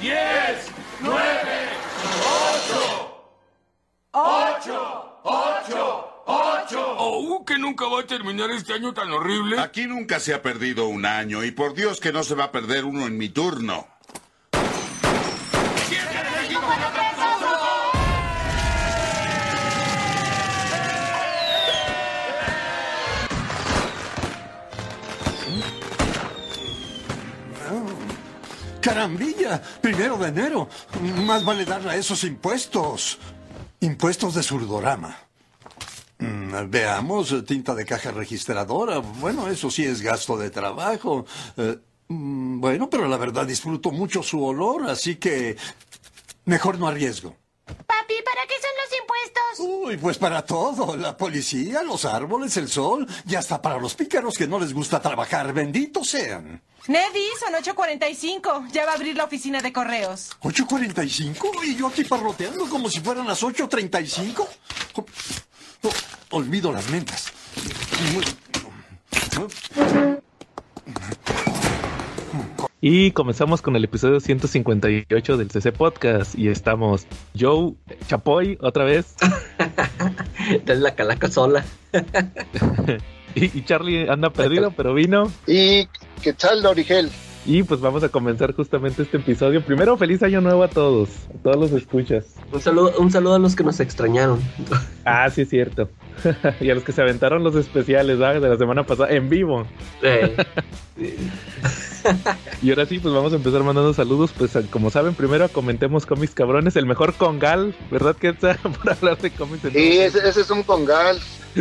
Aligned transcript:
10, 0.00 0.16
9, 1.02 1.18
8, 4.12 4.12
8, 4.12 5.20
8, 5.24 6.24
8. 6.26 6.96
Oh, 6.96 7.44
que 7.44 7.58
nunca 7.58 7.86
va 7.86 8.00
a 8.00 8.06
terminar 8.06 8.50
este 8.50 8.72
año 8.72 8.94
tan 8.94 9.10
horrible. 9.12 9.60
Aquí 9.60 9.86
nunca 9.86 10.18
se 10.18 10.32
ha 10.32 10.40
perdido 10.40 10.88
un 10.88 11.04
año 11.04 11.44
y 11.44 11.50
por 11.50 11.74
Dios 11.74 12.00
que 12.00 12.12
no 12.12 12.22
se 12.22 12.34
va 12.34 12.44
a 12.44 12.52
perder 12.52 12.86
uno 12.86 13.06
en 13.06 13.18
mi 13.18 13.28
turno. 13.28 13.86
¡Carambilla! 28.90 29.62
Primero 29.80 30.16
de 30.16 30.28
enero. 30.28 30.68
Más 31.24 31.44
vale 31.44 31.64
darle 31.64 31.90
a 31.92 31.96
esos 31.96 32.24
impuestos. 32.24 33.18
Impuestos 33.78 34.34
de 34.34 34.42
surdorama. 34.42 35.16
Mm, 36.18 36.68
veamos, 36.68 37.44
tinta 37.46 37.72
de 37.76 37.86
caja 37.86 38.10
registradora. 38.10 38.98
Bueno, 38.98 39.46
eso 39.46 39.70
sí 39.70 39.84
es 39.84 40.02
gasto 40.02 40.36
de 40.36 40.50
trabajo. 40.50 41.24
Eh, 41.56 41.78
mm, 42.08 42.60
bueno, 42.60 42.90
pero 42.90 43.06
la 43.06 43.16
verdad 43.16 43.46
disfruto 43.46 43.92
mucho 43.92 44.24
su 44.24 44.44
olor, 44.44 44.90
así 44.90 45.16
que 45.16 45.56
mejor 46.44 46.80
no 46.80 46.88
arriesgo. 46.88 47.36
Papi, 47.64 48.14
¿para 48.24 48.42
qué 48.48 48.54
son 48.60 48.70
los 48.82 49.00
impuestos? 49.00 49.86
Uy, 49.86 49.96
pues 49.98 50.18
para 50.18 50.44
todo. 50.44 50.96
La 50.96 51.16
policía, 51.16 51.84
los 51.84 52.04
árboles, 52.04 52.56
el 52.56 52.68
sol 52.68 53.06
y 53.24 53.36
hasta 53.36 53.62
para 53.62 53.78
los 53.78 53.94
pícaros 53.94 54.36
que 54.36 54.48
no 54.48 54.58
les 54.58 54.74
gusta 54.74 55.00
trabajar. 55.00 55.52
Benditos 55.52 56.08
sean. 56.08 56.60
Neddy, 56.88 57.26
son 57.38 57.54
8.45. 57.54 58.70
Ya 58.72 58.86
va 58.86 58.92
a 58.92 58.94
abrir 58.94 59.16
la 59.16 59.24
oficina 59.24 59.60
de 59.60 59.72
correos. 59.72 60.30
¿8.45? 60.40 61.64
¿Y 61.64 61.76
yo 61.76 61.88
aquí 61.88 62.04
parroteando 62.04 62.68
como 62.68 62.88
si 62.88 63.00
fueran 63.00 63.26
las 63.26 63.42
8.35? 63.42 64.46
Oh, 64.94 65.04
oh, 65.82 65.92
olvido 66.30 66.72
las 66.72 66.88
mentas. 66.90 67.32
Y 72.82 73.10
comenzamos 73.10 73.60
con 73.60 73.76
el 73.76 73.84
episodio 73.84 74.20
158 74.20 75.36
del 75.36 75.50
CC 75.50 75.72
Podcast. 75.72 76.34
Y 76.38 76.48
estamos 76.48 77.06
Joe 77.38 77.74
Chapoy 78.08 78.56
otra 78.62 78.84
vez. 78.84 79.16
es 80.66 80.78
la 80.78 80.94
calaca 80.94 81.30
sola. 81.30 81.64
y, 83.34 83.62
Charlie 83.64 84.08
anda 84.08 84.30
perdido, 84.30 84.70
pero 84.70 84.94
vino. 84.94 85.30
Y 85.46 85.88
que 86.22 86.32
tal, 86.32 86.64
Origel. 86.66 87.10
Y 87.50 87.64
pues 87.64 87.80
vamos 87.80 88.04
a 88.04 88.08
comenzar 88.08 88.54
justamente 88.54 89.02
este 89.02 89.16
episodio. 89.16 89.60
Primero, 89.60 89.96
feliz 89.96 90.22
año 90.22 90.40
nuevo 90.40 90.62
a 90.62 90.68
todos, 90.68 91.08
a 91.34 91.42
todos 91.42 91.56
los 91.56 91.72
escuchas. 91.72 92.36
Un 92.52 92.60
saludo, 92.60 92.92
un 92.96 93.10
saludo 93.10 93.34
a 93.34 93.38
los 93.40 93.56
que 93.56 93.64
nos 93.64 93.80
extrañaron. 93.80 94.40
Ah, 95.04 95.28
sí, 95.30 95.42
es 95.42 95.48
cierto. 95.48 95.90
y 96.60 96.70
a 96.70 96.76
los 96.76 96.84
que 96.84 96.92
se 96.92 97.02
aventaron 97.02 97.42
los 97.42 97.56
especiales 97.56 98.20
¿verdad? 98.20 98.40
de 98.40 98.48
la 98.50 98.56
semana 98.56 98.86
pasada 98.86 99.10
en 99.10 99.28
vivo. 99.28 99.66
Eh. 100.00 100.36
y 102.62 102.70
ahora 102.70 102.86
sí, 102.86 103.00
pues 103.00 103.12
vamos 103.12 103.32
a 103.32 103.36
empezar 103.36 103.64
mandando 103.64 103.92
saludos. 103.94 104.32
Pues 104.38 104.56
como 104.70 104.90
saben, 104.90 105.14
primero 105.14 105.48
comentemos 105.48 106.06
cómics 106.06 106.36
cabrones, 106.36 106.76
el 106.76 106.86
mejor 106.86 107.14
congal, 107.14 107.74
¿verdad 107.90 108.14
que 108.14 108.28
está 108.28 108.54
por 108.62 108.92
hablar 108.92 109.18
de 109.18 109.32
cómics? 109.32 109.62
Sí, 109.72 109.98
ese, 109.98 110.18
ese, 110.18 110.42
es 110.42 110.50
un 110.52 110.62
congal. 110.62 111.18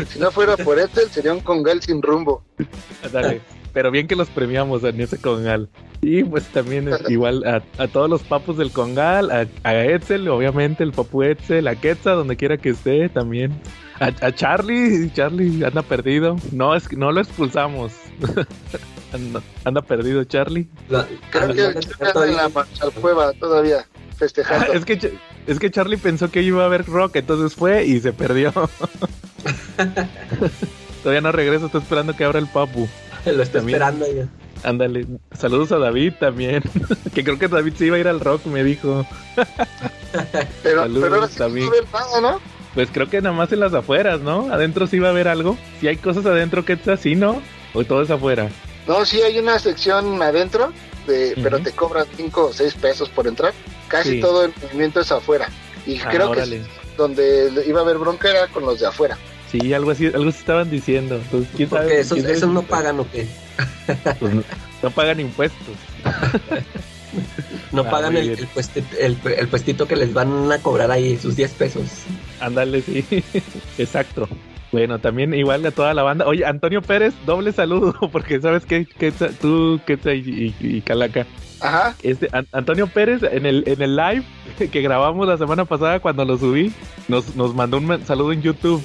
Si 0.08 0.20
no 0.20 0.30
fuera 0.30 0.56
por 0.56 0.78
Ethel, 0.78 1.10
sería 1.10 1.34
un 1.34 1.40
congal 1.40 1.82
sin 1.82 2.00
rumbo. 2.04 2.44
Dale. 3.12 3.42
Pero 3.80 3.92
bien 3.92 4.10
que 4.10 4.18
los 4.18 4.28
premiamos 4.28 4.84
en 4.84 5.00
ese 5.00 5.22
congal. 5.22 5.70
Y 6.02 6.22
pues 6.26 6.44
también 6.48 6.90
igual 7.08 7.46
a, 7.46 7.64
a, 7.82 7.88
todos 7.88 8.10
los 8.10 8.22
papus 8.24 8.58
del 8.58 8.74
congal, 8.74 9.32
a, 9.32 9.48
a 9.64 9.86
Etzel, 9.86 10.28
obviamente, 10.28 10.84
el 10.84 10.92
papu 10.92 11.24
Etzel, 11.24 11.66
a 11.66 11.76
Quetzal, 11.76 12.18
donde 12.18 12.36
quiera 12.36 12.58
que 12.58 12.72
esté 12.72 13.08
también. 13.08 13.58
A, 14.02 14.08
a, 14.08 14.36
Charlie, 14.36 15.10
Charlie 15.14 15.64
anda 15.64 15.82
perdido. 15.82 16.36
No, 16.52 16.76
es 16.76 16.92
no 16.92 17.14
lo 17.14 17.22
expulsamos. 17.22 17.94
anda, 19.14 19.42
anda, 19.64 19.82
perdido 19.82 20.26
Charlie. 20.26 20.68
La, 20.90 21.08
Creo 21.30 21.54
que 21.54 21.80
está 21.80 22.28
en 22.28 22.36
la 22.36 22.50
cueva 23.00 23.32
todavía 23.32 23.86
festejando. 24.18 24.74
Ah, 24.74 24.76
es 24.76 24.84
que 24.84 25.18
es 25.48 25.58
que 25.58 25.72
Charlie 25.72 25.96
pensó 25.96 26.30
que 26.30 26.42
iba 26.42 26.66
a 26.66 26.68
ver 26.68 26.86
rock, 26.86 27.16
entonces 27.16 27.56
fue 27.58 27.86
y 27.86 28.02
se 28.02 28.12
perdió. 28.12 28.52
Todavía 31.02 31.22
no 31.22 31.32
regreso, 31.32 31.68
está 31.68 31.78
esperando 31.78 32.14
que 32.14 32.26
abra 32.26 32.40
el 32.40 32.48
papu. 32.48 32.90
Lo 33.26 33.44
está 33.44 33.60
También. 33.60 33.82
esperando 33.82 34.06
ya. 34.12 34.28
Ándale, 34.64 35.06
saludos 35.32 35.72
a 35.72 35.78
David 35.78 36.14
también. 36.20 36.62
que 37.14 37.24
creo 37.24 37.40
que 37.40 37.48
David 37.48 37.74
se 37.76 37.86
iba 37.86 37.96
a 37.96 38.00
ir 38.00 38.08
al 38.08 38.20
rock, 38.20 38.46
me 38.46 38.64
dijo. 38.64 39.06
pero, 40.64 40.82
Saludos, 40.82 41.04
pero 41.04 41.16
ahora 41.16 41.28
sí 41.28 41.40
David. 41.40 41.66
no 41.66 42.00
nada, 42.00 42.22
¿no? 42.22 42.42
Pues 42.74 42.90
creo 42.92 43.10
que 43.10 43.22
nada 43.22 43.36
más 43.36 43.52
en 43.52 43.62
las 43.62 43.74
afueras, 43.74 44.22
¿no? 44.22 44.52
Adentro 44.54 44.86
sí 44.88 45.00
va 45.00 45.08
a 45.08 45.12
haber 45.12 45.28
algo. 45.28 45.58
Si 45.80 45.88
hay 45.88 45.98
cosas 45.98 46.26
adentro 46.26 46.66
que 46.66 46.74
es 46.74 46.88
así, 46.88 47.16
¿no? 47.16 47.42
O 47.74 47.84
todo 47.84 48.02
es 48.04 48.10
afuera. 48.12 48.50
No, 48.88 49.06
sí 49.06 49.22
hay 49.22 49.40
una 49.40 49.58
sección 49.60 50.22
adentro, 50.22 50.72
de, 51.08 51.36
pero 51.42 51.60
te 51.60 51.72
cobran 51.72 52.06
5 52.16 52.46
o 52.48 52.54
6 52.54 52.74
pesos 52.76 53.10
por 53.10 53.28
entrar. 53.28 53.54
Casi 53.88 54.12
Sí. 54.16 54.22
todo 54.22 54.46
el 54.46 54.54
movimiento 54.62 55.00
es 55.00 55.12
afuera. 55.12 55.50
Y 55.86 56.00
Ah, 56.00 56.10
creo 56.12 56.30
órale. 56.32 56.60
que 56.60 56.66
donde 56.98 57.64
iba 57.68 57.80
a 57.80 57.84
haber 57.84 57.98
bronca 57.98 58.30
era 58.30 58.48
con 58.48 58.66
los 58.66 58.80
de 58.80 58.88
afuera. 58.88 59.18
Sí, 59.52 59.74
algo 59.74 59.92
así, 59.92 60.06
algo 60.08 60.32
se 60.32 60.40
estaban 60.40 60.70
diciendo. 60.70 61.16
Entonces, 61.16 61.50
¿quién 61.56 61.70
sabe? 61.70 61.82
Porque 61.84 62.00
esos, 62.00 62.14
¿Quién 62.14 62.26
sabe 62.26 62.38
esos 62.38 62.50
no 62.52 62.62
pagan 62.64 63.00
o 63.00 63.08
qué. 63.12 63.28
pues, 64.20 64.34
no, 64.36 64.44
no 64.84 64.92
pagan 64.92 65.20
impuestos. 65.20 65.76
No 67.72 67.82
Ah, 67.84 67.90
pagan 67.90 68.18
el, 68.18 68.30
el, 68.30 68.48
puesti- 68.50 68.84
el, 69.00 69.18
el 69.38 69.48
puestito 69.48 69.88
que 69.88 69.96
les 69.96 70.14
van 70.14 70.52
a 70.52 70.60
cobrar 70.60 70.92
ahí, 70.92 71.18
sus 71.18 71.36
10 71.36 71.52
pesos. 71.54 71.84
Ándale, 72.40 72.82
sí. 72.82 73.04
Exacto. 73.78 74.28
Bueno, 74.72 75.00
también 75.00 75.34
igual 75.34 75.66
a 75.66 75.72
toda 75.72 75.94
la 75.96 76.04
banda. 76.04 76.28
Oye, 76.28 76.46
Antonio 76.46 76.82
Pérez, 76.84 77.14
doble 77.26 77.52
saludo, 77.52 77.96
porque 78.12 78.40
sabes 78.40 78.66
que, 78.66 78.86
que 78.86 79.12
tú, 79.12 79.80
que 79.88 79.98
y, 80.16 80.56
y, 80.60 80.78
y 80.78 80.82
Calaca. 80.82 81.26
Ajá. 81.62 81.96
Este, 82.04 82.28
An- 82.32 82.48
Antonio 82.52 82.86
Pérez 82.88 83.24
en 83.24 83.46
el, 83.48 83.64
en 83.66 83.82
el 83.82 83.96
live 83.96 84.24
que 84.72 84.82
grabamos 84.82 85.28
la 85.28 85.38
semana 85.38 85.66
pasada 85.66 86.00
cuando 86.00 86.26
lo 86.26 86.38
subí, 86.38 86.72
nos, 87.08 87.36
nos 87.36 87.56
mandó 87.56 87.78
un 87.78 87.88
men- 87.88 88.06
saludo 88.06 88.32
en 88.34 88.42
YouTube. 88.44 88.84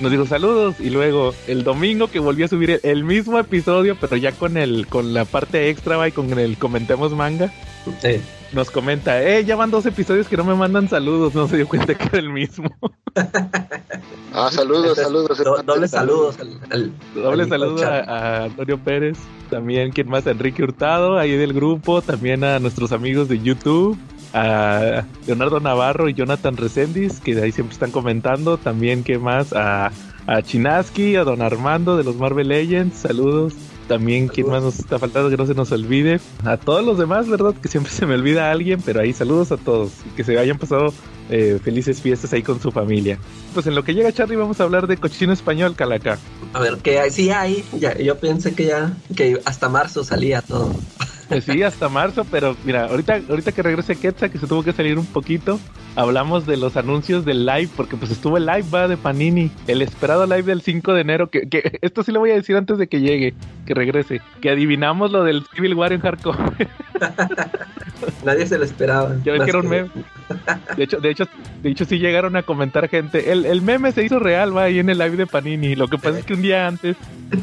Nos 0.00 0.10
dijo 0.10 0.26
saludos 0.26 0.76
y 0.80 0.90
luego 0.90 1.34
el 1.46 1.62
domingo 1.64 2.08
que 2.08 2.18
volvió 2.18 2.46
a 2.46 2.48
subir 2.48 2.70
el, 2.70 2.80
el 2.82 3.04
mismo 3.04 3.38
episodio, 3.38 3.96
pero 4.00 4.16
ya 4.16 4.32
con 4.32 4.56
el 4.56 4.86
con 4.88 5.12
la 5.14 5.24
parte 5.24 5.70
extra 5.70 6.06
y 6.08 6.12
con 6.12 6.36
el 6.38 6.56
comentemos 6.56 7.12
manga, 7.14 7.52
Eh, 8.02 8.20
nos 8.52 8.70
comenta, 8.70 9.22
eh, 9.22 9.44
ya 9.44 9.54
van 9.56 9.70
dos 9.70 9.86
episodios 9.86 10.26
que 10.28 10.36
no 10.36 10.44
me 10.44 10.54
mandan 10.54 10.88
saludos, 10.88 11.34
no 11.34 11.46
se 11.48 11.56
dio 11.56 11.68
cuenta 11.68 11.94
que 11.94 12.04
era 12.04 12.18
el 12.18 12.30
mismo. 12.30 12.70
Ah, 14.32 14.48
saludos, 14.52 14.98
entonces, 14.98 15.04
saludos. 15.04 15.38
do- 15.38 15.62
doble 15.64 15.88
saludos 15.88 16.38
al, 16.40 16.60
al- 16.70 16.92
Doble 17.14 17.42
al 17.44 17.48
saludo 17.48 17.84
a, 17.86 17.98
a 17.98 18.44
Antonio 18.44 18.78
Pérez, 18.78 19.18
también 19.50 19.90
quien 19.92 20.08
más, 20.08 20.26
Enrique 20.26 20.62
Hurtado, 20.62 21.18
ahí 21.18 21.32
del 21.36 21.52
grupo, 21.52 22.02
también 22.02 22.42
a 22.44 22.58
nuestros 22.58 22.92
amigos 22.92 23.28
de 23.28 23.38
YouTube, 23.40 23.96
a 24.32 25.04
Leonardo 25.26 25.60
Navarro 25.60 26.08
y 26.08 26.14
Jonathan 26.14 26.56
Reséndiz, 26.56 27.20
que 27.20 27.34
de 27.34 27.44
ahí 27.44 27.52
siempre 27.52 27.74
están 27.74 27.90
comentando, 27.90 28.58
también 28.58 29.04
que 29.04 29.18
más, 29.18 29.52
a, 29.52 29.90
a 30.26 30.42
Chinaski, 30.42 31.16
a 31.16 31.24
Don 31.24 31.42
Armando 31.42 31.96
de 31.96 32.04
los 32.04 32.16
Marvel 32.16 32.48
Legends, 32.48 32.98
saludos. 32.98 33.54
También, 33.88 34.28
quien 34.28 34.48
más 34.48 34.62
nos 34.62 34.78
está 34.78 34.98
faltando, 34.98 35.30
que 35.30 35.38
no 35.38 35.46
se 35.46 35.54
nos 35.54 35.72
olvide. 35.72 36.20
A 36.44 36.58
todos 36.58 36.84
los 36.84 36.98
demás, 36.98 37.26
¿verdad? 37.26 37.54
Que 37.54 37.68
siempre 37.68 37.90
se 37.94 38.04
me 38.04 38.14
olvida 38.14 38.48
a 38.48 38.52
alguien, 38.52 38.82
pero 38.82 39.00
ahí 39.00 39.14
saludos 39.14 39.50
a 39.50 39.56
todos. 39.56 39.92
Y 40.06 40.14
que 40.14 40.24
se 40.24 40.38
hayan 40.38 40.58
pasado 40.58 40.92
eh, 41.30 41.58
felices 41.64 42.02
fiestas 42.02 42.34
ahí 42.34 42.42
con 42.42 42.60
su 42.60 42.70
familia. 42.70 43.18
Pues 43.54 43.66
en 43.66 43.74
lo 43.74 43.84
que 43.84 43.94
llega 43.94 44.12
Charlie 44.12 44.36
vamos 44.36 44.60
a 44.60 44.64
hablar 44.64 44.86
de 44.86 44.98
cochino 44.98 45.32
español, 45.32 45.74
Calaca. 45.74 46.18
A 46.52 46.60
ver, 46.60 46.76
¿qué 46.82 47.00
hay? 47.00 47.10
Sí 47.10 47.30
hay. 47.30 47.64
Ya, 47.78 47.96
yo 47.96 48.18
pensé 48.18 48.54
que 48.54 48.66
ya, 48.66 48.92
que 49.16 49.40
hasta 49.46 49.70
marzo 49.70 50.04
salía 50.04 50.42
todo. 50.42 50.70
Pues 51.28 51.44
Sí, 51.44 51.62
hasta 51.62 51.88
marzo, 51.88 52.24
pero 52.30 52.56
mira, 52.64 52.86
ahorita, 52.86 53.20
ahorita 53.28 53.52
que 53.52 53.62
regrese 53.62 53.96
Quetzal, 53.96 54.30
que 54.30 54.38
se 54.38 54.46
tuvo 54.46 54.62
que 54.62 54.72
salir 54.72 54.98
un 54.98 55.06
poquito, 55.06 55.60
hablamos 55.98 56.46
de 56.46 56.56
los 56.56 56.76
anuncios 56.76 57.24
del 57.24 57.44
live, 57.44 57.68
porque 57.76 57.96
pues 57.96 58.10
estuvo 58.12 58.36
el 58.36 58.46
live, 58.46 58.64
va, 58.72 58.86
de 58.86 58.96
Panini, 58.96 59.50
el 59.66 59.82
esperado 59.82 60.24
live 60.26 60.44
del 60.44 60.62
5 60.62 60.94
de 60.94 61.00
enero, 61.00 61.28
que, 61.28 61.48
que 61.48 61.78
esto 61.82 62.04
sí 62.04 62.12
lo 62.12 62.20
voy 62.20 62.30
a 62.30 62.34
decir 62.34 62.56
antes 62.56 62.78
de 62.78 62.86
que 62.86 63.00
llegue, 63.00 63.34
que 63.66 63.74
regrese, 63.74 64.20
que 64.40 64.50
adivinamos 64.50 65.10
lo 65.10 65.24
del 65.24 65.44
Civil 65.54 65.74
War 65.74 65.92
en 65.92 66.00
Hardcore, 66.00 66.38
Nadie 68.24 68.46
se 68.46 68.58
lo 68.58 68.64
esperaba. 68.64 69.16
ya 69.24 69.32
ven 69.32 69.38
Más 69.38 69.46
que 69.46 69.50
era 69.50 69.58
un 69.60 69.68
meme. 69.68 69.90
De 70.76 70.84
hecho, 70.84 71.00
de 71.00 71.10
hecho, 71.10 71.24
de 71.62 71.70
hecho 71.70 71.84
sí 71.84 71.98
llegaron 71.98 72.36
a 72.36 72.42
comentar 72.42 72.88
gente, 72.88 73.32
el, 73.32 73.44
el 73.44 73.60
meme 73.62 73.92
se 73.92 74.04
hizo 74.04 74.18
real, 74.18 74.56
va, 74.56 74.64
ahí 74.64 74.78
en 74.78 74.90
el 74.90 74.98
live 74.98 75.16
de 75.16 75.26
Panini, 75.26 75.74
lo 75.74 75.88
que 75.88 75.98
pasa 75.98 76.18
es 76.20 76.24
que 76.24 76.34
un 76.34 76.42
día 76.42 76.66
antes, 76.68 76.96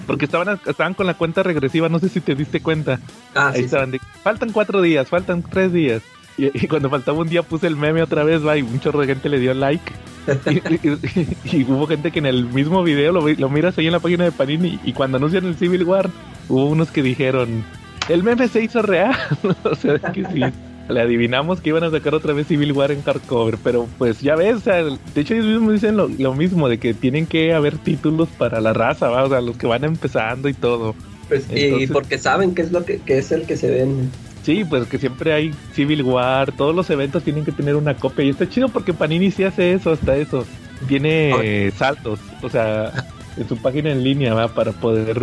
porque 0.08 0.26
estaban, 0.26 0.60
estaban 0.66 0.94
con 0.94 1.08
la 1.08 1.16
cuenta 1.16 1.44
regresiva, 1.44 1.90
no 1.90 2.00
sé 2.00 2.10
si 2.10 2.22
te 2.22 2.36
diste 2.36 2.62
cuenta, 2.62 3.00
Ah, 3.34 3.48
Ahí 3.50 3.54
sí, 3.56 3.60
sí. 3.60 3.66
estaban 3.66 3.92
de, 3.92 4.00
faltan 4.24 4.52
cuatro 4.52 4.82
días, 4.82 5.10
faltan 5.10 5.44
tres 5.44 5.74
días. 5.74 6.02
Y, 6.38 6.46
y 6.66 6.68
cuando 6.68 6.90
faltaba 6.90 7.18
un 7.20 7.30
día 7.30 7.44
puse 7.44 7.68
el 7.68 7.76
meme 7.78 8.02
otra 8.02 8.24
vez, 8.24 8.46
va, 8.46 8.58
y 8.58 8.62
un 8.62 8.80
chorro 8.80 9.00
de 9.02 9.08
gente 9.08 9.30
le 9.30 9.40
dio 9.40 9.54
like. 9.54 9.92
Y, 10.50 10.56
y- 10.74 11.28
y- 11.54 11.58
y 11.60 11.64
hubo 11.66 11.86
gente 11.86 12.10
que 12.12 12.18
en 12.20 12.26
el 12.26 12.46
mismo 12.46 12.84
video 12.84 13.12
lo, 13.12 13.28
lo 13.28 13.50
miras 13.50 13.78
ahí 13.78 13.86
en 13.86 13.92
la 13.92 14.00
página 14.00 14.24
de 14.24 14.32
Panini 14.32 14.80
y 14.84 14.94
cuando 14.94 15.18
anuncian 15.18 15.46
el 15.46 15.56
Civil 15.56 15.84
War, 15.84 16.10
hubo 16.50 16.66
unos 16.66 16.90
que 16.90 17.04
dijeron, 17.04 17.64
el 18.10 18.24
meme 18.24 18.48
se 18.48 18.64
hizo 18.64 18.82
real. 18.82 19.16
o 19.64 19.76
sea, 19.76 20.00
que 20.00 20.26
sí. 20.26 20.42
le 20.90 21.00
adivinamos 21.02 21.62
que 21.62 21.70
iban 21.70 21.84
a 21.84 21.92
sacar 21.92 22.16
otra 22.16 22.34
vez 22.34 22.48
Civil 22.48 22.72
War 22.72 22.92
en 22.92 23.04
hardcover, 23.04 23.58
pero 23.64 23.88
pues 24.00 24.20
ya 24.22 24.36
ves, 24.36 24.56
o 24.56 24.60
sea, 24.62 24.84
de 24.84 24.98
hecho 25.22 25.36
ellos 25.36 25.46
mismos 25.46 25.74
dicen 25.74 25.96
lo, 25.96 26.08
lo 26.08 26.34
mismo, 26.34 26.68
de 26.70 26.80
que 26.80 26.96
tienen 26.96 27.28
que 27.28 27.54
haber 27.54 27.78
títulos 27.78 28.28
para 28.36 28.60
la 28.62 28.74
raza, 28.74 29.10
¿va? 29.10 29.24
o 29.26 29.30
sea, 29.30 29.42
los 29.42 29.58
que 29.58 29.68
van 29.68 29.84
empezando 29.84 30.50
y 30.50 30.54
todo. 30.56 30.96
Pues, 31.28 31.46
y 31.56 31.86
porque 31.88 32.18
saben 32.18 32.56
que 32.56 32.64
es 32.64 32.72
lo 32.72 32.84
que, 32.84 32.98
que 32.98 33.20
es 33.20 33.32
el 33.32 33.44
que 33.46 33.58
se 33.58 33.70
vende. 33.70 34.10
Sí, 34.46 34.64
pues 34.64 34.88
que 34.88 35.00
siempre 35.00 35.34
hay 35.34 35.52
Civil 35.74 36.04
War, 36.04 36.52
todos 36.52 36.76
los 36.76 36.88
eventos 36.92 37.24
tienen 37.24 37.44
que 37.44 37.52
tener 37.52 37.76
una 37.76 37.96
copia 37.96 38.24
y 38.26 38.30
está 38.30 38.48
chido 38.48 38.70
porque 38.70 38.94
Panini 38.94 39.32
sí 39.32 39.44
hace 39.44 39.74
eso, 39.74 39.92
hasta 39.92 40.16
eso. 40.16 40.46
Tiene 40.88 41.32
eh, 41.42 41.72
saldos, 41.76 42.20
o 42.44 42.50
sea, 42.50 42.92
en 43.38 43.48
su 43.50 43.58
página 43.58 43.92
en 43.92 44.04
línea, 44.04 44.36
¿va? 44.36 44.48
Para 44.48 44.72
poder... 44.72 45.20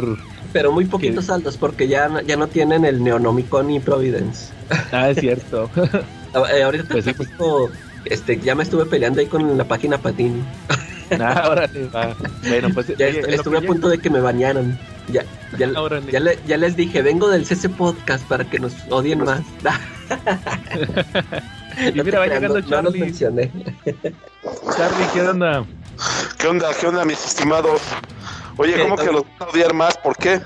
Pero 0.52 0.72
muy 0.72 0.86
poquitos 0.86 1.26
saldos 1.26 1.56
porque 1.56 1.86
ya, 1.86 2.08
no- 2.08 2.20
ya 2.22 2.36
no 2.36 2.48
tienen 2.48 2.84
el 2.84 3.02
Neonomicon 3.02 3.70
y 3.70 3.78
Providence. 3.78 4.52
Ah, 4.90 5.10
es 5.10 5.18
cierto. 5.18 5.70
Eh, 6.50 6.62
ahorita 6.62 6.84
Pues 6.90 7.04
sí, 7.04 7.12
justo, 7.12 7.70
este, 8.06 8.38
ya 8.40 8.54
me 8.54 8.62
estuve 8.62 8.86
peleando 8.86 9.20
ahí 9.20 9.26
con 9.26 9.58
la 9.58 9.64
página 9.64 9.98
Patini. 9.98 10.42
ah, 11.20 11.48
órale, 11.50 11.88
va. 11.88 12.14
Bueno, 12.48 12.68
pues... 12.74 12.86
Ya 12.96 13.06
oye, 13.06 13.20
est- 13.20 13.28
estuve 13.28 13.58
a 13.58 13.62
punto 13.62 13.88
de 13.88 13.98
que 13.98 14.10
me 14.10 14.20
bañaran. 14.20 14.78
Ya, 15.08 15.24
ya, 15.58 15.68
Órale. 15.80 16.10
ya, 16.12 16.20
le- 16.20 16.38
ya 16.46 16.56
les 16.56 16.76
dije, 16.76 17.02
vengo 17.02 17.28
del 17.28 17.44
CC 17.44 17.68
Podcast 17.68 18.24
para 18.28 18.44
que 18.44 18.58
nos 18.58 18.72
odien 18.90 19.24
más. 19.24 19.40
Y 21.94 22.02
mira, 22.02 22.18
va 22.18 22.26
llegando 22.26 22.60
no, 22.60 22.66
no 22.68 22.82
los 22.82 22.92
Charlie. 22.92 23.00
mencioné. 23.00 23.50
Charlie, 24.76 25.06
¿qué 25.14 25.22
onda? 25.22 25.64
¿Qué 26.38 26.46
onda? 26.46 26.68
¿Qué 26.78 26.86
onda, 26.86 27.04
mis 27.06 27.24
estimados? 27.24 27.80
Oye, 28.58 28.78
¿cómo 28.82 28.96
¿Qué? 28.96 29.06
que 29.06 29.12
los 29.12 29.22
van 29.38 29.48
a 29.48 29.52
odiar 29.52 29.72
más? 29.74 29.96
¿Por 29.96 30.14
qué? 30.18 30.40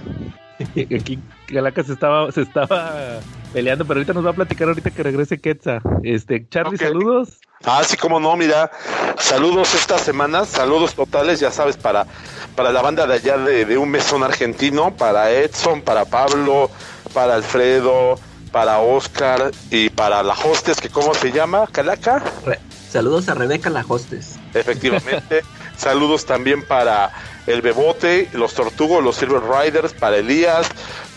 Aquí 0.97 1.19
Galaca 1.49 1.83
se 1.83 1.95
estaba, 1.95 2.31
se 2.31 2.43
estaba 2.43 3.19
peleando, 3.57 3.87
pero 3.87 4.01
ahorita 4.01 4.13
nos 4.13 4.27
va 4.27 4.31
a 4.31 4.35
platicar 4.35 4.69
ahorita 4.69 4.91
que 4.91 5.03
regrese 5.03 5.39
Quetzal. 5.39 5.81
Este, 6.03 6.47
Charlie, 6.51 6.77
saludos. 6.77 7.39
Ah, 7.65 7.83
sí, 7.83 7.97
como 7.97 8.21
no, 8.21 8.37
mira, 8.37 8.71
saludos 9.19 9.73
esta 9.73 9.97
semana, 9.99 10.45
saludos 10.45 10.95
totales, 10.95 11.41
ya 11.41 11.51
sabes, 11.51 11.79
para, 11.79 12.07
para 12.55 12.71
la 12.71 12.83
banda 12.83 13.07
de 13.07 13.15
allá 13.15 13.39
de, 13.39 13.65
de 13.65 13.79
un 13.79 13.89
mesón 13.89 14.23
argentino, 14.23 14.95
para 14.95 15.31
Edson, 15.31 15.81
para 15.81 16.05
Pablo, 16.05 16.71
para 17.15 17.35
Alfredo, 17.37 18.21
para 18.53 18.81
Oscar 18.81 19.51
y 19.71 19.89
para 19.89 20.23
la 20.23 20.35
hostess, 20.35 20.79
que 20.79 20.91
cómo 20.91 21.15
se 21.15 21.33
llama, 21.33 21.67
Calaca. 21.73 22.23
Re- 22.45 22.61
saludos 22.91 23.27
a 23.31 23.35
Rebeca 23.35 23.71
la 23.71 23.87
hostess. 23.89 24.39
Efectivamente. 24.53 25.43
Saludos 25.79 26.25
también 26.25 26.63
para 26.63 27.11
el 27.47 27.61
Bebote, 27.61 28.31
los 28.33 28.55
Tortugos, 28.55 29.05
los 29.05 29.17
Silver 29.17 29.43
Riders, 29.43 29.93
para 29.93 30.17
Elías, 30.17 30.67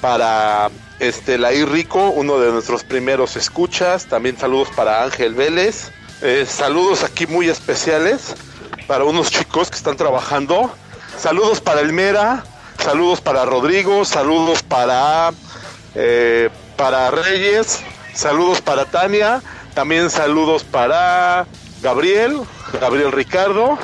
para 0.01 0.69
este 1.00 1.38
Laí 1.38 1.66
Rico, 1.66 2.10
uno 2.10 2.40
de 2.40 2.51
nuestros 2.51 2.84
primeros 2.84 3.36
escuchas. 3.36 4.06
También 4.06 4.38
saludos 4.38 4.69
para 4.75 5.04
Ángel 5.04 5.34
Vélez. 5.34 5.92
Eh, 6.22 6.46
saludos 6.48 7.04
aquí 7.04 7.28
muy 7.28 7.50
especiales 7.50 8.36
para 8.88 9.06
unos 9.06 9.31
chicos 9.31 9.69
que 9.69 9.78
están 9.78 9.96
trabajando. 9.96 10.72
Saludos 11.18 11.62
para 11.62 11.81
Elmera, 11.81 12.44
saludos 12.78 13.22
para 13.22 13.46
Rodrigo, 13.46 14.06
saludos 14.06 14.63
para 14.63 15.31
eh, 15.96 16.50
para 16.75 17.12
Reyes, 17.12 17.81
saludos 18.13 18.62
para 18.62 18.86
Tania, 18.86 19.42
también 19.74 20.10
saludos 20.10 20.63
para 20.63 21.46
Gabriel, 21.81 22.42
Gabriel 22.80 23.12
Ricardo, 23.12 23.78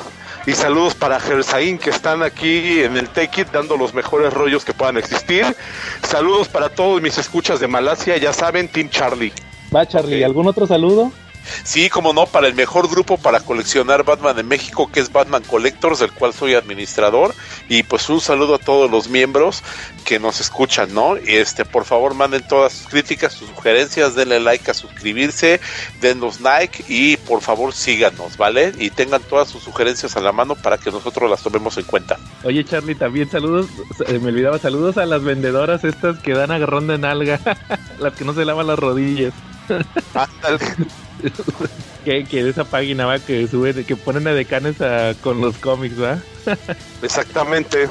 y 0.46 0.52
saludos 0.52 0.94
para 0.94 1.18
Gersaín 1.18 1.76
que 1.76 1.90
están 1.90 2.22
aquí 2.22 2.80
en 2.80 2.96
el 2.96 3.08
Take 3.08 3.42
It 3.42 3.48
dando 3.52 3.76
los 3.76 3.92
mejores 3.94 4.32
rollos 4.32 4.64
que 4.64 4.72
puedan 4.72 4.96
existir. 4.96 5.44
Saludos 6.08 6.48
para 6.48 6.68
todos 6.68 7.02
mis 7.02 7.18
escuchas 7.18 7.58
de 7.58 7.66
Malasia, 7.66 8.16
ya 8.16 8.32
saben, 8.32 8.68
Team 8.68 8.88
Charlie. 8.88 9.32
Va, 9.74 9.86
Charlie, 9.86 10.22
¿algún 10.22 10.46
otro 10.46 10.66
saludo? 10.66 11.10
Sí, 11.64 11.88
como 11.90 12.12
no, 12.12 12.26
para 12.26 12.46
el 12.46 12.54
mejor 12.54 12.88
grupo 12.88 13.18
para 13.18 13.40
coleccionar 13.40 14.04
Batman 14.04 14.36
de 14.36 14.42
México, 14.42 14.90
que 14.90 15.00
es 15.00 15.12
Batman 15.12 15.42
Collectors, 15.44 16.00
del 16.00 16.12
cual 16.12 16.32
soy 16.32 16.54
administrador. 16.54 17.34
Y 17.68 17.82
pues 17.82 18.08
un 18.08 18.20
saludo 18.20 18.56
a 18.56 18.58
todos 18.58 18.90
los 18.90 19.08
miembros 19.08 19.62
que 20.04 20.18
nos 20.18 20.40
escuchan, 20.40 20.94
¿no? 20.94 21.16
Y 21.16 21.36
este, 21.36 21.64
por 21.64 21.84
favor, 21.84 22.14
manden 22.14 22.46
todas 22.46 22.72
sus 22.72 22.88
críticas, 22.88 23.32
sus 23.32 23.48
sugerencias, 23.48 24.14
denle 24.14 24.40
like 24.40 24.70
a 24.70 24.74
suscribirse, 24.74 25.60
denos 26.00 26.40
like 26.40 26.84
y 26.88 27.16
por 27.16 27.40
favor 27.40 27.72
síganos, 27.72 28.36
¿vale? 28.36 28.72
Y 28.78 28.90
tengan 28.90 29.22
todas 29.22 29.48
sus 29.48 29.62
sugerencias 29.62 30.16
a 30.16 30.20
la 30.20 30.32
mano 30.32 30.54
para 30.54 30.78
que 30.78 30.90
nosotros 30.90 31.30
las 31.30 31.42
tomemos 31.42 31.76
en 31.78 31.84
cuenta. 31.84 32.16
Oye, 32.44 32.64
Charlie, 32.64 32.94
también 32.94 33.30
saludos, 33.30 33.66
eh, 34.06 34.18
me 34.18 34.28
olvidaba, 34.28 34.58
saludos 34.58 34.96
a 34.98 35.06
las 35.06 35.22
vendedoras 35.22 35.84
estas 35.84 36.18
que 36.18 36.32
dan 36.32 36.50
agarrón 36.50 36.86
de 36.86 36.98
nalga, 36.98 37.40
las 37.98 38.14
que 38.14 38.24
no 38.24 38.34
se 38.34 38.44
lavan 38.44 38.66
las 38.66 38.78
rodillas. 38.78 39.32
Ándale. 40.14 40.58
que, 42.04 42.24
que 42.26 42.42
de 42.44 42.50
esa 42.50 42.64
página 42.64 43.06
va 43.06 43.18
que 43.18 43.46
sube, 43.48 43.84
que 43.84 43.96
ponen 43.96 44.26
a 44.28 44.32
decanes 44.34 44.80
a- 44.80 45.14
con 45.22 45.40
los 45.40 45.56
cómics, 45.58 46.00
va. 46.00 46.18
Exactamente. 47.02 47.88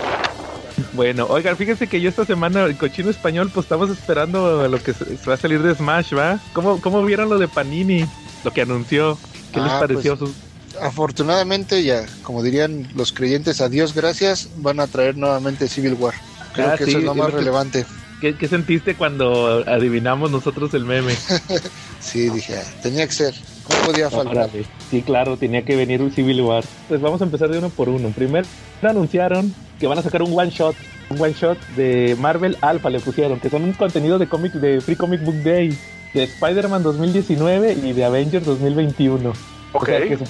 Bueno, 0.94 1.26
oigan, 1.30 1.58
fíjense 1.58 1.88
que 1.88 2.00
yo 2.02 2.10
esta 2.10 2.26
semana, 2.26 2.64
el 2.64 2.78
cochino 2.78 3.10
español, 3.10 3.50
pues 3.54 3.66
estamos 3.66 3.90
esperando 3.90 4.62
a 4.62 4.68
lo 4.68 4.82
que 4.82 4.94
se, 4.94 5.18
se 5.18 5.26
va 5.30 5.34
a 5.36 5.38
salir 5.38 5.62
de 5.62 5.76
Smash, 5.76 6.14
¿va? 6.16 6.40
¿Cómo, 6.54 6.82
¿Cómo 6.82 7.04
vieron 7.04 7.30
lo 7.30 7.38
de 7.38 7.48
Panini? 7.48 8.06
Lo 8.44 8.52
que 8.52 8.62
anunció. 8.62 9.18
¿Qué 9.54 9.60
les 9.62 9.72
Ah, 9.72 9.80
pareció? 9.80 10.18
pues, 10.18 10.32
sus- 10.32 10.38
Afortunadamente, 10.82 11.84
ya, 11.84 12.06
como 12.22 12.44
dirían 12.44 12.86
los 12.96 13.14
creyentes, 13.14 13.62
a 13.62 13.70
Dios 13.70 13.94
gracias, 13.94 14.50
van 14.58 14.82
a 14.82 14.88
traer 14.88 15.16
nuevamente 15.16 15.70
Civil 15.70 15.94
War. 15.94 16.14
Creo 16.54 16.68
Ah, 16.70 16.76
que 16.78 16.84
sí, 16.84 16.92
eso 16.92 17.00
es 17.00 17.06
lo 17.06 17.12
es 17.12 17.18
más 17.18 17.28
que- 17.30 17.38
relevante. 17.38 17.86
¿Qué, 18.26 18.34
qué 18.36 18.48
sentiste 18.48 18.96
cuando 18.96 19.64
adivinamos 19.68 20.32
nosotros 20.32 20.74
el 20.74 20.84
meme? 20.84 21.14
Sí, 22.00 22.30
dije, 22.30 22.56
ah, 22.58 22.64
tenía 22.84 23.06
que 23.08 23.14
ser, 23.14 23.34
no 23.70 23.88
podía 23.88 24.10
faltar. 24.12 24.46
Órale. 24.46 24.66
Sí, 24.92 25.02
claro, 25.04 25.38
tenía 25.38 25.64
que 25.64 25.76
venir 25.76 26.02
un 26.04 26.12
Civil 26.12 26.42
War. 26.42 26.64
Pues 26.88 27.02
vamos 27.02 27.20
a 27.22 27.24
empezar 27.26 27.50
de 27.50 27.58
uno 27.60 27.70
por 27.70 27.90
uno. 27.90 28.10
Primero 28.10 28.48
anunciaron 28.84 29.54
que 29.80 29.86
van 29.88 29.98
a 30.00 30.02
sacar 30.04 30.22
un 30.24 30.38
one 30.40 30.50
shot, 30.52 30.76
un 31.10 31.20
one 31.22 31.34
shot 31.34 31.58
de 31.76 32.16
Marvel 32.20 32.58
Alpha 32.62 32.90
le 32.92 33.00
pusieron, 33.00 33.40
que 33.40 33.50
son 33.52 33.64
un 33.64 33.74
contenido 33.74 34.18
de 34.20 34.28
cómics 34.28 34.60
de 34.62 34.82
Free 34.82 34.96
Comic 34.96 35.24
Book 35.24 35.42
Day, 35.44 35.76
de 36.16 36.24
Spider-Man 36.24 36.82
2019 36.84 37.74
y 37.84 37.94
de 37.94 38.06
Avengers 38.06 38.46
2021. 38.46 39.30
Ok. 39.74 39.82
O 39.84 39.86
sea, 39.86 40.02
que 40.02 40.14
es 40.16 40.22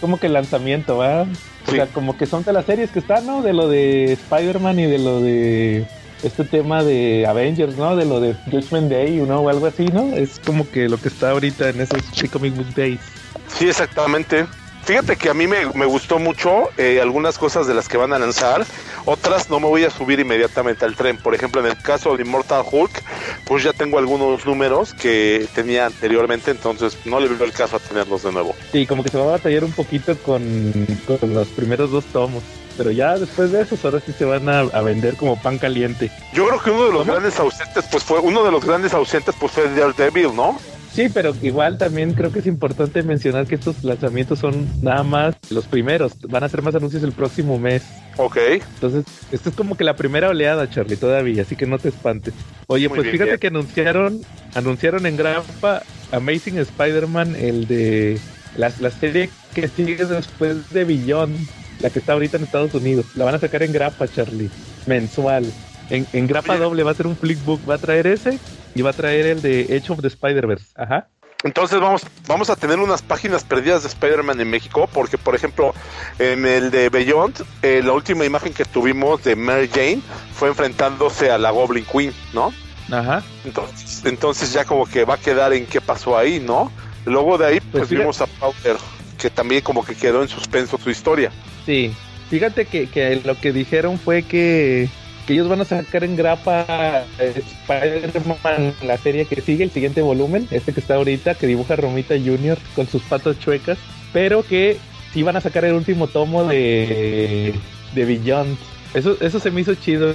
como 0.00 0.18
que 0.18 0.26
el 0.28 0.32
lanzamiento, 0.34 0.98
¿va? 0.98 1.22
O 1.22 1.26
Sí. 1.70 1.76
sea, 1.76 1.86
como 1.88 2.16
que 2.18 2.26
son 2.26 2.44
de 2.44 2.52
las 2.54 2.64
series 2.66 2.90
que 2.90 2.98
están, 2.98 3.26
¿no? 3.26 3.40
De 3.42 3.52
lo 3.54 3.68
de 3.68 4.12
Spider-Man 4.12 4.80
y 4.80 4.86
de 4.86 4.98
lo 4.98 5.20
de 5.20 5.86
este 6.22 6.44
tema 6.44 6.82
de 6.82 7.26
Avengers, 7.26 7.76
¿no? 7.76 7.96
De 7.96 8.04
lo 8.04 8.20
de 8.20 8.34
Judgment 8.50 8.90
Day, 8.90 9.16
¿no? 9.16 9.40
O 9.40 9.48
algo 9.48 9.66
así, 9.66 9.86
¿no? 9.86 10.14
Es 10.14 10.40
como 10.44 10.68
que 10.70 10.88
lo 10.88 10.98
que 10.98 11.08
está 11.08 11.30
ahorita 11.30 11.68
en 11.68 11.80
esos 11.80 12.00
Comic 12.30 12.54
Book 12.54 12.74
Days. 12.74 13.00
Sí, 13.48 13.68
exactamente. 13.68 14.46
Fíjate 14.84 15.14
que 15.14 15.30
a 15.30 15.34
mí 15.34 15.46
me, 15.46 15.66
me 15.74 15.86
gustó 15.86 16.18
mucho 16.18 16.68
eh, 16.76 17.00
algunas 17.00 17.38
cosas 17.38 17.68
de 17.68 17.74
las 17.74 17.88
que 17.88 17.96
van 17.96 18.12
a 18.12 18.18
lanzar, 18.18 18.66
otras 19.04 19.48
no 19.48 19.60
me 19.60 19.68
voy 19.68 19.84
a 19.84 19.90
subir 19.90 20.18
inmediatamente 20.18 20.84
al 20.84 20.96
tren. 20.96 21.18
Por 21.18 21.36
ejemplo, 21.36 21.60
en 21.60 21.68
el 21.68 21.76
caso 21.76 22.16
de 22.16 22.24
Immortal 22.24 22.64
Hulk, 22.68 23.02
pues 23.44 23.62
ya 23.62 23.72
tengo 23.72 23.98
algunos 23.98 24.44
números 24.44 24.92
que 24.92 25.46
tenía 25.54 25.86
anteriormente, 25.86 26.50
entonces 26.50 26.98
no 27.04 27.20
le 27.20 27.28
veo 27.28 27.44
el 27.44 27.52
caso 27.52 27.76
a 27.76 27.78
tenerlos 27.78 28.24
de 28.24 28.32
nuevo. 28.32 28.56
Sí, 28.72 28.84
como 28.84 29.04
que 29.04 29.10
se 29.10 29.18
va 29.18 29.24
a 29.24 29.30
batallar 29.32 29.62
un 29.62 29.72
poquito 29.72 30.18
con, 30.18 30.72
con 31.06 31.32
los 31.32 31.46
primeros 31.48 31.92
dos 31.92 32.04
tomos. 32.06 32.42
Pero 32.76 32.90
ya 32.90 33.18
después 33.18 33.52
de 33.52 33.62
esos, 33.62 33.84
ahora 33.84 34.00
sí 34.04 34.12
se 34.12 34.24
van 34.24 34.48
a, 34.48 34.60
a 34.60 34.82
vender 34.82 35.16
como 35.16 35.40
pan 35.40 35.58
caliente. 35.58 36.10
Yo 36.32 36.46
creo 36.48 36.60
que 36.62 36.70
uno 36.70 36.86
de 36.86 36.92
los 36.92 37.06
grandes 37.06 37.38
ausentes, 37.38 37.84
pues 37.90 38.02
fue 38.04 38.18
uno 38.20 38.42
de 38.44 38.50
los 38.50 38.64
grandes 38.64 38.94
ausentes, 38.94 39.34
pues 39.38 39.52
fue 39.52 39.68
Daredevil, 39.70 40.34
¿no? 40.34 40.58
Sí, 40.92 41.08
pero 41.08 41.34
igual 41.40 41.78
también 41.78 42.12
creo 42.12 42.30
que 42.32 42.40
es 42.40 42.46
importante 42.46 43.02
mencionar 43.02 43.46
que 43.46 43.54
estos 43.54 43.82
lanzamientos 43.82 44.38
son 44.40 44.68
nada 44.82 45.02
más 45.02 45.34
los 45.48 45.66
primeros. 45.66 46.12
Van 46.28 46.42
a 46.42 46.46
hacer 46.46 46.60
más 46.60 46.74
anuncios 46.74 47.02
el 47.02 47.12
próximo 47.12 47.58
mes. 47.58 47.82
Ok. 48.18 48.36
Entonces, 48.74 49.06
esto 49.32 49.48
es 49.48 49.54
como 49.56 49.74
que 49.74 49.84
la 49.84 49.96
primera 49.96 50.28
oleada, 50.28 50.68
Charlie, 50.68 50.96
todavía, 50.98 51.42
así 51.42 51.56
que 51.56 51.64
no 51.66 51.78
te 51.78 51.88
espantes. 51.88 52.34
Oye, 52.66 52.88
Muy 52.90 52.96
pues 52.96 53.04
bien, 53.04 53.12
fíjate 53.12 53.30
bien. 53.30 53.40
que 53.40 53.46
anunciaron, 53.46 54.20
anunciaron 54.54 55.06
en 55.06 55.16
Grapa 55.16 55.82
Amazing 56.10 56.58
Spider-Man, 56.58 57.36
el 57.36 57.66
de 57.66 58.18
la, 58.58 58.70
la 58.80 58.90
serie 58.90 59.30
que 59.54 59.68
sigue 59.68 60.04
después 60.04 60.68
de 60.74 60.84
Beyond, 60.84 61.38
la 61.80 61.90
que 61.90 61.98
está 61.98 62.12
ahorita 62.12 62.36
en 62.36 62.44
Estados 62.44 62.74
Unidos. 62.74 63.06
La 63.14 63.24
van 63.24 63.34
a 63.34 63.38
sacar 63.38 63.62
en 63.62 63.72
Grapa, 63.72 64.08
Charlie, 64.08 64.50
mensual. 64.86 65.44
En, 65.90 66.06
en 66.12 66.26
Grapa 66.26 66.56
doble 66.56 66.82
va 66.82 66.92
a 66.92 66.94
ser 66.94 67.06
un 67.06 67.16
flickbook, 67.16 67.68
va 67.68 67.74
a 67.74 67.78
traer 67.78 68.06
ese 68.06 68.38
y 68.74 68.82
va 68.82 68.90
a 68.90 68.94
traer 68.94 69.26
el 69.26 69.42
de 69.42 69.76
Edge 69.76 69.90
of 69.90 70.00
the 70.00 70.08
Spider-Verse. 70.08 70.66
Ajá. 70.76 71.08
Entonces 71.44 71.80
vamos, 71.80 72.02
vamos 72.28 72.50
a 72.50 72.56
tener 72.56 72.78
unas 72.78 73.02
páginas 73.02 73.42
perdidas 73.42 73.82
de 73.82 73.88
Spider-Man 73.88 74.40
en 74.40 74.48
México, 74.48 74.88
porque 74.92 75.18
por 75.18 75.34
ejemplo, 75.34 75.74
en 76.18 76.46
el 76.46 76.70
de 76.70 76.88
Beyond, 76.88 77.44
eh, 77.62 77.82
la 77.84 77.92
última 77.92 78.24
imagen 78.24 78.54
que 78.54 78.64
tuvimos 78.64 79.24
de 79.24 79.34
Mary 79.34 79.68
Jane 79.68 80.00
fue 80.34 80.48
enfrentándose 80.48 81.30
a 81.30 81.38
la 81.38 81.50
Goblin 81.50 81.84
Queen, 81.84 82.14
¿no? 82.32 82.52
Ajá. 82.90 83.22
Entonces, 83.44 84.04
entonces 84.04 84.52
ya 84.52 84.64
como 84.64 84.86
que 84.86 85.04
va 85.04 85.14
a 85.14 85.18
quedar 85.18 85.52
en 85.52 85.66
qué 85.66 85.80
pasó 85.80 86.16
ahí, 86.16 86.38
¿no? 86.38 86.70
Luego 87.04 87.36
de 87.38 87.46
ahí, 87.46 87.60
pues, 87.60 87.88
Pues 87.88 87.90
vimos 87.90 88.20
a 88.20 88.26
Powder, 88.26 88.76
que 89.18 89.28
también 89.28 89.62
como 89.62 89.84
que 89.84 89.96
quedó 89.96 90.22
en 90.22 90.28
suspenso 90.28 90.78
su 90.78 90.90
historia. 90.90 91.32
Sí, 91.66 91.92
fíjate 92.30 92.66
que, 92.66 92.88
que 92.88 93.20
lo 93.24 93.38
que 93.38 93.52
dijeron 93.52 93.98
fue 93.98 94.22
que 94.22 94.88
que 95.26 95.34
ellos 95.34 95.48
van 95.48 95.60
a 95.60 95.64
sacar 95.64 96.04
en 96.04 96.16
grapa 96.16 97.04
Spider-Man, 97.18 98.74
la 98.82 98.96
serie 98.98 99.24
que 99.24 99.40
sigue, 99.40 99.64
el 99.64 99.70
siguiente 99.70 100.02
volumen, 100.02 100.48
este 100.50 100.72
que 100.72 100.80
está 100.80 100.96
ahorita, 100.96 101.34
que 101.34 101.46
dibuja 101.46 101.76
Romita 101.76 102.14
Jr. 102.14 102.58
con 102.74 102.88
sus 102.88 103.02
patas 103.02 103.38
chuecas, 103.38 103.78
pero 104.12 104.42
que 104.42 104.78
sí 105.12 105.22
van 105.22 105.36
a 105.36 105.40
sacar 105.40 105.64
el 105.64 105.74
último 105.74 106.08
tomo 106.08 106.44
de, 106.44 107.54
de 107.94 108.04
Beyond. 108.04 108.56
Eso, 108.94 109.16
eso 109.20 109.38
se 109.38 109.50
me 109.50 109.62
hizo 109.62 109.74
chido 109.74 110.14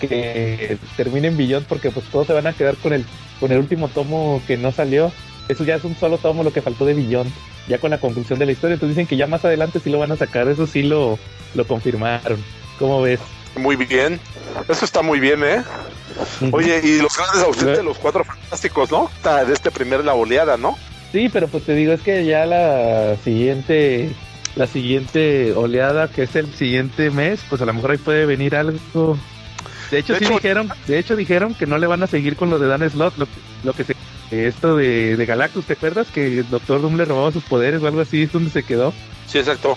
que 0.00 0.76
terminen 0.96 1.36
Beyond 1.36 1.66
porque 1.66 1.90
pues 1.90 2.06
todos 2.06 2.26
se 2.26 2.32
van 2.32 2.46
a 2.46 2.52
quedar 2.52 2.76
con 2.76 2.92
el, 2.92 3.04
con 3.40 3.50
el 3.50 3.58
último 3.58 3.88
tomo 3.88 4.42
que 4.46 4.56
no 4.56 4.70
salió. 4.70 5.12
Eso 5.48 5.64
ya 5.64 5.74
es 5.76 5.84
un 5.84 5.96
solo 5.96 6.18
tomo 6.18 6.42
lo 6.44 6.52
que 6.52 6.62
faltó 6.62 6.84
de 6.84 6.94
Beyond, 6.94 7.30
ya 7.68 7.78
con 7.78 7.90
la 7.90 7.98
conclusión 7.98 8.38
de 8.38 8.46
la 8.46 8.52
historia. 8.52 8.74
Entonces 8.74 8.96
dicen 8.96 9.06
que 9.08 9.16
ya 9.16 9.26
más 9.26 9.44
adelante 9.44 9.80
sí 9.80 9.90
lo 9.90 9.98
van 9.98 10.12
a 10.12 10.16
sacar, 10.16 10.48
eso 10.48 10.66
sí 10.66 10.82
lo, 10.82 11.18
lo 11.54 11.66
confirmaron. 11.66 12.42
¿Cómo 12.78 13.02
ves? 13.02 13.20
Muy 13.56 13.76
bien. 13.76 14.18
Eso 14.68 14.84
está 14.84 15.02
muy 15.02 15.20
bien, 15.20 15.42
¿eh? 15.44 15.62
Oye, 16.52 16.80
y 16.82 17.00
los 17.02 17.16
grandes 17.16 17.42
ausentes, 17.42 17.84
los 17.84 17.98
cuatro 17.98 18.24
fantásticos, 18.24 18.90
¿no? 18.90 19.10
De 19.46 19.52
este 19.52 19.70
primer 19.70 20.04
la 20.04 20.14
oleada, 20.14 20.56
¿no? 20.56 20.76
Sí, 21.12 21.28
pero 21.30 21.48
pues 21.48 21.64
te 21.64 21.74
digo, 21.74 21.92
es 21.92 22.00
que 22.00 22.24
ya 22.24 22.46
la 22.46 23.16
siguiente, 23.22 24.10
la 24.56 24.66
siguiente 24.66 25.52
oleada, 25.52 26.08
que 26.08 26.22
es 26.22 26.34
el 26.36 26.52
siguiente 26.54 27.10
mes, 27.10 27.40
pues 27.50 27.60
a 27.60 27.66
lo 27.66 27.74
mejor 27.74 27.90
ahí 27.90 27.98
puede 27.98 28.24
venir 28.24 28.56
algo. 28.56 29.18
De 29.90 29.98
hecho, 29.98 30.14
De 30.14 30.18
sí 30.20 30.24
hecho- 30.24 30.34
dijeron, 30.34 30.70
de 30.86 30.98
hecho 30.98 31.16
dijeron 31.16 31.54
que 31.54 31.66
no 31.66 31.76
le 31.76 31.86
van 31.86 32.02
a 32.02 32.06
seguir 32.06 32.36
con 32.36 32.48
lo 32.48 32.58
de 32.58 32.66
Dan 32.68 32.88
Slot, 32.88 33.18
lo, 33.18 33.26
lo 33.64 33.72
que 33.74 33.84
se, 33.84 33.94
esto 34.32 34.76
de, 34.76 35.16
de 35.16 35.26
Galactus, 35.26 35.64
¿te 35.66 35.74
acuerdas? 35.74 36.08
Que 36.08 36.38
el 36.38 36.50
Doctor 36.50 36.80
Doom 36.80 36.96
le 36.96 37.04
robaba 37.04 37.32
sus 37.32 37.44
poderes 37.44 37.82
o 37.82 37.86
algo 37.86 38.00
así, 38.00 38.22
es 38.22 38.32
donde 38.32 38.50
se 38.50 38.62
quedó. 38.62 38.92
Sí, 39.26 39.38
exacto. 39.38 39.76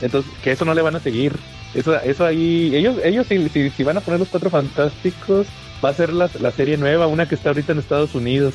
Entonces, 0.00 0.30
que 0.42 0.52
eso 0.52 0.64
no 0.64 0.74
le 0.74 0.82
van 0.82 0.96
a 0.96 1.00
seguir. 1.00 1.32
Eso, 1.74 1.98
eso 2.00 2.24
ahí, 2.24 2.74
ellos, 2.74 2.96
ellos 3.04 3.26
si, 3.26 3.48
si, 3.48 3.70
si 3.70 3.82
van 3.84 3.96
a 3.96 4.00
poner 4.00 4.20
los 4.20 4.28
cuatro 4.28 4.50
fantásticos, 4.50 5.46
va 5.84 5.90
a 5.90 5.94
ser 5.94 6.12
la, 6.12 6.30
la 6.40 6.50
serie 6.50 6.76
nueva, 6.76 7.06
una 7.06 7.28
que 7.28 7.34
está 7.34 7.50
ahorita 7.50 7.72
en 7.72 7.78
Estados 7.78 8.14
Unidos. 8.14 8.54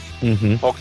Ok. 0.61 0.77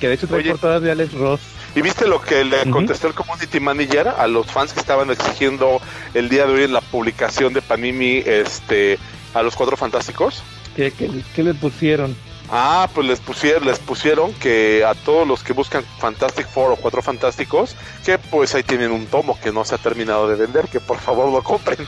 Que 0.00 0.08
de 0.08 0.14
hecho 0.14 0.26
trae 0.26 0.40
Oye. 0.40 0.50
portadas 0.50 0.82
de 0.82 0.90
Alex 0.90 1.12
Ross. 1.14 1.40
¿Y 1.74 1.82
viste 1.82 2.06
lo 2.06 2.22
que 2.22 2.44
le 2.44 2.70
contestó 2.70 3.08
el 3.08 3.14
community 3.14 3.60
manager 3.60 4.08
a 4.08 4.26
los 4.26 4.46
fans 4.46 4.72
que 4.72 4.80
estaban 4.80 5.10
exigiendo 5.10 5.80
el 6.14 6.30
día 6.30 6.46
de 6.46 6.54
hoy 6.54 6.62
en 6.62 6.72
la 6.72 6.80
publicación 6.80 7.52
de 7.52 7.60
Panini 7.60 8.22
este 8.24 8.98
a 9.34 9.42
los 9.42 9.54
cuatro 9.54 9.76
fantásticos? 9.76 10.42
¿Qué, 10.74 10.90
qué, 10.90 11.10
qué 11.34 11.42
le 11.42 11.52
pusieron? 11.52 12.16
Ah, 12.50 12.88
pues 12.94 13.06
les 13.06 13.20
pusieron, 13.20 13.64
les 13.66 13.78
pusieron 13.78 14.32
que 14.34 14.84
a 14.84 14.94
todos 14.94 15.26
los 15.26 15.42
que 15.42 15.52
buscan 15.52 15.84
Fantastic 15.98 16.46
Four 16.48 16.72
o 16.72 16.76
Cuatro 16.76 17.02
Fantásticos, 17.02 17.74
que 18.04 18.18
pues 18.18 18.54
ahí 18.54 18.62
tienen 18.62 18.92
un 18.92 19.06
tomo 19.06 19.38
que 19.40 19.50
no 19.52 19.64
se 19.64 19.74
ha 19.74 19.78
terminado 19.78 20.28
de 20.28 20.36
vender, 20.36 20.68
que 20.68 20.78
por 20.80 20.98
favor 20.98 21.30
lo 21.32 21.42
compren. 21.42 21.78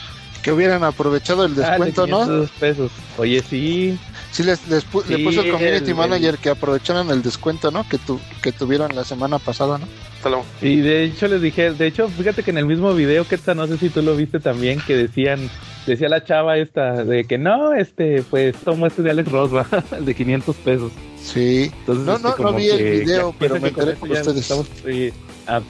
Que 0.42 0.52
hubieran 0.52 0.82
aprovechado 0.84 1.44
el 1.44 1.52
Ah, 1.52 1.70
descuento, 1.70 2.06
de 2.06 2.10
¿no? 2.12 2.18
500 2.24 2.50
pesos. 2.58 2.90
Oye, 3.18 3.42
sí. 3.48 3.98
Sí, 4.32 4.42
les, 4.42 4.66
les 4.68 4.84
pu- 4.88 5.04
le 5.06 5.16
Sí, 5.16 5.24
puso 5.24 5.40
el 5.42 5.50
community 5.50 5.90
el- 5.90 5.96
manager 5.96 6.38
que 6.38 6.50
aprovecharan 6.50 7.10
el 7.10 7.22
descuento, 7.22 7.70
¿no? 7.70 7.88
Que, 7.88 7.98
tu, 7.98 8.20
que 8.42 8.52
tuvieron 8.52 8.94
la 8.94 9.04
semana 9.04 9.38
pasada, 9.38 9.78
¿no? 9.78 9.86
Hasta 10.18 10.28
luego. 10.30 10.44
Y 10.60 10.76
de 10.80 11.04
hecho 11.04 11.28
les 11.28 11.40
dije, 11.40 11.70
de 11.72 11.86
hecho, 11.86 12.08
fíjate 12.08 12.42
que 12.42 12.50
en 12.50 12.58
el 12.58 12.66
mismo 12.66 12.92
video 12.94 13.26
que 13.26 13.36
esta, 13.36 13.54
no 13.54 13.66
sé 13.66 13.78
si 13.78 13.88
tú 13.88 14.02
lo 14.02 14.16
viste 14.16 14.40
también, 14.40 14.80
que 14.86 14.96
decían, 14.96 15.48
decía 15.86 16.08
la 16.08 16.24
chava 16.24 16.58
esta, 16.58 17.04
de 17.04 17.24
que 17.24 17.38
no, 17.38 17.72
este, 17.72 18.22
pues 18.28 18.56
tomo 18.56 18.86
este 18.86 19.02
de 19.02 19.10
Alex 19.12 19.30
Ross, 19.30 19.54
va, 19.54 19.66
el 19.96 20.04
de 20.04 20.14
500 20.14 20.56
pesos. 20.56 20.92
Sí. 21.22 21.70
Entonces, 21.80 22.04
No, 22.04 22.16
este, 22.16 22.42
no, 22.42 22.50
no 22.50 22.56
vi 22.56 22.68
el 22.68 23.00
video, 23.00 23.30
ya 23.32 23.36
pero 23.38 23.54
me 23.60 23.70
con 23.72 23.88
enteré 23.88 24.12
ya 24.12 24.20
ustedes. 24.20 24.36
estamos- 24.38 24.66
sí. 24.84 25.12
Ah. 25.46 25.60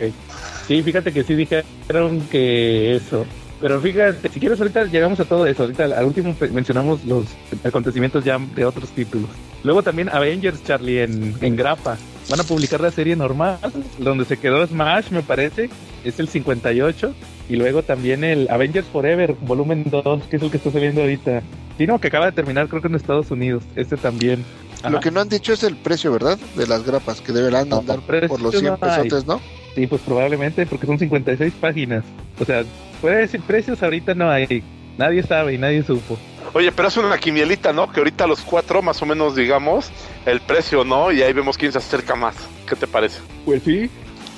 Sí, 0.66 0.82
fíjate 0.82 1.12
que 1.12 1.22
sí 1.24 1.34
dijeron 1.34 2.20
que 2.30 2.96
eso. 2.96 3.24
Pero 3.60 3.80
fíjate, 3.80 4.28
si 4.28 4.38
quieres 4.40 4.60
ahorita 4.60 4.84
llegamos 4.84 5.18
a 5.20 5.24
todo 5.24 5.46
eso. 5.46 5.64
Ahorita 5.64 5.84
al 5.84 6.04
último 6.04 6.34
mencionamos 6.52 7.04
los 7.04 7.26
acontecimientos 7.64 8.24
ya 8.24 8.38
de 8.54 8.64
otros 8.64 8.88
títulos. 8.90 9.28
Luego 9.64 9.82
también 9.82 10.08
Avengers, 10.10 10.62
Charlie, 10.64 11.00
en, 11.02 11.34
en 11.40 11.56
grapa. 11.56 11.96
Van 12.28 12.40
a 12.40 12.44
publicar 12.44 12.80
la 12.80 12.90
serie 12.90 13.16
normal, 13.16 13.58
donde 13.98 14.24
se 14.26 14.36
quedó 14.36 14.66
Smash, 14.66 15.10
me 15.10 15.22
parece. 15.22 15.70
Es 16.04 16.20
el 16.20 16.28
58. 16.28 17.14
Y 17.48 17.56
luego 17.56 17.82
también 17.82 18.22
el 18.24 18.48
Avengers 18.50 18.86
Forever, 18.88 19.34
volumen 19.40 19.84
2, 19.90 20.24
que 20.24 20.36
es 20.36 20.42
el 20.42 20.50
que 20.50 20.58
está 20.58 20.70
saliendo 20.70 21.00
ahorita. 21.00 21.42
Sí, 21.78 21.86
no, 21.86 21.98
que 21.98 22.08
acaba 22.08 22.26
de 22.26 22.32
terminar, 22.32 22.68
creo 22.68 22.82
que 22.82 22.88
en 22.88 22.96
Estados 22.96 23.30
Unidos. 23.30 23.62
Este 23.76 23.96
también. 23.96 24.44
Lo 24.88 25.00
que 25.00 25.10
no 25.10 25.20
han 25.20 25.28
dicho 25.28 25.52
es 25.54 25.62
el 25.64 25.76
precio, 25.76 26.12
¿verdad? 26.12 26.38
De 26.54 26.66
las 26.66 26.84
grapas, 26.84 27.20
que 27.20 27.32
deberán 27.32 27.68
No, 27.68 27.78
andar 27.78 28.00
por 28.28 28.40
los 28.40 28.52
100 28.52 28.64
no 28.64 28.78
hay. 28.80 29.02
pesotes, 29.02 29.26
¿no? 29.26 29.40
Sí, 29.74 29.86
pues 29.86 30.02
probablemente, 30.02 30.66
porque 30.66 30.86
son 30.86 30.98
56 30.98 31.52
páginas. 31.60 32.04
O 32.38 32.44
sea, 32.44 32.62
puede 33.00 33.16
decir 33.18 33.40
precios 33.40 33.82
ahorita 33.82 34.14
no 34.14 34.30
hay. 34.30 34.62
Nadie 34.98 35.22
sabe 35.22 35.54
y 35.54 35.58
nadie 35.58 35.82
supo. 35.82 36.18
Oye, 36.54 36.72
pero 36.72 36.88
es 36.88 36.96
una 36.96 37.18
quimielita, 37.18 37.72
¿no? 37.72 37.90
Que 37.90 38.00
ahorita 38.00 38.26
los 38.26 38.40
cuatro, 38.40 38.82
más 38.82 39.00
o 39.02 39.06
menos, 39.06 39.36
digamos, 39.36 39.90
el 40.26 40.40
precio, 40.40 40.84
¿no? 40.84 41.12
Y 41.12 41.22
ahí 41.22 41.32
vemos 41.32 41.56
quién 41.58 41.72
se 41.72 41.78
acerca 41.78 42.14
más. 42.14 42.34
¿Qué 42.68 42.76
te 42.76 42.86
parece? 42.86 43.20
Pues 43.44 43.62
sí. 43.64 43.90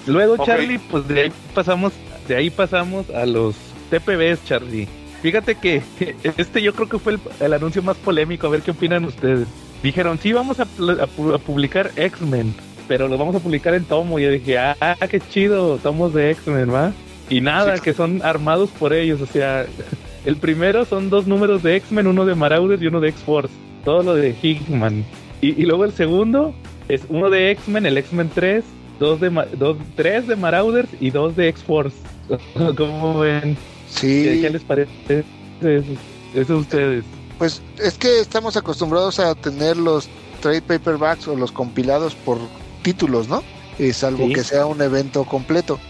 Luego. 0.07 0.45
Charlie, 0.45 0.79
pues 0.79 1.07
de 1.09 1.23
ahí 1.23 1.33
pasamos, 1.55 1.93
de 2.27 2.37
ahí 2.37 2.51
pasamos 2.51 3.11
a 3.11 3.27
los 3.27 3.55
TPBs, 3.91 4.45
Charlie. 4.45 4.89
Fíjate 5.23 5.55
que 5.57 5.83
este 6.37 6.63
yo 6.63 6.75
creo 6.75 6.89
que 6.89 6.99
fue 6.99 7.15
el, 7.15 7.21
el 7.41 7.53
anuncio 7.53 7.83
más 7.83 7.97
polémico, 7.97 8.47
a 8.47 8.51
ver 8.51 8.63
qué 8.63 8.71
opinan 8.71 9.05
ustedes. 9.05 9.47
Dijeron, 9.83 10.19
sí, 10.19 10.33
vamos 10.33 10.59
a, 10.61 10.67
publicar 11.39 11.91
X-Men, 11.97 12.55
pero 12.87 13.09
lo 13.09 13.17
vamos 13.17 13.35
a 13.37 13.39
publicar 13.41 13.75
en 13.75 13.85
tomo. 13.85 14.19
Y 14.19 14.25
yo 14.25 14.31
dije, 14.31 14.59
ah, 14.59 14.97
qué 15.09 15.21
chido, 15.21 15.79
tomos 15.79 16.13
de 16.13 16.31
X-Men, 16.33 16.73
¿va? 16.73 16.93
Y 17.31 17.41
nada, 17.41 17.77
Sí. 17.77 17.83
que 17.83 17.95
son 17.95 18.21
armados 18.23 18.69
por 18.71 18.93
ellos, 18.93 19.21
o 19.23 19.27
sea, 19.27 19.65
el 20.25 20.37
primero 20.37 20.85
son 20.85 21.11
dos 21.11 21.27
números 21.27 21.63
de 21.63 21.77
X-Men, 21.77 22.07
uno 22.07 22.25
de 22.27 22.35
Marauders 22.35 22.83
y 22.83 22.87
uno 22.87 23.01
de 23.01 23.09
X-Force, 23.11 23.53
todo 23.85 24.03
lo 24.03 24.15
de 24.15 24.35
Hickman. 24.41 25.05
Y, 25.41 25.61
y 25.61 25.65
luego 25.67 25.85
el 25.85 25.93
segundo 25.93 26.55
es 26.89 27.03
uno 27.09 27.31
de 27.31 27.51
X-Men, 27.53 27.87
el 27.87 27.97
X-Men 27.99 28.31
3, 28.35 28.65
dos 28.99 29.21
de, 29.21 29.31
dos, 29.59 29.77
tres 29.97 30.27
de 30.27 30.37
Marauders 30.37 30.89
y 31.01 31.11
dos 31.11 31.35
de 31.37 31.49
X-Force. 31.49 31.97
¿Cómo 32.77 33.21
ven? 33.21 33.57
Sí. 33.89 34.23
¿Qué, 34.25 34.41
qué 34.43 34.51
les 34.51 34.63
parece 34.63 35.25
eso, 35.63 35.93
eso 36.35 36.53
a 36.55 36.57
ustedes? 36.59 37.05
Pues 37.39 37.63
es 37.83 37.95
que 37.97 38.21
estamos 38.21 38.57
acostumbrados 38.57 39.19
a 39.19 39.35
tener 39.35 39.77
los 39.77 40.09
trade 40.43 40.63
paperbacks 40.63 41.27
o 41.29 41.37
los 41.37 41.51
compilados 41.53 42.15
por 42.15 42.39
títulos, 42.83 43.29
¿no? 43.29 43.43
Eh, 43.79 43.93
salvo 43.95 44.27
Sí. 44.27 44.35
que 44.35 44.45
sea 44.45 44.67
un 44.67 44.83
evento 44.83 45.25
completo, 45.25 45.81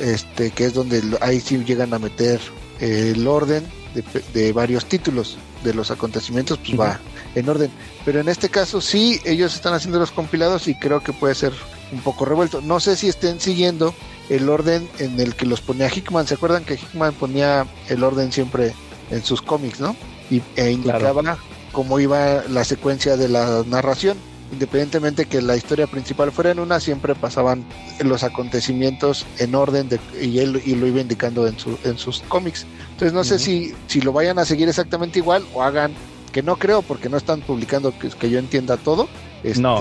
este 0.00 0.50
que 0.50 0.64
es 0.64 0.72
donde 0.74 1.02
ahí 1.20 1.40
sí 1.40 1.62
llegan 1.64 1.92
a 1.92 1.98
meter 1.98 2.40
el 2.80 3.26
orden 3.26 3.64
de, 3.94 4.04
de 4.32 4.52
varios 4.52 4.86
títulos 4.86 5.38
de 5.62 5.74
los 5.74 5.90
acontecimientos, 5.90 6.58
pues 6.58 6.78
va 6.78 7.00
en 7.34 7.48
orden. 7.48 7.70
Pero 8.04 8.20
en 8.20 8.28
este 8.28 8.48
caso 8.48 8.80
sí, 8.80 9.20
ellos 9.24 9.54
están 9.54 9.74
haciendo 9.74 9.98
los 9.98 10.10
compilados 10.10 10.68
y 10.68 10.74
creo 10.74 11.00
que 11.00 11.12
puede 11.12 11.34
ser 11.34 11.52
un 11.92 12.00
poco 12.00 12.24
revuelto. 12.24 12.60
No 12.60 12.80
sé 12.80 12.96
si 12.96 13.08
estén 13.08 13.40
siguiendo 13.40 13.94
el 14.28 14.48
orden 14.48 14.88
en 14.98 15.18
el 15.20 15.34
que 15.34 15.46
los 15.46 15.60
ponía 15.60 15.88
Hickman. 15.88 16.26
¿Se 16.26 16.34
acuerdan 16.34 16.64
que 16.64 16.74
Hickman 16.74 17.14
ponía 17.14 17.66
el 17.88 18.04
orden 18.04 18.32
siempre 18.32 18.74
en 19.10 19.24
sus 19.24 19.42
cómics, 19.42 19.80
no? 19.80 19.96
Y, 20.30 20.42
e 20.56 20.70
indicaba 20.70 21.38
cómo 21.72 21.98
iba 22.00 22.44
la 22.48 22.64
secuencia 22.64 23.16
de 23.16 23.28
la 23.28 23.64
narración. 23.66 24.16
Independientemente 24.54 25.24
que 25.26 25.42
la 25.42 25.56
historia 25.56 25.88
principal 25.88 26.30
fuera 26.30 26.52
en 26.52 26.60
una, 26.60 26.78
siempre 26.78 27.16
pasaban 27.16 27.64
los 28.04 28.22
acontecimientos 28.22 29.26
en 29.38 29.54
orden 29.56 29.88
de, 29.88 29.98
y 30.22 30.38
él 30.38 30.62
y 30.64 30.76
lo 30.76 30.86
iba 30.86 31.00
indicando 31.00 31.48
en, 31.48 31.58
su, 31.58 31.76
en 31.82 31.98
sus 31.98 32.20
cómics. 32.28 32.64
Entonces 32.92 33.12
no 33.12 33.24
sé 33.24 33.40
si, 33.40 33.74
si 33.88 34.00
lo 34.00 34.12
vayan 34.12 34.38
a 34.38 34.44
seguir 34.44 34.68
exactamente 34.68 35.18
igual 35.18 35.44
o 35.54 35.62
hagan, 35.62 35.92
que 36.32 36.42
no 36.42 36.54
creo 36.56 36.82
porque 36.82 37.08
no 37.08 37.16
están 37.16 37.40
publicando 37.40 37.96
que, 37.98 38.10
que 38.10 38.30
yo 38.30 38.38
entienda 38.38 38.76
todo. 38.76 39.08
Este, 39.42 39.60
No. 39.60 39.80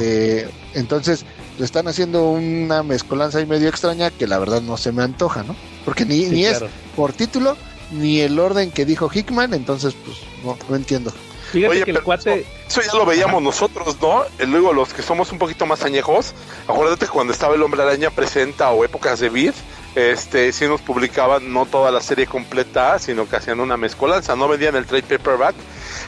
Entonces 0.73 1.23
le 1.59 1.65
están 1.65 1.87
haciendo 1.87 2.31
una 2.31 2.81
mezcolanza 2.81 3.37
ahí 3.37 3.45
medio 3.45 3.69
extraña 3.69 4.09
que 4.09 4.25
la 4.25 4.39
verdad 4.39 4.61
no 4.61 4.75
se 4.77 4.91
me 4.91 5.03
antoja, 5.03 5.43
¿no? 5.43 5.55
Porque 5.85 6.03
ni, 6.03 6.25
Sí, 6.25 6.29
ni 6.31 6.43
claro. 6.45 6.65
es 6.65 6.71
por 6.95 7.13
título 7.13 7.55
ni 7.91 8.21
el 8.21 8.39
orden 8.39 8.71
que 8.71 8.85
dijo 8.85 9.09
Hickman, 9.13 9.53
entonces 9.53 9.93
pues 10.03 10.17
no, 10.43 10.57
no 10.67 10.75
entiendo. 10.75 11.13
Fíjate 11.53 11.75
Oye, 11.75 11.83
que 11.85 11.91
el 11.91 12.01
cuate... 12.01 12.45
Eso 12.67 12.81
ya 12.81 12.97
lo 12.97 13.05
veíamos 13.05 13.39
nosotros, 13.39 13.97
¿no? 14.01 14.23
Luego 14.47 14.73
los 14.73 14.91
que 14.91 15.03
somos 15.03 15.31
un 15.31 15.37
poquito 15.37 15.67
más 15.67 15.83
añejos, 15.83 16.33
acuérdate 16.67 17.07
cuando 17.07 17.31
estaba 17.31 17.53
el 17.53 17.61
Hombre 17.61 17.83
Araña 17.83 18.09
presenta 18.09 18.71
o 18.71 18.83
épocas 18.83 19.19
de 19.19 19.29
Vid, 19.29 19.53
este, 19.93 20.51
sí 20.51 20.65
nos 20.65 20.81
publicaban 20.81 21.53
no 21.53 21.67
toda 21.67 21.91
la 21.91 22.01
serie 22.01 22.25
completa, 22.25 22.97
sino 22.97 23.29
que 23.29 23.35
hacían 23.35 23.59
una 23.59 23.77
mezcolanza, 23.77 24.35
no 24.35 24.47
vendían 24.47 24.75
el 24.75 24.87
trade 24.87 25.03
paperback, 25.03 25.53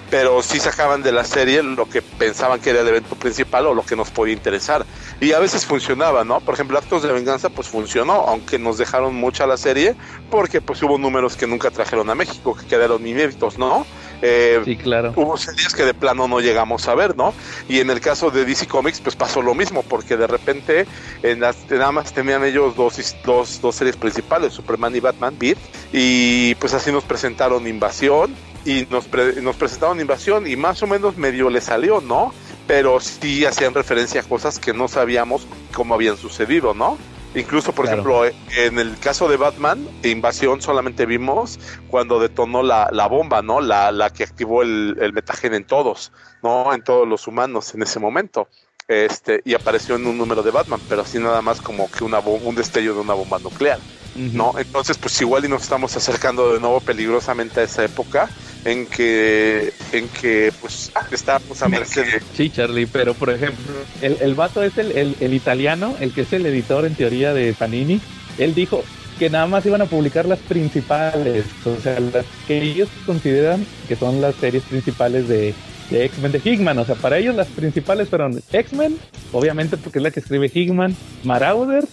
pero 0.09 0.41
sí 0.41 0.59
sacaban 0.59 1.03
de 1.03 1.11
la 1.11 1.23
serie 1.23 1.61
lo 1.61 1.87
que 1.87 2.01
pensaban 2.01 2.59
que 2.59 2.71
era 2.71 2.81
el 2.81 2.87
evento 2.87 3.15
principal 3.15 3.67
o 3.67 3.75
lo 3.75 3.85
que 3.85 3.95
nos 3.95 4.09
podía 4.09 4.33
interesar. 4.33 4.83
Y 5.21 5.33
a 5.33 5.39
veces 5.39 5.67
funcionaba, 5.67 6.23
¿no? 6.23 6.39
Por 6.39 6.55
ejemplo, 6.55 6.79
Actos 6.79 7.03
de 7.03 7.13
Venganza 7.13 7.49
pues 7.49 7.67
funcionó, 7.67 8.13
aunque 8.13 8.57
nos 8.57 8.79
dejaron 8.79 9.13
mucha 9.13 9.45
la 9.45 9.57
serie, 9.57 9.95
porque 10.31 10.61
pues 10.61 10.81
hubo 10.81 10.97
números 10.97 11.35
que 11.35 11.45
nunca 11.45 11.69
trajeron 11.69 12.09
a 12.09 12.15
México, 12.15 12.55
que 12.55 12.65
quedaron 12.65 13.05
inéditos, 13.05 13.59
¿no? 13.59 13.85
Eh, 14.25 14.61
Sí, 14.65 14.75
claro. 14.75 15.13
hubo 15.15 15.37
series 15.37 15.73
que 15.73 15.83
de 15.83 15.93
plano 15.93 16.27
no 16.27 16.39
llegamos 16.39 16.87
a 16.87 16.95
ver, 16.95 17.15
¿no? 17.15 17.33
Y 17.69 17.79
en 17.79 17.89
el 17.89 17.99
caso 18.01 18.31
de 18.31 18.43
DC 18.45 18.67
Comics, 18.67 18.99
pues 19.01 19.15
pasó 19.15 19.41
lo 19.41 19.53
mismo, 19.53 19.83
porque 19.83 20.17
de 20.17 20.25
repente 20.27 20.85
en 21.21 21.41
las, 21.41 21.69
nada 21.69 21.91
más 21.91 22.11
tenían 22.13 22.43
ellos 22.43 22.75
dos, 22.75 23.15
dos 23.61 23.75
series 23.75 23.95
principales, 23.97 24.53
Superman 24.53 24.95
y 24.95 24.99
Batman, 24.99 25.35
Beat, 25.37 25.57
y 25.93 26.55
pues 26.55 26.73
así 26.73 26.91
nos 26.91 27.03
presentaron 27.03 27.67
Invasión, 27.67 28.33
y 28.65 28.87
nos, 28.89 29.05
pre- 29.05 29.41
nos 29.41 29.55
presentaron 29.57 29.99
Invasión 29.99 30.47
y 30.47 30.55
más 30.55 30.81
o 30.81 30.87
menos 30.87 31.17
medio 31.17 31.49
le 31.51 31.61
salió, 31.61 32.01
¿no? 32.01 32.33
Pero 32.65 32.99
sí 32.99 33.45
hacían 33.45 33.75
referencia 33.75 34.21
a 34.21 34.23
cosas 34.23 34.57
que 34.57 34.73
no 34.73 34.87
sabíamos 34.87 35.45
cómo 35.73 35.93
habían 35.93 36.17
sucedido, 36.17 36.73
¿no? 36.73 36.97
Incluso, 37.35 37.73
por 37.73 37.85
Claro. 37.85 38.23
ejemplo, 38.23 38.39
en 38.57 38.79
el 38.79 38.97
caso 38.99 39.27
de 39.27 39.37
Batman, 39.37 39.85
Invasión 40.03 40.61
solamente 40.61 41.05
vimos 41.05 41.59
cuando 41.89 42.19
detonó 42.19 42.63
la, 42.63 42.89
la 42.91 43.07
bomba, 43.07 43.41
¿no? 43.41 43.59
La, 43.61 43.91
la 43.91 44.09
que 44.09 44.23
activó 44.23 44.61
el, 44.63 44.97
el 45.01 45.11
metagen 45.13 45.53
en 45.53 45.65
todos, 45.65 46.11
¿no? 46.41 46.73
En 46.73 46.83
todos 46.83 47.07
los 47.07 47.27
humanos 47.27 47.73
en 47.75 47.83
ese 47.83 47.99
momento. 47.99 48.47
Este, 48.87 49.41
y 49.45 49.55
apareció 49.55 49.95
en 49.95 50.05
un 50.05 50.17
número 50.17 50.43
de 50.43 50.51
Batman, 50.51 50.79
pero 50.87 51.01
así 51.01 51.17
nada 51.19 51.41
más 51.41 51.59
como 51.59 51.89
que 51.91 52.03
una 52.03 52.19
un 52.19 52.55
destello 52.55 52.93
de 52.93 53.01
una 53.01 53.13
bomba 53.15 53.39
nuclear. 53.39 53.79
¿No? 54.15 54.53
Entonces, 54.57 54.97
pues 54.97 55.19
igual 55.21 55.45
y 55.45 55.49
nos 55.49 55.63
estamos 55.63 55.95
acercando 55.95 56.53
de 56.53 56.59
nuevo 56.59 56.79
peligrosamente 56.79 57.59
a 57.59 57.63
esa 57.63 57.83
época 57.83 58.29
en 58.63 58.87
que, 58.87 59.73
en 59.91 60.07
que 60.09 60.51
pues 60.61 60.91
estábamos 61.11 61.61
a 61.61 61.67
merced 61.67 62.05
de... 62.05 62.21
Sí, 62.35 62.49
Charlie, 62.49 62.87
pero 62.87 63.13
por 63.13 63.29
ejemplo, 63.29 63.73
el, 64.01 64.17
el 64.21 64.35
vato 64.35 64.63
es 64.63 64.77
el, 64.77 64.91
el, 64.93 65.15
el 65.19 65.33
italiano, 65.33 65.95
el 65.99 66.13
que 66.13 66.21
es 66.21 66.33
el 66.33 66.45
editor 66.45 66.85
en 66.85 66.95
teoría 66.95 67.33
de 67.33 67.53
Panini. 67.53 68.01
Él 68.37 68.55
dijo 68.55 68.83
que 69.19 69.29
nada 69.29 69.47
más 69.47 69.65
iban 69.65 69.81
a 69.81 69.85
publicar 69.85 70.25
las 70.25 70.39
principales, 70.39 71.45
o 71.65 71.81
sea, 71.81 71.99
las 71.99 72.25
que 72.47 72.61
ellos 72.61 72.89
consideran 73.05 73.65
que 73.87 73.95
son 73.95 74.19
las 74.19 74.35
series 74.35 74.63
principales 74.63 75.27
de, 75.27 75.53
de 75.89 76.05
X-Men 76.05 76.31
de 76.31 76.41
Hickman. 76.43 76.77
O 76.79 76.85
sea, 76.85 76.95
para 76.95 77.17
ellos 77.17 77.35
las 77.35 77.47
principales 77.47 78.09
fueron 78.09 78.41
X-Men, 78.51 78.97
obviamente 79.31 79.77
porque 79.77 79.99
es 79.99 80.03
la 80.03 80.11
que 80.11 80.19
escribe 80.19 80.51
Hickman, 80.53 80.95
Marauders, 81.23 81.87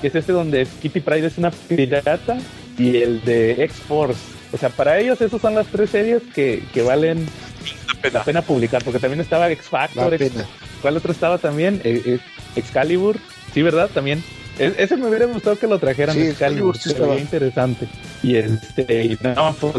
que 0.00 0.08
es 0.08 0.14
este 0.14 0.32
donde 0.32 0.66
Kitty 0.80 1.00
Pryde 1.00 1.26
es 1.26 1.38
una 1.38 1.50
pirata, 1.50 2.38
y 2.78 2.96
el 2.98 3.22
de 3.24 3.64
X-Force. 3.64 4.18
O 4.52 4.58
sea, 4.58 4.68
para 4.70 4.98
ellos 4.98 5.20
esas 5.20 5.40
son 5.40 5.54
las 5.54 5.66
tres 5.66 5.90
series 5.90 6.22
que, 6.34 6.62
que 6.72 6.82
valen 6.82 7.26
la 8.12 8.24
pena 8.24 8.42
publicar, 8.42 8.82
porque 8.84 8.98
también 8.98 9.20
estaba 9.20 9.50
X 9.50 9.66
Factor, 9.68 10.10
La 10.10 10.16
X- 10.16 10.30
pena. 10.30 10.46
¿cuál 10.80 10.96
otro 10.96 11.12
estaba 11.12 11.38
también? 11.38 11.80
Eh, 11.84 12.02
eh, 12.04 12.18
Excalibur, 12.56 13.16
sí, 13.54 13.62
¿verdad? 13.62 13.88
También. 13.92 14.22
E- 14.58 14.74
ese 14.78 14.96
me 14.96 15.08
hubiera 15.08 15.26
gustado 15.26 15.56
que 15.58 15.66
lo 15.66 15.78
trajeran 15.78 16.14
Sí, 16.14 16.22
Excalibur, 16.22 16.76
sí 16.76 16.90
se 16.90 16.94
veía 16.94 17.04
estaba. 17.04 17.20
interesante. 17.20 17.88
Y 18.22 18.36
este, 18.36 19.04
y 19.04 19.18
no, 19.22 19.54
pues 19.58 19.74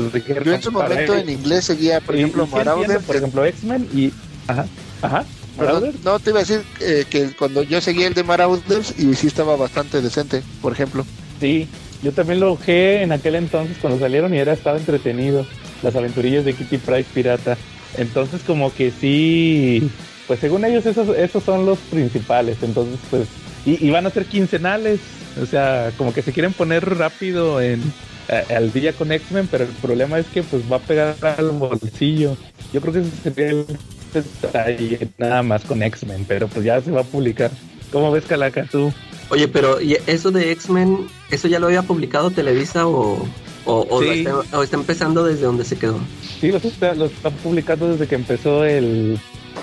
Yo 0.46 0.53
en 0.53 0.62
su 0.62 0.72
momento 0.72 1.15
en 1.15 1.30
inglés 1.30 1.65
seguía, 1.65 2.00
por 2.01 2.15
y- 2.15 2.20
ejemplo, 2.20 2.48
Marauder. 2.48 3.00
por 3.01 3.15
ejemplo, 3.15 3.46
X-Men 3.46 3.88
y. 3.94 4.12
Ajá, 4.48 4.65
ajá. 5.01 5.25
Perdón, 5.58 5.94
no, 6.03 6.20
te 6.20 6.32
iba 6.32 6.39
a 6.39 6.44
decir 6.44 6.63
eh, 6.80 7.06
que 7.08 7.30
cuando 7.38 7.62
yo 7.62 7.80
seguía 7.80 8.08
el 8.08 8.15
de 8.15 8.24
Marauders 8.24 8.96
y 8.98 9.13
sí 9.13 9.27
estaba 9.27 9.56
bastante 9.56 10.01
decente, 10.01 10.42
por 10.62 10.74
ejemplo. 10.74 11.06
Sí, 11.39 11.68
yo 12.01 12.12
también 12.12 12.39
lo 12.39 12.53
ojé 12.53 13.03
en 13.03 13.12
aquel 13.12 13.36
entonces 13.36 13.77
cuando 13.80 14.00
salieron 14.00 14.34
y 14.34 14.39
era 14.39 14.53
estaba 14.53 14.77
entretenido. 14.77 15.46
Las 15.84 15.96
aventurillas 15.96 16.44
de 16.46 16.53
Kitty 16.53 16.77
Pryde 16.80 17.06
pirata. 17.13 17.58
Entonces 17.98 18.42
como 18.42 18.74
que 18.74 18.92
sí, 19.00 19.88
pues 20.27 20.39
según 20.39 20.65
ellos 20.65 20.86
esos, 20.88 21.15
esos 21.15 21.44
son 21.44 21.65
los 21.68 21.77
principales. 21.77 22.58
Entonces 22.63 22.98
pues, 23.12 23.27
y, 23.65 23.86
y 23.86 23.89
van 23.91 24.05
a 24.05 24.10
ser 24.10 24.25
quincenales. 24.25 25.00
O 25.41 25.46
sea, 25.46 25.91
como 25.98 26.13
que 26.13 26.22
se 26.22 26.32
quieren 26.32 26.53
poner 26.53 26.86
rápido 26.98 27.60
en 27.62 27.82
a- 28.29 28.55
al 28.55 28.72
día 28.72 28.93
con 28.93 29.12
X-Men, 29.12 29.48
pero 29.50 29.63
el 29.63 29.72
problema 29.72 30.20
es 30.20 30.25
que 30.27 30.43
pues 30.43 30.62
va 30.72 30.77
a 30.77 30.79
pegar 30.79 31.15
al 31.22 31.50
bolsillo. 31.51 32.38
Yo 32.72 32.82
creo 32.82 32.93
que 32.93 33.00
ese 33.00 33.10
sería 33.24 33.50
el 33.50 33.65
detalle 34.13 35.08
nada 35.17 35.43
más 35.43 35.63
con 35.65 35.82
X-Men, 35.82 36.25
pero 36.27 36.48
pues 36.48 36.65
ya 36.65 36.82
se 36.82 36.91
va 36.91 37.01
a 37.01 37.05
publicar. 37.05 37.51
¿Cómo 37.91 38.12
ves, 38.12 38.25
Calaca, 38.25 38.67
tú? 38.72 38.91
Oye, 39.29 39.48
pero 39.48 39.82
¿y 39.82 39.98
eso 40.08 40.32
de 40.32 40.51
X-Men, 40.51 41.08
eso 41.32 41.48
ya 41.48 41.60
lo 41.60 41.67
había 41.67 41.82
publicado 41.84 42.29
Televisa 42.32 42.88
o, 42.88 43.25
o, 43.65 43.88
o 43.89 44.01
lo 44.01 44.12
Sí. 44.13 44.20
está, 44.20 44.58
o 44.58 44.63
está 44.63 44.75
empezando 44.77 45.24
desde 45.24 45.43
donde 45.43 45.63
se 45.65 45.77
quedó? 45.77 46.00
Sí, 46.39 46.51
los 46.51 46.63
está, 46.65 46.93
los 46.93 47.12
está 47.12 47.29
publicando 47.29 47.89
desde 47.91 48.08
que 48.08 48.15
empezó 48.15 48.65
el. 48.65 49.17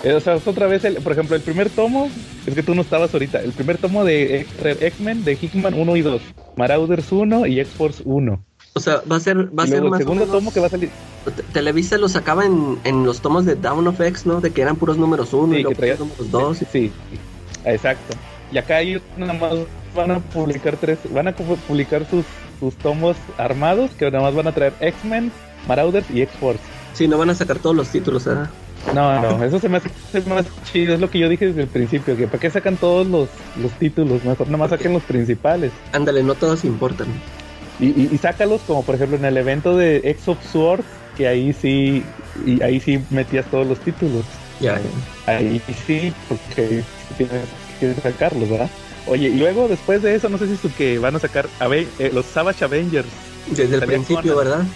Eh, 0.04 0.12
o 0.14 0.21
sea, 0.21 0.35
es 0.35 0.47
otra 0.47 0.66
vez, 0.66 0.85
el, 0.85 0.95
por 0.97 1.12
ejemplo, 1.12 1.37
el 1.37 1.42
primer 1.42 1.69
tomo, 1.71 2.09
es 2.47 2.54
que 2.54 2.62
tú 2.62 2.75
no 2.75 2.83
estabas 2.83 3.12
ahorita, 3.12 3.40
el 3.40 3.52
primer 3.52 3.78
tomo 3.78 4.04
de 4.04 4.47
X-Men 4.80 5.25
de 5.25 5.33
Hickman 5.40 5.75
1 5.75 5.97
y 5.97 6.02
2, 6.02 6.23
Marauders 6.57 7.11
1 7.12 7.47
y 7.47 7.60
X-Force 7.60 8.02
1. 8.04 8.45
O 8.73 8.80
sea, 8.80 9.02
va 9.10 9.17
a 9.17 9.21
ser, 9.21 9.36
va 9.58 9.65
a 9.65 9.67
ser 9.67 9.78
el 9.82 9.91
más 9.91 9.99
o 10.00 10.02
segundo 10.04 10.26
menos- 10.26 10.39
tomo 10.39 10.52
que 10.52 10.60
va 10.60 10.67
a 10.67 10.71
salir. 10.71 10.91
Te- 11.36 11.43
Televisa 11.52 11.99
lo 11.99 12.08
sacaba 12.08 12.47
en, 12.47 12.78
en 12.84 13.04
los 13.04 13.21
tomos 13.21 13.45
de 13.45 13.56
Down 13.56 13.86
of 13.89 14.00
X, 14.00 14.26
¿no? 14.26 14.41
De 14.41 14.52
que 14.52 14.63
eran 14.63 14.76
puros 14.76 14.97
números 14.97 15.32
uno 15.34 15.54
Sí, 15.54 15.58
y 15.60 15.63
luego 15.63 15.71
que 15.71 15.76
traía- 15.76 15.97
números 15.97 16.30
dos. 16.30 16.58
Sí, 16.58 16.67
sí, 16.71 16.93
sí, 17.10 17.19
exacto. 17.65 18.17
Y 18.52 18.58
acá 18.58 18.80
ellos 18.80 19.02
nada 19.17 19.32
más 19.34 19.54
van 19.95 20.10
a 20.13 20.19
publicar 20.21 20.76
tres, 20.76 20.99
van 21.13 21.28
a 21.28 21.36
pu- 21.36 21.56
publicar 21.67 22.06
sus, 22.08 22.25
sus 22.60 22.75
tomos 22.76 23.17
armados, 23.39 23.91
que 23.99 24.08
nada 24.10 24.23
más 24.25 24.34
van 24.34 24.47
a 24.47 24.52
traer 24.52 24.73
X-Men, 24.80 25.32
Marauders 25.67 26.08
y 26.10 26.23
X-Force. 26.23 26.60
Sí, 26.95 27.08
no 27.08 27.19
van 27.19 27.30
a 27.30 27.34
sacar 27.34 27.58
todos 27.58 27.75
los 27.76 27.89
títulos, 27.89 28.25
¿verdad? 28.25 28.50
No, 28.95 29.21
no, 29.21 29.45
eso 29.45 29.58
se 29.60 29.69
me 29.69 29.76
hace 29.76 29.90
hace 30.12 30.50
chido, 30.73 30.95
es 30.95 31.00
lo 31.00 31.10
que 31.10 31.19
yo 31.19 31.28
dije 31.28 31.47
desde 31.47 31.62
el 31.62 31.69
principio, 31.69 32.16
que 32.16 32.26
para 32.26 32.40
qué 32.40 32.50
sacan 32.50 32.76
todos 32.76 33.06
los, 33.06 33.28
los 33.62 33.71
títulos, 33.73 34.25
mejor 34.25 34.47
nada 34.49 34.58
más 34.58 34.71
saquen 34.71 34.93
los 34.93 35.02
principales. 35.02 35.71
Ándale, 35.93 36.23
no 36.23 36.34
todos 36.34 36.64
importan. 36.64 37.06
Y, 37.78 37.86
y, 37.86 38.08
y 38.12 38.19
sácalos 38.19 38.60
como 38.66 38.82
por 38.82 38.95
ejemplo 38.97 39.16
en 39.16 39.25
el 39.25 39.36
evento 39.36 39.76
de 39.76 39.99
X 40.04 40.28
of 40.28 40.38
Sword, 40.52 40.80
que 41.16 41.28
ahí 41.28 41.52
sí, 41.52 42.02
y 42.45 42.62
ahí 42.62 42.80
sí 42.80 43.00
metías 43.10 43.47
todos 43.47 43.66
los 43.66 43.78
títulos. 43.78 44.25
Ya, 44.60 44.78
ya. 44.78 45.32
Ahí 45.32 45.62
sí, 45.86 46.12
porque 46.28 46.82
tienes 47.16 47.45
que 47.78 47.95
sacarlos, 47.95 48.49
¿verdad? 48.50 48.69
Oye, 49.06 49.28
y 49.28 49.38
luego 49.38 49.69
después 49.69 50.02
de 50.02 50.14
eso, 50.14 50.28
no 50.28 50.36
sé 50.36 50.47
si 50.47 50.66
es 50.66 50.75
que 50.75 50.99
van 50.99 51.16
a 51.16 51.19
sacar 51.19 51.47
Ave- 51.60 51.88
eh, 51.99 52.10
los 52.12 52.26
Savage 52.26 52.64
Avengers. 52.64 53.08
Desde 53.47 53.76
el 53.76 53.82
principio, 53.82 54.34
Conan. 54.34 54.36
¿verdad? 54.36 54.66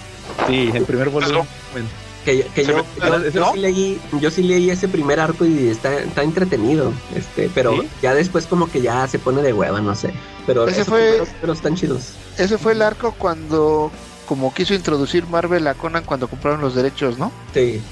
Sí, 0.47 0.71
el 0.75 0.85
primer 0.85 1.11
volumen. 1.11 1.43
Que, 2.25 2.39
yo, 2.65 2.75
me- 2.75 2.85
yo, 3.07 3.31
yo 3.31 3.41
¿no? 3.41 3.53
sí 3.53 3.59
leí, 3.59 4.01
yo 4.21 4.31
sí 4.31 4.43
leí 4.43 4.71
ese 4.71 4.89
primer 4.89 5.21
arco 5.21 5.45
y 5.45 5.69
está, 5.69 5.99
está 5.99 6.23
entretenido, 6.23 6.93
este, 7.15 7.51
pero 7.55 7.73
¿Sí? 7.83 7.89
ya 8.01 8.15
después 8.15 8.47
como 8.47 8.67
que 8.71 8.81
ya 8.81 9.07
se 9.09 9.19
pone 9.19 9.43
de 9.43 9.53
hueva, 9.53 9.81
no 9.81 9.95
sé. 9.95 10.13
Pero 10.47 10.67
Ese 10.67 10.85
fue- 10.85 11.23
pero 11.41 11.53
están 11.53 11.75
chidos. 11.75 12.15
Ese 12.39 12.57
fue 12.57 12.73
el 12.73 12.81
arco 12.83 13.15
cuando, 13.19 13.93
como 14.27 14.53
quiso 14.55 14.73
introducir 14.75 15.27
Marvel 15.27 15.67
a 15.67 15.75
Conan 15.75 16.05
cuando 16.05 16.27
compraron 16.29 16.61
los 16.63 16.75
derechos, 16.75 17.19
¿no? 17.19 17.31
Sí, 17.53 17.83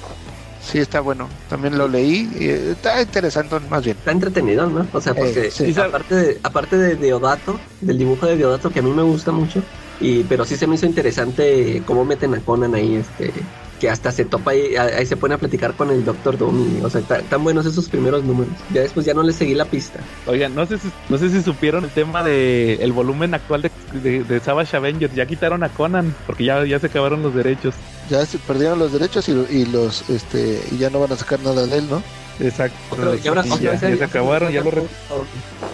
Sí, 0.65 0.79
está 0.79 1.01
bueno. 1.01 1.29
También 1.49 1.77
lo 1.77 1.89
leí. 1.89 2.31
y, 2.39 2.45
eh, 2.49 2.71
está 2.71 3.03
interesante, 3.03 3.59
más 3.69 3.85
bien. 3.85 3.97
está 3.99 4.13
entretenido, 4.13 4.71
¿no? 4.71 4.87
O 4.93 5.01
sea, 5.01 5.13
porque 5.13 5.49
Eh, 5.49 5.51
sí. 5.51 5.75
aparte 5.77 6.15
de, 6.15 6.41
aparte 6.45 6.77
de 6.79 6.95
Deodato, 6.95 7.59
del 7.81 7.99
dibujo 7.99 8.27
de 8.27 8.37
Deodato 8.37 8.71
que 8.71 8.79
a 8.79 8.83
mí 8.83 8.93
me 8.93 9.03
gusta 9.03 9.33
mucho, 9.33 9.65
y 9.99 10.23
pero 10.23 10.45
sí 10.45 10.57
se 10.57 10.69
me 10.69 10.77
hizo 10.77 10.87
interesante 10.87 11.83
cómo 11.85 12.05
meten 12.05 12.35
a 12.35 12.41
Conan 12.41 12.77
ahí, 12.77 12.95
este, 12.95 13.45
que 13.83 13.91
hasta 13.91 14.13
se 14.13 14.25
topa 14.25 14.53
ahí, 14.53 14.77
ahí 14.77 15.05
se 15.05 15.17
pone 15.17 15.35
a 15.35 15.39
platicar 15.39 15.75
con 15.75 15.91
el 15.91 16.05
Doctor 16.05 16.39
Doom, 16.39 16.79
y, 16.79 16.85
o 16.85 16.89
sea, 16.89 17.01
ta- 17.01 17.21
tan 17.23 17.43
buenos 17.43 17.67
esos 17.67 17.89
primeros 17.89 18.23
números. 18.23 18.55
Ya 18.73 18.81
después 18.83 19.05
ya 19.05 19.13
no 19.13 19.25
le 19.25 19.33
seguí 19.33 19.55
la 19.57 19.65
pista. 19.65 19.99
Oigan, 20.27 20.55
no 20.55 20.65
sé 20.67 20.79
si, 20.79 20.89
no 21.09 21.19
sé 21.19 21.31
si 21.31 21.43
supieron 21.43 21.83
el 21.83 21.91
tema 21.91 22.23
de 22.23 22.75
el 22.75 22.93
volumen 22.93 23.35
actual 23.35 23.63
de, 23.63 23.73
de, 24.01 24.23
de 24.23 24.39
Savage 24.39 24.77
Avengers. 24.77 25.13
Ya 25.17 25.27
quitaron 25.27 25.65
a 25.65 25.69
Conan 25.69 26.15
porque 26.29 26.45
ya, 26.45 26.65
ya 26.65 26.79
se 26.79 26.87
acabaron 26.87 27.23
los 27.25 27.35
derechos. 27.35 27.75
Ya 28.09 28.25
se 28.25 28.39
perdieron 28.39 28.79
los 28.79 28.93
derechos 28.93 29.29
y, 29.29 29.33
y 29.51 29.67
los, 29.67 30.09
este, 30.09 30.63
y 30.71 30.79
ya 30.79 30.89
no 30.89 31.01
van 31.01 31.11
a 31.11 31.17
sacar 31.17 31.41
nada 31.41 31.67
de 31.67 31.79
él, 31.79 31.91
¿no? 31.91 32.01
Exacto. 32.39 32.79
Otro- 32.91 33.17
y 33.17 33.27
ahora- 33.27 33.43
ya, 33.61 33.75
ya 33.75 33.79
se 33.97 34.05
acabaron, 34.05 34.53
ya 34.53 34.63
lo 34.63 34.71
re- 34.71 34.83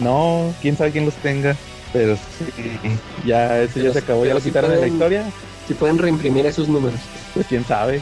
No, 0.01 0.55
quién 0.63 0.79
sabe 0.79 0.93
quién 0.93 1.05
los 1.05 1.15
tenga. 1.17 1.55
Pero 1.93 2.17
sí, 2.17 2.81
ya 3.25 3.61
eso 3.63 3.77
ya 3.77 3.81
Pero 3.83 3.93
se 3.93 3.99
acabó, 3.99 4.25
ya 4.25 4.31
pero 4.31 4.39
lo 4.39 4.45
quitaron 4.45 4.71
de 4.71 4.81
la 4.81 4.87
historia. 4.89 5.25
Si 5.67 5.75
pueden 5.75 5.99
reimprimir 5.99 6.47
esos 6.47 6.67
números. 6.69 6.99
Pues 7.39 7.47
quién 7.47 7.65
sabe. 7.65 8.01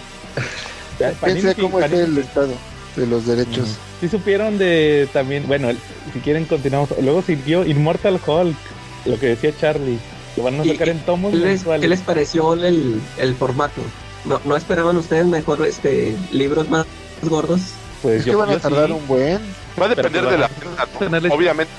Ya, 0.99 1.12
Panini 1.12 1.40
Piensa 1.42 1.55
sí- 1.55 1.61
cómo 1.61 1.79
Panini- 1.79 2.05
el 2.05 2.16
estado 2.18 2.49
de 2.96 3.07
los 3.07 3.27
derechos. 3.27 3.68
Sí 4.01 4.09
supieron 4.09 4.57
de 4.57 5.07
también, 5.12 5.46
bueno, 5.46 5.68
el- 5.68 5.79
si 6.14 6.20
quieren 6.20 6.46
continuamos. 6.46 6.88
Luego 7.03 7.20
siguió 7.20 7.66
Immortal 7.66 8.18
Hulk, 8.27 8.57
lo 9.05 9.18
que 9.20 9.27
decía 9.27 9.53
Charlie. 9.61 9.99
Lo 10.38 10.44
van 10.44 10.59
a 10.59 10.64
¿Y- 10.64 10.70
sacar 10.70 10.88
en 10.88 11.01
tomos 11.01 11.33
¿Qué 11.33 11.37
les, 11.37 11.46
mensuales. 11.49 11.83
qué 11.83 11.88
les 11.88 12.01
pareció 12.01 12.55
el, 12.55 12.99
el 13.18 13.35
formato? 13.35 13.83
¿No, 14.25 14.40
¿No 14.46 14.57
esperaban 14.57 14.96
ustedes 14.96 15.27
mejor 15.27 15.66
este 15.66 16.16
libros 16.33 16.70
más 16.70 16.87
gordos? 17.22 17.61
Pues 18.01 18.20
Es 18.20 18.25
que 18.25 18.31
yo- 18.31 18.38
van 18.38 18.49
a 18.51 18.59
tardar 18.59 18.87
sí. 18.87 18.92
un 18.94 19.07
buen. 19.07 19.38
Va 19.81 19.87
a 19.87 19.89
depender 19.89 20.25
Pero, 20.25 20.31
de 20.31 20.39
la 20.39 20.49
pues, 20.49 21.11
venta, 21.11 21.29
¿no? 21.29 21.35
Obviamente, 21.35 21.73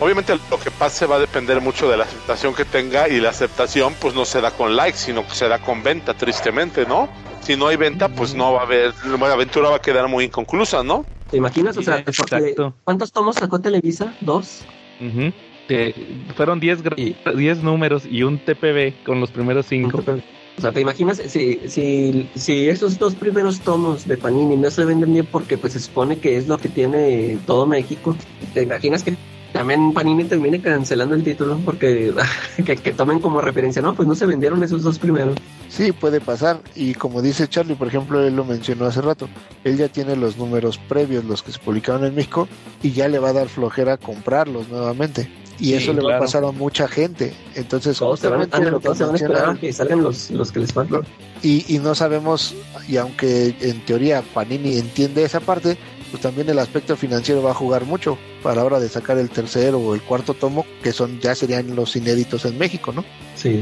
obviamente 0.00 0.34
lo 0.50 0.58
que 0.58 0.70
pase 0.70 1.06
va 1.06 1.16
a 1.16 1.18
depender 1.18 1.60
mucho 1.60 1.90
de 1.90 1.96
la 1.96 2.04
aceptación 2.04 2.54
que 2.54 2.64
tenga 2.64 3.08
y 3.08 3.20
la 3.20 3.30
aceptación 3.30 3.94
pues 4.00 4.14
no 4.14 4.24
se 4.24 4.40
da 4.40 4.50
con 4.50 4.74
likes, 4.74 4.98
sino 4.98 5.26
que 5.26 5.34
se 5.34 5.48
da 5.48 5.58
con 5.58 5.82
venta, 5.82 6.14
tristemente, 6.14 6.86
¿no? 6.86 7.08
Si 7.42 7.56
no 7.56 7.66
hay 7.66 7.76
venta, 7.76 8.08
pues 8.08 8.34
no 8.34 8.54
va 8.54 8.60
a 8.60 8.62
haber, 8.64 8.94
la 9.04 9.32
aventura 9.32 9.68
va 9.68 9.76
a 9.76 9.82
quedar 9.82 10.08
muy 10.08 10.24
inconclusa, 10.24 10.82
¿no? 10.82 11.04
¿Te 11.30 11.36
imaginas? 11.36 11.76
O 11.76 11.82
sea, 11.82 11.98
exacto. 11.98 12.74
¿cuántos 12.84 13.12
tomos 13.12 13.36
sacó 13.36 13.60
Televisa? 13.60 14.14
¿Dos? 14.20 14.66
Ujú. 15.00 15.32
Que 15.66 15.94
fueron 16.34 16.60
10 16.60 16.82
gra- 16.82 17.34
10 17.34 17.62
números 17.62 18.04
y 18.06 18.22
un 18.22 18.38
TPB 18.38 19.02
con 19.04 19.20
los 19.20 19.30
primeros 19.30 19.66
5. 19.66 20.02
O 20.56 20.60
sea, 20.60 20.72
¿te 20.72 20.80
imaginas 20.80 21.20
si, 21.26 21.60
si, 21.68 22.28
si 22.34 22.68
esos 22.68 22.98
dos 22.98 23.14
primeros 23.14 23.60
tomos 23.60 24.06
de 24.06 24.16
Panini 24.16 24.56
no 24.56 24.70
se 24.70 24.84
venden 24.84 25.12
bien 25.12 25.26
porque 25.30 25.58
pues 25.58 25.72
se 25.72 25.80
supone 25.80 26.18
que 26.18 26.36
es 26.36 26.46
lo 26.46 26.58
que 26.58 26.68
tiene 26.68 27.38
todo 27.46 27.66
México? 27.66 28.16
¿Te 28.52 28.62
imaginas 28.62 29.02
que 29.02 29.16
también 29.54 29.92
Panini 29.92 30.24
termine 30.24 30.60
cancelando 30.60 31.14
el 31.14 31.22
título 31.22 31.60
porque 31.64 32.12
que, 32.64 32.76
que 32.76 32.92
tomen 32.92 33.20
como 33.20 33.40
referencia, 33.40 33.80
no, 33.80 33.94
pues 33.94 34.06
no 34.08 34.14
se 34.14 34.26
vendieron 34.26 34.62
esos 34.62 34.82
dos 34.82 34.98
primeros. 34.98 35.36
Sí, 35.68 35.92
puede 35.92 36.20
pasar. 36.20 36.60
Y 36.74 36.94
como 36.94 37.22
dice 37.22 37.48
Charlie, 37.48 37.74
por 37.74 37.88
ejemplo, 37.88 38.24
él 38.24 38.36
lo 38.36 38.44
mencionó 38.44 38.84
hace 38.84 39.00
rato, 39.00 39.28
él 39.64 39.76
ya 39.76 39.88
tiene 39.88 40.16
los 40.16 40.36
números 40.36 40.78
previos, 40.78 41.24
los 41.24 41.42
que 41.42 41.52
se 41.52 41.58
publicaron 41.58 42.04
en 42.04 42.14
México, 42.14 42.48
y 42.82 42.92
ya 42.92 43.08
le 43.08 43.18
va 43.18 43.30
a 43.30 43.32
dar 43.32 43.48
flojera 43.48 43.96
comprarlos 43.96 44.68
nuevamente. 44.68 45.30
Y 45.60 45.66
Sí, 45.66 45.74
eso 45.74 45.92
le 45.92 46.02
va 46.02 46.16
a 46.16 46.18
pasar 46.20 46.44
a 46.44 46.50
mucha 46.50 46.88
gente. 46.88 47.32
Entonces, 47.54 47.96
Todos 47.98 48.18
se 48.20 48.28
van, 48.28 48.40
justamente 48.40 48.56
ándale, 48.56 48.70
lo 48.72 48.80
que 48.80 48.84
todos 48.84 48.98
se 48.98 49.04
van 49.04 49.12
a 49.12 49.16
esperar 49.16 49.36
a 49.44 49.46
menciona- 49.52 49.60
que 49.60 49.72
salgan 49.72 50.02
los, 50.02 50.30
los 50.32 50.50
que 50.52 50.58
les 50.60 50.72
faltan. 50.72 51.02
y, 51.42 51.64
y 51.74 51.78
no 51.78 51.94
sabemos, 51.94 52.54
y 52.88 52.96
aunque 52.96 53.54
en 53.60 53.80
teoría 53.84 54.22
Panini 54.34 54.78
entiende 54.78 55.22
esa 55.22 55.38
parte, 55.40 55.76
pues 56.10 56.22
también 56.22 56.48
el 56.48 56.58
aspecto 56.58 56.96
financiero 56.96 57.42
va 57.42 57.52
a 57.52 57.54
jugar 57.54 57.84
mucho 57.84 58.18
para 58.42 58.56
la 58.56 58.64
hora 58.64 58.80
de 58.80 58.88
sacar 58.88 59.18
el 59.18 59.30
tercero 59.30 59.78
o 59.78 59.94
el 59.94 60.02
cuarto 60.02 60.34
tomo, 60.34 60.64
que 60.82 60.92
son 60.92 61.18
ya 61.20 61.34
serían 61.34 61.74
los 61.76 61.94
inéditos 61.96 62.44
en 62.44 62.58
México, 62.58 62.92
¿no? 62.92 63.04
Sí. 63.36 63.60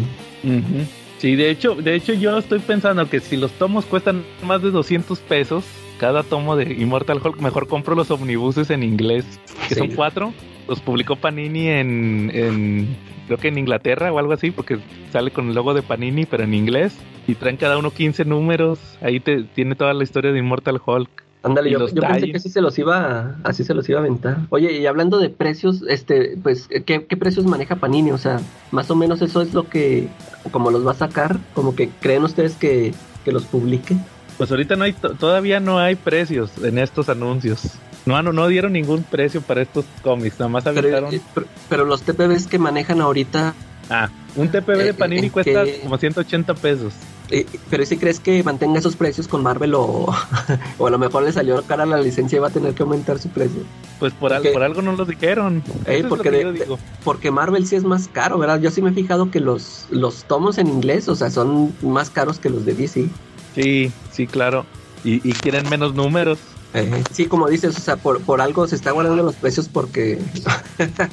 Sí, 1.19 1.37
de 1.37 1.51
hecho, 1.51 1.75
de 1.77 1.95
hecho 1.95 2.15
yo 2.15 2.37
estoy 2.39 2.59
pensando 2.59 3.09
que 3.09 3.21
si 3.21 3.37
los 3.37 3.53
tomos 3.53 3.85
cuestan 3.85 4.25
más 4.45 4.61
de 4.63 4.71
200 4.71 5.19
pesos, 5.21 5.63
cada 6.01 6.25
tomo 6.25 6.57
de 6.57 6.73
Immortal 6.73 7.21
Hulk, 7.25 7.39
mejor 7.41 7.69
compro 7.69 7.95
los 7.95 8.11
omnibuses 8.11 8.71
en 8.71 8.83
inglés, 8.83 9.25
que 9.69 9.75
Sí. 9.77 9.81
son 9.81 9.91
cuatro. 9.93 10.33
Los 10.69 10.81
publicó 10.81 11.17
Panini 11.17 11.69
en, 11.69 12.31
en, 12.33 12.97
creo 13.27 13.39
que 13.39 13.49
en 13.49 13.59
Inglaterra 13.59 14.13
o 14.13 14.19
algo 14.19 14.33
así, 14.33 14.51
porque 14.51 14.79
sale 15.13 15.31
con 15.31 15.49
el 15.49 15.55
logo 15.55 15.75
de 15.75 15.83
Panini, 15.83 16.27
pero 16.27 16.45
en 16.45 16.55
inglés. 16.55 16.97
Y 17.27 17.35
traen 17.35 17.57
cada 17.57 17.79
uno 17.79 17.91
15 17.91 18.25
números. 18.25 18.79
Ahí 19.01 19.21
te 19.21 19.45
tiene 19.45 19.75
toda 19.75 19.95
la 19.95 20.05
historia 20.05 20.33
de 20.33 20.39
Immortal 20.39 20.81
Hulk. 20.85 21.23
Ándale, 21.45 21.71
yo, 21.71 21.89
yo 21.89 22.03
pensé 22.03 22.31
que 22.31 22.37
así 22.37 22.49
se 22.49 22.61
los 22.61 22.79
iba 22.79 23.37
así 23.43 23.65
se 23.65 23.75
los 23.75 23.89
iba 23.89 23.99
a 23.99 24.03
aventar. 24.03 24.39
Oye, 24.51 24.79
y 24.79 24.87
hablando 24.87 25.19
de 25.19 25.29
precios, 25.29 25.83
este, 25.89 26.37
pues, 26.41 26.69
¿qué, 26.69 27.05
qué 27.05 27.17
precios 27.17 27.47
maneja 27.47 27.77
Panini? 27.77 28.13
O 28.13 28.19
sea, 28.19 28.41
más 28.71 28.91
o 28.93 28.97
menos 28.97 29.23
eso 29.23 29.43
es 29.43 29.53
lo 29.53 29.69
que, 29.69 30.09
como 30.53 30.71
los 30.71 30.87
va 30.87 30.93
a 30.93 30.95
sacar, 30.95 31.39
como 31.55 31.75
que 31.75 31.89
creen 32.01 32.23
ustedes 32.23 32.55
que, 32.55 32.95
que 33.25 33.33
los 33.33 33.45
publique. 33.45 33.97
Pues 34.39 34.51
ahorita 34.51 34.77
no 34.77 34.85
hay, 34.85 34.93
to- 34.93 35.15
todavía 35.15 35.61
no 35.61 35.79
hay 35.79 35.95
precios 35.95 36.51
en 36.63 36.79
estos 36.79 37.09
anuncios. 37.09 37.61
No, 38.07 38.21
no, 38.23 38.33
no 38.33 38.49
dieron 38.49 38.73
ningún 38.73 39.05
precio 39.05 39.41
para 39.43 39.63
estos 39.63 39.85
cómics, 40.03 40.39
nada 40.41 40.49
más 40.49 40.67
aventaron. 40.67 41.15
eh, 41.15 41.21
pero, 41.35 41.47
pero 41.69 41.85
los 41.85 42.03
TPBs 42.03 42.47
que 42.49 42.59
manejan 42.59 43.01
ahorita, 43.01 43.55
Ah, 43.91 44.09
un 44.37 44.49
TPB 44.49 44.81
Eh, 44.81 44.85
de 44.85 44.95
Panini 44.95 45.27
eh, 45.27 45.31
cuesta 45.31 45.65
que- 45.65 45.81
como 45.83 45.99
180 45.99 46.55
pesos. 46.55 46.95
eh, 47.31 47.47
pero 47.69 47.85
si 47.85 47.97
crees 47.99 48.21
que 48.21 48.43
mantenga 48.43 48.79
esos 48.79 48.97
precios 48.97 49.27
con 49.29 49.43
Marvel 49.43 49.75
o, 49.75 50.07
o 50.79 50.87
a 50.87 50.91
lo 50.91 50.99
mejor 50.99 51.25
le 51.25 51.33
salió 51.33 51.63
cara 51.63 51.85
la 51.85 51.99
licencia 52.01 52.37
y 52.37 52.41
va 52.41 52.49
a 52.49 52.51
tener 52.51 52.75
que 52.75 52.83
aumentar 52.85 53.19
su 53.19 53.29
precio. 53.29 53.63
Pues 53.99 54.13
por, 54.15 54.33
al- 54.33 54.43
por 54.49 54.63
algo 54.63 54.83
no 54.83 54.93
lo 54.97 55.05
dijeron. 55.05 55.63
Eh, 55.87 56.03
lo 56.03 56.09
porque 56.09 56.31
de- 56.31 56.53
digo. 56.53 56.79
Porque 57.05 57.31
Marvel 57.31 57.67
sí 57.67 57.77
es 57.77 57.85
más 57.85 58.09
caro, 58.09 58.39
¿verdad? 58.39 58.61
Yo 58.61 58.71
sí 58.71 58.81
me 58.83 58.91
he 58.91 58.95
fijado 58.95 59.31
que 59.31 59.41
los, 59.41 59.87
los 59.91 60.25
tomos 60.25 60.59
en 60.59 60.69
inglés, 60.69 61.09
o 61.09 61.15
sea, 61.17 61.31
son 61.31 61.75
más 61.83 62.09
caros 62.11 62.39
que 62.39 62.51
los 62.51 62.65
de 62.65 62.75
DC. 62.75 63.09
Sí, 63.55 63.93
sí, 64.13 64.27
claro. 64.27 64.67
Y, 65.05 65.27
y 65.29 65.33
quieren 65.33 65.69
menos 65.69 65.95
números. 65.95 66.39
Eh, 66.75 67.03
sí, 67.13 67.27
como 67.27 67.49
dices, 67.49 67.77
o 67.77 67.81
sea, 67.81 67.97
por, 67.97 68.23
por 68.23 68.41
algo 68.41 68.67
se 68.67 68.77
está 68.77 68.93
guardando 68.93 69.23
los 69.23 69.35
precios 69.35 69.69
porque 69.69 70.19
están, 70.79 71.11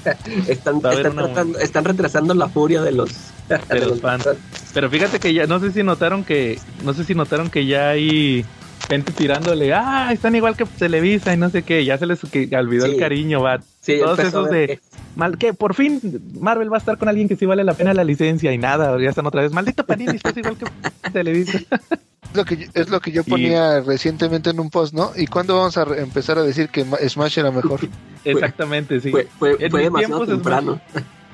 están, 0.48 0.80
tratando- 0.82 1.60
están 1.60 1.84
retrasando 1.86 2.34
la 2.34 2.48
furia 2.48 2.82
de 2.82 2.92
los, 2.94 3.10
de 3.70 3.86
los 3.86 4.00
fans. 4.00 4.28
Pero 4.74 4.90
fíjate 4.90 5.20
que 5.20 5.34
ya, 5.34 5.48
no 5.48 5.60
sé 5.60 5.72
si 5.72 5.84
notaron 5.84 6.24
que, 6.24 6.60
no 6.86 6.94
sé 6.94 7.04
si 7.04 7.14
notaron 7.14 7.50
que 7.50 7.66
ya 7.66 7.90
hay 7.90 8.46
gente 8.88 9.12
tirándole, 9.12 9.74
ah, 9.74 10.12
están 10.14 10.34
igual 10.36 10.56
que 10.56 10.66
Televisa 10.66 11.34
y 11.34 11.38
no 11.38 11.50
sé 11.50 11.64
qué, 11.64 11.84
ya 11.84 11.98
se 11.98 12.06
les 12.06 12.20
olvidó 12.24 12.86
Sí. 12.86 12.92
el 12.94 12.98
cariño, 12.98 13.42
va. 13.42 13.60
Sí, 13.82 13.98
Todos 14.02 14.20
esos 14.20 14.50
de, 14.50 14.80
mal, 15.20 15.38
que 15.38 15.54
por 15.54 15.76
fin 15.76 16.00
Marvel 16.40 16.72
va 16.72 16.78
a 16.78 16.80
estar 16.80 16.98
con 16.98 17.08
alguien 17.10 17.28
que 17.28 17.36
sí 17.36 17.46
vale 17.46 17.64
la 17.64 17.76
pena 17.76 17.94
la 17.94 18.04
licencia 18.04 18.52
y 18.52 18.58
nada, 18.58 19.00
ya 19.00 19.10
están 19.10 19.28
otra 19.28 19.42
vez, 19.44 19.52
maldito 19.52 19.86
Panini, 19.86 20.16
estás 20.16 20.36
igual 20.36 20.56
que 20.58 20.66
Televisa. 21.12 21.60
Es 21.60 22.36
lo 22.36 22.46
que 22.46 22.58
yo, 22.58 22.68
es 22.74 22.90
lo 22.90 23.00
que 23.00 23.12
yo 23.12 23.24
ponía 23.24 23.82
recientemente 23.82 24.50
en 24.52 24.60
un 24.60 24.70
post, 24.70 24.94
¿no? 24.94 25.12
¿Y 25.16 25.28
cuándo 25.28 25.56
vamos 25.58 25.78
a 25.78 25.84
empezar 25.98 26.38
a 26.38 26.44
decir 26.44 26.70
que 26.70 26.86
Ma- 26.86 26.98
Smash 26.98 27.38
era 27.40 27.52
mejor? 27.52 27.80
Exactamente, 28.26 29.00
sí. 29.00 29.10
Fue, 29.12 29.28
fue, 29.38 29.58
En 29.60 29.72
fue 29.72 29.84
demasiado 29.84 30.26
temprano. 30.26 30.80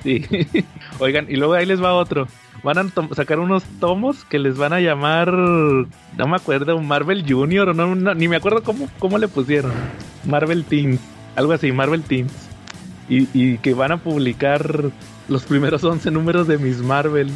Sí. 0.02 0.24
Oigan, 0.98 1.26
y 1.28 1.36
luego 1.36 1.54
ahí 1.54 1.66
les 1.66 1.82
va 1.82 1.94
otro. 1.94 2.28
Van 2.62 2.78
a 2.78 2.86
sacar 3.14 3.38
unos 3.38 3.62
tomos 3.78 4.24
que 4.24 4.38
les 4.38 4.56
van 4.56 4.72
a 4.72 4.80
llamar, 4.80 5.30
no 5.30 6.26
me 6.26 6.36
acuerdo, 6.36 6.80
Marvel 6.80 7.24
Junior 7.28 7.68
o 7.68 7.74
no, 7.74 7.94
no, 7.94 8.14
ni 8.14 8.26
me 8.28 8.36
acuerdo 8.36 8.62
cómo, 8.62 8.88
cómo 8.98 9.18
le 9.18 9.28
pusieron. 9.28 9.72
Marvel 10.24 10.64
Teens, 10.64 11.00
algo 11.36 11.52
así, 11.52 11.70
Marvel 11.72 12.02
Teens. 12.02 12.32
Y, 13.08 13.28
y 13.32 13.58
que 13.58 13.72
van 13.74 13.92
a 13.92 13.96
publicar 14.02 14.90
los 15.28 15.44
primeros 15.44 15.84
11 15.84 16.10
números 16.10 16.48
de 16.48 16.58
Miss 16.58 16.78
Marvel. 16.78 17.30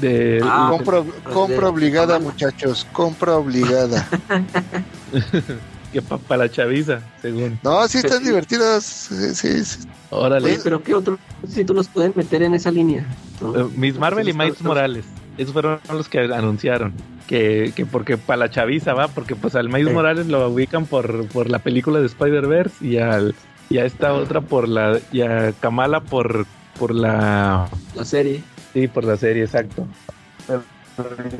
De, 0.00 0.40
Ah, 0.44 0.68
compra, 0.70 1.00
de- 1.00 1.10
compra 1.32 1.68
obligada, 1.68 2.18
muchachos, 2.18 2.86
compra 2.92 3.36
obligada. 3.36 4.06
que 5.92 6.02
para 6.02 6.44
la 6.44 6.50
chaviza, 6.50 7.00
según. 7.22 7.58
No, 7.62 7.86
sí 7.88 7.98
están 7.98 8.18
Sí. 8.20 8.26
divertidos. 8.26 8.84
Sí, 8.84 9.34
sí, 9.34 9.64
sí. 9.64 9.88
Órale. 10.10 10.46
Oye, 10.52 10.60
pero 10.62 10.82
¿qué 10.82 10.94
otros 10.94 11.18
títulos 11.54 11.88
pueden 11.88 12.12
meter 12.14 12.42
en 12.42 12.54
esa 12.54 12.70
línea? 12.70 13.06
¿No? 13.40 13.58
Eh, 13.58 13.66
Miss 13.76 13.98
Marvel 13.98 14.28
y 14.28 14.32
Miles 14.32 14.60
Morales. 14.62 15.04
Esos 15.38 15.52
fueron 15.52 15.80
los 15.92 16.08
que 16.08 16.20
anunciaron. 16.20 16.92
Que, 17.26 17.72
que 17.74 17.86
porque 17.86 18.16
para 18.18 18.36
la 18.38 18.50
chaviza 18.50 18.94
va, 18.94 19.08
porque 19.08 19.34
pues 19.34 19.54
al 19.56 19.68
Miles 19.68 19.88
Sí. 19.88 19.94
Morales 19.94 20.26
lo 20.26 20.48
ubican 20.48 20.86
por, 20.86 21.26
por 21.28 21.50
la 21.50 21.58
película 21.58 21.98
de 22.00 22.06
Spider-Verse 22.06 22.86
y 22.86 22.98
al 22.98 23.34
y 23.70 23.78
a 23.78 23.84
esta 23.84 24.12
otra 24.14 24.40
por 24.40 24.68
la 24.68 24.98
y 25.12 25.20
a 25.22 25.52
Kamala 25.60 26.00
por 26.00 26.46
por 26.78 26.94
la 26.94 27.68
La 27.94 28.04
serie. 28.04 28.42
sí, 28.72 28.86
por 28.88 29.04
la 29.04 29.16
serie, 29.16 29.44
exacto. 29.44 29.86
Pero 30.46 30.62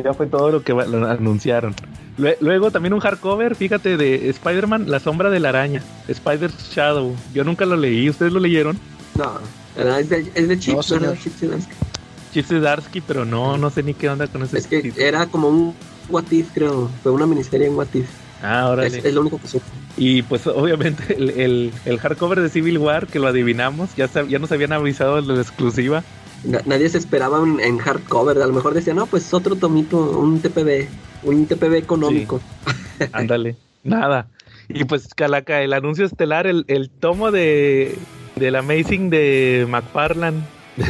ya 0.04 0.12
fue 0.12 0.26
todo 0.26 0.50
lo 0.50 0.62
que 0.62 0.72
lo 0.72 1.08
anunciaron. 1.08 1.74
Lue- 2.18 2.36
Luego 2.40 2.70
también 2.70 2.92
un 2.92 3.00
hardcover, 3.00 3.54
fíjate, 3.54 3.96
de 3.96 4.28
Spider-Man, 4.30 4.90
La 4.90 5.00
sombra 5.00 5.30
de 5.30 5.40
la 5.40 5.48
araña, 5.50 5.82
Spider's 6.10 6.72
Shadow. 6.74 7.14
Yo 7.32 7.42
nunca 7.44 7.64
lo 7.64 7.76
leí, 7.76 8.08
¿ustedes 8.10 8.32
lo 8.32 8.40
leyeron? 8.40 8.78
No, 9.14 9.38
es 9.98 10.08
de, 10.10 10.30
es 10.34 10.48
de 10.48 10.58
Chip, 10.58 10.74
No. 10.74 11.14
Chip 12.32 12.44
Zdarsky. 12.46 13.00
Pero 13.00 13.24
no, 13.24 13.56
no 13.56 13.70
sé 13.70 13.82
ni 13.82 13.94
qué 13.94 14.08
onda 14.10 14.26
con 14.26 14.42
ese 14.42 14.58
Es 14.58 14.66
que 14.66 14.92
era 14.98 15.26
como 15.26 15.48
un 15.48 15.74
What 16.10 16.24
If, 16.30 16.52
creo. 16.52 16.90
Fue 17.02 17.12
una 17.12 17.26
miniserie 17.26 17.66
en 17.68 17.74
What 17.76 17.88
If. 17.94 18.08
Ah, 18.42 18.68
órale. 18.68 18.98
Es, 18.98 19.04
es 19.04 19.14
lo 19.14 19.22
único 19.22 19.40
que 19.40 19.48
supe. 19.48 19.64
Y 19.96 20.22
pues 20.22 20.46
obviamente 20.46 21.14
el, 21.16 21.30
el, 21.30 21.72
el 21.84 21.98
hardcover 21.98 22.40
de 22.40 22.48
Civil 22.50 22.78
War, 22.78 23.06
que 23.06 23.18
lo 23.18 23.28
adivinamos, 23.28 23.94
ya, 23.96 24.08
ya 24.28 24.38
nos 24.38 24.52
habían 24.52 24.72
avisado 24.72 25.20
de 25.20 25.34
la 25.34 25.40
exclusiva. 25.40 26.04
Na- 26.44 26.60
nadie 26.66 26.88
se 26.88 26.98
esperaba 26.98 27.40
un- 27.40 27.60
en 27.60 27.78
hardcover. 27.78 28.40
A 28.42 28.46
lo 28.46 28.52
mejor 28.52 28.74
decía, 28.74 28.94
no, 28.94 29.06
pues 29.06 29.32
otro 29.34 29.56
tomito, 29.56 29.98
un 30.18 30.40
TPB. 30.40 30.86
Un 31.22 31.46
TPB 31.46 31.74
económico. 31.74 32.40
Ándale, 33.12 33.56
nada. 33.82 34.28
Y 34.68 34.84
pues 34.84 35.08
Calaca, 35.14 35.62
el 35.62 35.72
anuncio 35.72 36.04
estelar, 36.04 36.46
el, 36.46 36.64
el 36.68 36.90
tomo 36.90 37.30
de 37.30 37.96
del 38.36 38.54
Amazing 38.56 39.08
de 39.10 39.66
McFarlane. 39.68 40.42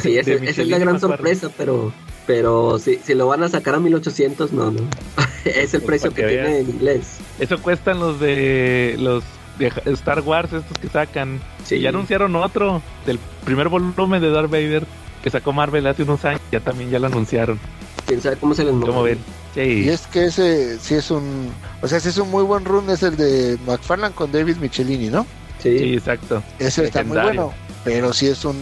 Sí, 0.02 0.18
esa 0.18 0.32
es 0.32 0.66
la 0.68 0.78
gran 0.78 0.98
sorpresa, 0.98 1.48
pero 1.56 1.92
pero 2.26 2.78
si, 2.78 2.96
si 2.96 3.14
lo 3.14 3.26
van 3.26 3.42
a 3.42 3.48
sacar 3.48 3.74
a 3.74 3.80
1800, 3.80 4.52
no, 4.52 4.70
no. 4.70 4.80
es 5.44 5.74
el 5.74 5.80
Pues 5.80 5.84
precio 6.02 6.10
que, 6.12 6.22
que 6.22 6.28
tiene 6.28 6.58
en 6.60 6.70
inglés. 6.70 7.18
Eso 7.38 7.60
cuestan 7.62 8.00
los 8.00 8.18
de 8.20 8.96
los 8.98 9.22
de 9.58 9.72
Star 9.92 10.20
Wars, 10.20 10.52
estos 10.52 10.76
que 10.78 10.88
sacan. 10.88 11.40
Sí. 11.64 11.76
Y 11.76 11.80
ya 11.82 11.88
anunciaron 11.90 12.34
otro 12.36 12.82
del 13.06 13.18
primer 13.44 13.68
volumen 13.68 14.20
de 14.20 14.30
Darth 14.30 14.50
Vader 14.50 14.86
que 15.22 15.30
sacó 15.30 15.52
Marvel 15.52 15.86
hace 15.86 16.02
unos 16.02 16.24
años. 16.24 16.40
Ya 16.52 16.60
también 16.60 16.90
ya 16.90 16.98
lo 16.98 17.06
anunciaron. 17.06 17.58
Quién 18.06 18.20
sabe 18.20 18.36
cómo 18.36 18.54
se 18.54 18.64
les 18.64 18.72
¿Cómo 18.72 19.02
ven? 19.02 19.18
Y 19.54 19.58
Sí. 19.84 19.88
es 19.88 20.06
que 20.06 20.26
ese 20.26 20.78
sí 20.78 20.94
es 20.94 21.10
un. 21.10 21.50
O 21.82 21.88
sea, 21.88 21.98
sí 21.98 22.10
es 22.10 22.18
un 22.18 22.30
muy 22.30 22.44
buen 22.44 22.64
run, 22.64 22.88
es 22.90 23.02
el 23.02 23.16
de 23.16 23.58
McFarlane 23.66 24.14
con 24.14 24.30
David 24.30 24.56
Michelini, 24.58 25.08
¿no? 25.08 25.26
Sí. 25.62 25.78
Sí, 25.78 25.94
exacto. 25.94 26.42
Ese 26.58 26.84
está 26.84 27.02
muy 27.02 27.18
bueno. 27.18 27.52
Pero 27.84 28.12
sí 28.12 28.26
es 28.28 28.44
un. 28.44 28.56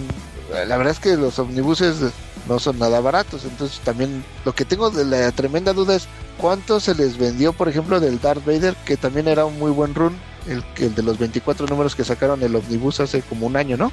La 0.69 0.77
verdad 0.77 0.93
es 0.93 1.01
que 1.01 1.17
los 1.17 1.39
omnibuses 1.39 1.97
no 2.49 2.59
son 2.59 2.79
nada 2.79 3.01
baratos. 3.01 3.45
Entonces 3.45 3.81
también 3.81 4.25
lo 4.45 4.55
que 4.55 4.65
tengo 4.65 4.91
de 4.91 5.05
la 5.05 5.31
tremenda 5.33 5.73
duda 5.73 5.95
es 5.97 6.07
cuánto 6.39 6.81
se 6.81 6.95
les 6.95 7.17
vendió, 7.19 7.53
por 7.53 7.69
ejemplo, 7.69 8.01
del 8.01 8.21
Darth 8.21 8.45
Vader, 8.45 8.75
que 8.85 8.97
también 8.97 9.29
era 9.29 9.45
un 9.45 9.59
muy 9.59 9.71
buen 9.71 9.95
run. 9.95 10.15
El, 10.47 10.63
que- 10.75 10.87
el 10.87 10.95
de 10.95 11.03
los 11.03 11.19
24 11.19 11.67
números 11.67 11.95
que 11.95 12.05
sacaron 12.05 12.43
el 12.43 12.55
omnibus 12.55 13.01
hace 13.01 13.23
como 13.23 13.47
un 13.47 13.57
año, 13.57 13.77
¿no? 13.79 13.91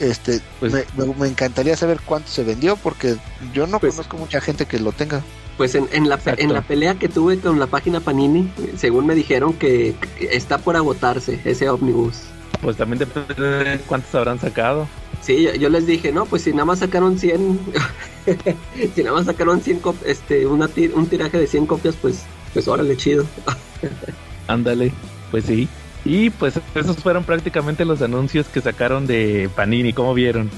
Este, 0.00 0.40
Pues- 0.60 0.72
me, 0.72 0.84
me- 0.96 1.14
me 1.14 1.28
encantaría 1.28 1.76
saber 1.76 2.00
cuánto 2.04 2.28
se 2.30 2.44
vendió 2.44 2.76
porque 2.76 3.16
yo 3.54 3.66
no 3.66 3.78
Pues- 3.78 3.94
conozco 3.94 4.16
mucha 4.18 4.40
gente 4.40 4.66
que 4.66 4.78
lo 4.78 4.92
tenga. 4.92 5.22
Pues 5.56 5.74
en, 5.74 5.88
en, 5.92 6.08
la, 6.10 6.16
Exacto. 6.16 6.42
en 6.42 6.52
la 6.52 6.60
pelea 6.60 6.96
que 6.96 7.08
tuve 7.08 7.38
con 7.40 7.58
la 7.58 7.66
página 7.66 8.00
Panini, 8.00 8.52
según 8.76 9.06
me 9.06 9.14
dijeron 9.14 9.54
que 9.54 9.94
que 10.18 10.36
está 10.36 10.58
por 10.58 10.76
agotarse 10.76 11.40
ese 11.46 11.70
ómnibus. 11.70 12.16
Pues 12.60 12.76
también 12.76 12.98
depende 12.98 13.34
de 13.34 13.78
cuántos 13.80 14.14
habrán 14.14 14.38
sacado. 14.40 14.88
Sí, 15.22 15.42
yo, 15.42 15.54
yo 15.54 15.68
les 15.68 15.86
dije, 15.86 16.12
no, 16.12 16.26
pues 16.26 16.42
si 16.42 16.52
nada 16.52 16.64
más 16.66 16.78
sacaron 16.80 17.18
100, 17.18 17.58
si 18.94 19.02
nada 19.02 19.16
más 19.16 19.26
sacaron 19.26 19.60
100 19.60 19.82
cop- 19.82 19.94
este, 20.04 20.46
una 20.46 20.68
ti- 20.68 20.90
un 20.94 21.06
tiraje 21.06 21.38
de 21.38 21.46
100 21.46 21.66
copias, 21.66 21.94
pues, 22.00 22.22
pues 22.52 22.68
órale, 22.68 22.96
chido. 22.96 23.24
Ándale, 24.48 24.92
pues 25.30 25.44
sí. 25.44 25.68
Y 26.04 26.30
pues 26.30 26.54
esos 26.74 26.96
fueron 26.98 27.24
prácticamente 27.24 27.84
los 27.84 28.00
anuncios 28.02 28.46
que 28.46 28.60
sacaron 28.60 29.06
de 29.06 29.50
Panini. 29.56 29.92
¿Cómo 29.92 30.14
vieron? 30.14 30.50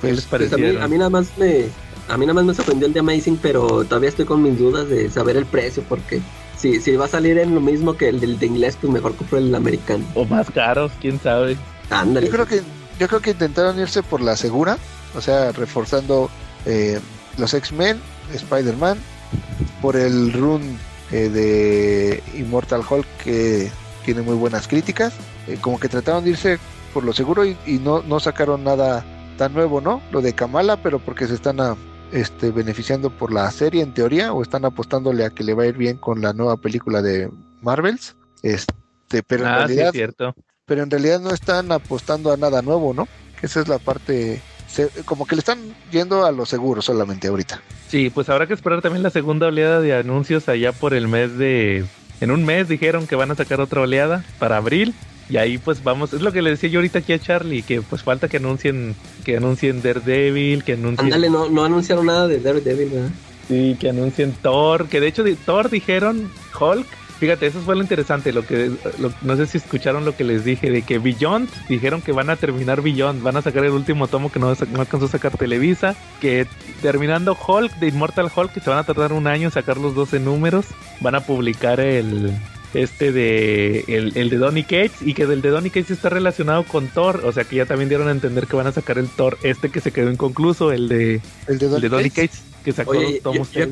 ¿Qué 0.00 0.12
les 0.12 0.24
Pues 0.26 0.52
a, 0.52 0.56
mí, 0.56 0.76
a 0.80 0.86
mí 0.86 0.98
nada 0.98 1.10
más 1.10 1.36
me 1.36 1.66
a 2.06 2.16
mí 2.16 2.26
nada 2.26 2.34
más 2.34 2.44
me 2.44 2.54
sorprendió 2.54 2.86
el 2.86 2.92
de 2.92 3.00
Amazing, 3.00 3.38
pero 3.38 3.84
todavía 3.84 4.10
estoy 4.10 4.24
con 4.26 4.42
mis 4.42 4.56
dudas 4.58 4.88
de 4.88 5.10
saber 5.10 5.36
el 5.36 5.46
precio 5.46 5.82
porque 5.88 6.20
si, 6.64 6.80
si 6.80 6.96
va 6.96 7.04
a 7.04 7.08
salir 7.08 7.36
en 7.38 7.54
lo 7.54 7.60
mismo 7.60 7.94
que 7.96 8.08
el 8.08 8.20
del 8.20 8.38
de 8.38 8.46
inglés, 8.46 8.78
pues 8.80 8.90
mejor 8.90 9.14
compro 9.16 9.36
el 9.36 9.54
americano. 9.54 10.02
O 10.14 10.24
más 10.24 10.50
caros, 10.50 10.90
quién 11.00 11.20
sabe. 11.20 11.58
Ándale. 11.90 12.26
Yo 12.26 12.32
creo 12.32 12.46
que 12.46 12.62
yo 12.98 13.06
creo 13.08 13.20
que 13.20 13.30
intentaron 13.32 13.78
irse 13.78 14.02
por 14.02 14.20
la 14.22 14.34
segura, 14.36 14.78
o 15.14 15.20
sea, 15.20 15.52
reforzando 15.52 16.30
eh, 16.64 17.00
los 17.36 17.52
X-Men, 17.52 17.98
Spider-Man, 18.32 18.98
por 19.82 19.96
el 19.96 20.32
run 20.32 20.78
eh, 21.12 21.28
de 21.28 22.22
Immortal 22.38 22.82
Hulk 22.88 23.06
que 23.22 23.70
tiene 24.06 24.22
muy 24.22 24.36
buenas 24.36 24.66
críticas, 24.68 25.12
eh, 25.46 25.58
como 25.60 25.78
que 25.78 25.88
trataron 25.90 26.24
de 26.24 26.30
irse 26.30 26.58
por 26.94 27.04
lo 27.04 27.12
seguro 27.12 27.44
y, 27.44 27.56
y 27.66 27.78
no, 27.78 28.02
no 28.02 28.20
sacaron 28.20 28.64
nada 28.64 29.04
tan 29.36 29.52
nuevo, 29.52 29.80
¿no? 29.80 30.00
Lo 30.12 30.22
de 30.22 30.32
Kamala, 30.32 30.76
pero 30.78 30.98
porque 31.00 31.26
se 31.26 31.34
están 31.34 31.60
a- 31.60 31.76
este, 32.14 32.52
beneficiando 32.52 33.10
por 33.10 33.32
la 33.32 33.50
serie 33.50 33.82
en 33.82 33.92
teoría 33.92 34.32
o 34.32 34.40
están 34.40 34.64
apostándole 34.64 35.24
a 35.24 35.30
que 35.30 35.42
le 35.42 35.52
va 35.52 35.64
a 35.64 35.66
ir 35.66 35.76
bien 35.76 35.96
con 35.96 36.22
la 36.22 36.32
nueva 36.32 36.56
película 36.56 37.02
de 37.02 37.28
Marvels. 37.60 38.14
Este, 38.42 39.22
pero 39.26 39.42
en 39.42 39.48
ah, 39.48 39.56
sí, 39.62 39.66
realidad 39.66 39.86
es 39.88 39.92
cierto. 39.92 40.34
pero 40.64 40.84
en 40.84 40.90
realidad 40.90 41.20
no 41.20 41.30
están 41.30 41.72
apostando 41.72 42.32
a 42.32 42.36
nada 42.36 42.62
nuevo, 42.62 42.94
¿no? 42.94 43.08
Esa 43.42 43.60
es 43.60 43.68
la 43.68 43.78
parte, 43.78 44.40
como 45.04 45.26
que 45.26 45.34
le 45.34 45.40
están 45.40 45.58
yendo 45.90 46.24
a 46.24 46.30
lo 46.30 46.46
seguro 46.46 46.82
solamente 46.82 47.26
ahorita. 47.26 47.60
Sí, 47.88 48.10
pues 48.10 48.28
habrá 48.28 48.46
que 48.46 48.54
esperar 48.54 48.80
también 48.80 49.02
la 49.02 49.10
segunda 49.10 49.48
oleada 49.48 49.80
de 49.80 49.94
anuncios 49.94 50.48
allá 50.48 50.72
por 50.72 50.94
el 50.94 51.08
mes 51.08 51.36
de... 51.36 51.84
En 52.20 52.30
un 52.30 52.44
mes 52.44 52.68
dijeron 52.68 53.08
que 53.08 53.16
van 53.16 53.32
a 53.32 53.34
sacar 53.34 53.60
otra 53.60 53.80
oleada 53.80 54.24
para 54.38 54.56
abril. 54.56 54.94
Y 55.30 55.36
ahí 55.38 55.56
pues 55.58 55.82
vamos, 55.82 56.12
es 56.12 56.20
lo 56.20 56.32
que 56.32 56.42
le 56.42 56.50
decía 56.50 56.68
yo 56.68 56.80
ahorita 56.80 56.98
aquí 56.98 57.12
a 57.14 57.18
Charlie, 57.18 57.62
que 57.62 57.80
pues 57.80 58.02
falta 58.02 58.28
que 58.28 58.36
anuncien, 58.36 58.94
que 59.24 59.36
anuncien 59.38 59.80
Daredevil, 59.82 60.64
que 60.64 60.74
anuncien... 60.74 61.06
Ándale, 61.06 61.30
no, 61.30 61.48
no 61.48 61.64
anunciaron 61.64 62.06
nada 62.06 62.28
de 62.28 62.40
Daredevil, 62.40 62.88
¿verdad? 62.90 63.08
Sí, 63.48 63.76
que 63.80 63.88
anuncien 63.90 64.32
Thor, 64.42 64.86
que 64.88 65.00
de 65.00 65.06
hecho 65.08 65.22
de 65.22 65.34
Thor 65.36 65.70
dijeron 65.70 66.30
Hulk. 66.58 66.86
Fíjate, 67.20 67.46
eso 67.46 67.60
fue 67.60 67.76
lo 67.76 67.80
interesante, 67.82 68.32
lo 68.32 68.44
que 68.44 68.70
lo- 68.98 69.12
no 69.22 69.36
sé 69.36 69.46
si 69.46 69.56
escucharon 69.58 70.04
lo 70.04 70.14
que 70.16 70.24
les 70.24 70.44
dije 70.44 70.70
de 70.70 70.82
que 70.82 70.98
Beyond 70.98 71.48
dijeron 71.68 72.02
que 72.02 72.12
van 72.12 72.28
a 72.28 72.36
terminar 72.36 72.82
Beyond, 72.82 73.22
van 73.22 73.36
a 73.36 73.42
sacar 73.42 73.64
el 73.64 73.70
último 73.70 74.08
tomo 74.08 74.30
que 74.32 74.40
no, 74.40 74.48
no 74.72 74.80
alcanzó 74.80 75.06
a 75.06 75.08
sacar 75.08 75.36
Televisa, 75.38 75.94
que 76.20 76.46
terminando 76.82 77.34
Hulk 77.46 77.76
de 77.78 77.88
Immortal 77.88 78.30
Hulk 78.34 78.52
que 78.52 78.60
se 78.60 78.68
van 78.68 78.80
a 78.80 78.84
tardar 78.84 79.12
un 79.12 79.26
año 79.26 79.44
en 79.48 79.52
sacar 79.52 79.78
los 79.78 79.94
12 79.94 80.18
números, 80.20 80.66
van 81.00 81.14
a 81.14 81.20
publicar 81.20 81.80
el 81.80 82.32
este 82.74 83.12
de 83.12 83.84
el, 83.88 84.16
el 84.16 84.30
de 84.30 84.36
Donny 84.36 84.62
Cates 84.64 85.00
y 85.02 85.14
que 85.14 85.26
del 85.26 85.40
de 85.42 85.50
Donny 85.50 85.70
Cates 85.70 85.90
está 85.92 86.08
relacionado 86.08 86.64
con 86.64 86.88
Thor, 86.88 87.22
o 87.24 87.32
sea 87.32 87.44
que 87.44 87.56
ya 87.56 87.66
también 87.66 87.88
dieron 87.88 88.08
a 88.08 88.10
entender 88.10 88.46
que 88.46 88.56
van 88.56 88.66
a 88.66 88.72
sacar 88.72 88.98
el 88.98 89.08
Thor 89.08 89.38
este 89.42 89.70
que 89.70 89.80
se 89.80 89.92
quedó 89.92 90.10
inconcluso, 90.10 90.72
el 90.72 90.88
de 90.88 91.14
El 91.14 91.20
de 91.46 91.52
el 91.52 91.58
de 91.58 91.68
Donny 91.68 91.88
Donny 91.88 92.10
Cates. 92.10 92.30
Cates 92.40 92.42
que 92.64 92.72
sacó 92.72 92.90
Oye, 92.92 93.20
tomos 93.22 93.50
yo- 93.52 93.66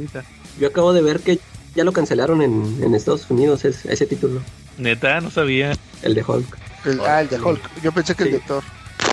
yo- 0.60 0.68
acabo 0.68 0.92
de 0.92 1.02
ver 1.02 1.20
que 1.20 1.38
ya 1.74 1.84
lo 1.84 1.92
cancelaron 1.92 2.42
en, 2.42 2.78
en 2.82 2.94
Estados 2.94 3.30
Unidos 3.30 3.64
es- 3.64 3.84
ese 3.86 4.06
título, 4.06 4.40
Neta, 4.78 5.20
no 5.20 5.30
sabía. 5.30 5.72
el 6.02 6.14
de 6.14 6.22
Hulk. 6.26 6.58
El- 6.84 7.00
ah, 7.00 7.20
el 7.22 7.28
de 7.28 7.40
Hulk. 7.40 7.82
Yo 7.82 7.92
pensé 7.92 8.14
que 8.14 8.24
el 8.24 8.32
de 8.32 8.38
Thor. 8.40 8.62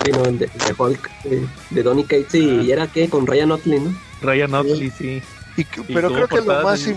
Sí, 0.04 0.12
no, 0.12 0.24
el 0.24 0.38
de, 0.38 0.46
de 0.46 0.74
Hulk, 0.78 1.10
de, 1.24 1.46
de 1.70 1.82
Donny 1.82 2.04
Cates 2.04 2.34
y, 2.34 2.48
Ah. 2.48 2.62
y 2.62 2.70
era 2.72 2.86
que 2.86 3.08
con 3.08 3.26
Ryan 3.26 3.50
Otley, 3.52 3.80
¿no? 3.80 3.94
Ryan 4.22 4.54
Otley, 4.54 4.90
sí. 4.90 5.22
Y 5.56 5.64
pero 5.92 6.12
creo 6.12 6.28
que 6.28 6.36
lo 6.36 6.62
más... 6.62 6.88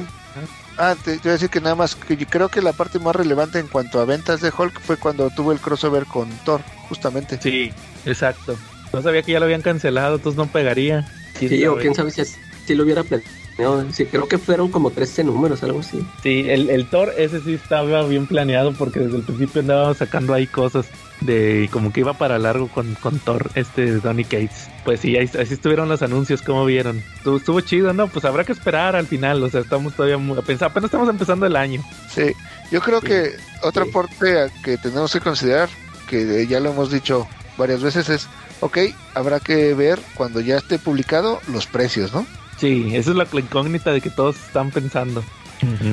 Ah, 0.78 0.96
te, 0.96 1.18
te 1.18 1.28
iba 1.28 1.32
a 1.32 1.34
decir 1.34 1.50
que 1.50 1.62
nada 1.62 1.76
más, 1.76 1.96
que 1.96 2.18
yo 2.18 2.26
creo 2.28 2.50
que 2.50 2.62
la 2.62 2.74
parte 2.74 3.00
más 3.00 3.16
relevante 3.16 3.60
en 3.60 3.68
cuanto 3.68 4.00
a 4.00 4.06
ventas 4.06 4.42
de 4.42 4.52
Hulk 4.56 4.80
fue 4.82 4.98
cuando 4.98 5.30
tuvo 5.30 5.52
el 5.52 5.60
crossover 5.60 6.06
con 6.06 6.30
Thor, 6.46 6.62
justamente. 6.90 7.40
Sí, 7.42 7.72
exacto. 8.06 8.56
No 8.92 9.02
sabía 9.02 9.24
que 9.24 9.32
ya 9.32 9.40
lo 9.40 9.46
habían 9.46 9.62
cancelado, 9.62 10.16
entonces 10.16 10.38
no 10.38 10.48
pegaría. 10.48 11.08
Sí, 11.38 11.66
o 11.66 11.78
quién 11.78 11.96
sabe 11.96 12.12
si, 12.12 12.24
si 12.66 12.76
lo 12.76 12.84
hubiera 12.84 13.04
planeado. 13.04 13.86
Sí, 13.92 14.06
creo 14.06 14.28
que 14.28 14.38
fueron 14.38 14.70
como 14.70 14.92
13 14.92 15.24
números, 15.24 15.64
algo 15.64 15.80
así. 15.80 16.06
Sí, 16.22 16.46
el, 16.48 16.70
el 16.70 16.88
Thor 16.88 17.14
ese 17.18 17.40
sí 17.42 17.54
estaba 17.54 18.04
bien 18.08 18.28
planeado 18.28 18.74
porque 18.74 19.00
desde 19.00 19.18
el 19.18 19.24
principio 19.24 19.62
andaba 19.62 19.94
sacando 19.94 20.34
ahí 20.34 20.48
cosas 20.48 20.88
de 21.22 21.70
como 21.72 21.94
que 21.94 22.02
iba 22.02 22.14
para 22.14 22.40
largo 22.40 22.68
con, 22.68 22.96
con 22.96 23.20
Thor, 23.20 23.52
este 23.56 23.86
de 23.86 24.00
Donny 24.00 24.24
Cates. 24.24 24.70
Pues 24.84 25.00
sí, 25.00 25.16
ahí, 25.16 25.30
así 25.40 25.54
estuvieron 25.54 25.88
los 25.88 26.02
anuncios, 26.02 26.42
como 26.42 26.66
vieron. 26.66 27.02
Estuvo, 27.16 27.38
estuvo 27.38 27.62
chido, 27.62 27.94
¿no? 27.94 28.08
Pues 28.10 28.26
habrá 28.26 28.44
que 28.44 28.52
esperar 28.52 28.96
al 28.98 29.08
final, 29.08 29.42
o 29.42 29.50
sea, 29.50 29.62
estamos 29.62 29.94
todavía 29.94 30.18
muy... 30.18 30.38
Apenas, 30.38 30.62
apenas 30.64 30.86
estamos 30.90 31.08
empezando 31.10 31.46
el 31.46 31.56
año. 31.56 31.82
Sí, 32.10 32.34
yo 32.70 32.82
creo 32.82 33.00
Sí. 33.00 33.08
que 33.08 33.30
otro 33.62 33.86
Sí. 33.86 33.90
aporte 33.90 34.42
a- 34.42 34.50
que 34.64 34.78
tenemos 34.78 35.14
que 35.14 35.22
considerar, 35.22 35.70
que 36.10 36.46
ya 36.48 36.60
lo 36.60 36.72
hemos 36.72 36.92
dicho 36.92 37.26
varias 37.58 37.82
veces, 37.82 38.10
es, 38.10 38.28
ok, 38.60 38.78
habrá 39.14 39.40
que 39.40 39.74
ver 39.74 40.00
cuando 40.16 40.42
ya 40.42 40.58
esté 40.58 40.78
publicado 40.80 41.40
los 41.48 41.66
precios, 41.66 42.14
¿no? 42.14 42.26
Sí, 42.58 42.94
esa 42.94 43.12
es 43.12 43.16
la, 43.16 43.26
incógnita 43.32 43.92
de 43.94 44.02
que 44.02 44.10
todos 44.10 44.36
están 44.36 44.70
pensando. 44.72 45.24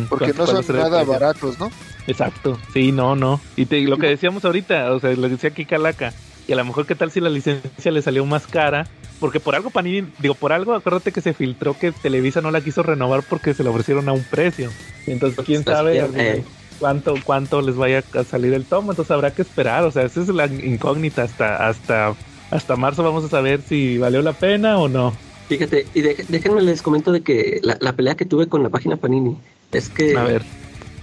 Porque 0.09 0.33
¿Cuánto- 0.33 0.53
no 0.55 0.63
son 0.65 0.77
nada 0.77 1.05
baratos, 1.05 1.61
¿no? 1.61 1.71
Exacto, 2.09 2.59
sí, 2.73 2.91
no, 2.91 3.15
no. 3.15 3.41
Y 3.55 3.67
te- 3.67 3.83
lo 3.83 3.99
que 3.99 4.09
decíamos 4.09 4.45
ahorita, 4.45 4.93
o 4.93 4.99
sea, 4.99 5.11
le 5.13 5.29
decía 5.29 5.51
aquí 5.51 5.65
Calaca, 5.65 6.13
que 6.51 6.55
a 6.55 6.57
lo 6.57 6.65
mejor 6.65 6.85
qué 6.85 6.97
tal 6.97 7.13
si 7.13 7.21
la 7.21 7.31
licencia 7.31 7.93
le 7.93 8.03
salió 8.03 8.27
más 8.27 8.45
cara, 8.49 8.89
porque 9.21 9.39
por 9.39 9.55
algo 9.55 9.71
Panini, 9.71 10.09
digo, 10.19 10.35
por 10.35 10.53
algo, 10.53 10.75
acuérdate 10.75 11.13
que 11.13 11.21
se 11.21 11.33
filtró 11.33 11.79
que 11.79 11.93
Televisa 11.93 12.41
no 12.41 12.51
la 12.51 12.61
quiso 12.61 12.83
renovar 12.83 13.23
porque 13.23 13.55
se 13.55 13.63
la 13.63 13.71
ofrecieron 13.71 14.09
a 14.09 14.13
un 14.13 14.25
precio. 14.25 14.69
Entonces, 15.07 15.45
quién 15.47 15.63
Pues, 15.63 15.77
sabe 15.77 16.05
eh. 16.17 16.43
cuánto 16.81 17.15
cuánto 17.23 17.63
les 17.63 17.77
vaya 17.77 18.03
a 18.15 18.25
salir 18.25 18.53
el 18.53 18.65
tomo, 18.65 18.91
entonces 18.91 19.13
habrá 19.13 19.31
que 19.33 19.43
esperar, 19.43 19.85
o 19.85 19.93
sea, 19.93 20.03
esa 20.03 20.23
es 20.23 20.29
la 20.31 20.47
incógnita 20.47 21.23
hasta 21.23 21.69
hasta 21.69 22.17
hasta 22.51 22.75
marzo 22.75 23.05
vamos 23.05 23.25
a 23.25 23.29
saber 23.29 23.61
si 23.63 23.99
valió 23.99 24.21
la 24.21 24.33
pena 24.33 24.77
o 24.79 24.89
no. 24.89 25.13
Fíjate, 25.49 25.87
y 25.95 26.01
de- 26.01 26.25
déjenme 26.31 26.63
les 26.63 26.83
comento 26.83 27.13
de 27.13 27.21
que 27.21 27.61
la, 27.63 27.77
la 27.81 27.93
pelea 27.93 28.17
que 28.17 28.25
tuve 28.25 28.49
con 28.49 28.65
la 28.65 28.71
página 28.71 28.97
Panini 28.97 29.37
es 29.71 29.89
que 29.89 30.17
A 30.17 30.25
ver. 30.25 30.43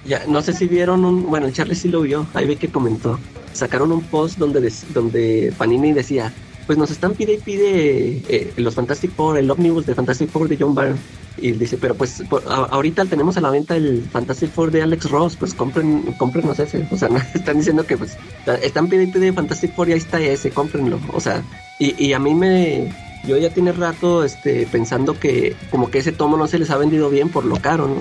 ya 0.03 0.23
no 0.27 0.41
sé 0.41 0.51
si 0.51 0.67
vieron 0.67 1.05
un, 1.05 1.25
bueno, 1.27 1.47
el 1.47 1.53
Charlie 1.53 1.75
sí 1.75 1.87
lo 1.87 2.01
vio, 2.01 2.25
ahí 2.33 2.45
ve 2.45 2.57
que 2.57 2.67
comentó. 2.67 3.17
Sacaron 3.57 3.91
un 3.91 4.01
post 4.03 4.37
donde 4.37 4.71
donde 4.93 5.53
Panini 5.57 5.91
decía, 5.93 6.31
pues 6.65 6.77
nos 6.77 6.91
están 6.91 7.13
pide 7.13 7.33
y 7.33 7.37
pide 7.37 8.21
eh, 8.29 8.53
los 8.57 8.75
Fantastic 8.75 9.11
Four, 9.11 9.37
el 9.37 9.49
ómnibus 9.51 9.85
de 9.85 9.95
Fantastic 9.95 10.29
Four 10.29 10.47
de 10.49 10.57
John 10.59 10.75
Byrne. 10.75 10.97
Y 11.39 11.51
dice, 11.51 11.77
pero 11.77 11.93
pues 11.93 12.23
por- 12.29 12.43
a- 12.47 12.65
ahorita 12.65 13.05
tenemos 13.05 13.37
a 13.37 13.41
la 13.41 13.51
venta 13.51 13.75
el 13.75 14.03
Fantastic 14.11 14.49
Four 14.51 14.71
de 14.71 14.81
Alex 14.81 15.09
Ross, 15.11 15.35
pues 15.35 15.53
compren, 15.53 16.01
cómprenos 16.17 16.57
ese. 16.59 16.87
O 16.91 16.97
sea, 16.97 17.09
no, 17.09 17.17
están 17.33 17.57
diciendo 17.57 17.85
que 17.85 17.95
pues 17.97 18.17
están 18.63 18.87
pide 18.87 19.03
y 19.03 19.07
pide 19.07 19.31
Fantastic 19.33 19.73
Four 19.75 19.89
y 19.89 19.93
ahí 19.93 19.97
está 19.99 20.19
ese, 20.19 20.49
cómprenlo. 20.51 20.99
O 21.13 21.19
sea, 21.21 21.43
y, 21.79 21.93
y 22.03 22.13
a 22.13 22.19
mí 22.19 22.33
me, 22.33 22.91
yo 23.27 23.37
ya 23.37 23.49
tiene 23.51 23.71
rato 23.71 24.23
este, 24.23 24.67
pensando 24.71 25.19
que 25.19 25.55
como 25.69 25.89
que 25.91 25.99
ese 25.99 26.11
tomo 26.11 26.37
no 26.37 26.47
se 26.47 26.57
les 26.59 26.69
ha 26.71 26.77
vendido 26.77 27.09
bien 27.09 27.29
por 27.29 27.45
lo 27.45 27.55
caro, 27.57 27.87
¿no? 27.87 27.95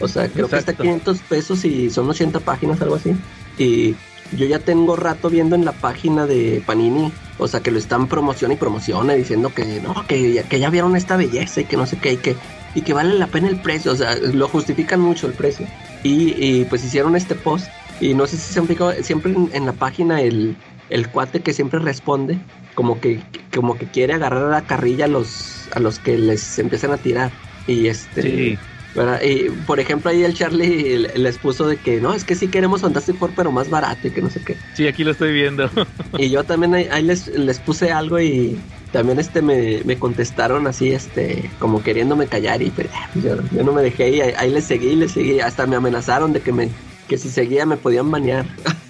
O 0.00 0.08
sea, 0.08 0.28
creo 0.28 0.48
que 0.48 0.56
está 0.56 0.72
Exacto. 0.72 0.82
500 0.82 1.18
pesos 1.20 1.64
y 1.64 1.88
son 1.88 2.08
80 2.10 2.40
páginas, 2.40 2.80
algo 2.82 2.96
así. 2.96 3.12
Y 3.58 3.94
yo 4.32 4.46
ya 4.46 4.58
tengo 4.58 4.96
rato 4.96 5.30
viendo 5.30 5.54
en 5.54 5.64
la 5.64 5.72
página 5.72 6.26
de 6.26 6.62
Panini, 6.66 7.12
o 7.38 7.48
sea, 7.48 7.60
que 7.60 7.70
lo 7.70 7.78
están 7.78 8.08
promociona 8.08 8.54
y 8.54 8.56
promociona 8.56 9.14
diciendo 9.14 9.52
que 9.54 9.80
no, 9.80 10.06
que, 10.06 10.44
que 10.48 10.58
ya 10.58 10.70
vieron 10.70 10.96
esta 10.96 11.16
belleza 11.16 11.60
y 11.60 11.64
que 11.64 11.76
no 11.76 11.86
sé 11.86 11.98
qué, 11.98 12.14
y 12.14 12.16
que, 12.16 12.36
y 12.74 12.82
que 12.82 12.92
vale 12.92 13.14
la 13.18 13.26
pena 13.26 13.48
el 13.48 13.60
precio, 13.60 13.92
o 13.92 13.96
sea, 13.96 14.16
lo 14.16 14.48
justifican 14.48 15.00
mucho 15.00 15.26
el 15.26 15.34
precio. 15.34 15.66
Y, 16.02 16.34
y, 16.36 16.64
pues 16.64 16.84
hicieron 16.84 17.16
este 17.16 17.34
post, 17.34 17.68
y 18.00 18.14
no 18.14 18.26
sé 18.26 18.36
si 18.36 18.52
se 18.52 18.58
han 18.58 18.66
fijado, 18.66 18.92
siempre 19.02 19.32
en, 19.32 19.50
en 19.52 19.66
la 19.66 19.72
página 19.72 20.20
el, 20.20 20.56
el 20.90 21.08
cuate 21.08 21.40
que 21.40 21.52
siempre 21.52 21.78
responde, 21.78 22.38
como 22.74 23.00
que, 23.00 23.20
como 23.54 23.76
que 23.76 23.86
quiere 23.86 24.14
agarrar 24.14 24.44
a 24.44 24.50
la 24.50 24.62
carrilla 24.62 25.06
a 25.06 25.08
los, 25.08 25.68
a 25.72 25.80
los 25.80 25.98
que 25.98 26.18
les 26.18 26.58
empiezan 26.58 26.92
a 26.92 26.96
tirar. 26.96 27.30
Y 27.66 27.86
este. 27.86 28.22
Sí. 28.22 28.58
¿Verdad? 28.94 29.20
Y 29.22 29.50
por 29.66 29.80
ejemplo, 29.80 30.10
ahí 30.10 30.22
el 30.24 30.34
Charlie 30.34 30.98
le- 30.98 31.18
les 31.18 31.38
puso 31.38 31.66
de 31.66 31.76
que 31.76 32.00
no, 32.00 32.14
es 32.14 32.24
que 32.24 32.34
sí 32.34 32.48
queremos 32.48 32.80
Fantastic 32.82 33.16
Four, 33.16 33.32
pero 33.36 33.50
más 33.52 33.68
barato 33.70 34.06
y 34.08 34.10
que 34.10 34.22
no 34.22 34.30
sé 34.30 34.40
qué. 34.44 34.56
Sí, 34.74 34.86
aquí 34.86 35.04
lo 35.04 35.10
estoy 35.10 35.32
viendo. 35.32 35.70
Y 36.18 36.30
yo 36.30 36.44
también 36.44 36.74
ahí, 36.74 36.88
ahí 36.90 37.02
les, 37.02 37.26
les 37.28 37.58
puse 37.58 37.90
algo 37.90 38.20
y 38.20 38.56
también 38.92 39.18
este 39.18 39.42
me, 39.42 39.82
me 39.84 39.98
contestaron 39.98 40.66
así, 40.68 40.92
este, 40.92 41.50
como 41.58 41.82
queriéndome 41.82 42.28
callar 42.28 42.62
y 42.62 42.70
pues, 42.70 42.88
yo, 43.16 43.36
yo 43.50 43.64
no 43.64 43.72
me 43.72 43.82
dejé 43.82 44.10
y 44.10 44.20
ahí, 44.20 44.32
ahí 44.38 44.50
les 44.52 44.64
seguí, 44.64 44.94
les 44.94 45.10
seguí, 45.12 45.40
hasta 45.40 45.66
me 45.66 45.74
amenazaron 45.76 46.32
de 46.32 46.40
que 46.40 46.52
me, 46.52 46.68
que 47.08 47.18
si 47.18 47.28
seguía 47.28 47.66
me 47.66 47.76
podían 47.76 48.10
banear. 48.12 48.46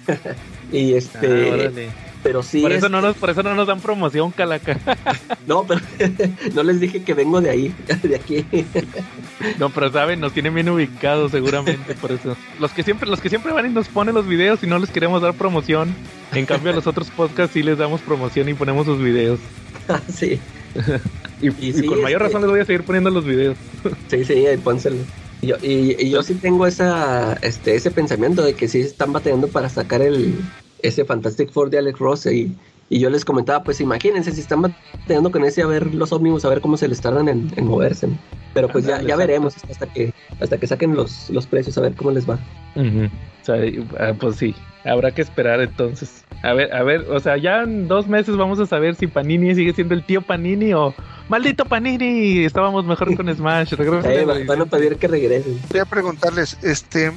y 0.71 0.93
este, 0.93 1.67
Ah. 1.87 2.04
Pero 2.25 2.41
sí. 2.41 2.59
por 2.61 2.71
eso 2.71 2.87
este, 2.87 2.89
no 2.89 3.01
nos 3.01 3.15
por 3.17 3.29
eso 3.29 3.43
no 3.43 3.53
nos 3.53 3.67
dan 3.67 3.79
promoción, 3.79 4.31
Calaca. 4.31 4.79
no, 5.47 5.63
pero 5.67 5.79
no 6.55 6.63
les 6.63 6.79
dije 6.79 7.03
que 7.03 7.13
vengo 7.13 7.39
de 7.39 7.51
ahí, 7.51 7.75
de 8.03 8.15
aquí. 8.15 8.43
No, 9.59 9.69
pero 9.69 9.91
saben, 9.91 10.19
nos 10.19 10.33
tienen 10.33 10.55
bien 10.55 10.67
ubicados 10.69 11.31
seguramente 11.31 11.93
por 11.93 12.11
eso. 12.11 12.35
Los 12.59 12.71
que 12.71 12.81
siempre, 12.81 13.07
los 13.07 13.21
que 13.21 13.29
siempre 13.29 13.53
van 13.53 13.67
y 13.67 13.69
nos 13.69 13.87
ponen 13.89 14.15
los 14.15 14.25
videos 14.27 14.63
y 14.63 14.67
no 14.67 14.79
les 14.79 14.89
queremos 14.89 15.21
dar 15.21 15.35
promoción. 15.35 15.93
En 16.33 16.47
cambio 16.47 16.71
a 16.71 16.75
los 16.75 16.87
otros 16.87 17.11
podcasts 17.11 17.53
sí 17.53 17.61
les 17.61 17.77
damos 17.77 18.01
promoción 18.01 18.49
y 18.49 18.55
ponemos 18.55 18.87
sus 18.87 18.99
videos. 18.99 19.39
sí, 20.11 20.39
Y, 21.41 21.47
Y 21.49 21.69
y 21.69 21.73
sí, 21.73 21.85
con 21.85 22.01
mayor 22.01 22.23
este- 22.23 22.33
razón 22.33 22.41
les 22.41 22.49
voy 22.49 22.59
a 22.61 22.65
seguir 22.65 22.83
poniendo 22.83 23.11
los 23.11 23.23
videos. 23.23 23.55
sí, 24.09 24.25
sí, 24.25 24.33
ahí 24.47 24.57
pónselo. 24.57 24.97
Y 25.43 25.47
yo, 25.47 25.57
y, 25.61 26.03
y 26.03 26.09
yo 26.09 26.23
sí 26.23 26.33
tengo 26.33 26.65
esa, 26.65 27.33
este, 27.43 27.75
ese 27.75 27.91
pensamiento 27.91 28.41
de 28.41 28.55
que 28.55 28.67
sí 28.67 28.79
están 28.79 29.13
batallando 29.13 29.47
para 29.47 29.69
sacar 29.69 30.01
el, 30.01 30.33
ese 30.81 31.05
Fantastic 31.05 31.51
Four 31.51 31.69
de 31.69 31.77
Alex 31.79 31.99
Ross 31.99 32.25
y, 32.27 32.55
y 32.89 32.99
yo 32.99 33.09
les 33.09 33.25
comentaba, 33.25 33.63
pues 33.63 33.81
imagínense 33.81 34.31
si 34.31 34.41
están 34.41 34.61
batallando 34.61 35.31
con 35.31 35.43
ese 35.43 35.61
a 35.63 35.67
ver 35.67 35.93
los 35.93 36.11
ómnibus, 36.11 36.45
a 36.45 36.49
ver 36.49 36.61
cómo 36.61 36.77
se 36.77 36.87
les 36.87 37.01
tardan 37.01 37.27
en, 37.29 37.51
en 37.55 37.65
moverse. 37.65 38.07
¿no? 38.07 38.17
Pero 38.53 38.67
pues 38.69 38.85
ya, 38.85 39.01
ya 39.01 39.15
veremos 39.15 39.55
hasta 39.69 39.85
que 39.87 40.13
hasta 40.39 40.57
que 40.57 40.67
saquen 40.67 40.95
los, 40.95 41.29
los 41.29 41.45
precios, 41.45 41.77
a 41.77 41.81
ver 41.81 41.93
cómo 41.93 42.11
les 42.11 42.29
va. 42.29 42.39
O 42.75 43.45
sea, 43.45 43.55
ah, 43.99 44.13
pues 44.19 44.37
sí, 44.37 44.55
habrá 44.85 45.11
que 45.11 45.21
esperar 45.21 45.61
entonces. 45.61 46.23
A 46.43 46.53
ver, 46.53 46.73
a 46.73 46.83
ver, 46.83 47.01
o 47.09 47.19
sea, 47.19 47.37
ya 47.37 47.63
en 47.63 47.87
dos 47.87 48.07
meses 48.07 48.35
vamos 48.37 48.59
a 48.59 48.65
saber 48.65 48.95
si 48.95 49.07
Panini 49.07 49.55
sigue 49.55 49.73
siendo 49.73 49.93
el 49.93 50.03
tío 50.05 50.21
Panini 50.21 50.73
o 50.73 50.93
maldito 51.29 51.65
Panini, 51.65 52.45
estábamos 52.45 52.85
mejor 52.85 53.15
con 53.15 53.27
Smash. 53.35 53.73
Eh, 53.73 54.21
a 54.21 54.25
va- 54.25 54.35
van 54.45 54.61
a 54.61 54.65
pedir 54.65 54.95
que 54.97 55.07
regresen. 55.07 55.59
Quería 55.67 55.85
preguntarles, 55.85 56.57
este, 56.63 57.11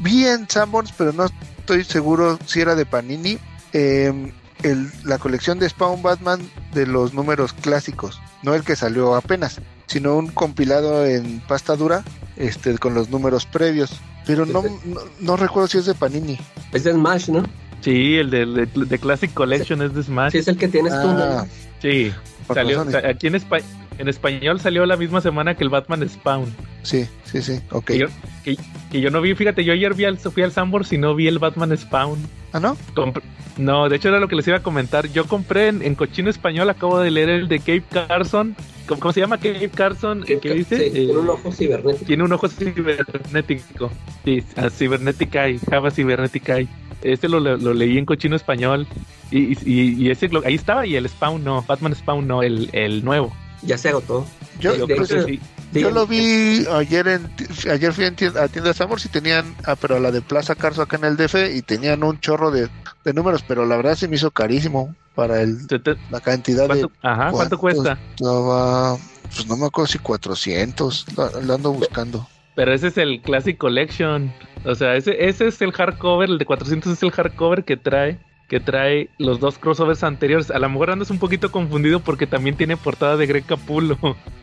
vi 0.00 0.24
en 0.24 0.48
Sanborns, 0.48 0.92
pero 0.96 1.12
no 1.12 1.26
estoy 1.60 1.84
seguro 1.84 2.38
si 2.46 2.60
era 2.60 2.74
de 2.74 2.86
Panini, 2.86 3.38
eh, 3.72 4.32
el- 4.62 4.90
la 5.04 5.18
colección 5.18 5.58
de 5.58 5.68
Spawn 5.68 6.02
Batman 6.02 6.40
de 6.74 6.86
los 6.86 7.14
números 7.14 7.52
clásicos, 7.52 8.20
no 8.42 8.54
el 8.54 8.62
que 8.64 8.76
salió 8.76 9.14
apenas, 9.14 9.60
sino 9.86 10.16
un 10.16 10.28
compilado 10.28 11.06
en 11.06 11.40
pasta 11.40 11.76
dura, 11.76 12.02
este, 12.36 12.76
con 12.78 12.94
los 12.94 13.08
números 13.10 13.46
previos. 13.46 13.90
Pero 14.26 14.44
no, 14.46 14.62
no, 14.84 15.00
no 15.18 15.36
recuerdo 15.36 15.66
si 15.68 15.78
es 15.78 15.86
de 15.86 15.94
Panini. 15.94 16.38
Es 16.72 16.84
de 16.84 16.92
Smash, 16.92 17.28
¿no? 17.30 17.42
Sí, 17.80 18.16
el 18.16 18.30
de, 18.30 18.44
de- 18.46 18.66
de 18.66 18.98
Classic 18.98 19.32
Collection 19.32 19.80
es 19.82 19.94
de 19.94 20.02
Smash. 20.02 20.32
Sí, 20.32 20.38
es 20.38 20.48
el 20.48 20.58
que 20.58 20.68
tienes 20.68 20.92
tú. 20.92 21.08
Ah, 21.08 21.44
¿no? 21.44 21.48
Sí, 21.80 22.12
salió, 22.52 22.82
aquí 23.08 23.28
en, 23.28 23.34
espa- 23.34 23.62
en 24.00 24.08
español 24.08 24.60
salió 24.60 24.86
la 24.86 24.96
misma 24.96 25.20
semana 25.20 25.54
que 25.54 25.64
el 25.64 25.70
Batman 25.70 26.08
Spawn. 26.08 26.54
sí, 26.82 27.06
sí, 27.24 27.42
sí, 27.42 27.60
ok. 27.70 27.84
Que 27.84 27.98
yo, 27.98 28.06
que, 28.44 28.56
que 28.90 29.00
yo 29.00 29.10
no 29.10 29.20
vi, 29.20 29.34
fíjate, 29.34 29.64
yo 29.64 29.72
ayer 29.72 29.94
vi 29.94 30.04
al, 30.04 30.18
fui 30.18 30.42
al 30.42 30.52
Sambor 30.52 30.84
y 30.90 30.98
no 30.98 31.14
vi 31.14 31.28
el 31.28 31.38
Batman 31.38 31.76
Spawn. 31.76 32.18
Ah, 32.52 32.60
¿no? 32.60 32.76
No, 33.56 33.88
de 33.88 33.96
hecho 33.96 34.08
era 34.08 34.18
lo 34.20 34.26
que 34.28 34.36
les 34.36 34.48
iba 34.48 34.56
a 34.56 34.62
comentar. 34.62 35.06
Yo 35.12 35.26
compré 35.26 35.68
en, 35.68 35.82
en 35.82 35.94
Cochino 35.94 36.30
Español, 36.30 36.68
acabo 36.70 36.98
de 36.98 37.10
leer 37.10 37.28
el 37.28 37.48
de 37.48 37.58
Cape 37.58 37.84
Carson. 37.92 38.56
¿Cómo, 38.86 39.00
cómo 39.00 39.12
se 39.12 39.20
llama 39.20 39.36
Cape 39.36 39.70
Carson? 39.72 40.22
Que- 40.24 40.40
¿Qué 40.40 40.54
dice? 40.54 40.76
sí, 40.78 40.82
Eh, 40.86 40.90
tiene 40.90 41.12
un 41.18 41.28
ojo 41.28 41.52
cibernético. 41.52 42.04
tiene 42.06 42.24
un 42.24 42.32
ojo 42.32 42.48
cibernético. 42.48 43.90
Sí, 44.24 44.42
a 44.56 44.70
Cybernetic 44.70 45.34
Eye, 45.34 45.60
Java 45.68 45.90
Cybernetic 45.90 46.48
Eye. 46.48 46.68
Este 47.02 47.28
lo, 47.28 47.38
lo- 47.40 47.56
lo 47.56 47.72
leí 47.74 47.98
en 47.98 48.04
cochino 48.06 48.34
español. 48.36 48.86
Y, 49.30 49.52
y, 49.64 49.94
y 49.94 50.10
ese 50.10 50.28
ahí 50.44 50.54
estaba, 50.54 50.86
y 50.86 50.96
el 50.96 51.08
Spawn 51.08 51.44
no, 51.44 51.62
Batman 51.62 51.94
Spawn 51.94 52.26
no, 52.26 52.42
el, 52.42 52.68
el 52.72 53.04
nuevo. 53.04 53.32
Ya 53.62 53.78
se 53.78 53.90
agotó. 53.90 54.26
Yo, 54.58 54.74
Yo 54.74 54.86
de 54.86 54.94
creo 54.94 55.04
hecho, 55.04 55.26
que 55.26 55.34
sí. 55.34 55.40
Sí, 55.72 55.80
yo 55.80 55.90
lo 55.90 56.06
vi 56.06 56.66
ayer 56.66 57.06
en 57.06 57.30
ayer 57.70 57.92
fui 57.92 58.04
en 58.04 58.16
tienda, 58.16 58.42
a 58.42 58.48
tienda 58.48 58.74
Sanborns 58.74 59.04
y 59.04 59.08
tenían, 59.08 59.54
ah, 59.64 59.76
pero 59.76 60.00
la 60.00 60.10
de 60.10 60.20
Plaza 60.20 60.56
Carso 60.56 60.82
acá 60.82 60.96
en 60.96 61.04
el 61.04 61.16
DF 61.16 61.36
y 61.54 61.62
tenían 61.62 62.02
un 62.02 62.18
chorro 62.18 62.50
de, 62.50 62.68
de 63.04 63.14
números, 63.14 63.44
pero 63.46 63.64
la 63.64 63.76
verdad 63.76 63.94
se 63.94 64.08
me 64.08 64.16
hizo 64.16 64.32
carísimo 64.32 64.96
para 65.14 65.42
el, 65.42 65.58
la 66.10 66.20
cantidad 66.20 66.62
de 66.62 66.68
¿Cuánto, 66.68 66.92
ajá, 67.02 67.30
¿cuánto 67.30 67.58
cuesta? 67.58 67.98
Estaba, 68.16 68.96
pues 69.32 69.46
no 69.46 69.56
me 69.56 69.66
acuerdo 69.66 69.86
si 69.86 69.98
400, 69.98 71.06
la, 71.16 71.30
la 71.40 71.54
ando 71.54 71.72
buscando. 71.72 72.26
Pero 72.56 72.74
ese 72.74 72.88
es 72.88 72.98
el 72.98 73.22
Classic 73.22 73.56
Collection. 73.56 74.32
O 74.64 74.74
sea, 74.74 74.96
ese, 74.96 75.24
ese 75.28 75.46
es 75.46 75.62
el 75.62 75.72
hardcover, 75.72 76.28
el 76.28 76.38
de 76.38 76.46
400 76.46 76.92
es 76.92 77.02
el 77.02 77.12
hardcover 77.12 77.64
que 77.64 77.76
trae 77.76 78.18
que 78.50 78.58
trae 78.60 79.08
los 79.16 79.38
dos 79.38 79.58
crossovers 79.58 80.02
anteriores. 80.02 80.50
A 80.50 80.58
lo 80.58 80.68
mejor 80.68 80.90
andas 80.90 81.10
un 81.10 81.18
poquito 81.20 81.52
confundido 81.52 82.00
porque 82.00 82.26
también 82.26 82.56
tiene 82.56 82.76
portada 82.76 83.16
de 83.16 83.26
Greg 83.26 83.46
Capullo. 83.46 83.96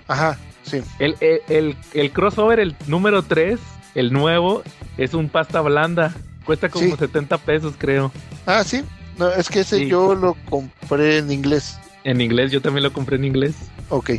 Ajá, 0.08 0.40
sí. 0.64 0.82
El, 0.98 1.16
el, 1.20 1.42
el, 1.50 1.76
el 1.94 2.12
crossover, 2.12 2.62
el 2.62 2.76
número 2.88 3.22
3, 3.22 3.60
el 3.96 4.14
nuevo, 4.14 4.64
es 4.98 5.14
un 5.14 5.28
pasta 5.28 5.60
blanda. 5.60 6.16
Cuesta 6.46 6.70
como 6.70 6.86
Sí. 6.86 6.96
70 6.98 7.38
pesos, 7.40 7.74
creo. 7.78 8.12
Ah, 8.46 8.64
sí. 8.64 8.82
No, 9.20 9.28
es 9.30 9.50
que 9.50 9.60
ese 9.60 9.80
Sí. 9.80 9.88
yo 9.90 10.16
lo 10.16 10.36
compré 10.50 11.18
en 11.18 11.30
inglés. 11.30 11.78
En 12.06 12.22
inglés, 12.22 12.52
yo 12.54 12.62
también 12.62 12.84
lo 12.84 12.94
compré 12.94 13.18
en 13.18 13.26
inglés. 13.26 13.56
Ok. 13.90 14.12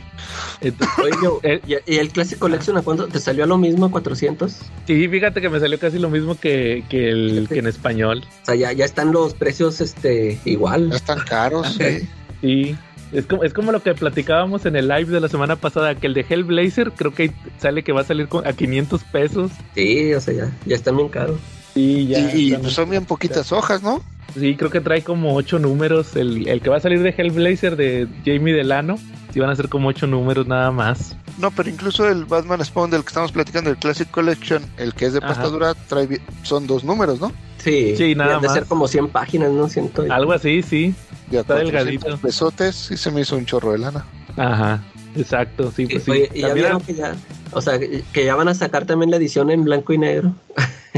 Entonces, 0.61 0.99
Oye, 1.05 1.13
yo- 1.23 1.41
eh, 1.43 1.61
¿y, 1.67 1.95
y 1.95 1.99
el 1.99 2.11
Classic 2.11 2.39
Collection 2.39 2.77
a 2.77 2.83
cuánto? 2.83 3.07
¿Te 3.09 3.21
salió 3.21 3.45
a 3.45 3.47
lo 3.47 3.59
mismo 3.59 3.87
a 3.87 3.91
400? 3.91 4.57
sí, 4.87 5.09
fíjate 5.09 5.41
que 5.41 5.49
me 5.51 5.61
salió 5.61 5.79
casi 5.79 5.99
lo 5.99 6.09
mismo 6.11 6.39
que, 6.39 6.85
que, 6.89 7.11
el, 7.11 7.47
que 7.49 7.59
en 7.59 7.67
español. 7.67 8.25
O 8.43 8.47
sea, 8.47 8.55
ya, 8.55 8.73
ya 8.73 8.85
están 8.85 9.13
los 9.13 9.35
precios 9.35 9.81
este 9.81 10.39
igual. 10.45 10.91
Ya 10.91 10.97
están 10.97 11.21
caros, 11.21 11.77
sí. 11.79 12.09
Sí. 12.41 12.77
Es 13.11 13.25
como, 13.27 13.43
es 13.43 13.55
como 13.55 13.73
lo 13.73 13.83
que 13.83 13.95
platicábamos 13.95 14.67
en 14.67 14.77
el 14.77 14.87
live 14.89 15.07
de 15.07 15.21
la 15.21 15.29
semana 15.29 15.57
pasada, 15.57 15.95
que 15.95 16.07
el 16.07 16.13
de 16.15 16.27
Hellblazer 16.29 16.93
creo 16.93 17.15
que 17.15 17.33
sale 17.59 17.83
que 17.83 17.93
va 17.93 18.03
a 18.03 18.05
salir 18.05 18.29
con- 18.29 18.47
a 18.47 18.53
500 18.53 19.03
pesos. 19.05 19.51
Sí, 19.75 20.13
o 20.13 20.21
sea, 20.21 20.35
ya, 20.35 20.53
ya 20.67 20.77
están 20.77 20.97
bien 20.97 21.09
caros. 21.09 21.39
Y 21.75 22.07
ya. 22.09 22.19
y 22.35 22.55
pues, 22.55 22.73
son 22.75 22.91
bien 22.91 23.07
poquitas 23.07 23.51
hojas, 23.53 23.83
¿no? 23.83 24.03
Sí, 24.39 24.57
creo 24.57 24.71
que 24.71 24.81
trae 24.83 25.03
como 25.03 25.35
ocho 25.35 25.59
números. 25.59 26.17
El, 26.17 26.47
el 26.49 26.61
que 26.61 26.69
va 26.69 26.77
a 26.77 26.81
salir 26.81 27.01
de 27.03 27.15
Hellblazer 27.17 27.77
de 27.77 28.09
Jamie 28.27 28.53
Delano. 28.53 28.99
Van 29.39 29.51
a 29.51 29.57
ser 29.57 29.69
como 29.69 29.89
ocho 29.89 30.07
números 30.07 30.47
nada 30.47 30.71
más. 30.71 31.17
No, 31.39 31.51
pero 31.51 31.69
incluso 31.71 32.09
el 32.09 32.25
Batman 32.25 32.65
Spawn 32.65 32.91
del 32.91 33.03
que 33.03 33.09
estamos 33.09 33.33
platicando, 33.33 33.71
el 33.71 33.77
Classic 33.77 34.11
Collection, 34.11 34.63
el 34.77 34.95
que 34.95 35.07
es 35.07 35.13
de 35.13 35.21
pasta 35.21 35.43
Ajá. 35.43 35.51
dura, 35.51 35.75
trae, 35.75 36.21
son 36.43 36.67
dos 36.67 36.85
números, 36.85 37.21
¿no? 37.21 37.33
Sí, 37.59 37.95
Sí, 37.97 38.15
nada 38.15 38.31
deben 38.31 38.43
de 38.43 38.49
más. 38.49 38.55
ser 38.57 38.67
como 38.67 38.87
100 38.89 39.09
páginas, 39.09 39.51
¿no? 39.51 39.69
Siento. 39.69 40.05
Algo 40.11 40.33
así, 40.33 40.63
sí. 40.63 40.95
De 41.31 41.39
a 41.39 41.41
Está 41.43 41.55
400 41.55 41.85
delgadito. 42.03 42.19
pesotes 42.27 42.91
y 42.91 42.97
se 42.97 43.11
me 43.11 43.21
hizo 43.23 43.37
un 43.37 43.45
chorro 43.47 43.73
de 43.73 43.79
lana. 43.79 44.05
Ajá. 44.37 44.83
Exacto, 45.17 45.73
sí, 45.75 45.87
pues 45.87 46.05
sí. 46.05 46.11
Oye, 46.11 46.31
y 46.35 46.41
ya 46.43 46.53
vieron 46.55 46.81
que 46.81 46.95
ya, 46.95 47.15
o 47.53 47.61
sea, 47.61 47.79
que 47.79 48.25
ya 48.25 48.35
van 48.37 48.49
a 48.49 48.55
sacar 48.55 48.85
también 48.87 49.11
la 49.11 49.17
edición 49.17 49.51
en 49.51 49.65
blanco 49.65 49.93
y 49.93 49.99
negro. 49.99 50.35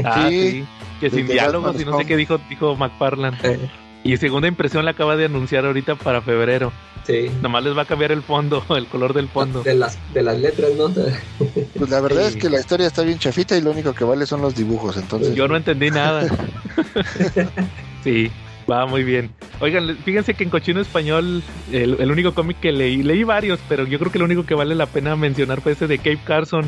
Ah, 0.03 0.27
Sí. 0.29 0.51
sí. 0.51 0.65
Que 0.99 1.09
sin 1.09 1.25
diálogos 1.27 1.79
y 1.81 1.85
no 1.85 1.97
sé 1.97 2.05
qué 2.05 2.15
dijo, 2.15 2.39
dijo 2.49 2.75
McFarland. 2.75 3.37
Eh, 3.43 3.59
Y 4.03 4.17
segunda 4.17 4.47
impresión 4.47 4.83
la 4.85 4.91
acaba 4.91 5.15
de 5.15 5.25
anunciar 5.25 5.65
ahorita 5.65 5.95
para 5.95 6.21
febrero. 6.21 6.71
sí. 7.05 7.29
Nomás 7.41 7.63
les 7.63 7.77
va 7.77 7.83
a 7.83 7.85
cambiar 7.85 8.11
el 8.11 8.23
fondo, 8.23 8.63
el 8.75 8.87
color 8.87 9.13
del 9.13 9.27
fondo. 9.27 9.61
De 9.63 9.75
las, 9.75 9.97
de 10.13 10.23
las 10.23 10.39
letras, 10.39 10.71
¿no? 10.77 10.89
Pues 10.89 11.89
la 11.89 12.01
verdad 12.01 12.21
Sí. 12.29 12.35
es 12.37 12.41
que 12.43 12.49
la 12.49 12.59
historia 12.59 12.87
está 12.87 13.03
bien 13.03 13.19
chafita 13.19 13.55
y 13.57 13.61
lo 13.61 13.71
único 13.71 13.93
que 13.93 14.03
vale 14.03 14.25
son 14.25 14.41
los 14.41 14.55
dibujos, 14.55 14.97
entonces. 14.97 15.35
Yo 15.35 15.47
no 15.47 15.55
entendí 15.55 15.91
nada. 15.91 16.27
sí, 18.03 18.31
va 18.69 18.85
muy 18.85 19.03
bien. 19.03 19.31
Oigan, 19.59 19.97
fíjense 20.03 20.33
que 20.33 20.43
en 20.43 20.49
Cochino 20.49 20.81
Español, 20.81 21.43
el, 21.71 21.97
el 21.99 22.11
único 22.11 22.33
cómic 22.33 22.59
que 22.59 22.71
leí, 22.71 23.03
leí 23.03 23.23
varios, 23.23 23.59
pero 23.69 23.85
yo 23.85 23.99
creo 23.99 24.11
que 24.11 24.19
lo 24.19 24.25
único 24.25 24.45
que 24.45 24.55
vale 24.55 24.73
la 24.75 24.85
pena 24.87 25.15
mencionar 25.15 25.61
fue 25.61 25.73
ese 25.73 25.87
de 25.87 25.97
Cape 25.97 26.19
Carson. 26.25 26.65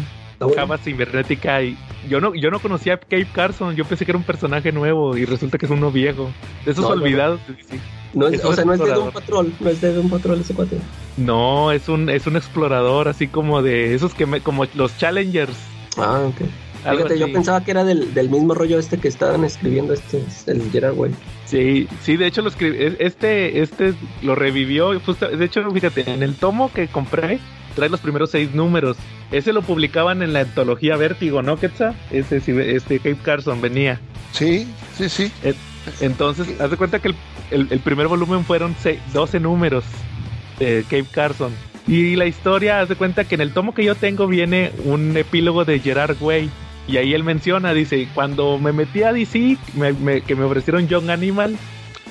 Java 0.52 0.78
Cibernética. 0.78 1.62
Y 1.62 1.78
yo 2.10 2.20
no, 2.22 2.34
yo 2.36 2.52
no 2.52 2.60
conocía 2.60 2.96
a 2.96 2.98
Cape 2.98 3.28
Carson, 3.34 3.76
yo 3.76 3.86
pensé 3.86 4.06
que 4.06 4.12
era 4.12 4.18
un 4.18 4.24
personaje 4.26 4.72
nuevo 4.72 5.16
y 5.18 5.26
resulta 5.26 5.58
que 5.58 5.66
es 5.66 5.72
uno 5.72 5.92
viejo. 5.92 6.32
De 6.66 6.72
esos 6.72 6.84
No, 6.84 6.90
no, 6.90 6.96
no. 6.98 7.02
olvidados. 7.04 7.40
sí. 7.70 7.80
No 8.14 8.28
es- 8.28 8.34
Es 8.36 8.44
un 8.46 8.52
o 8.52 8.54
sea, 8.56 8.66
no 8.66 8.74
es 8.74 8.80
de 8.80 8.86
explorador. 8.86 9.14
Patrol, 9.14 9.54
no 9.60 9.70
es 9.70 9.82
de 9.82 9.94
Doom 9.94 10.10
Patrol 10.10 10.40
ese 10.40 10.54
cuate. 10.54 10.78
No, 11.18 11.72
es 11.72 11.90
un, 11.90 12.10
es 12.10 12.28
un 12.28 12.36
explorador, 12.36 13.08
así 13.08 13.28
como 13.28 13.64
de 13.64 13.96
esos 13.96 14.14
que 14.14 14.26
me, 14.28 14.40
como 14.42 14.66
los 14.76 14.96
Challengers. 14.98 15.56
Ah, 15.98 16.22
ok. 16.28 16.48
Fíjate, 16.92 17.18
yo 17.18 17.32
pensaba 17.32 17.64
que 17.64 17.72
era 17.72 17.86
del, 17.86 18.14
del 18.14 18.30
mismo 18.30 18.54
rollo 18.54 18.78
este 18.78 18.98
que 18.98 19.08
estaban 19.08 19.46
escribiendo 19.46 19.94
este, 19.94 20.22
el 20.48 20.70
Gerard 20.70 20.96
Way. 20.98 21.12
Sí, 21.46 21.88
sí, 22.02 22.18
de 22.18 22.28
hecho 22.28 22.42
lo 22.42 22.50
escribí, 22.50 22.76
es- 22.84 22.96
este, 23.00 23.62
este 23.62 23.94
lo 24.22 24.36
revivió, 24.36 25.00
justo- 25.00 25.30
de 25.30 25.46
hecho, 25.46 25.64
fíjate, 25.72 26.12
en 26.12 26.22
el 26.24 26.36
tomo 26.36 26.72
que 26.74 26.88
compré, 26.90 27.40
trae 27.76 27.90
los 27.90 28.00
primeros 28.00 28.32
seis 28.32 28.54
números. 28.54 28.98
Ese 29.32 29.52
lo 29.54 29.62
publicaban 29.62 30.22
en 30.22 30.34
la 30.34 30.42
antología 30.42 30.96
Vértigo, 30.96 31.42
¿no, 31.42 31.58
Quetzal? 31.58 31.96
Ese, 32.12 32.38
este 32.76 32.98
Cape 32.98 33.18
Carson 33.24 33.62
venía. 33.62 34.00
Sí, 34.32 34.68
sí, 34.98 35.10
sí. 35.10 35.32
Entonces, 36.02 36.60
haz 36.60 36.72
de 36.72 36.78
cuenta 36.78 37.00
que 37.00 37.10
el, 37.10 37.16
el- 37.52 37.68
el 37.72 37.80
primer 37.80 38.08
volumen 38.08 38.44
fueron 38.46 38.76
se- 38.82 39.00
12 39.14 39.40
números 39.40 39.84
de 40.60 40.84
Cape 40.84 41.06
Carson. 41.12 41.52
Y 41.88 42.16
la 42.16 42.26
historia, 42.26 42.80
haz 42.80 42.90
de 42.90 42.96
cuenta 42.96 43.26
que 43.26 43.36
en 43.36 43.42
el 43.42 43.52
tomo 43.54 43.74
que 43.74 43.84
yo 43.84 43.96
tengo 43.96 44.28
viene 44.28 44.72
un 44.86 45.18
epílogo 45.18 45.66
de 45.66 45.80
Gerard 45.80 46.16
Way. 46.22 46.50
Y 46.88 46.98
ahí 46.98 47.14
él 47.14 47.24
menciona, 47.24 47.74
dice, 47.74 48.08
cuando 48.14 48.58
me 48.60 48.72
metí 48.72 49.04
a 49.04 49.14
DC, 49.14 49.58
me- 49.76 49.94
me- 49.94 50.22
que 50.22 50.36
me 50.36 50.44
ofrecieron 50.44 50.88
Young 50.88 51.10
Animal, 51.10 51.58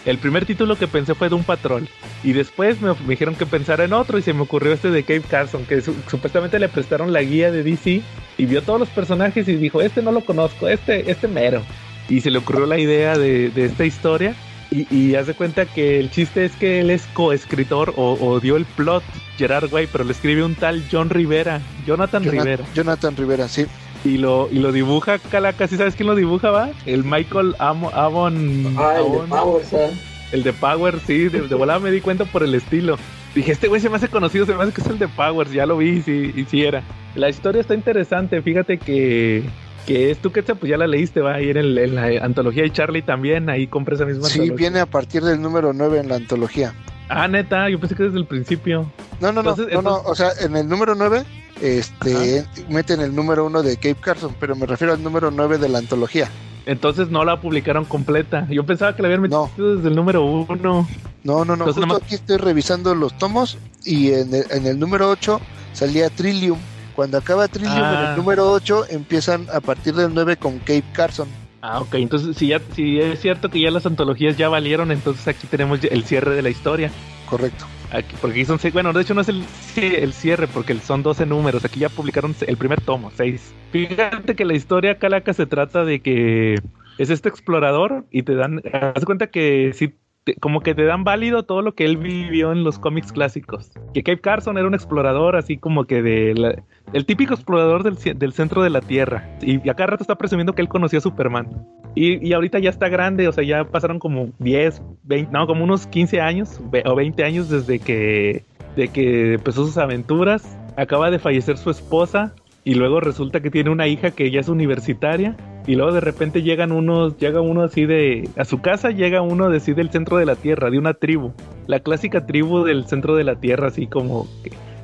el 0.05 0.19
primer 0.19 0.45
título 0.47 0.77
que 0.77 0.89
pensé 0.89 1.15
fue 1.15 1.29
de 1.29 1.35
un 1.35 1.45
patrón. 1.45 1.89
Y 2.25 2.33
después 2.33 2.81
me, 2.81 2.91
me 2.93 3.11
dijeron 3.11 3.35
que 3.35 3.47
pensara 3.47 3.85
en 3.85 3.93
otro 3.93 4.19
y 4.19 4.23
se 4.23 4.33
me 4.33 4.43
ocurrió 4.43 4.73
este 4.73 4.91
de 4.91 5.03
Cape 5.03 5.23
Carson, 5.29 5.65
que 5.65 5.81
su- 5.81 5.95
supuestamente 6.11 6.59
le 6.59 6.69
prestaron 6.69 7.13
la 7.13 7.23
guía 7.23 7.51
de 7.51 7.63
DC 7.63 8.03
y 8.39 8.47
vio 8.47 8.63
todos 8.63 8.81
los 8.81 8.89
personajes 8.89 9.47
y 9.49 9.55
dijo, 9.57 9.81
este 9.83 10.03
no 10.03 10.13
lo 10.13 10.23
conozco, 10.23 10.69
este, 10.69 11.11
este 11.11 11.29
mero. 11.29 11.63
Y 12.09 12.21
se 12.21 12.31
le 12.31 12.39
ocurrió 12.39 12.67
la 12.67 12.79
idea 12.79 13.17
de, 13.17 13.51
de 13.51 13.65
esta 13.67 13.85
historia. 13.85 14.35
Y, 14.75 15.09
de 15.13 15.35
cuenta 15.35 15.67
que 15.67 16.01
el 16.01 16.11
chiste 16.11 16.47
es 16.47 16.53
que 16.57 16.81
él 16.81 16.89
es 16.89 17.07
coescritor 17.13 17.93
o, 17.97 18.17
o 18.19 18.41
dio 18.41 18.57
el 18.57 18.65
plot, 18.65 19.03
Gerard 19.37 19.71
Way, 19.71 19.89
pero 19.93 20.03
le 20.03 20.13
escribe 20.13 20.43
un 20.43 20.55
tal 20.55 20.83
John 20.91 21.11
Rivera, 21.11 21.61
Jonathan 21.87 22.23
Jonathan, 22.23 22.45
Rivera. 22.47 22.65
Jonathan 22.75 23.17
Rivera, 23.17 23.49
sí. 23.49 23.67
Y 24.05 24.19
lo, 24.19 24.49
y 24.51 24.59
lo 24.59 24.73
dibuja 24.73 25.19
Calaca, 25.19 25.69
¿sí 25.69 25.77
sabes 25.77 25.95
quién 25.95 26.09
lo 26.09 26.15
dibuja, 26.17 26.51
va? 26.51 26.71
El 26.87 27.05
Michael 27.05 27.55
Amo- 27.59 27.91
Avon. 27.95 28.75
Ah, 28.77 28.95
el 28.99 29.13
de. 29.13 29.19
Powers, 29.29 29.75
¿ah? 29.75 29.91
El 30.33 30.43
de 30.43 30.53
Power, 30.55 30.99
sí, 31.07 31.29
de, 31.29 31.43
de 31.43 31.55
volada 31.55 31.79
me 31.79 31.91
di 31.91 32.01
cuenta 32.01 32.25
por 32.25 32.43
el 32.43 32.55
estilo. 32.55 32.97
Dije, 33.35 33.53
este 33.53 33.69
güey 33.69 33.81
se 33.81 33.89
me 33.91 33.97
hace 33.97 34.09
conocido, 34.09 34.45
se 34.47 34.55
me 34.55 34.63
hace 34.63 34.73
que 34.73 34.81
es 34.81 34.87
el 34.89 34.99
de 34.99 35.07
Powers, 35.09 35.53
ya 35.53 35.67
lo 35.67 35.77
vi, 35.77 36.03
sí, 36.03 36.33
y 36.35 36.45
sí 36.45 36.63
era. 36.65 36.83
La 37.15 37.29
historia 37.29 37.61
está 37.61 37.75
interesante, 37.75 38.41
fíjate 38.43 38.79
que 38.79 39.43
Que 39.87 40.11
es 40.11 40.19
tú 40.19 40.31
que 40.33 40.43
pues 40.43 40.69
ya 40.71 40.77
la 40.79 40.87
leíste, 40.87 41.21
va 41.21 41.35
ahí 41.35 41.51
en, 41.51 41.57
el, 41.59 41.77
en 41.79 41.95
la 41.95 42.25
antología 42.25 42.63
de 42.63 42.71
Charlie 42.73 43.03
también, 43.03 43.51
ahí 43.51 43.67
compré 43.67 43.95
esa 43.97 44.05
misma 44.07 44.29
Sí, 44.29 44.41
antología. 44.41 44.57
viene 44.57 44.81
a 44.81 44.87
partir 44.87 45.23
del 45.23 45.41
número 45.43 45.73
9 45.73 45.99
en 46.01 46.09
la 46.09 46.17
antología. 46.17 46.73
Ah, 47.15 47.29
neta, 47.29 47.69
yo 47.69 47.79
pensé 47.79 47.95
que 47.95 48.05
desde 48.05 48.19
el 48.19 48.27
principio. 48.27 48.91
No, 49.21 49.33
no, 49.33 49.43
no, 49.43 49.51
Entonces- 49.51 49.83
no, 49.83 49.97
o 50.05 50.15
sea, 50.15 50.31
en 50.41 50.57
el 50.57 50.69
número 50.69 50.95
9 50.95 51.25
este, 51.61 52.45
meten 52.69 53.01
el 53.01 53.15
número 53.15 53.47
1 53.47 53.63
de 53.63 53.77
Cape 53.77 53.97
Carson, 54.01 54.35
pero 54.41 54.57
me 54.57 54.67
refiero 54.67 54.93
al 54.93 55.03
número 55.03 55.31
9 55.31 55.59
de 55.59 55.69
la 55.69 55.79
antología. 55.79 56.29
Entonces 56.67 57.09
no 57.09 57.25
la 57.25 57.41
publicaron 57.41 57.85
completa. 57.85 58.47
Yo 58.49 58.65
pensaba 58.65 58.95
que 58.95 59.03
la 59.03 59.09
habían 59.09 59.23
metido 59.23 59.51
No. 59.57 59.75
desde 59.77 59.89
el 59.89 59.95
número 59.97 60.25
uno. 60.25 60.57
No, 60.57 60.87
no, 61.25 61.45
no, 61.45 61.53
Entonces, 61.55 61.75
justo 61.75 61.81
nomás- 61.87 62.03
aquí 62.03 62.15
estoy 62.17 62.37
revisando 62.37 62.95
los 62.95 63.17
tomos 63.19 63.59
y 63.85 64.13
en 64.13 64.35
el, 64.35 64.45
en 64.51 64.67
el 64.67 64.79
número 64.79 65.09
8 65.11 65.41
salía 65.73 66.11
Trillium. 66.11 66.59
Cuando 66.95 67.19
acaba 67.19 67.49
Trillium 67.49 67.77
en 67.79 67.85
Ah. 67.85 68.11
el 68.11 68.17
número 68.17 68.51
8 68.51 68.85
empiezan 68.91 69.47
a 69.53 69.61
partir 69.61 69.95
del 69.95 70.13
9 70.15 70.37
con 70.37 70.59
Cape 70.61 70.85
Carson. 70.93 71.29
Ah, 71.63 71.81
ok. 71.81 71.95
Entonces, 71.95 72.37
si 72.37 72.49
ya 72.49 72.61
si 72.73 72.99
es 72.99 73.21
cierto 73.21 73.49
que 73.49 73.61
ya 73.61 73.71
las 73.71 73.87
antologías 73.87 74.37
ya 74.37 74.49
valieron, 74.49 74.91
entonces 74.91 75.27
aquí 75.29 75.47
tenemos 75.47 75.83
el 75.85 76.05
cierre 76.05 76.35
de 76.35 76.43
la 76.43 76.51
historia. 76.51 76.91
Correcto. 77.27 77.65
Aquí, 77.93 78.17
porque 78.21 78.41
aquí 78.41 78.45
son 78.45 78.59
seis. 78.59 78.75
Bueno, 78.75 78.93
de 78.93 79.03
hecho 79.03 79.15
no 79.15 79.21
es 79.21 79.29
el, 79.29 79.45
el 79.77 80.13
cierre, 80.13 80.49
porque 80.49 80.75
son 80.81 81.03
12 81.03 81.25
números. 81.25 81.65
Aquí 81.65 81.81
ya 81.81 81.89
publicaron 81.89 82.35
el 82.47 82.57
primer 82.57 82.81
tomo, 82.81 83.13
seis. 83.15 83.55
Fíjate 83.71 84.35
que 84.35 84.45
la 84.45 84.55
historia 84.55 84.99
Calaca 84.99 85.33
se 85.33 85.47
trata 85.47 85.85
de 85.85 86.01
que 86.01 86.57
es 86.99 87.11
este 87.11 87.29
explorador 87.29 88.07
y 88.11 88.25
te 88.25 88.35
dan. 88.35 88.61
Haz 88.95 89.05
cuenta 89.05 89.29
que 89.29 89.73
sí. 89.73 89.95
Como 90.41 90.61
que 90.61 90.75
te 90.75 90.85
dan 90.85 91.05
válido 91.05 91.43
todo 91.43 91.63
lo 91.63 91.75
que 91.75 91.85
él 91.85 91.97
vivió 91.97 92.53
en 92.53 92.65
los 92.65 92.79
cómics 92.79 93.13
clásicos. 93.13 93.73
Que 93.93 94.03
Cape 94.03 94.21
Carson 94.21 94.57
era 94.59 94.67
un 94.67 94.75
explorador 94.75 95.37
así 95.37 95.57
como 95.59 95.85
que 95.85 96.03
de 96.03 96.63
el 96.93 97.07
típico 97.07 97.35
explorador 97.35 97.83
del, 97.83 97.97
del 98.19 98.33
centro 98.33 98.63
de 98.63 98.71
la 98.71 98.81
Tierra. 98.81 99.37
Y, 99.41 99.67
y 99.67 99.71
a 99.71 99.75
cada 99.75 99.89
rato 99.89 100.05
está 100.05 100.17
presumiendo 100.17 100.55
que 100.55 100.63
él 100.63 100.69
conoció 100.69 100.99
a 100.99 101.03
Superman. 101.03 101.67
Y, 101.95 102.27
y 102.27 102.33
ahorita 102.33 102.59
ya 102.59 102.71
está 102.71 102.89
grande, 102.89 103.29
o 103.29 103.33
sea, 103.33 103.45
ya 103.45 103.65
pasaron 103.65 103.99
como 103.99 104.31
10, 104.39 104.83
20, 105.05 105.33
no, 105.33 105.47
como 105.47 105.65
unos 105.65 105.87
15 105.87 106.21
años 106.21 106.61
o 106.85 106.95
20 106.95 107.25
años 107.25 107.49
desde 107.51 107.79
que, 107.79 108.45
de 108.77 108.89
que 108.89 109.35
empezó 109.35 109.67
sus 109.67 109.77
aventuras. 109.77 110.59
Acaba 110.77 111.11
de 111.11 111.19
fallecer 111.19 111.59
su 111.59 111.71
esposa 111.71 112.35
y 112.65 112.75
luego 112.75 113.01
resulta 113.01 113.41
que 113.41 113.51
tiene 113.51 113.71
una 113.71 113.89
hija 113.89 114.11
que 114.11 114.31
ya 114.31 114.41
es 114.41 114.49
universitaria. 114.49 115.37
Y 115.67 115.77
luego 115.77 115.93
de 115.93 116.01
repente 116.01 116.43
llegan 116.43 116.73
unos, 116.73 117.17
llega 117.19 117.41
uno 117.41 117.63
así 117.63 117.87
de, 117.87 118.29
a 118.37 118.45
su 118.45 118.61
casa 118.61 118.91
llega 118.91 119.23
uno 119.23 119.49
de 119.49 119.59
así 119.59 119.75
del 119.75 119.91
centro 119.91 120.17
de 120.17 120.27
la 120.27 120.35
tierra, 120.35 120.71
de 120.71 120.79
una 120.79 120.95
tribu. 120.95 121.33
La 121.69 121.79
clásica 121.81 122.27
tribu 122.27 122.65
del 122.65 122.87
centro 122.87 123.15
de 123.15 123.25
la 123.25 123.37
tierra, 123.37 123.69
así 123.69 123.87
como 123.87 124.27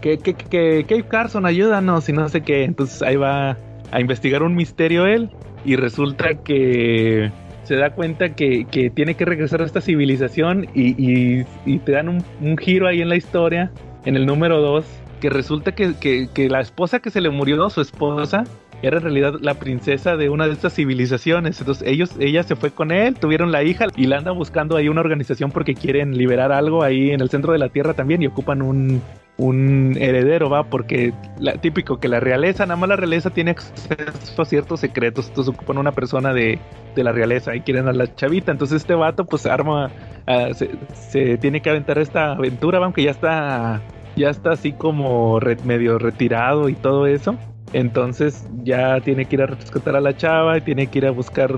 que, 0.00 0.18
que, 0.18 0.34
que, 0.34 0.84
que 0.86 1.02
Carson, 1.02 1.46
ayúdanos 1.46 2.08
y 2.08 2.12
no 2.12 2.28
sé 2.28 2.42
qué. 2.42 2.62
Entonces 2.64 3.02
ahí 3.02 3.16
va 3.16 3.56
a 3.90 4.00
investigar 4.00 4.42
un 4.44 4.54
misterio 4.54 5.06
él 5.06 5.30
y 5.64 5.74
resulta 5.74 6.34
que 6.34 7.32
se 7.64 7.74
da 7.74 7.90
cuenta 7.90 8.34
que, 8.34 8.64
que 8.70 8.88
tiene 8.90 9.14
que 9.14 9.24
regresar 9.24 9.60
a 9.60 9.64
esta 9.64 9.80
civilización 9.80 10.68
y, 10.74 10.94
y- 11.02 11.44
y 11.66 11.78
te 11.80 11.92
dan 11.92 12.08
un, 12.08 12.24
un 12.40 12.56
giro 12.56 12.86
ahí 12.86 13.02
en 13.02 13.08
la 13.08 13.16
historia, 13.16 13.72
en 14.04 14.14
el 14.16 14.24
número 14.26 14.60
2, 14.62 14.86
que 15.20 15.28
resulta 15.28 15.72
que, 15.72 15.94
que- 16.00 16.28
que 16.32 16.48
la 16.48 16.60
esposa 16.60 17.00
que 17.00 17.10
se 17.10 17.20
le 17.20 17.28
murió, 17.30 17.68
su 17.68 17.80
esposa, 17.80 18.44
era 18.82 18.98
en 18.98 19.02
realidad 19.02 19.34
la 19.40 19.54
princesa 19.54 20.16
de 20.16 20.28
una 20.28 20.46
de 20.46 20.52
estas 20.52 20.74
civilizaciones. 20.74 21.60
Entonces 21.60 21.86
ellos, 21.86 22.12
ella 22.18 22.42
se 22.42 22.56
fue 22.56 22.70
con 22.70 22.90
él, 22.92 23.14
tuvieron 23.14 23.52
la 23.52 23.62
hija 23.62 23.86
y 23.96 24.06
la 24.06 24.18
anda 24.18 24.30
buscando 24.32 24.76
ahí 24.76 24.88
una 24.88 25.00
organización 25.00 25.50
porque 25.50 25.74
quieren 25.74 26.16
liberar 26.16 26.52
algo 26.52 26.82
ahí 26.82 27.10
en 27.10 27.20
el 27.20 27.30
centro 27.30 27.52
de 27.52 27.58
la 27.58 27.68
Tierra 27.68 27.94
también 27.94 28.22
y 28.22 28.26
ocupan 28.26 28.62
un, 28.62 29.02
un 29.38 29.96
heredero, 29.98 30.50
va, 30.50 30.64
porque 30.64 31.14
típico 31.60 31.98
que 31.98 32.08
la 32.08 32.20
realeza, 32.20 32.66
nada 32.66 32.76
más 32.76 32.88
la 32.88 32.96
realeza 32.96 33.30
tiene 33.30 33.52
acceso 33.52 34.42
a 34.42 34.44
ciertos 34.44 34.80
secretos, 34.80 35.28
entonces 35.28 35.54
ocupan 35.54 35.78
una 35.78 35.92
persona 35.92 36.34
de, 36.34 36.58
de 36.94 37.04
la 37.04 37.12
realeza 37.12 37.54
y 37.54 37.60
quieren 37.60 37.86
a 37.88 37.92
la 37.92 38.12
chavita, 38.14 38.50
entonces 38.50 38.78
este 38.78 38.94
vato 38.94 39.24
pues 39.24 39.46
arma, 39.46 39.90
ah, 40.26 40.48
se, 40.54 40.70
se 40.92 41.38
tiene 41.38 41.62
que 41.62 41.70
aventar 41.70 41.98
esta 41.98 42.32
aventura, 42.32 42.80
va, 42.80 42.86
aunque 42.86 43.04
ya 43.04 43.12
está, 43.12 43.80
ya 44.16 44.28
está 44.28 44.50
así 44.50 44.72
como 44.72 45.38
medio 45.64 45.98
retirado 45.98 46.68
y 46.68 46.74
todo 46.74 47.06
eso. 47.06 47.36
Entonces 47.72 48.44
ya 48.64 49.00
tiene 49.00 49.24
que 49.26 49.36
ir 49.36 49.42
a 49.42 49.46
rescatar 49.46 49.96
a 49.96 50.00
la 50.00 50.16
chava 50.16 50.58
y 50.58 50.60
tiene 50.62 50.86
que 50.86 50.98
ir 50.98 51.06
a 51.06 51.10
buscar 51.10 51.54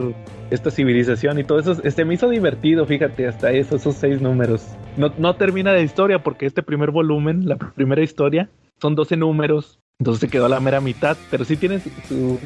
esta 0.51 0.71
civilización 0.71 1.39
y 1.39 1.45
todo 1.45 1.61
eso. 1.61 1.77
Este 1.85 2.05
me 2.05 2.15
hizo 2.15 2.29
divertido, 2.29 2.85
fíjate, 2.87 3.27
hasta 3.29 3.53
eso, 3.53 3.77
esos 3.77 3.95
seis 3.97 4.21
números. 4.21 4.67
No, 4.97 5.13
no 5.19 5.35
termina 5.35 5.73
la 5.73 5.81
historia 5.81 6.23
porque 6.23 6.47
este 6.47 6.63
primer 6.63 6.91
volumen, 6.91 7.49
la 7.49 7.57
primera 7.57 8.03
historia, 8.03 8.49
son 8.81 8.95
12 8.95 9.17
números. 9.17 9.79
Entonces 10.01 10.21
se 10.23 10.29
quedó 10.29 10.47
a 10.47 10.49
la 10.49 10.61
mera 10.61 10.81
mitad, 10.81 11.17
pero 11.31 11.45
sí 11.45 11.57
tiene 11.57 11.79
su, 12.09 12.39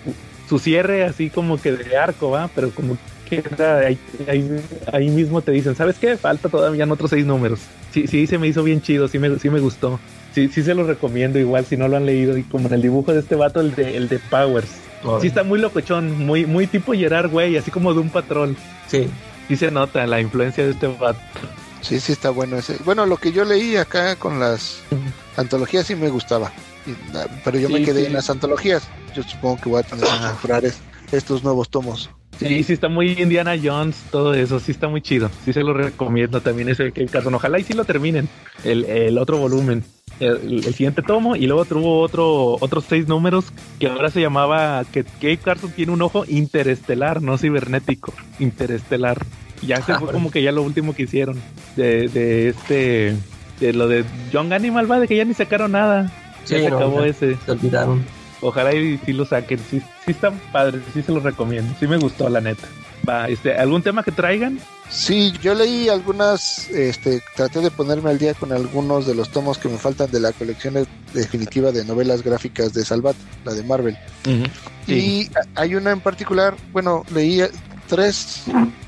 su- 0.49 0.59
cierre 0.59 1.05
así 1.05 1.31
como 1.31 1.61
que 1.61 1.73
de 1.73 1.97
arco, 1.97 2.31
¿va? 2.31 2.49
Pero 2.55 2.71
como 2.73 2.99
que 3.25 3.43
ahí- 4.29 4.61
ahí 4.93 5.09
mismo 5.09 5.41
te 5.41 5.53
dicen, 5.53 5.75
¿sabes 5.77 5.99
qué? 5.99 6.17
Falta 6.17 6.49
todavía 6.49 6.83
en 6.85 6.91
otros 6.91 7.11
seis 7.11 7.25
números. 7.25 7.61
Sí, 7.91 8.07
sí, 8.09 8.27
se 8.27 8.39
me 8.39 8.49
hizo 8.49 8.63
bien 8.65 8.81
chido, 8.81 9.07
sí 9.09 9.19
me, 9.21 9.39
sí 9.39 9.51
me 9.51 9.61
gustó. 9.61 10.01
Sí, 10.35 10.49
sí 10.49 10.63
se 10.63 10.75
lo 10.75 10.85
recomiendo 10.85 11.39
igual 11.39 11.65
si 11.65 11.77
no 11.77 11.87
lo 11.89 11.97
han 11.97 12.07
leído. 12.07 12.37
Y 12.37 12.43
como 12.43 12.67
en 12.69 12.75
el 12.75 12.83
dibujo 12.83 13.13
de 13.13 13.21
este 13.21 13.37
vato, 13.37 13.61
el 13.61 13.75
de, 13.75 13.97
el 13.97 14.09
de 14.09 14.19
Powers. 14.19 14.69
Sí 15.21 15.27
está 15.27 15.43
muy 15.45 15.59
locochón, 15.59 16.25
muy, 16.25 16.47
muy 16.47 16.67
tipo 16.67 16.93
Gerard, 16.95 17.31
güey, 17.31 17.57
así 17.59 17.71
como 17.71 17.93
de 17.93 18.01
un 18.01 18.09
patrón. 18.11 18.57
Sí. 18.89 19.07
Sí 19.49 19.57
se 19.57 19.71
nota 19.71 20.07
la 20.07 20.21
influencia 20.21 20.65
de 20.65 20.71
este 20.71 20.87
vato. 20.89 21.21
Sí, 21.83 22.01
sí 22.01 22.13
está 22.13 22.31
bueno 22.31 22.57
ese. 22.57 22.79
Bueno, 22.87 23.05
lo 23.05 23.19
que 23.19 23.31
yo 23.31 23.45
leí 23.45 23.77
acá 23.77 24.17
con 24.17 24.41
las 24.41 24.81
antologías 25.37 25.87
sí 25.87 25.95
me 25.95 26.09
gustaba. 26.09 26.51
Y, 26.87 26.93
ah, 27.17 27.27
pero 27.45 27.59
yo 27.59 27.69
me 27.69 27.83
quedé 27.83 28.01
sí. 28.01 28.07
en 28.07 28.15
las 28.15 28.31
antologías. 28.31 28.89
Yo 29.15 29.23
supongo 29.23 29.59
que 29.63 29.69
voy 29.69 29.81
a 29.81 29.83
tener 29.83 30.05
que 30.07 30.11
comprar 30.31 30.65
es- 30.65 30.79
estos 31.13 31.45
nuevos 31.45 31.69
tomos. 31.69 32.09
Sí, 32.39 32.63
sí 32.63 32.73
está 32.73 32.89
muy 32.89 33.13
Indiana 33.13 33.55
Jones, 33.63 33.97
todo 34.11 34.35
eso, 34.35 34.59
sí 34.61 34.73
está 34.73 34.89
muy 34.89 35.01
chido. 35.01 35.31
Sí 35.45 35.53
se 35.53 35.63
lo 35.63 35.73
recomiendo 35.73 36.41
también 36.41 36.69
ese 36.69 36.91
Cape 36.91 37.07
Carson. 37.07 37.35
Ojalá 37.35 37.59
y 37.59 37.63
sí 37.63 37.73
lo 37.75 37.85
terminen, 37.85 38.29
el, 38.65 38.85
el 38.85 39.19
otro 39.19 39.39
volumen, 39.39 39.85
el, 40.21 40.65
el 40.67 40.75
siguiente 40.75 41.03
tomo, 41.03 41.37
y 41.37 41.47
luego 41.47 41.65
tuvo 41.65 42.01
otro, 42.01 42.57
otros 42.61 42.85
seis 42.89 43.09
números 43.09 43.47
que 43.79 43.87
ahora 43.87 44.11
se 44.11 44.21
llamaba 44.21 44.85
que 44.93 45.05
Cape 45.05 45.39
Carson 45.39 45.71
tiene 45.71 45.93
un 45.93 46.03
ojo 46.03 46.25
interestelar, 46.27 47.23
no 47.23 47.39
cibernético, 47.39 48.13
interestelar. 48.39 49.25
Ya 49.63 49.81
se 49.81 49.95
fue 49.95 50.13
como 50.13 50.31
que 50.31 50.43
ya 50.43 50.53
lo 50.53 50.63
último 50.63 50.95
que 50.95 51.05
hicieron 51.05 51.41
de, 51.77 52.09
de 52.09 52.49
este, 52.49 53.17
de 53.61 53.73
lo 53.73 53.89
de 53.89 54.05
Young 54.31 54.53
Animal, 54.53 54.91
va, 54.91 55.01
de 55.01 55.09
que 55.09 55.17
ya 55.17 55.25
ni 55.25 55.33
sacaron 55.33 55.73
nada. 55.73 56.13
Sí, 56.45 56.57
ya 56.57 56.65
se 56.65 56.71
no, 56.71 56.77
acabó 56.77 57.03
ese. 57.05 57.37
Se 57.47 57.53
olvidaron. 57.53 58.05
Ojalá 58.47 58.75
y 58.75 58.99
sí 58.99 59.13
lo 59.15 59.25
saquen. 59.25 59.59
Sí, 59.71 59.81
sí 60.05 60.11
están 60.13 60.39
padres, 60.53 60.83
sí 60.93 61.03
se 61.03 61.11
los 61.13 61.23
recomiendo. 61.23 61.75
Sí 61.81 61.87
me 61.87 61.97
gustó, 61.97 62.29
la 62.29 62.41
neta. 62.41 62.69
Va, 63.09 63.27
este, 63.29 63.55
¿algún 63.57 63.83
tema 63.83 64.03
que 64.03 64.13
traigan? 64.13 64.59
Sí, 64.91 65.33
yo 65.43 65.55
leí 65.55 65.89
algunas, 65.89 66.69
este, 66.71 67.23
traté 67.37 67.61
de 67.61 67.71
ponerme 67.71 68.11
al 68.11 68.19
día 68.19 68.35
con 68.35 68.53
algunos 68.53 69.07
de 69.07 69.15
los 69.15 69.31
tomos 69.31 69.59
que 69.59 69.69
me 69.69 69.79
faltan 69.79 70.11
de 70.11 70.21
la 70.21 70.33
colección 70.33 70.75
de- 70.75 70.87
definitiva 71.13 71.73
de 71.73 71.85
novelas 71.85 72.23
gráficas 72.23 72.73
de 72.75 72.85
Salvat, 72.85 73.17
la 73.45 73.53
de 73.55 73.63
Marvel. 73.63 73.97
Y 74.87 75.29
hay 75.55 75.75
una 75.75 75.91
en 75.93 76.01
particular, 76.01 76.55
bueno, 76.73 77.05
leí 77.15 77.41
tres 77.89 78.43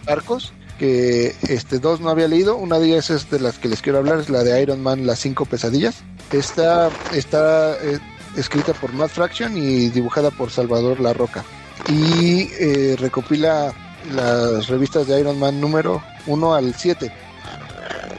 arcos 0.07 0.53
que 0.79 1.35
este 1.49 1.79
dos 1.79 2.01
no 2.01 2.11
había 2.11 2.29
leído. 2.29 2.57
Una 2.57 2.79
de 2.79 2.89
ellas 2.89 3.09
es 3.11 3.31
de 3.31 3.41
las 3.41 3.59
que 3.59 3.69
les 3.69 3.81
quiero 3.81 3.99
hablar, 3.99 4.19
es 4.19 4.29
la 4.29 4.45
de 4.45 4.61
Iron 4.63 4.83
Man, 4.83 5.07
las 5.07 5.19
cinco 5.21 5.47
pesadillas. 5.47 5.97
Esta 6.33 6.91
está 7.13 7.75
eh, 7.83 7.99
escrita 8.37 8.73
por 8.75 8.93
Matt 8.93 9.11
Fraction 9.11 9.57
y 9.57 9.89
dibujada 9.91 10.31
por 10.31 10.51
Salvador 10.51 11.01
La 11.01 11.13
Roca. 11.13 11.45
Y 11.89 12.49
eh, 12.61 12.97
recopila 12.99 13.73
las 14.13 14.67
revistas 14.69 15.07
de 15.07 15.21
Iron 15.21 15.39
Man 15.39 15.61
número 15.61 16.03
1 16.27 16.55
al 16.55 16.75
7. 16.75 17.13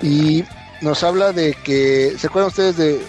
Y 0.02 0.44
nos 0.82 1.04
habla 1.04 1.32
de 1.34 1.54
que, 1.64 2.16
¿se 2.18 2.28
acuerdan 2.28 2.50
ustedes 2.50 2.78
de 2.78 3.02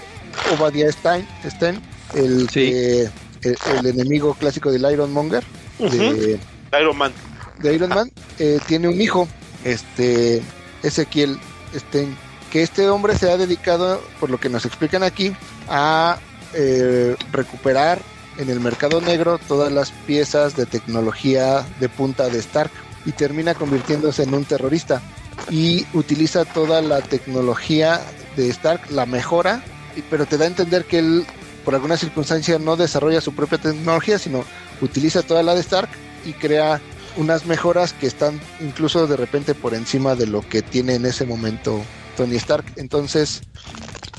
Obadiah 0.59 0.90
Stein? 0.92 1.26
Stein 1.48 1.80
el, 2.14 2.46
que- 2.48 3.09
el, 3.42 3.56
el 3.78 3.86
enemigo 3.86 4.34
clásico 4.34 4.70
del 4.72 4.90
Iron 4.90 5.12
Monger. 5.12 5.44
de, 5.78 6.38
Iron 6.80 6.96
Man. 6.96 7.12
de 7.59 7.74
Iron 7.74 7.90
Man, 7.90 8.11
eh, 8.38 8.59
tiene 8.66 8.88
un 8.88 9.00
hijo, 9.00 9.28
este 9.64 10.42
Ezequiel 10.82 11.38
Stein, 11.74 12.16
que 12.50 12.62
este 12.62 12.88
hombre 12.88 13.16
se 13.16 13.30
ha 13.30 13.36
dedicado, 13.36 14.00
por 14.18 14.30
lo 14.30 14.38
que 14.40 14.48
nos 14.48 14.64
explican 14.64 15.02
aquí, 15.02 15.34
a 15.68 16.18
eh, 16.55 17.16
recuperar 17.32 18.01
en 18.38 18.49
el 18.51 18.61
mercado 18.61 19.01
negro 19.01 19.38
todas 19.49 19.72
las 19.72 19.90
piezas 19.90 20.57
de 20.57 20.66
tecnología 20.66 21.66
de 21.80 21.88
punta 21.88 22.28
de 22.28 22.38
Stark 22.38 22.70
y 23.05 23.12
termina 23.12 23.55
convirtiéndose 23.55 24.22
en 24.22 24.34
un 24.34 24.44
terrorista 24.44 25.03
y 25.51 25.86
utiliza 25.92 26.44
toda 26.44 26.82
la 26.82 27.01
tecnología 27.01 28.01
de 28.36 28.49
Stark, 28.51 28.90
la 28.90 29.07
mejora, 29.07 29.62
pero 30.11 30.26
te 30.26 30.38
da 30.38 30.44
a 30.44 30.49
entender 30.49 30.84
que 30.84 30.99
él 30.99 31.26
por 31.64 31.74
alguna 31.74 31.96
circunstancia 31.96 32.59
no 32.59 32.76
desarrolla 32.76 33.20
su 33.20 33.34
propia 33.34 33.59
tecnología, 33.59 34.18
sino 34.18 34.44
utiliza 34.80 35.22
toda 35.22 35.42
la 35.42 35.55
de 35.55 35.61
Stark 35.61 35.90
y 36.24 36.32
crea 36.32 36.80
unas 37.16 37.46
mejoras 37.46 37.92
que 37.92 38.07
están 38.07 38.40
incluso 38.61 39.07
de 39.07 39.16
repente 39.16 39.55
por 39.55 39.74
encima 39.74 40.14
de 40.14 40.26
lo 40.26 40.40
que 40.40 40.62
tiene 40.62 40.94
en 40.94 41.05
ese 41.05 41.26
momento 41.26 41.82
Tony 42.18 42.34
Stark. 42.34 42.64
Entonces, 42.74 43.42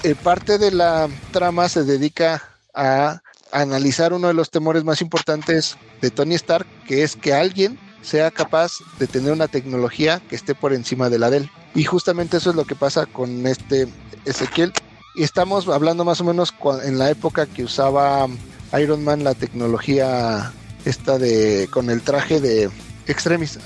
eh, 0.04 0.16
parte 0.16 0.58
de 0.58 0.72
la 0.72 1.10
trama 1.34 1.68
se 1.68 1.84
dedica 1.84 2.42
a 2.74 3.22
analizar 3.52 4.14
uno 4.14 4.30
de 4.30 4.34
los 4.34 4.50
temores 4.50 4.86
más 4.86 5.02
importantes 5.02 5.76
de 6.02 6.10
Tony 6.10 6.36
Stark, 6.36 6.66
que 6.88 7.04
es 7.04 7.18
que 7.18 7.34
alguien 7.34 7.78
sea 8.02 8.32
capaz 8.32 8.72
de 9.00 9.08
tener 9.08 9.34
una 9.34 9.50
tecnología 9.50 10.22
que 10.30 10.38
esté 10.38 10.56
por 10.56 10.74
encima 10.74 11.10
de 11.10 11.20
la 11.20 11.30
de 11.30 11.38
él. 11.38 11.52
Y 11.76 11.84
justamente 11.84 12.38
eso 12.38 12.52
es 12.52 12.56
lo 12.56 12.64
que 12.64 12.76
pasa 12.76 13.06
con 13.06 13.46
este 13.46 13.90
Ezequiel. 14.24 14.72
Y 15.16 15.24
estamos 15.24 15.68
hablando 15.68 16.06
más 16.06 16.22
o 16.22 16.24
menos 16.24 16.54
en 16.84 16.98
la 16.98 17.10
época 17.10 17.48
que 17.48 17.66
usaba 17.66 18.28
Iron 18.80 19.04
Man 19.04 19.26
la 19.26 19.34
tecnología 19.34 20.54
esta 20.86 21.18
de 21.18 21.68
con 21.70 21.90
el 21.90 22.02
traje 22.02 22.40
de 22.40 22.70
Extremis. 23.08 23.60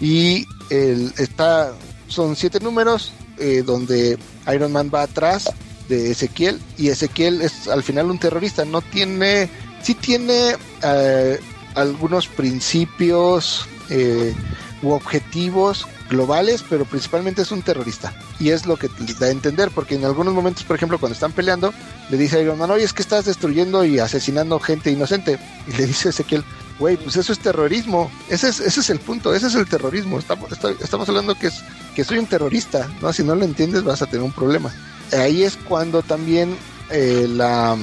Y 0.00 0.44
el, 0.68 1.14
está, 1.16 1.72
son 2.08 2.36
siete 2.36 2.60
números 2.60 3.14
eh, 3.40 3.62
donde 3.64 4.18
Iron 4.52 4.72
Man 4.72 4.90
va 4.94 5.02
atrás 5.02 5.50
de 5.88 6.10
Ezequiel 6.10 6.60
y 6.78 6.88
Ezequiel 6.88 7.42
es 7.42 7.66
al 7.68 7.82
final 7.82 8.10
un 8.10 8.18
terrorista, 8.18 8.64
no 8.64 8.80
tiene, 8.80 9.50
sí 9.82 9.94
tiene 9.94 10.56
eh, 10.82 11.40
algunos 11.74 12.28
principios 12.28 13.66
eh, 13.88 14.34
u 14.82 14.92
objetivos 14.92 15.86
globales, 16.08 16.64
pero 16.68 16.84
principalmente 16.84 17.42
es 17.42 17.52
un 17.52 17.62
terrorista. 17.62 18.12
Y 18.38 18.50
es 18.50 18.66
lo 18.66 18.76
que 18.76 18.88
da 19.18 19.26
a 19.26 19.30
entender, 19.30 19.70
porque 19.70 19.94
en 19.94 20.04
algunos 20.04 20.34
momentos, 20.34 20.64
por 20.64 20.76
ejemplo, 20.76 20.98
cuando 20.98 21.14
están 21.14 21.32
peleando, 21.32 21.72
le 22.10 22.16
dice 22.16 22.38
a 22.38 22.40
Iron 22.40 22.58
Man, 22.58 22.70
oye, 22.70 22.84
es 22.84 22.92
que 22.92 23.02
estás 23.02 23.24
destruyendo 23.24 23.84
y 23.84 23.98
asesinando 23.98 24.58
gente 24.58 24.90
inocente. 24.90 25.38
Y 25.68 25.76
le 25.76 25.86
dice 25.86 26.08
Ezequiel, 26.10 26.44
güey, 26.80 26.96
pues 26.96 27.14
eso 27.16 27.32
es 27.32 27.38
terrorismo. 27.38 28.10
Ese 28.28 28.48
es, 28.48 28.58
ese 28.58 28.80
es 28.80 28.90
el 28.90 28.98
punto, 28.98 29.32
ese 29.32 29.46
es 29.46 29.54
el 29.54 29.68
terrorismo. 29.68 30.18
Estamos, 30.18 31.08
hablando 31.08 31.36
que, 31.36 31.48
es, 31.48 31.62
que 31.94 32.02
soy 32.02 32.18
un 32.18 32.26
terrorista, 32.26 32.88
¿no? 33.00 33.12
Si 33.12 33.22
no 33.22 33.36
lo 33.36 33.44
entiendes 33.44 33.84
vas 33.84 34.02
a 34.02 34.06
tener 34.06 34.22
un 34.22 34.32
problema. 34.32 34.72
Ahí 35.12 35.44
es 35.44 35.56
cuando 35.56 36.02
también 36.02 36.56
eh, 36.90 37.28
la, 37.28 37.76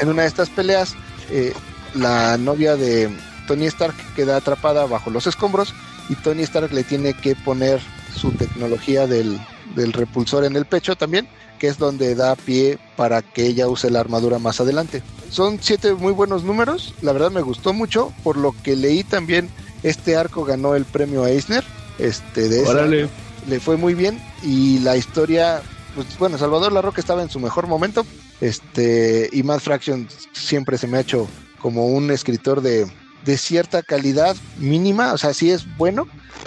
en 0.00 0.08
una 0.08 0.22
de 0.22 0.28
estas 0.28 0.50
peleas, 0.50 0.94
eh, 1.30 1.54
la 1.94 2.36
novia 2.36 2.76
de 2.76 3.08
Tony 3.46 3.66
Stark 3.66 3.94
queda 4.14 4.36
atrapada 4.36 4.86
bajo 4.86 5.10
los 5.10 5.26
escombros 5.26 5.72
y 6.08 6.14
Tony 6.16 6.42
Stark 6.42 6.72
le 6.72 6.84
tiene 6.84 7.14
que 7.14 7.34
poner 7.34 7.80
su 8.14 8.32
tecnología 8.32 9.06
del, 9.06 9.40
repulsor 9.74 10.44
en 10.44 10.56
el 10.56 10.64
pecho 10.64 10.96
también, 10.96 11.28
que 11.58 11.68
es 11.68 11.78
donde 11.78 12.14
da 12.14 12.36
pie 12.36 12.78
para 12.96 13.22
que 13.22 13.46
ella 13.46 13.68
use 13.68 13.90
la 13.90 14.00
armadura 14.00 14.38
más 14.38 14.60
adelante. 14.60 15.02
Son 15.30 15.58
siete 15.60 15.94
muy 15.94 16.12
buenos 16.12 16.42
números, 16.44 16.94
la 17.02 17.12
verdad 17.12 17.30
me 17.30 17.42
gustó 17.42 17.72
mucho, 17.72 18.12
por 18.22 18.36
lo 18.36 18.54
que 18.62 18.76
leí 18.76 19.04
también 19.04 19.50
este 19.82 20.16
arco 20.16 20.44
ganó 20.44 20.74
el 20.74 20.84
premio 20.84 21.26
Eisner, 21.26 21.64
este 21.98 22.48
de 22.48 23.08
le 23.48 23.60
fue 23.60 23.76
muy 23.76 23.94
bien 23.94 24.20
y 24.42 24.78
la 24.80 24.96
historia, 24.96 25.62
pues 25.94 26.06
bueno, 26.18 26.38
Salvador 26.38 26.72
Larroque 26.72 27.00
estaba 27.00 27.22
en 27.22 27.30
su 27.30 27.40
mejor 27.40 27.66
momento, 27.66 28.04
este 28.40 29.28
y 29.32 29.42
Matt 29.42 29.60
Fraction 29.60 30.08
siempre 30.32 30.78
se 30.78 30.86
me 30.86 30.98
ha 30.98 31.00
hecho 31.00 31.28
como 31.60 31.86
un 31.86 32.10
escritor 32.10 32.60
de, 32.60 32.86
de 33.24 33.38
cierta 33.38 33.82
calidad 33.82 34.36
mínima, 34.58 35.12
o 35.12 35.18
sea, 35.18 35.34
sí 35.34 35.50
es 35.50 35.76
bueno, 35.76 36.06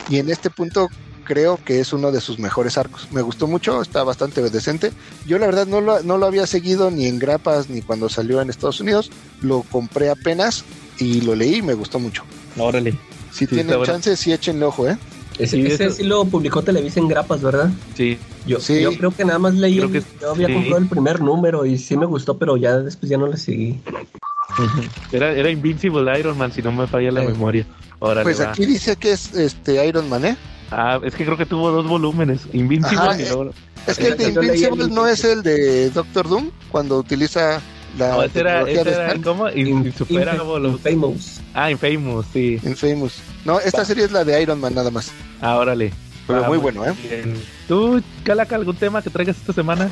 y 0.09 0.17
en 0.17 0.29
este 0.29 0.49
punto 0.49 0.89
creo 1.31 1.57
que 1.63 1.79
es 1.79 1.93
uno 1.93 2.11
de 2.11 2.19
sus 2.19 2.39
mejores 2.39 2.77
arcos. 2.77 3.07
Me 3.09 3.21
gustó 3.21 3.47
mucho, 3.47 3.81
está 3.81 4.03
bastante 4.03 4.41
decente. 4.41 4.91
Yo 5.25 5.39
la 5.39 5.45
verdad 5.45 5.65
no 5.65 5.79
lo, 5.79 6.03
no 6.03 6.17
lo 6.17 6.25
había 6.25 6.45
seguido 6.45 6.91
ni 6.91 7.05
en 7.05 7.19
grapas 7.19 7.69
ni 7.69 7.81
cuando 7.81 8.09
salió 8.09 8.41
en 8.41 8.49
Estados 8.49 8.81
Unidos, 8.81 9.09
lo 9.39 9.61
compré 9.61 10.09
apenas 10.09 10.65
y 10.99 11.21
lo 11.21 11.33
leí 11.33 11.59
y 11.59 11.61
me 11.61 11.73
gustó 11.73 11.99
mucho. 11.99 12.23
Órale. 12.57 12.95
Si 13.31 13.47
tienen 13.47 13.81
chance, 13.83 14.17
sí 14.17 14.33
échenle 14.33 14.65
ojo, 14.65 14.89
¿eh? 14.89 14.97
Ese, 15.39 15.89
sí, 15.89 16.03
lo 16.03 16.25
publicó 16.25 16.61
Televisa 16.61 16.99
en 16.99 17.07
grapas, 17.07 17.41
¿verdad? 17.41 17.71
Sí. 17.95 18.17
Yo, 18.45 18.59
yo 18.59 18.91
creo 18.97 19.11
que 19.11 19.23
nada 19.23 19.39
más 19.39 19.53
leí, 19.53 19.75
yo 19.75 19.85
había 20.29 20.53
comprado 20.53 20.79
el 20.79 20.87
primer 20.87 21.21
número 21.21 21.65
y 21.65 21.77
sí 21.77 21.95
me 21.95 22.05
gustó, 22.05 22.37
pero 22.37 22.57
ya 22.57 22.77
después 22.79 23.09
ya 23.09 23.17
no 23.17 23.27
le 23.27 23.37
seguí. 23.37 23.79
Era, 25.13 25.31
era 25.31 25.49
Invincible 25.49 26.19
Iron 26.19 26.37
Man, 26.37 26.51
si 26.51 26.61
no 26.61 26.73
me 26.73 26.85
falla 26.85 27.09
la 27.09 27.21
memoria. 27.21 27.65
pues 27.99 28.41
aquí 28.41 28.65
dice 28.65 28.97
que 28.97 29.13
es 29.13 29.33
este 29.33 29.87
Iron 29.87 30.09
Man, 30.09 30.25
¿eh? 30.25 30.35
Ah, 30.71 30.99
es 31.03 31.15
que 31.15 31.25
creo 31.25 31.37
que 31.37 31.45
tuvo 31.45 31.69
dos 31.71 31.87
volúmenes, 31.87 32.47
Invincible 32.53 33.15
y 33.19 33.25
luego... 33.25 33.51
Es 33.87 33.97
que 33.97 34.07
el 34.07 34.17
de 34.17 34.29
Invincible 34.29 34.87
no 34.87 35.07
es 35.07 35.23
el 35.23 35.43
de 35.43 35.89
Doctor 35.89 36.29
Doom, 36.29 36.51
cuando 36.71 36.97
utiliza 36.97 37.61
la 37.97 38.09
no, 38.11 38.23
ese 38.23 38.39
era, 38.39 38.61
ese 38.61 38.89
era 38.89 39.15
¿cómo? 39.21 39.49
Infamous. 39.49 41.41
Ah, 41.53 41.71
Infamous, 41.71 42.25
sí. 42.31 42.59
Infamous. 42.63 43.21
No, 43.43 43.59
esta 43.59 43.83
serie 43.83 44.05
es 44.05 44.11
la 44.11 44.23
de 44.23 44.41
Iron 44.41 44.59
Man 44.59 44.73
nada 44.73 44.91
más. 44.91 45.11
Ah, 45.41 45.57
órale. 45.57 45.91
Pero 46.27 46.45
muy 46.45 46.57
bueno, 46.57 46.85
¿eh? 46.85 46.93
¿Tú, 47.67 48.01
Calaca, 48.23 48.55
algún 48.55 48.75
tema 48.75 49.01
que 49.01 49.09
traigas 49.09 49.37
esta 49.37 49.53
semana? 49.53 49.89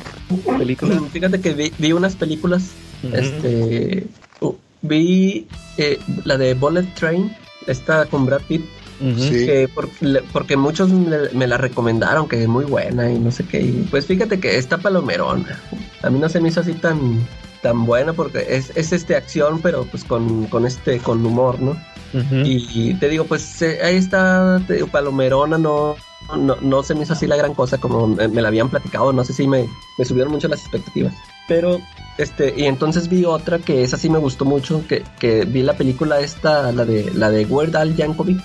¿Películas? 0.58 0.98
Fíjate 1.12 1.40
que 1.40 1.72
vi, 1.76 1.92
unas 1.92 2.16
películas. 2.16 2.70
Este. 3.12 4.06
Uh, 4.40 4.54
vi 4.82 5.46
eh, 5.76 5.98
la 6.24 6.38
de 6.38 6.54
Bullet 6.54 6.86
Train, 6.94 7.36
esta 7.66 8.06
con 8.06 8.24
Brad 8.24 8.42
Pitt. 8.48 8.64
Que 9.00 9.68
porque 10.32 10.56
muchos 10.56 10.90
me, 10.90 11.46
la 11.46 11.56
recomendaron, 11.56 12.28
que 12.28 12.42
es 12.42 12.48
muy 12.48 12.64
buena 12.64 13.10
y 13.10 13.18
no 13.18 13.30
sé 13.30 13.44
qué. 13.44 13.60
Y 13.60 13.88
pues 13.90 14.06
fíjate 14.06 14.38
que 14.38 14.56
está 14.56 14.78
palomerona. 14.78 15.58
A 16.02 16.10
mí 16.10 16.18
no 16.18 16.28
se 16.28 16.40
me 16.40 16.48
hizo 16.48 16.60
así 16.60 16.74
tan, 16.74 17.26
tan 17.62 17.86
buena 17.86 18.12
porque 18.12 18.46
es, 18.48 18.72
es 18.74 18.92
este 18.92 19.16
acción, 19.16 19.60
pero 19.62 19.84
pues 19.84 20.04
con, 20.04 20.46
con 20.46 20.66
este, 20.66 20.98
con 20.98 21.24
humor, 21.24 21.60
¿no? 21.60 21.76
y, 22.12 22.94
te 22.94 23.08
digo, 23.08 23.24
pues 23.24 23.62
eh, 23.62 23.78
ahí 23.82 23.96
está, 23.96 24.60
palomerona, 24.90 25.58
no, 25.58 25.94
no, 26.36 26.56
no 26.60 26.82
se 26.82 26.94
me 26.94 27.02
hizo 27.02 27.12
así 27.12 27.26
la 27.26 27.36
gran 27.36 27.54
cosa 27.54 27.78
como 27.78 28.08
me, 28.08 28.28
la 28.28 28.48
habían 28.48 28.68
platicado, 28.68 29.12
no 29.12 29.24
sé 29.24 29.32
si 29.32 29.46
me, 29.46 29.68
me 29.96 30.04
subieron 30.04 30.32
mucho 30.32 30.48
las 30.48 30.60
expectativas. 30.60 31.14
Pero, 31.46 31.80
este, 32.18 32.54
y 32.56 32.64
entonces 32.64 33.08
vi 33.08 33.24
otra 33.24 33.58
que 33.58 33.82
esa 33.82 33.96
sí 33.96 34.10
me 34.10 34.18
gustó 34.18 34.44
mucho, 34.44 34.84
que, 34.88 35.04
que 35.18 35.44
vi 35.44 35.62
la 35.62 35.76
película 35.76 36.20
esta, 36.20 36.72
la 36.72 36.84
de, 36.84 37.10
la 37.14 37.30
de 37.30 37.44
Weird 37.44 37.76
Al 37.76 37.96
Yankovic. 37.96 38.42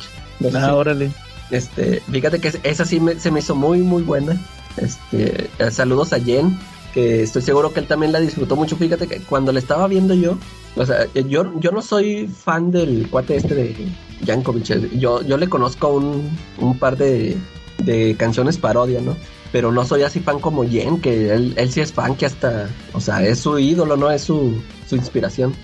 Ah, 0.55 0.75
órale. 0.75 1.11
Este, 1.51 2.01
fíjate 2.11 2.39
que 2.39 2.51
esa 2.63 2.85
sí 2.85 2.99
me, 2.99 3.19
se 3.19 3.31
me 3.31 3.39
hizo 3.39 3.55
muy, 3.55 3.79
muy 3.79 4.03
buena. 4.03 4.39
Este, 4.77 5.49
eh, 5.59 5.71
saludos 5.71 6.11
a 6.13 6.19
Jen, 6.19 6.57
que 6.93 7.23
estoy 7.23 7.41
seguro 7.41 7.71
que 7.71 7.79
él 7.79 7.87
también 7.87 8.11
la 8.11 8.19
disfrutó 8.19 8.55
mucho. 8.55 8.75
Fíjate 8.75 9.07
que 9.07 9.19
cuando 9.21 9.51
la 9.51 9.59
estaba 9.59 9.87
viendo 9.87 10.13
yo, 10.13 10.37
o 10.75 10.85
sea, 10.85 11.05
yo, 11.13 11.59
yo 11.59 11.71
no 11.71 11.81
soy 11.81 12.27
fan 12.27 12.71
del 12.71 13.09
cuate 13.09 13.37
este 13.37 13.55
de 13.55 13.75
Yankovic. 14.21 14.97
Yo, 14.97 15.21
yo 15.21 15.37
le 15.37 15.47
conozco 15.47 15.89
un, 15.89 16.29
un 16.59 16.77
par 16.77 16.97
de, 16.97 17.37
de 17.83 18.15
canciones 18.17 18.57
parodia, 18.57 19.01
¿no? 19.01 19.15
pero 19.55 19.71
no 19.71 19.85
soy 19.85 20.03
así 20.03 20.19
fan 20.19 20.39
como 20.41 20.65
Jen, 20.65 20.99
que 20.99 21.33
él, 21.33 21.53
él 21.55 21.71
sí 21.71 21.79
es 21.79 21.93
fan, 21.93 22.15
que 22.15 22.25
hasta, 22.25 22.69
o 22.91 22.99
sea, 22.99 23.25
es 23.25 23.39
su 23.39 23.57
ídolo, 23.57 23.95
¿no? 23.95 24.11
Es 24.11 24.23
su, 24.23 24.61
su 24.85 24.97
inspiración. 24.97 25.55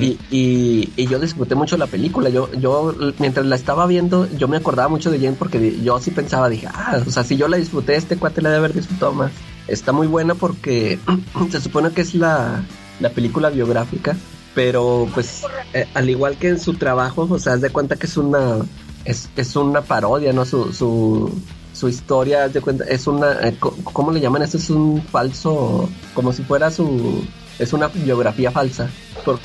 Y, 0.00 0.18
y, 0.30 1.06
yo 1.06 1.18
disfruté 1.18 1.54
mucho 1.54 1.76
la 1.76 1.86
película. 1.86 2.28
Yo, 2.28 2.52
yo, 2.54 2.94
mientras 3.18 3.46
la 3.46 3.56
estaba 3.56 3.86
viendo, 3.86 4.28
yo 4.36 4.48
me 4.48 4.56
acordaba 4.56 4.88
mucho 4.88 5.10
de 5.10 5.18
Jen 5.18 5.34
porque 5.34 5.78
yo 5.82 6.00
sí 6.00 6.10
pensaba, 6.10 6.48
dije, 6.48 6.68
ah, 6.72 7.00
o 7.06 7.10
sea, 7.10 7.24
si 7.24 7.36
yo 7.36 7.48
la 7.48 7.56
disfruté, 7.56 7.96
este 7.96 8.16
cuate 8.16 8.42
la 8.42 8.50
debe 8.50 8.58
haber 8.58 8.74
disfrutado 8.74 9.12
más. 9.12 9.32
Está 9.68 9.92
muy 9.92 10.06
buena 10.06 10.34
porque 10.34 10.98
se 11.50 11.60
supone 11.60 11.90
que 11.90 12.02
es 12.02 12.14
la, 12.14 12.62
la 13.00 13.10
película 13.10 13.50
biográfica, 13.50 14.16
pero 14.54 15.08
pues 15.14 15.42
eh, 15.74 15.86
al 15.94 16.08
igual 16.08 16.36
que 16.36 16.48
en 16.48 16.60
su 16.60 16.74
trabajo, 16.74 17.26
o 17.30 17.38
sea, 17.38 17.54
haz 17.54 17.60
de 17.60 17.70
cuenta 17.70 17.96
que 17.96 18.06
es 18.06 18.16
una, 18.16 18.58
es, 19.04 19.28
es 19.36 19.56
una 19.56 19.82
parodia, 19.82 20.32
¿no? 20.32 20.44
Su, 20.44 20.72
su, 20.72 21.32
su 21.72 21.88
historia, 21.88 22.48
de 22.48 22.60
cuenta, 22.60 22.84
es 22.84 23.06
una, 23.06 23.32
eh, 23.48 23.56
¿cómo 23.58 24.12
le 24.12 24.20
llaman? 24.20 24.42
Esto 24.42 24.58
es 24.58 24.70
un 24.70 25.02
falso, 25.02 25.88
como 26.14 26.32
si 26.32 26.42
fuera 26.42 26.70
su, 26.70 27.24
es 27.58 27.72
una 27.72 27.88
biografía 27.88 28.50
falsa. 28.50 28.88
Por, 29.24 29.38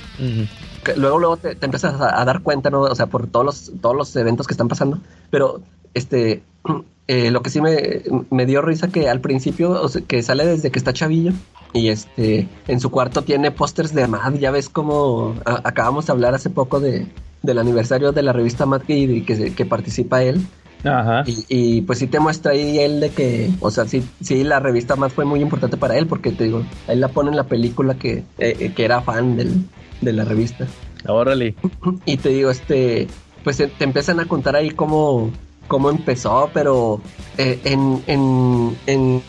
luego, 0.95 1.19
luego 1.19 1.37
te, 1.37 1.57
empiezas 1.61 1.99
a, 1.99 2.25
dar 2.25 2.41
cuenta, 2.41 2.69
¿no? 2.69 2.81
O 2.81 2.95
sea, 2.95 3.07
por 3.07 3.27
todos 3.27 3.45
los, 3.45 3.71
todos 3.81 3.95
los 3.95 4.15
eventos 4.15 4.47
que 4.47 4.53
están 4.53 4.67
pasando. 4.67 4.99
Pero, 5.29 5.61
este, 5.93 6.43
eh, 7.07 7.31
lo 7.31 7.41
que 7.41 7.49
sí 7.49 7.61
me, 7.61 8.03
me, 8.29 8.45
dio 8.45 8.61
risa 8.61 8.89
que 8.89 9.09
al 9.09 9.21
principio, 9.21 9.81
que 10.07 10.23
sale 10.23 10.45
desde 10.45 10.71
que 10.71 10.79
está 10.79 10.93
chavillo. 10.93 11.33
Y 11.73 11.87
este, 11.87 12.49
en 12.67 12.81
su 12.81 12.91
cuarto 12.91 13.21
tiene 13.21 13.51
pósters 13.51 13.93
de 13.93 14.07
Mad. 14.07 14.33
Ya 14.35 14.51
ves 14.51 14.67
como 14.67 15.35
acabamos 15.45 16.05
de 16.05 16.11
hablar 16.11 16.33
hace 16.33 16.49
poco 16.49 16.81
de, 16.81 17.07
del 17.43 17.59
aniversario 17.59 18.11
de 18.11 18.23
la 18.23 18.33
revista 18.33 18.65
Mad 18.65 18.81
que, 18.81 19.23
que 19.55 19.65
participa 19.65 20.21
él. 20.23 20.45
Ajá. 20.83 21.23
Y, 21.25 21.81
pues 21.81 21.99
sí 21.99 22.07
te 22.07 22.19
muestra 22.19 22.53
ahí 22.53 22.79
él 22.79 22.99
de 22.99 23.09
que, 23.09 23.49
o 23.59 23.69
sea, 23.69 23.85
sí, 23.85 24.03
sí, 24.21 24.43
la 24.43 24.59
revista 24.59 24.95
más 24.95 25.13
fue 25.13 25.25
muy 25.25 25.41
importante 25.41 25.77
para 25.77 25.97
él, 25.97 26.07
porque 26.07 26.31
te 26.31 26.45
digo, 26.45 26.63
él 26.87 26.99
la 26.99 27.09
pone 27.09 27.29
en 27.29 27.35
la 27.35 27.43
película 27.43 27.95
que, 27.95 28.23
eh, 28.39 28.73
que 28.75 28.85
era 28.85 29.01
fan 29.01 29.37
del, 29.37 29.65
de 30.01 30.13
la 30.13 30.25
revista. 30.25 30.67
Órale. 31.07 31.55
Y 32.05 32.17
te 32.17 32.29
digo, 32.29 32.49
este, 32.49 33.07
pues 33.43 33.57
te 33.57 33.83
empiezan 33.83 34.19
a 34.19 34.25
contar 34.25 34.55
ahí 34.55 34.71
cómo, 34.71 35.31
cómo 35.67 35.89
empezó, 35.89 36.49
pero 36.53 37.01
eh, 37.37 37.59
en, 37.63 38.03
en, 38.07 38.75
en, 38.87 39.23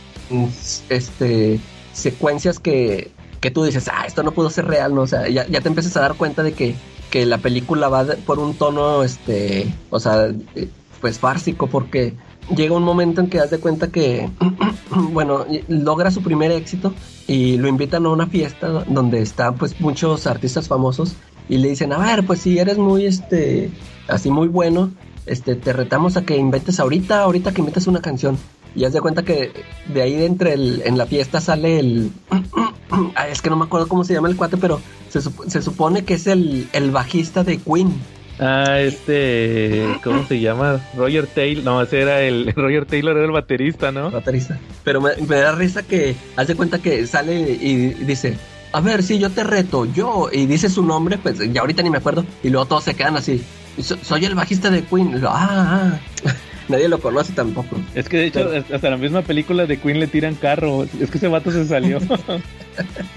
este, 0.88 1.60
secuencias 1.92 2.58
que, 2.58 3.10
que 3.40 3.50
tú 3.50 3.64
dices, 3.64 3.88
ah, 3.92 4.04
esto 4.06 4.22
no 4.22 4.32
pudo 4.32 4.50
ser 4.50 4.66
real, 4.66 4.94
¿no? 4.94 5.02
O 5.02 5.06
sea, 5.06 5.28
ya, 5.28 5.46
ya 5.46 5.60
te 5.60 5.68
empiezas 5.68 5.96
a 5.96 6.00
dar 6.00 6.14
cuenta 6.14 6.42
de 6.42 6.52
que, 6.52 6.74
que 7.10 7.26
la 7.26 7.38
película 7.38 7.88
va 7.88 8.06
por 8.26 8.38
un 8.38 8.54
tono, 8.54 9.02
este, 9.02 9.72
o 9.90 10.00
sea, 10.00 10.32
pues 11.02 11.18
fársico 11.18 11.66
porque 11.66 12.14
llega 12.56 12.74
un 12.74 12.84
momento 12.84 13.20
en 13.20 13.28
que 13.28 13.38
das 13.38 13.50
de 13.50 13.58
cuenta 13.58 13.88
que, 13.88 14.30
bueno, 15.12 15.44
logra 15.68 16.10
su 16.10 16.22
primer 16.22 16.50
éxito 16.52 16.94
y 17.26 17.58
lo 17.58 17.68
invitan 17.68 18.06
a 18.06 18.10
una 18.10 18.28
fiesta 18.28 18.68
donde 18.68 19.20
están 19.20 19.56
pues 19.56 19.78
muchos 19.80 20.26
artistas 20.26 20.68
famosos 20.68 21.16
y 21.48 21.58
le 21.58 21.68
dicen, 21.68 21.92
a 21.92 21.98
ver, 21.98 22.24
pues 22.24 22.40
si 22.40 22.58
eres 22.58 22.78
muy, 22.78 23.04
este, 23.04 23.70
así 24.08 24.30
muy 24.30 24.48
bueno, 24.48 24.92
este, 25.26 25.56
te 25.56 25.72
retamos 25.72 26.16
a 26.16 26.22
que 26.22 26.36
inventes 26.36 26.80
ahorita, 26.80 27.22
ahorita 27.22 27.52
que 27.52 27.60
inventes 27.60 27.86
una 27.86 28.00
canción. 28.00 28.38
Y 28.74 28.84
haz 28.84 28.94
de 28.94 29.02
cuenta 29.02 29.22
que 29.22 29.52
de 29.92 30.02
ahí 30.02 30.14
de 30.14 30.24
entre 30.24 30.54
el, 30.54 30.82
en 30.86 30.96
la 30.96 31.06
fiesta 31.06 31.40
sale 31.40 31.78
el... 31.78 32.12
Es 33.30 33.40
que 33.40 33.48
no 33.48 33.56
me 33.56 33.64
acuerdo 33.64 33.88
cómo 33.88 34.04
se 34.04 34.12
llama 34.12 34.28
el 34.28 34.36
cuate, 34.36 34.58
pero 34.58 34.78
se, 35.08 35.20
se 35.22 35.62
supone 35.62 36.04
que 36.04 36.14
es 36.14 36.26
el, 36.26 36.68
el 36.74 36.90
bajista 36.90 37.42
de 37.42 37.56
Queen. 37.56 37.90
Ah, 38.44 38.80
este, 38.80 39.84
¿cómo 40.02 40.26
se 40.26 40.40
llama? 40.40 40.80
Roger 40.96 41.28
Taylor, 41.28 41.62
no, 41.64 41.80
ese 41.82 42.00
era 42.00 42.22
el, 42.22 42.52
Roger 42.56 42.86
Taylor 42.86 43.16
era 43.16 43.24
el 43.26 43.30
baterista, 43.30 43.92
¿no? 43.92 44.10
Baterista. 44.10 44.58
Pero 44.82 45.00
me, 45.00 45.10
me 45.28 45.36
da 45.36 45.52
risa 45.54 45.84
que 45.84 46.16
haz 46.34 46.48
de 46.48 46.56
cuenta 46.56 46.80
que 46.80 47.06
sale 47.06 47.34
y 47.40 47.94
dice, 48.04 48.36
a 48.72 48.80
ver, 48.80 49.04
si 49.04 49.20
yo 49.20 49.30
te 49.30 49.44
reto, 49.44 49.84
yo, 49.92 50.28
y 50.32 50.46
dice 50.46 50.68
su 50.70 50.84
nombre, 50.84 51.18
pues 51.18 51.38
ya 51.52 51.60
ahorita 51.60 51.84
ni 51.84 51.90
me 51.90 51.98
acuerdo, 51.98 52.24
y 52.42 52.50
luego 52.50 52.66
todos 52.66 52.82
se 52.82 52.94
quedan 52.94 53.16
así. 53.16 53.40
"So- 53.80 53.98
soy 54.02 54.24
el 54.24 54.34
bajista 54.34 54.70
de 54.70 54.82
Queen. 54.82 55.10
Y 55.16 55.18
lo, 55.20 55.28
ah, 55.30 55.92
ah. 55.94 55.98
Nadie 56.68 56.88
lo 56.88 56.98
conoce 57.00 57.32
tampoco. 57.34 57.76
Es 57.94 58.08
que 58.08 58.16
de 58.18 58.26
hecho, 58.26 58.50
hasta 58.74 58.90
la 58.90 58.96
misma 58.96 59.22
película 59.22 59.66
de 59.66 59.78
Queen 59.78 60.00
le 60.00 60.08
tiran 60.08 60.34
carro. 60.34 60.82
Es 61.00 61.10
que 61.12 61.18
ese 61.18 61.28
vato 61.28 61.50
se 61.52 61.64
salió. 61.66 61.98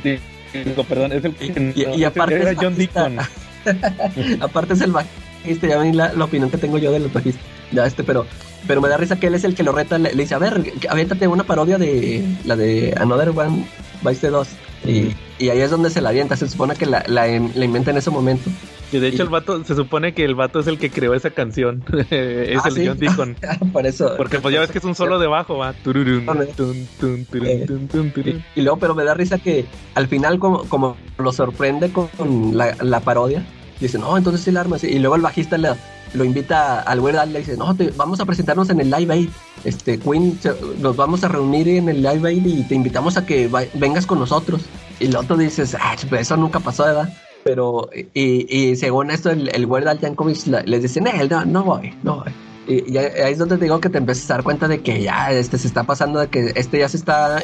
Sí, 0.03 0.17
digo, 0.65 0.83
perdón, 0.83 1.11
es 1.13 1.23
el 1.25 1.33
que. 1.33 1.45
Y, 1.47 1.49
no, 1.85 1.95
y 1.95 1.95
ese 1.95 2.05
aparte 2.05 2.35
era 2.35 2.53
John 2.55 2.73
bajista. 2.73 3.09
Deacon. 3.09 3.25
aparte 4.41 4.73
es 4.73 4.81
el 4.81 4.91
bajista, 4.91 5.67
ya 5.67 5.77
ven 5.77 5.97
la, 5.97 6.11
opinión 6.23 6.49
que 6.49 6.57
tengo 6.57 6.77
yo 6.77 6.91
de 6.91 6.99
los 6.99 7.13
bajistas. 7.13 7.43
Ya 7.71 7.85
este, 7.85 8.03
pero, 8.03 8.25
pero 8.67 8.81
me 8.81 8.89
da 8.89 8.97
risa 8.97 9.19
que 9.19 9.27
él 9.27 9.35
es 9.35 9.43
el 9.43 9.55
que 9.55 9.63
lo 9.63 9.71
reta, 9.71 9.97
le, 9.97 10.11
dice, 10.11 10.35
a 10.35 10.39
ver, 10.39 10.73
aviéntate 10.89 11.27
una 11.27 11.43
parodia 11.43 11.77
de 11.77 12.23
la 12.45 12.55
de 12.55 12.93
Another 12.97 13.29
One 13.29 13.65
Vice 14.03 14.29
2. 14.29 14.47
Y, 14.85 15.15
y 15.39 15.49
ahí 15.49 15.61
es 15.61 15.71
donde 15.71 15.89
se 15.89 15.99
la 15.99 16.09
avienta, 16.09 16.35
se 16.35 16.47
supone 16.47 16.75
que 16.75 16.85
la 16.85 17.27
inventa 17.27 17.91
en 17.91 17.97
ese 17.97 18.11
momento. 18.11 18.49
Y 18.91 18.99
de 18.99 19.07
hecho, 19.07 19.23
el 19.23 19.29
vato, 19.29 19.63
se 19.65 19.75
supone 19.75 20.13
que 20.13 20.23
el 20.23 20.35
vato 20.35 20.59
es 20.59 20.67
el 20.67 20.77
que 20.77 20.89
creó 20.89 21.13
esa 21.13 21.31
canción. 21.31 21.83
es 22.09 22.59
Ah, 22.63 22.67
el 22.69 22.73
¿sí? 22.75 22.87
John 22.87 22.97
Deacon. 22.99 23.35
Por 23.73 23.85
eso. 23.85 24.13
Porque 24.15 24.39
pues 24.39 24.53
ya 24.53 24.59
ves 24.61 24.71
que 24.71 24.77
es 24.77 24.83
un 24.85 24.95
solo 24.95 25.19
de 25.19 25.27
bajo, 25.27 25.57
va. 25.57 25.73
Tururún, 25.73 26.25
tun, 26.25 26.87
tun, 26.99 27.25
turun, 27.25 27.65
tun, 27.65 27.87
tun, 27.87 28.11
turun. 28.11 28.43
Y 28.55 28.61
luego, 28.61 28.77
pero 28.77 28.95
me 28.95 29.03
da 29.03 29.13
risa 29.13 29.37
que 29.39 29.65
al 29.95 30.07
final, 30.07 30.39
como, 30.39 30.63
como 30.65 30.95
lo 31.17 31.31
sorprende 31.33 31.91
con 31.91 32.09
la, 32.55 32.75
la 32.81 32.99
parodia, 33.01 33.45
dice, 33.79 33.97
no, 33.97 34.15
entonces 34.17 34.41
sí 34.41 34.51
la 34.51 34.61
arma. 34.61 34.77
Y 34.81 34.99
luego 34.99 35.15
el 35.15 35.21
bajista 35.23 35.57
le, 35.57 35.69
lo 36.13 36.23
invita 36.23 36.81
al 36.81 36.99
Weird 36.99 37.17
Al, 37.17 37.33
le 37.33 37.39
dice, 37.39 37.57
no, 37.57 37.75
te, 37.75 37.91
vamos 37.97 38.19
a 38.19 38.25
presentarnos 38.25 38.69
en 38.69 38.79
el 38.81 38.91
Live 38.91 39.13
Aid. 39.13 39.29
Este, 39.63 39.97
Queen, 39.99 40.37
se- 40.41 40.53
nos 40.79 40.95
vamos 40.95 41.23
a 41.23 41.27
reunir 41.27 41.67
en 41.67 41.89
el 41.89 42.01
Live 42.03 42.29
Aid 42.29 42.45
y 42.45 42.63
te 42.67 42.75
invitamos 42.75 43.17
a 43.17 43.25
que 43.25 43.47
va- 43.47 43.63
vengas 43.73 44.05
con 44.05 44.19
nosotros. 44.19 44.61
Y 44.99 45.07
el 45.07 45.15
otro 45.15 45.35
dices, 45.35 45.75
ah, 45.79 45.95
pues 46.07 46.21
eso 46.21 46.37
nunca 46.37 46.59
pasó, 46.59 46.83
¿verdad? 46.85 47.09
Pero, 47.49 47.89
y, 48.15 48.47
y 48.71 48.75
según 48.75 49.11
esto, 49.11 49.29
el, 49.29 49.49
el 49.53 49.67
Weird 49.67 49.87
Al 49.87 49.99
Yankovic 49.99 50.47
les 50.65 50.81
dice, 50.81 50.99
no, 50.99 51.11
no, 51.29 51.45
no 51.45 51.63
voy, 51.63 51.93
no 52.01 52.15
voy. 52.17 52.31
Y, 52.67 52.91
y 52.91 52.97
ahí 52.97 53.05
ahí 53.23 53.33
es 53.33 53.37
donde 53.37 53.57
te 53.57 53.65
digo 53.65 53.79
que 53.79 53.89
te 53.89 53.99
empiezas 53.99 54.31
a 54.31 54.33
dar 54.33 54.43
cuenta 54.43 54.67
de 54.67 54.81
que 54.81 55.03
ya 55.03 55.31
este 55.31 55.59
se 55.59 55.67
está 55.67 55.83
pasando, 55.83 56.19
de 56.19 56.27
que 56.29 56.53
este 56.55 56.79
ya 56.79 56.89
se 56.89 56.97
está 56.97 57.39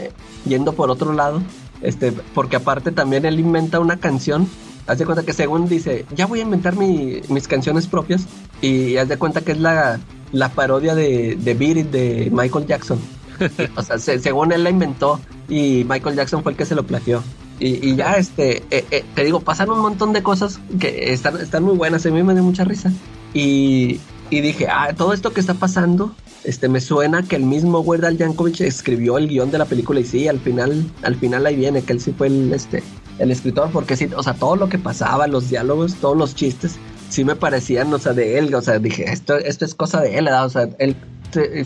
yendo 0.48 0.74
por 0.74 0.90
otro 0.90 1.14
lado. 1.14 1.44
Este, 1.84 2.12
porque 2.12 2.56
aparte 2.56 2.92
también 2.92 3.26
él 3.26 3.40
inventa 3.40 3.80
una 3.80 3.98
canción. 3.98 4.48
Haz 4.88 4.98
de 4.98 5.06
cuenta 5.06 5.24
que 5.24 5.34
según 5.34 5.70
dice, 5.70 6.06
ya 6.16 6.26
voy 6.26 6.40
a 6.40 6.44
inventar 6.44 6.76
mi- 6.76 7.22
mis 7.30 7.48
canciones 7.48 7.86
propias. 7.86 8.26
Y 8.60 8.98
haz 8.98 9.08
de 9.08 9.18
cuenta 9.18 9.42
que 9.42 9.52
es 9.52 9.60
la, 9.60 10.00
la 10.32 10.50
parodia 10.50 10.96
de, 10.96 11.36
de 11.40 11.54
Beat 11.54 11.78
It 11.78 11.88
de 11.92 12.30
Michael 12.34 12.66
Jackson. 12.66 12.98
o 13.76 13.84
sea, 13.84 14.00
se- 14.00 14.18
según 14.18 14.52
él 14.52 14.64
la 14.64 14.72
inventó 14.72 15.20
y 15.48 15.86
Michael 15.88 16.16
Jackson 16.16 16.42
fue 16.42 16.54
el 16.54 16.58
que 16.58 16.66
se 16.66 16.74
lo 16.74 16.82
plagió. 16.88 17.22
Y, 17.62 17.92
y 17.92 17.96
ya, 17.96 18.14
este, 18.14 18.64
eh, 18.72 18.86
eh, 18.90 19.06
te 19.14 19.24
digo, 19.24 19.40
pasan 19.40 19.70
un 19.70 19.80
montón 19.80 20.14
de 20.14 20.24
cosas 20.24 20.60
que 20.80 21.14
están, 21.14 21.40
están 21.40 21.64
muy 21.64 21.78
buenas. 21.78 22.04
A 22.08 22.10
mí 22.10 22.24
me 22.24 22.34
dio 22.34 22.42
mucha 22.42 22.64
risa. 22.64 22.92
Y, 23.36 24.00
y 24.32 24.42
dije, 24.42 24.68
ah, 24.68 24.94
todo 24.98 25.14
esto 25.14 25.32
que 25.32 25.40
está 25.40 25.54
pasando, 25.54 26.16
este, 26.44 26.70
me 26.70 26.82
suena 26.82 27.22
que 27.22 27.36
el 27.36 27.44
mismo 27.44 27.82
Weird 27.82 28.06
Al 28.06 28.18
Yankovic 28.18 28.62
escribió 28.62 29.20
el 29.20 29.28
guion 29.28 29.52
de 29.52 29.60
la 29.60 29.66
película. 29.66 30.00
Y 30.00 30.06
sí, 30.06 30.28
al 30.28 30.40
final, 30.40 30.90
al 31.04 31.16
final 31.18 31.46
ahí 31.46 31.56
viene 31.56 31.84
que 31.84 31.94
él 31.94 32.02
sí 32.02 32.16
fue 32.18 32.28
el, 32.28 32.52
este, 32.52 32.82
el 33.20 33.30
escritor, 33.30 33.70
porque 33.72 33.96
sí, 33.96 34.10
o 34.16 34.24
sea, 34.24 34.34
todo 34.34 34.56
lo 34.56 34.68
que 34.68 34.80
pasaba, 34.80 35.28
los 35.28 35.52
diálogos, 35.52 35.94
todos 35.94 36.18
los 36.18 36.34
chistes, 36.34 36.78
sí 37.10 37.24
me 37.24 37.36
parecían, 37.36 37.94
o 37.94 38.00
sea, 38.00 38.14
de 38.14 38.40
él. 38.40 38.56
O 38.56 38.62
sea, 38.64 38.80
dije, 38.80 39.04
esto, 39.04 39.38
esto 39.38 39.66
es 39.66 39.76
cosa 39.76 40.02
de 40.02 40.18
él, 40.18 40.26
¿verdad? 40.26 40.48
O 40.48 40.50
sea, 40.50 40.68
él 40.80 40.96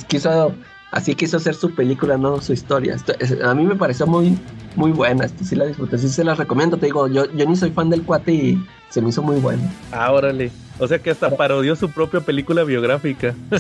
quiso, 0.10 0.52
así 0.96 1.14
quiso 1.14 1.38
hacer 1.38 1.54
su 1.54 1.70
película, 1.76 2.18
no 2.18 2.41
su 2.41 2.52
historia. 2.54 2.96
Esto- 2.96 3.14
es- 3.20 3.39
a 3.43 3.54
mí 3.54 3.64
me 3.66 3.76
pareció 3.76 4.08
muy, 4.08 4.36
muy 4.76 4.91
buena. 4.91 5.26
Esto 5.26 5.43
sí 5.46 5.56
la 5.56 5.66
disfruté, 5.66 6.00
sí 6.00 6.10
se 6.10 6.24
la 6.24 6.34
recomiendo. 6.34 6.78
Te 6.78 6.88
digo, 6.88 7.08
yo, 7.08 7.32
yo 7.34 7.46
ni 7.46 7.56
soy 7.56 7.70
fan 7.70 7.89
del 7.91 8.02
cuate 8.02 8.34
y 8.34 8.66
se 8.89 9.02
me 9.02 9.10
hizo 9.10 9.22
muy 9.22 9.38
bueno. 9.39 9.62
Ah, 9.91 10.12
órale. 10.12 10.50
O 10.80 10.88
sea 10.88 11.00
que 11.00 11.12
hasta 11.12 11.36
parodió 11.38 11.76
su 11.76 11.89
propia 11.91 12.20
película 12.22 12.64
biográfica. 12.64 13.36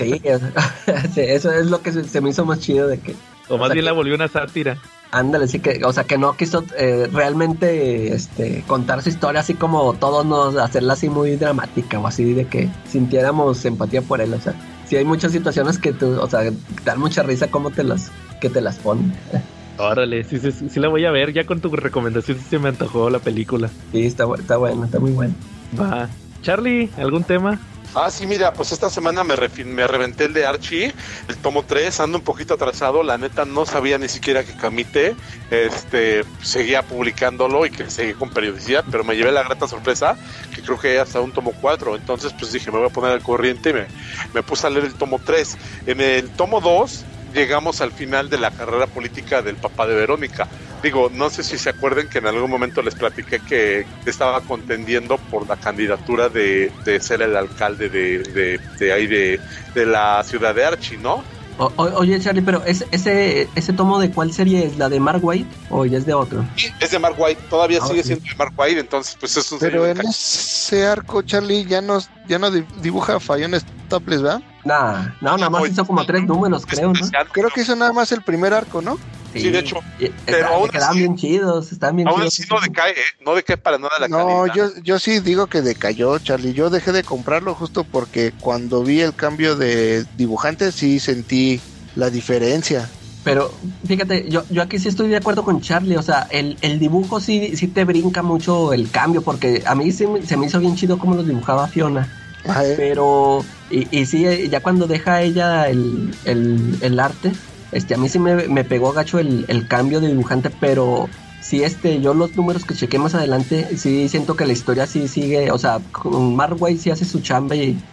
Sí, 1.13 1.21
eso 1.21 1.51
es 1.51 1.67
lo 1.67 1.81
que 1.81 1.91
se, 1.91 2.03
se 2.05 2.19
me 2.21 2.31
hizo 2.31 2.43
más 2.45 2.59
chido 2.59 2.87
de 2.87 2.97
que. 2.99 3.15
O 3.47 3.57
más 3.57 3.67
sea, 3.67 3.73
bien 3.75 3.83
que- 3.83 3.89
la 3.89 3.91
volvió 3.91 4.15
una 4.15 4.27
sátira. 4.27 4.77
Ándale, 5.11 5.47
sí 5.47 5.59
que, 5.59 5.79
o 5.85 5.93
sea, 5.93 6.03
que 6.03 6.17
no 6.17 6.35
quiso 6.35 6.63
eh, 6.77 7.07
realmente 7.13 8.13
este, 8.13 8.63
contar 8.67 9.01
su 9.01 9.09
historia 9.09 9.39
así 9.41 9.53
como 9.53 9.93
todos 9.93 10.25
nos, 10.25 10.57
hacerla 10.57 10.93
así 10.93 11.09
muy 11.09 11.35
dramática 11.37 11.99
o 11.99 12.07
así 12.07 12.33
de 12.33 12.47
que 12.47 12.67
sintiéramos 12.91 13.63
empatía 13.65 14.01
por 14.01 14.19
él, 14.19 14.33
o 14.33 14.41
sea, 14.41 14.53
sí 14.85 14.95
hay 14.95 15.05
muchas 15.05 15.31
situaciones 15.31 15.77
que 15.77 15.93
tú, 15.93 16.19
o 16.19 16.29
sea, 16.29 16.41
dan 16.83 16.99
mucha 16.99 17.23
risa 17.23 17.47
como 17.47 17.71
te 17.71 17.83
las, 17.83 18.11
que 18.41 18.49
te 18.49 18.61
las 18.61 18.77
ponen. 18.77 19.13
Órale, 19.77 20.23
sí, 20.23 20.39
sí, 20.39 20.51
sí, 20.51 20.79
la 20.79 20.87
voy 20.87 21.03
a 21.05 21.11
ver. 21.11 21.33
Ya 21.33 21.45
con 21.45 21.59
tu 21.59 21.69
recomendación 21.69 22.37
sí 22.37 22.45
se 22.49 22.59
me 22.59 22.69
antojó 22.69 23.09
la 23.09 23.19
película. 23.19 23.69
Sí, 23.91 24.05
está, 24.05 24.25
está 24.39 24.55
bueno, 24.55 24.85
está 24.85 24.99
muy 24.99 25.11
bueno. 25.11 25.33
Va. 25.77 26.07
Charlie, 26.41 26.89
¿algún 26.97 27.23
tema? 27.23 27.59
Ah, 27.97 28.11
sí, 28.11 28.27
mira, 28.27 28.51
pues 28.51 28.73
esta 28.73 28.89
semana 28.89 29.23
me, 29.23 29.35
me 29.63 29.87
reventé 29.87 30.25
el 30.25 30.33
de 30.33 30.45
Archie, 30.45 30.93
el 31.29 31.37
tomo 31.37 31.63
3, 31.63 32.01
ando 32.01 32.17
un 32.17 32.25
poquito 32.25 32.55
atrasado, 32.55 33.03
la 33.03 33.17
neta 33.17 33.45
no 33.45 33.65
sabía 33.65 33.97
ni 33.97 34.09
siquiera 34.09 34.43
que 34.43 34.53
Camite 34.57 35.15
este, 35.49 36.25
seguía 36.41 36.81
publicándolo 36.81 37.65
y 37.65 37.69
que 37.69 37.89
seguía 37.89 38.15
con 38.15 38.31
periodicidad, 38.31 38.83
pero 38.91 39.05
me 39.05 39.15
llevé 39.15 39.31
la 39.31 39.43
grata 39.43 39.65
sorpresa 39.69 40.17
que 40.53 40.61
creo 40.61 40.77
que 40.77 40.99
hasta 40.99 41.21
un 41.21 41.31
tomo 41.31 41.53
4, 41.61 41.95
entonces 41.95 42.33
pues 42.37 42.51
dije, 42.51 42.69
me 42.69 42.79
voy 42.79 42.87
a 42.87 42.91
poner 42.91 43.11
al 43.11 43.23
corriente 43.23 43.69
y 43.69 43.73
me, 43.73 43.87
me 44.33 44.43
puse 44.43 44.67
a 44.67 44.69
leer 44.69 44.83
el 44.83 44.95
tomo 44.95 45.21
3. 45.23 45.57
En 45.87 46.01
el 46.01 46.29
tomo 46.31 46.59
2 46.59 47.05
llegamos 47.33 47.79
al 47.79 47.91
final 47.91 48.29
de 48.29 48.39
la 48.39 48.51
carrera 48.51 48.87
política 48.87 49.41
del 49.41 49.55
papá 49.55 49.87
de 49.87 49.95
Verónica. 49.95 50.49
Digo, 50.85 51.09
no 51.11 51.31
sé 51.31 51.41
si 51.41 51.57
se 51.57 51.71
acuerden 51.71 52.07
que 52.07 52.19
en 52.19 52.27
algún 52.27 52.47
momento 52.47 52.83
les 52.83 52.93
platiqué 52.93 53.39
que 53.39 53.87
estaba 54.05 54.39
contendiendo 54.41 55.17
por 55.17 55.47
la 55.49 55.55
candidatura 55.55 56.29
de, 56.29 56.71
de 56.85 56.99
ser 56.99 57.23
el 57.23 57.35
alcalde 57.35 57.89
de, 57.89 58.19
de, 58.19 58.59
de 58.77 58.93
ahí 58.93 59.07
de, 59.07 59.41
de 59.73 59.85
la 59.87 60.21
ciudad 60.23 60.53
de 60.53 60.63
Archie, 60.63 60.99
¿no? 60.99 61.23
O- 61.57 61.71
o- 61.75 61.95
oye, 61.97 62.19
Charlie, 62.19 62.43
pero 62.43 62.63
ese, 62.65 62.85
ese, 62.91 63.49
ese 63.55 63.73
tomo 63.73 63.97
de 63.99 64.11
cuál 64.11 64.31
serie 64.31 64.63
es, 64.63 64.77
la 64.77 64.87
de 64.87 64.99
Mark 64.99 65.21
White 65.23 65.49
o 65.71 65.85
ya 65.87 65.97
es 65.97 66.05
de 66.05 66.13
otro? 66.13 66.45
Es 66.79 66.91
de 66.91 66.99
Mark 66.99 67.15
White, 67.17 67.41
todavía 67.49 67.79
Ah, 67.81 67.87
sigue 67.87 68.03
siendo 68.03 68.23
de 68.29 68.35
Mark 68.37 68.53
White, 68.55 68.79
entonces 68.79 69.17
pues 69.19 69.35
es 69.37 69.51
un 69.51 69.57
Pero 69.57 69.87
en 69.87 70.01
ese 70.01 70.85
arco, 70.85 71.23
Charlie, 71.23 71.65
ya 71.65 71.81
no, 71.81 71.97
ya 72.27 72.37
no 72.37 72.51
di- 72.51 72.63
dibuja 72.83 73.19
fallones 73.19 73.65
topless, 73.89 74.21
¿verdad? 74.21 74.41
Nah, 74.65 75.07
no, 75.19 75.35
nada 75.35 75.49
más 75.49 75.67
hizo 75.67 75.83
como 75.83 76.05
tres 76.05 76.25
números, 76.25 76.63
creo, 76.67 76.93
¿no? 76.93 76.99
Creo 77.31 77.49
que 77.49 77.61
hizo 77.61 77.75
nada 77.75 77.91
más 77.91 78.11
el 78.11 78.21
primer 78.21 78.53
arco, 78.53 78.83
¿no? 78.83 78.99
Sí, 79.41 79.49
de 79.51 79.59
hecho, 79.59 79.77
Y- 79.99 80.09
pero 80.25 80.37
está- 80.37 80.47
aún 80.55 80.69
quedaban 80.69 80.89
así- 80.91 80.99
bien 80.99 81.15
chidos, 81.15 81.71
estaban 81.71 81.95
bien 81.97 82.07
Aún 82.07 82.17
chidos. 82.19 82.33
así 82.39 82.43
no 82.49 82.61
decae, 82.61 82.91
¿eh? 82.91 82.95
No 83.25 83.35
decae 83.35 83.57
para 83.57 83.77
nada 83.77 83.93
la 83.99 84.07
No, 84.07 84.17
calidad. 84.45 84.55
yo, 84.55 84.81
yo 84.83 84.99
sí 84.99 85.19
digo 85.19 85.47
que 85.47 85.61
decayó, 85.61 86.17
Charlie. 86.19 86.53
Yo 86.53 86.69
dejé 86.69 86.91
de 86.91 87.03
comprarlo 87.03 87.53
justo 87.55 87.83
porque 87.83 88.31
cuando 88.39 88.83
vi 88.83 89.01
el 89.01 89.13
cambio 89.13 89.55
de 89.55 90.05
dibujante 90.17 90.71
sí 90.71 90.99
sentí 90.99 91.59
la 91.95 92.09
diferencia. 92.09 92.89
Pero 93.23 93.51
fíjate, 93.87 94.29
yo, 94.29 94.43
yo 94.51 94.61
aquí 94.61 94.77
sí 94.77 94.87
estoy 94.87 95.09
de 95.09 95.17
acuerdo 95.17 95.43
con 95.43 95.59
Charlie, 95.59 95.97
o 95.97 96.03
sea, 96.03 96.27
el, 96.29 96.57
el 96.61 96.77
dibujo 96.79 97.19
sí, 97.19 97.57
sí 97.57 97.67
te 97.67 97.83
brinca 97.83 98.21
mucho 98.21 98.71
el 98.71 98.91
cambio, 98.91 99.21
porque 99.23 99.63
a 99.65 99.73
mí 99.73 99.91
sí 99.91 100.05
me- 100.05 100.21
se 100.25 100.37
me 100.37 100.45
hizo 100.45 100.59
bien 100.59 100.75
chido 100.75 100.99
cómo 100.99 101.15
los 101.15 101.25
dibujaba 101.27 101.67
Fiona. 101.67 102.07
Ajá, 102.47 102.63
¿eh? 102.67 102.75
Pero, 102.77 103.43
y, 103.71 103.87
y 103.99 104.05
sí, 104.05 104.23
ya 104.49 104.59
cuando 104.61 104.85
deja 104.85 105.23
ella 105.23 105.67
el, 105.67 106.13
el, 106.25 106.77
el 106.81 106.99
arte, 106.99 107.31
este, 107.75 107.93
a 107.95 107.97
mí 107.97 108.09
sí 108.09 108.19
me, 108.19 108.47
me 108.47 108.63
pegó 108.63 108.91
gacho 108.93 109.19
el, 109.19 109.45
el 109.47 109.67
cambio 109.67 109.99
de 110.01 110.07
dibujante, 110.09 110.49
pero 110.49 111.09
sí, 111.39 111.63
este, 111.63 112.01
yo 112.01 112.13
los 112.13 112.35
números 112.35 112.65
que 112.65 112.73
chequé 112.75 112.97
más 112.99 113.13
adelante, 113.15 113.77
sí 113.77 114.09
siento 114.09 114.35
que 114.35 114.45
la 114.45 114.53
historia 114.53 114.87
sí 114.87 115.07
sigue, 115.07 115.51
o 115.51 115.57
sea, 115.57 115.79
White 116.03 116.81
sí 116.81 116.89
hace 116.91 117.05
su 117.05 117.21
chamba 117.21 117.55
y 117.55 117.83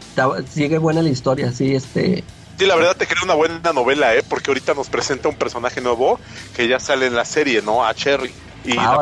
sigue 0.48 0.78
buena 0.78 1.02
la 1.02 1.10
historia, 1.10 1.52
sí, 1.52 1.74
este, 1.74 2.24
Sí, 2.58 2.66
la 2.66 2.76
verdad 2.76 2.96
te 2.96 3.06
crea 3.06 3.24
una 3.24 3.34
buena 3.34 3.72
novela, 3.72 4.14
¿eh? 4.14 4.22
Porque 4.22 4.50
ahorita 4.50 4.74
nos 4.74 4.88
presenta 4.88 5.28
un 5.28 5.36
personaje 5.36 5.80
nuevo 5.80 6.20
que 6.54 6.68
ya 6.68 6.78
sale 6.78 7.06
en 7.06 7.14
la 7.16 7.24
serie, 7.24 7.62
¿no? 7.62 7.84
A 7.84 7.94
Cherry. 7.94 8.32
Y 8.62 8.76
Ah, 8.78 9.00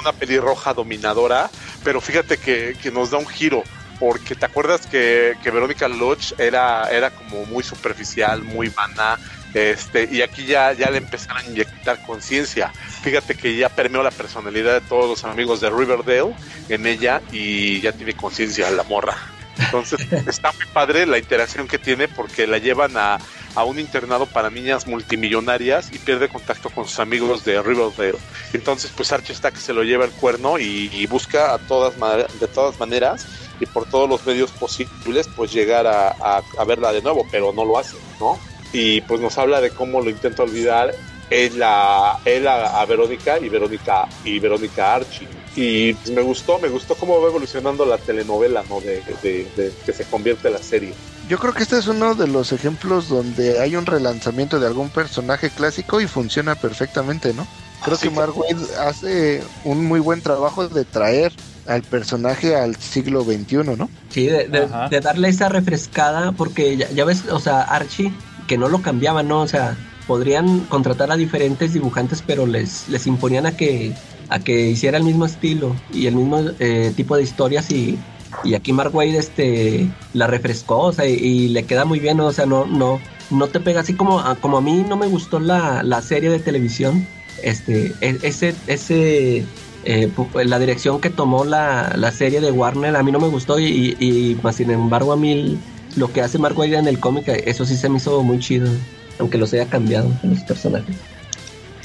una 0.00 0.12
pelirroja 0.12 0.74
dominadora, 0.74 1.50
pero 1.82 2.00
fíjate 2.00 2.38
que, 2.38 2.76
que 2.80 2.90
nos 2.90 3.10
da 3.10 3.18
un 3.18 3.26
giro. 3.26 3.62
porque 3.98 4.36
te 4.36 4.46
acuerdas 4.46 4.86
que, 4.86 5.34
que 5.42 5.50
Verónica 5.50 5.88
Lodge 5.88 6.32
era, 6.38 6.88
era 6.90 7.10
como 7.10 7.46
muy 7.46 7.64
superficial, 7.64 8.44
muy 8.44 8.68
vana, 8.68 9.18
este, 9.54 10.08
y 10.10 10.22
aquí 10.22 10.44
ya, 10.44 10.72
ya 10.72 10.90
le 10.90 10.98
empezaron 10.98 11.38
a 11.38 11.44
inyectar 11.44 12.04
conciencia. 12.04 12.72
Fíjate 13.02 13.34
que 13.34 13.56
ya 13.56 13.68
permeó 13.68 14.02
la 14.02 14.10
personalidad 14.10 14.80
de 14.80 14.86
todos 14.86 15.08
los 15.08 15.24
amigos 15.24 15.60
de 15.60 15.70
Riverdale 15.70 16.34
en 16.68 16.86
ella 16.86 17.22
y 17.32 17.80
ya 17.80 17.92
tiene 17.92 18.14
conciencia 18.14 18.70
la 18.70 18.82
morra. 18.84 19.16
Entonces 19.58 20.00
está 20.26 20.52
muy 20.52 20.66
padre 20.72 21.06
la 21.06 21.18
interacción 21.18 21.66
que 21.66 21.78
tiene 21.78 22.08
porque 22.08 22.46
la 22.46 22.58
llevan 22.58 22.96
a, 22.96 23.18
a 23.54 23.64
un 23.64 23.78
internado 23.78 24.26
para 24.26 24.50
niñas 24.50 24.86
multimillonarias 24.86 25.90
y 25.92 25.98
pierde 25.98 26.28
contacto 26.28 26.70
con 26.70 26.86
sus 26.86 27.00
amigos 27.00 27.44
de 27.44 27.60
Riverdale. 27.62 28.18
Entonces 28.52 28.92
pues 28.94 29.12
Archie 29.12 29.34
está 29.34 29.50
que 29.50 29.60
se 29.60 29.72
lo 29.72 29.82
lleva 29.82 30.04
el 30.04 30.12
cuerno 30.12 30.58
y, 30.58 30.90
y 30.92 31.06
busca 31.06 31.54
a 31.54 31.58
todas 31.58 31.94
de 32.38 32.48
todas 32.48 32.78
maneras 32.78 33.26
y 33.60 33.66
por 33.66 33.88
todos 33.88 34.08
los 34.08 34.24
medios 34.24 34.50
posibles 34.52 35.28
pues 35.34 35.52
llegar 35.52 35.86
a, 35.86 36.10
a, 36.10 36.42
a 36.58 36.64
verla 36.64 36.92
de 36.92 37.02
nuevo, 37.02 37.26
pero 37.30 37.52
no 37.52 37.64
lo 37.64 37.78
hace, 37.78 37.96
¿no? 38.20 38.38
Y 38.72 39.00
pues 39.02 39.20
nos 39.20 39.38
habla 39.38 39.60
de 39.60 39.70
cómo 39.70 40.00
lo 40.00 40.10
intenta 40.10 40.42
olvidar 40.42 40.94
él 41.30 41.62
a, 41.62 42.18
él 42.24 42.46
a, 42.46 42.80
a 42.80 42.86
Verónica 42.86 43.38
y 43.38 43.48
Verónica 43.48 44.08
y 44.24 44.38
Verónica 44.38 44.94
Archie. 44.94 45.28
Y 45.56 45.94
pues, 45.94 46.10
me 46.10 46.22
gustó 46.22 46.58
me 46.58 46.68
gustó 46.68 46.94
cómo 46.94 47.20
va 47.20 47.28
evolucionando 47.28 47.84
la 47.84 47.98
telenovela 47.98 48.64
no 48.68 48.80
de, 48.80 49.02
de, 49.22 49.46
de, 49.56 49.72
que 49.84 49.92
se 49.92 50.04
convierte 50.04 50.48
en 50.48 50.54
la 50.54 50.62
serie. 50.62 50.94
Yo 51.28 51.38
creo 51.38 51.52
que 51.52 51.62
este 51.62 51.78
es 51.78 51.86
uno 51.86 52.14
de 52.14 52.26
los 52.26 52.52
ejemplos 52.52 53.08
donde 53.08 53.60
hay 53.60 53.76
un 53.76 53.84
relanzamiento 53.84 54.58
de 54.60 54.66
algún 54.66 54.88
personaje 54.88 55.50
clásico 55.50 56.00
y 56.00 56.06
funciona 56.06 56.54
perfectamente 56.54 57.34
no 57.34 57.46
creo 57.82 57.96
Así 57.96 58.08
que 58.08 58.14
Mark 58.14 58.32
Wade 58.36 58.64
hace 58.80 59.42
un 59.64 59.84
muy 59.84 60.00
buen 60.00 60.20
trabajo 60.20 60.68
de 60.68 60.84
traer 60.84 61.32
al 61.66 61.82
personaje 61.82 62.56
al 62.56 62.76
siglo 62.76 63.22
XXI, 63.24 63.56
¿no? 63.76 63.90
Sí, 64.08 64.26
de, 64.26 64.48
de, 64.48 64.68
de 64.90 65.00
darle 65.00 65.28
esa 65.28 65.50
refrescada, 65.50 66.32
porque 66.32 66.78
ya, 66.78 66.88
ya, 66.90 67.04
ves, 67.04 67.24
o 67.30 67.38
sea, 67.38 67.60
Archie 67.60 68.10
que 68.48 68.58
no 68.58 68.68
lo 68.68 68.82
cambiaban, 68.82 69.28
¿no? 69.28 69.42
O 69.42 69.46
sea, 69.46 69.76
podrían 70.08 70.60
contratar 70.60 71.12
a 71.12 71.16
diferentes 71.16 71.74
dibujantes, 71.74 72.24
pero 72.26 72.46
les, 72.46 72.88
les 72.88 73.06
imponían 73.06 73.46
a 73.46 73.56
que, 73.56 73.92
a 74.28 74.40
que 74.40 74.70
hiciera 74.70 74.98
el 74.98 75.04
mismo 75.04 75.26
estilo 75.26 75.76
y 75.92 76.06
el 76.06 76.16
mismo 76.16 76.40
eh, 76.58 76.92
tipo 76.96 77.14
de 77.14 77.22
historias 77.22 77.70
y, 77.70 77.96
y 78.42 78.54
aquí 78.54 78.72
Mark 78.72 78.92
Wade 78.92 79.18
este, 79.18 79.88
la 80.14 80.26
refrescó, 80.26 80.78
o 80.78 80.92
sea, 80.92 81.06
y, 81.06 81.48
le 81.48 81.64
queda 81.64 81.84
muy 81.84 82.00
bien, 82.00 82.16
¿no? 82.16 82.26
o 82.26 82.32
sea, 82.32 82.46
no, 82.46 82.64
no, 82.66 82.98
no 83.30 83.46
te 83.46 83.60
pega 83.60 83.82
así 83.82 83.94
como, 83.94 84.20
como 84.40 84.58
a 84.58 84.60
mí 84.60 84.84
no 84.88 84.96
me 84.96 85.06
gustó 85.06 85.38
la, 85.38 85.82
la 85.82 86.02
serie 86.02 86.30
de 86.30 86.40
televisión, 86.40 87.06
este, 87.42 87.94
ese, 88.00 88.54
ese 88.66 89.44
eh, 89.84 90.10
la 90.44 90.58
dirección 90.58 91.00
que 91.00 91.10
tomó 91.10 91.44
la, 91.44 91.92
la, 91.96 92.10
serie 92.10 92.40
de 92.40 92.50
Warner 92.50 92.96
a 92.96 93.02
mí 93.02 93.12
no 93.12 93.20
me 93.20 93.28
gustó 93.28 93.60
y, 93.60 93.96
y, 94.00 94.36
sin 94.52 94.70
embargo 94.70 95.12
a 95.12 95.16
mí 95.16 95.58
lo 95.98 96.12
que 96.12 96.22
hace 96.22 96.38
Mark 96.38 96.58
Wade 96.58 96.78
en 96.78 96.88
el 96.88 97.00
cómic, 97.00 97.28
eso 97.28 97.64
sí 97.64 97.76
se 97.76 97.88
me 97.88 97.98
hizo 97.98 98.22
muy 98.22 98.38
chido, 98.38 98.70
aunque 99.18 99.38
los 99.38 99.52
haya 99.52 99.66
cambiado 99.66 100.10
los 100.22 100.40
personajes. 100.40 100.96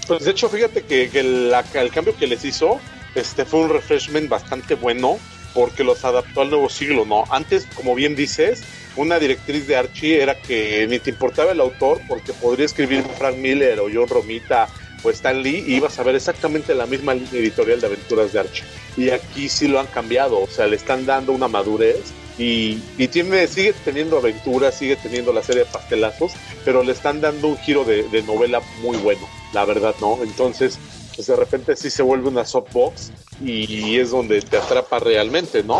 Pues 0.08 0.26
de 0.26 0.32
hecho, 0.32 0.50
fíjate 0.50 0.84
que, 0.84 1.10
el 1.14 1.92
cambio 1.92 2.16
que 2.16 2.28
les 2.28 2.46
hizo 2.46 2.80
este 3.16 3.46
fue 3.46 3.62
un 3.62 3.70
refreshment 3.70 4.28
bastante 4.28 4.76
bueno 4.76 5.18
porque 5.54 5.84
los 5.84 6.04
adaptó 6.04 6.42
al 6.42 6.50
nuevo 6.50 6.68
siglo, 6.68 7.06
¿no? 7.06 7.26
Antes, 7.30 7.68
como 7.76 7.94
bien 7.94 8.16
dices, 8.16 8.64
una 8.96 9.20
directriz 9.20 9.68
de 9.68 9.76
Archie 9.76 10.22
era 10.22 10.36
que 10.36 10.88
ni 10.90 10.98
te 10.98 11.12
importaba 11.12 11.52
el 11.52 11.62
autor 11.62 12.02
porque 12.08 12.34
podría 12.34 12.66
escribir 12.66 13.04
Frank 13.18 13.38
Miller 13.38 13.80
o 13.80 13.88
John 13.94 14.08
Romita 14.08 14.68
o 15.04 15.12
Stan 15.12 15.42
Lee 15.44 15.64
y 15.68 15.76
ibas 15.76 16.00
a 16.00 16.04
ver 16.04 16.16
exactamente 16.16 16.74
la 16.74 16.88
misma 16.88 17.14
editorial 17.14 17.80
de 17.82 17.88
aventuras 17.88 18.34
de 18.34 18.40
Archie. 18.40 18.64
Y 18.98 19.12
aquí 19.12 19.48
sí 19.48 19.68
lo 19.68 19.80
han 19.80 19.88
cambiado, 19.88 20.42
o 20.42 20.48
sea, 20.48 20.66
le 20.66 20.76
están 20.76 21.06
dando 21.06 21.34
una 21.34 21.48
madurez 21.48 22.02
y, 22.38 22.82
y, 22.98 23.08
tiene, 23.08 23.48
sigue 23.48 23.74
teniendo 23.86 24.18
aventuras, 24.18 24.76
sigue 24.76 24.96
teniendo 24.96 25.32
la 25.34 25.44
serie 25.44 25.64
de 25.64 25.70
pastelazos, 25.72 26.34
pero 26.66 26.84
le 26.84 26.92
están 26.92 27.22
dando 27.22 27.48
un 27.50 27.58
giro 27.58 27.84
de, 27.84 28.04
de 28.04 28.24
novela 28.24 28.62
muy 28.82 28.98
bueno, 28.98 29.28
la 29.54 29.66
verdad, 29.66 29.96
¿no? 30.02 30.20
Entonces, 30.24 30.80
pues 31.16 31.28
de 31.28 31.36
repente 31.36 31.76
sí 31.76 31.90
se 31.90 32.02
vuelve 32.02 32.30
una 32.30 32.46
softbox 32.46 33.12
y 33.44 33.98
es 33.98 34.12
donde 34.12 34.42
te 34.42 34.58
atrapa 34.58 35.00
realmente, 35.00 35.64
¿no? 35.64 35.80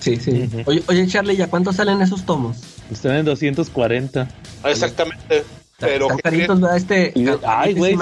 Sí, 0.00 0.16
sí. 0.16 0.30
Uh 0.30 0.34
-huh. 0.34 0.62
oye, 0.66 0.82
oye, 0.86 1.06
Charlie, 1.06 1.36
¿ya 1.36 1.48
cuántos 1.48 1.76
salen 1.76 2.00
esos 2.00 2.24
tomos? 2.24 2.58
Están 2.90 3.16
en 3.16 3.24
240. 3.24 4.28
Ah, 4.62 4.70
exactamente. 4.70 5.44
Pero 5.78 6.06
Están 6.06 6.18
caritos, 6.18 6.60
¿verdad? 6.60 6.76
Este, 6.76 7.14
Ay, 7.46 7.74
güey, 7.74 7.94
su, 7.94 7.98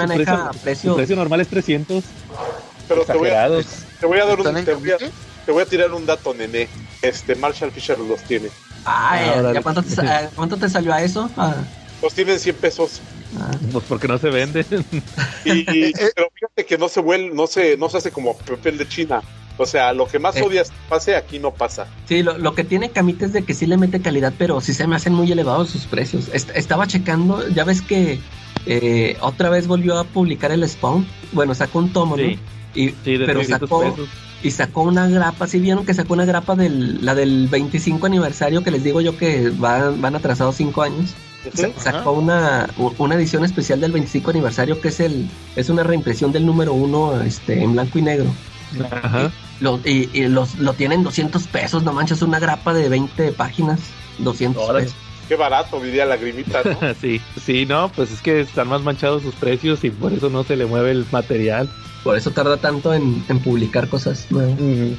precio, 0.63 0.95
precio... 0.95 1.15
normal 1.15 1.41
es 1.41 1.47
300. 1.47 2.03
Pero 2.87 3.03
te 3.03 3.13
voy, 3.13 3.29
a, 3.29 3.49
te 3.99 4.05
voy 4.05 4.19
a 4.19 4.25
dar 4.25 4.39
un... 4.39 4.65
Te 4.65 4.73
voy 4.73 4.91
a, 4.91 4.97
te 5.45 5.51
voy 5.51 5.61
a 5.61 5.65
tirar 5.65 5.93
un 5.93 6.05
dato, 6.05 6.33
nene. 6.33 6.67
Este, 7.01 7.35
Marshall 7.35 7.71
Fisher 7.71 7.99
los 7.99 8.21
tiene. 8.23 8.49
Ay, 8.85 9.29
ah, 9.35 9.51
¿ya 9.53 9.61
cuánto, 9.61 9.83
te, 9.83 9.95
¿cuánto 10.35 10.57
te 10.57 10.69
salió 10.69 10.93
a 10.93 11.01
eso? 11.01 11.29
Ah. 11.37 11.55
Los 12.01 12.13
tienen 12.13 12.39
100 12.39 12.55
pesos. 12.55 13.01
Ah. 13.39 13.51
Pues 13.71 13.83
porque 13.87 14.07
no 14.07 14.17
se 14.17 14.29
venden. 14.29 14.65
Y, 15.45 15.59
y, 15.59 15.93
pero 16.15 16.29
fíjate 16.33 16.65
que 16.65 16.77
no 16.77 16.89
se 16.89 16.99
vuelve, 16.99 17.33
no 17.33 17.47
se, 17.47 17.77
no 17.77 17.89
se 17.89 17.97
hace 17.97 18.11
como 18.11 18.37
papel 18.37 18.77
de 18.77 18.87
China. 18.87 19.21
O 19.57 19.65
sea, 19.65 19.93
lo 19.93 20.07
que 20.07 20.19
más 20.19 20.35
eh. 20.35 20.43
odias 20.43 20.71
pase, 20.87 21.15
aquí 21.15 21.39
no 21.39 21.51
pasa. 21.51 21.87
Sí, 22.05 22.21
lo, 22.21 22.37
lo, 22.37 22.53
que 22.53 22.63
tiene 22.63 22.91
Camita 22.91 23.25
es 23.25 23.33
de 23.33 23.43
que 23.43 23.53
sí 23.53 23.65
le 23.65 23.77
mete 23.77 24.01
calidad, 24.01 24.33
pero 24.37 24.61
sí 24.61 24.73
se 24.73 24.85
me 24.85 24.95
hacen 24.95 25.13
muy 25.13 25.31
elevados 25.31 25.69
sus 25.69 25.85
precios. 25.85 26.29
Est 26.33 26.49
estaba 26.53 26.85
checando, 26.85 27.47
ya 27.49 27.63
ves 27.63 27.81
que 27.81 28.19
eh, 28.65 29.17
otra 29.21 29.49
vez 29.49 29.67
volvió 29.67 29.97
a 29.97 30.03
publicar 30.03 30.51
el 30.51 30.67
Spawn. 30.67 31.07
Bueno, 31.31 31.55
sacó 31.55 31.79
un 31.79 31.91
tomo, 31.91 32.17
sí. 32.17 32.21
¿no? 32.35 32.81
Y, 32.81 32.89
sí, 32.89 33.17
pero 33.25 33.43
sacó, 33.43 33.81
pesos. 33.81 34.09
Y 34.43 34.51
sacó 34.51 34.83
una 34.83 35.07
grapa, 35.07 35.47
¿sí 35.47 35.59
vieron 35.59 35.85
que 35.85 35.93
sacó 35.93 36.13
una 36.13 36.25
grapa 36.25 36.55
de 36.55 36.69
la 36.69 37.15
del 37.15 37.47
25 37.47 38.05
aniversario 38.05 38.63
que 38.63 38.71
les 38.71 38.83
digo 38.83 39.01
yo 39.01 39.17
que 39.17 39.49
van, 39.49 40.01
van 40.01 40.15
atrasados 40.15 40.55
5 40.55 40.81
años? 40.81 41.13
¿Sí? 41.53 41.73
Sacó 41.77 42.11
una, 42.11 42.69
una 42.97 43.15
edición 43.15 43.45
especial 43.45 43.79
del 43.79 43.93
25 43.93 44.31
aniversario 44.31 44.81
que 44.81 44.89
es 44.89 44.99
el 44.99 45.29
es 45.55 45.69
una 45.69 45.83
reimpresión 45.83 46.31
del 46.31 46.45
número 46.45 46.73
1 46.73 47.21
este, 47.21 47.63
en 47.63 47.73
blanco 47.73 47.99
y 47.99 48.01
negro. 48.01 48.27
Ajá. 48.91 49.31
Y, 49.59 49.63
lo, 49.63 49.79
y, 49.85 50.09
y 50.13 50.27
los, 50.27 50.55
lo 50.55 50.73
tienen 50.73 51.03
200 51.03 51.47
pesos, 51.47 51.83
no 51.83 51.93
manches, 51.93 52.21
una 52.21 52.39
grapa 52.39 52.73
de 52.73 52.89
20 52.89 53.31
páginas, 53.31 53.79
200 54.19 54.61
Ahora, 54.61 54.79
pesos. 54.79 54.95
Qué 55.27 55.35
barato, 55.35 55.79
diría 55.79 56.05
Lagrimita, 56.05 56.61
¿no? 56.63 56.93
sí, 57.01 57.21
sí, 57.43 57.65
no, 57.65 57.89
pues 57.89 58.11
es 58.11 58.21
que 58.21 58.41
están 58.41 58.67
más 58.67 58.81
manchados 58.81 59.23
sus 59.23 59.35
precios 59.35 59.83
y 59.83 59.89
por 59.89 60.13
eso 60.13 60.29
no 60.29 60.43
se 60.43 60.55
le 60.55 60.65
mueve 60.65 60.91
el 60.91 61.05
material. 61.11 61.69
Por 62.03 62.17
eso 62.17 62.31
tarda 62.31 62.57
tanto 62.57 62.93
en, 62.93 63.23
en 63.27 63.39
publicar 63.39 63.89
cosas 63.89 64.27
nuevas. 64.29 64.57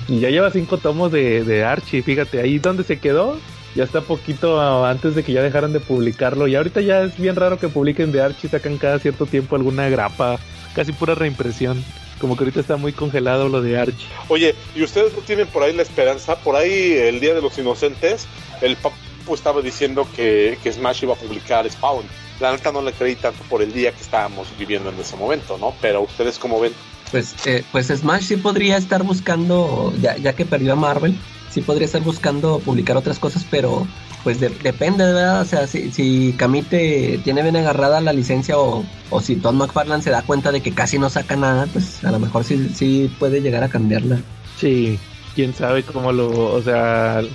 Y 0.09 0.21
ya 0.21 0.29
lleva 0.31 0.51
cinco 0.51 0.79
tomos 0.79 1.11
de, 1.11 1.45
de 1.45 1.65
Archie, 1.65 2.03
fíjate, 2.03 2.41
ahí 2.41 2.59
donde 2.59 2.85
se 2.85 2.99
quedó, 2.99 3.39
ya 3.75 3.85
está 3.85 4.01
poquito 4.03 4.85
antes 4.85 5.15
de 5.15 5.23
que 5.23 5.33
ya 5.33 5.43
dejaran 5.43 5.73
de 5.73 5.81
publicarlo. 5.81 6.49
Y 6.49 6.55
ahorita 6.55 6.81
ya 6.81 7.03
es 7.03 7.17
bien 7.19 7.37
raro 7.37 7.59
que 7.59 7.69
publiquen 7.69 8.13
de 8.13 8.21
Archie, 8.21 8.51
sacan 8.51 8.77
cada 8.77 8.99
cierto 8.99 9.27
tiempo 9.27 9.57
alguna 9.57 9.89
grapa, 9.89 10.39
casi 10.75 10.93
pura 10.93 11.15
reimpresión. 11.15 11.83
Como 12.21 12.37
que 12.37 12.43
ahorita 12.43 12.61
está 12.61 12.77
muy 12.77 12.93
congelado 12.93 13.49
lo 13.49 13.63
de 13.63 13.79
Archie. 13.79 14.09
Oye, 14.29 14.55
¿y 14.75 14.83
ustedes 14.83 15.15
no 15.15 15.21
tienen 15.21 15.47
por 15.47 15.63
ahí 15.63 15.73
la 15.73 15.83
esperanza? 15.83 16.37
Por 16.37 16.57
ahí 16.57 16.93
el 16.93 17.21
Día 17.21 17.33
de 17.33 17.41
los 17.41 17.57
Inocentes, 17.59 18.27
el 18.61 18.77
Papu 18.77 19.35
estaba 19.35 19.63
diciendo 19.63 20.07
que, 20.17 20.59
que 20.63 20.73
Smash 20.73 21.05
iba 21.05 21.15
a 21.15 21.17
publicar 21.17 21.71
Spawn. 21.71 22.05
La 22.41 22.53
neta 22.53 22.71
no 22.73 22.83
le 22.83 22.93
creí 22.93 23.17
tanto 23.17 23.43
por 23.45 23.63
el 23.63 23.73
día 23.73 23.93
que 23.93 24.01
estábamos 24.01 24.49
viviendo 24.59 24.91
en 24.91 25.01
ese 25.01 25.17
momento, 25.17 25.59
¿no? 25.59 25.75
Pero 25.81 26.03
ustedes 26.03 26.39
cómo 26.39 26.61
ven? 26.61 26.73
Pues, 27.11 27.35
eh, 27.47 27.65
pues 27.73 27.89
Smash 27.89 28.25
sí 28.25 28.37
podría 28.37 28.77
estar 28.77 29.03
buscando, 29.03 29.93
ya, 30.01 30.17
ya 30.17 30.35
que 30.35 30.45
perdió 30.45 30.75
a 30.75 30.77
Marvel, 30.77 31.17
sí 31.51 31.63
podría 31.63 31.87
estar 31.87 32.03
buscando 32.03 32.59
publicar 32.61 32.97
otras 32.97 33.19
cosas, 33.19 33.45
pero 33.51 33.87
pues 34.25 34.41
de, 34.41 34.51
depende, 34.51 35.05
¿verdad? 35.05 35.41
O 35.41 35.45
sea, 35.45 35.67
si, 35.67 35.91
si 35.93 36.35
Camite 36.37 37.21
tiene 37.25 37.43
bien 37.43 37.57
agarrada 37.57 38.01
la 38.01 38.13
licencia 38.13 38.59
o, 38.59 38.85
o 39.11 39.21
si 39.21 39.37
Todd 39.37 39.55
McFarlane 39.55 40.03
se 40.03 40.11
da 40.11 40.23
cuenta 40.23 40.53
de 40.53 40.61
que 40.61 40.75
casi 40.75 40.99
no 40.99 41.09
saca 41.09 41.37
nada, 41.37 41.67
pues 41.73 42.05
a 42.05 42.11
lo 42.11 42.19
mejor 42.19 42.45
sí, 42.45 42.71
sí 42.75 43.11
puede 43.19 43.41
llegar 43.41 43.63
a 43.65 43.69
cambiarla. 43.69 44.21
Sí, 44.59 44.99
quién 45.39 45.55
sabe 45.55 45.85
cómo 45.85 46.11
lo, 46.11 46.31
o 46.53 46.61
sea, 46.63 47.19
al, 47.19 47.31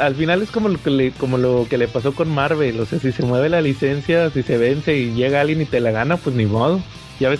al, 0.00 0.16
final 0.16 0.42
es 0.42 0.50
como 0.50 0.68
lo 0.68 0.82
que 0.82 0.90
le, 0.90 1.12
como 1.12 1.38
lo 1.38 1.68
que 1.70 1.78
le 1.78 1.86
pasó 1.86 2.12
con 2.12 2.28
Marvel, 2.28 2.80
o 2.80 2.84
sea, 2.84 2.98
si 2.98 3.12
se 3.12 3.22
mueve 3.22 3.48
la 3.48 3.60
licencia, 3.60 4.28
si 4.30 4.42
se 4.42 4.58
vence 4.58 4.96
y 4.96 5.14
llega 5.14 5.40
alguien 5.40 5.60
y 5.60 5.64
te 5.64 5.78
la 5.78 5.92
gana, 5.92 6.16
pues 6.16 6.34
ni 6.34 6.46
modo. 6.46 6.82
Ya 7.20 7.28
ves 7.28 7.38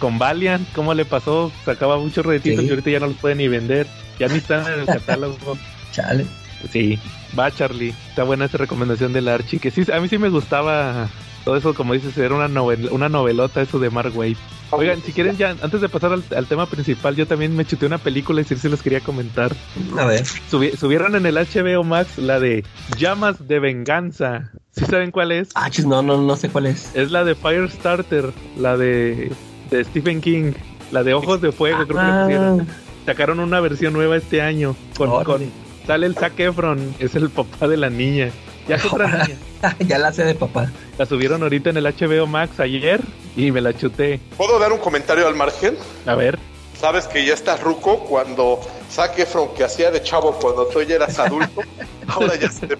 con 0.00 0.18
Valiant, 0.18 0.66
cómo 0.72 0.92
le 0.92 1.04
pasó, 1.04 1.52
sacaba 1.64 1.98
muchos 1.98 2.26
retitos 2.26 2.62
sí. 2.62 2.66
y 2.66 2.70
ahorita 2.70 2.90
ya 2.90 2.98
no 2.98 3.06
los 3.06 3.16
puede 3.18 3.36
ni 3.36 3.46
vender, 3.46 3.86
ya 4.18 4.26
ni 4.26 4.38
están 4.38 4.66
en 4.72 4.80
el 4.80 4.86
catálogo. 4.98 5.56
Chale. 5.92 6.26
Sí, 6.72 6.98
va 7.38 7.54
Charlie, 7.54 7.94
está 8.08 8.24
buena 8.24 8.46
esa 8.46 8.58
recomendación 8.58 9.12
del 9.12 9.28
Archie, 9.28 9.60
que 9.60 9.70
sí, 9.70 9.84
a 9.92 10.00
mí 10.00 10.08
sí 10.08 10.18
me 10.18 10.30
gustaba 10.30 11.08
todo 11.44 11.56
eso, 11.56 11.74
como 11.74 11.94
dices, 11.94 12.16
era 12.18 12.34
una, 12.34 12.48
novel, 12.48 12.88
una 12.90 13.08
novelota 13.08 13.62
eso 13.62 13.78
de 13.78 13.90
Mark 13.90 14.12
Wade. 14.14 14.36
Oigan, 14.70 15.00
si 15.02 15.12
quieren 15.12 15.36
ya, 15.36 15.56
antes 15.62 15.80
de 15.80 15.88
pasar 15.88 16.12
al, 16.12 16.22
al, 16.36 16.46
tema 16.46 16.66
principal, 16.66 17.16
yo 17.16 17.26
también 17.26 17.56
me 17.56 17.64
chuté 17.64 17.86
una 17.86 17.98
película 17.98 18.40
y 18.42 18.44
sí 18.44 18.56
se 18.56 18.68
los 18.68 18.82
quería 18.82 19.00
comentar. 19.00 19.54
A 19.98 20.04
ver. 20.04 20.24
Subi, 20.50 20.72
subieron 20.72 21.16
en 21.16 21.24
el 21.24 21.36
HBO 21.36 21.84
Max 21.84 22.18
la 22.18 22.38
de 22.38 22.64
Llamas 22.98 23.48
de 23.48 23.60
Venganza. 23.60 24.52
¿Sí 24.72 24.84
saben 24.84 25.10
cuál 25.10 25.32
es? 25.32 25.48
Ah, 25.54 25.70
chis, 25.70 25.86
no, 25.86 26.02
no, 26.02 26.20
no 26.20 26.36
sé 26.36 26.50
cuál 26.50 26.66
es. 26.66 26.94
Es 26.94 27.10
la 27.10 27.24
de 27.24 27.34
Firestarter, 27.34 28.32
la 28.58 28.76
de, 28.76 29.32
de 29.70 29.84
Stephen 29.84 30.20
King, 30.20 30.52
la 30.92 31.02
de 31.02 31.14
Ojos 31.14 31.40
de 31.40 31.50
Fuego, 31.50 31.78
ah, 31.80 31.86
creo 31.86 31.98
que 31.98 32.06
le 32.06 32.22
pusieron. 32.22 32.66
Sacaron 33.06 33.40
una 33.40 33.60
versión 33.60 33.94
nueva 33.94 34.16
este 34.16 34.42
año 34.42 34.76
con, 34.96 35.24
con 35.24 35.50
Sale 35.86 36.04
el 36.04 36.14
Zac 36.14 36.38
Efron, 36.38 36.94
es 36.98 37.14
el 37.14 37.30
papá 37.30 37.66
de 37.66 37.78
la 37.78 37.88
niña. 37.88 38.30
Ya 38.68 38.76
es 38.76 38.84
otra 38.84 39.24
niña. 39.26 39.38
ya 39.80 39.98
la 39.98 40.08
hace 40.08 40.24
de 40.24 40.34
papá. 40.34 40.70
La 40.98 41.06
subieron 41.06 41.42
ahorita 41.42 41.70
en 41.70 41.78
el 41.78 41.84
HBO 41.84 42.26
Max 42.26 42.60
ayer 42.60 43.00
y 43.34 43.50
me 43.50 43.60
la 43.60 43.76
chuté. 43.76 44.20
¿Puedo 44.36 44.58
dar 44.58 44.72
un 44.72 44.78
comentario 44.78 45.26
al 45.26 45.34
margen? 45.34 45.76
A 46.06 46.14
ver. 46.14 46.38
Sabes 46.78 47.08
que 47.08 47.24
ya 47.24 47.34
estás 47.34 47.60
ruco 47.60 48.00
cuando 48.00 48.60
Zac 48.90 49.18
Efron, 49.18 49.48
que 49.54 49.64
hacía 49.64 49.90
de 49.90 50.02
chavo 50.02 50.32
cuando 50.32 50.66
tú 50.66 50.80
ya 50.82 50.96
eras 50.96 51.18
adulto, 51.18 51.62
ahora 52.06 52.36
ya 52.36 52.50
se... 52.50 52.68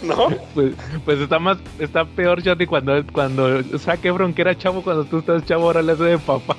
¿No? 0.00 0.28
Pues, 0.54 0.74
pues 1.04 1.18
está 1.18 1.40
más, 1.40 1.58
está 1.80 2.04
peor, 2.04 2.40
Johnny, 2.42 2.66
cuando, 2.66 3.04
cuando 3.12 3.62
Zac 3.78 4.04
Efron, 4.04 4.32
que 4.32 4.42
era 4.42 4.56
chavo 4.56 4.82
cuando 4.82 5.04
tú 5.04 5.18
estás 5.18 5.44
chavo, 5.44 5.64
ahora 5.64 5.82
le 5.82 5.92
hace 5.92 6.04
de 6.04 6.18
papá. 6.18 6.56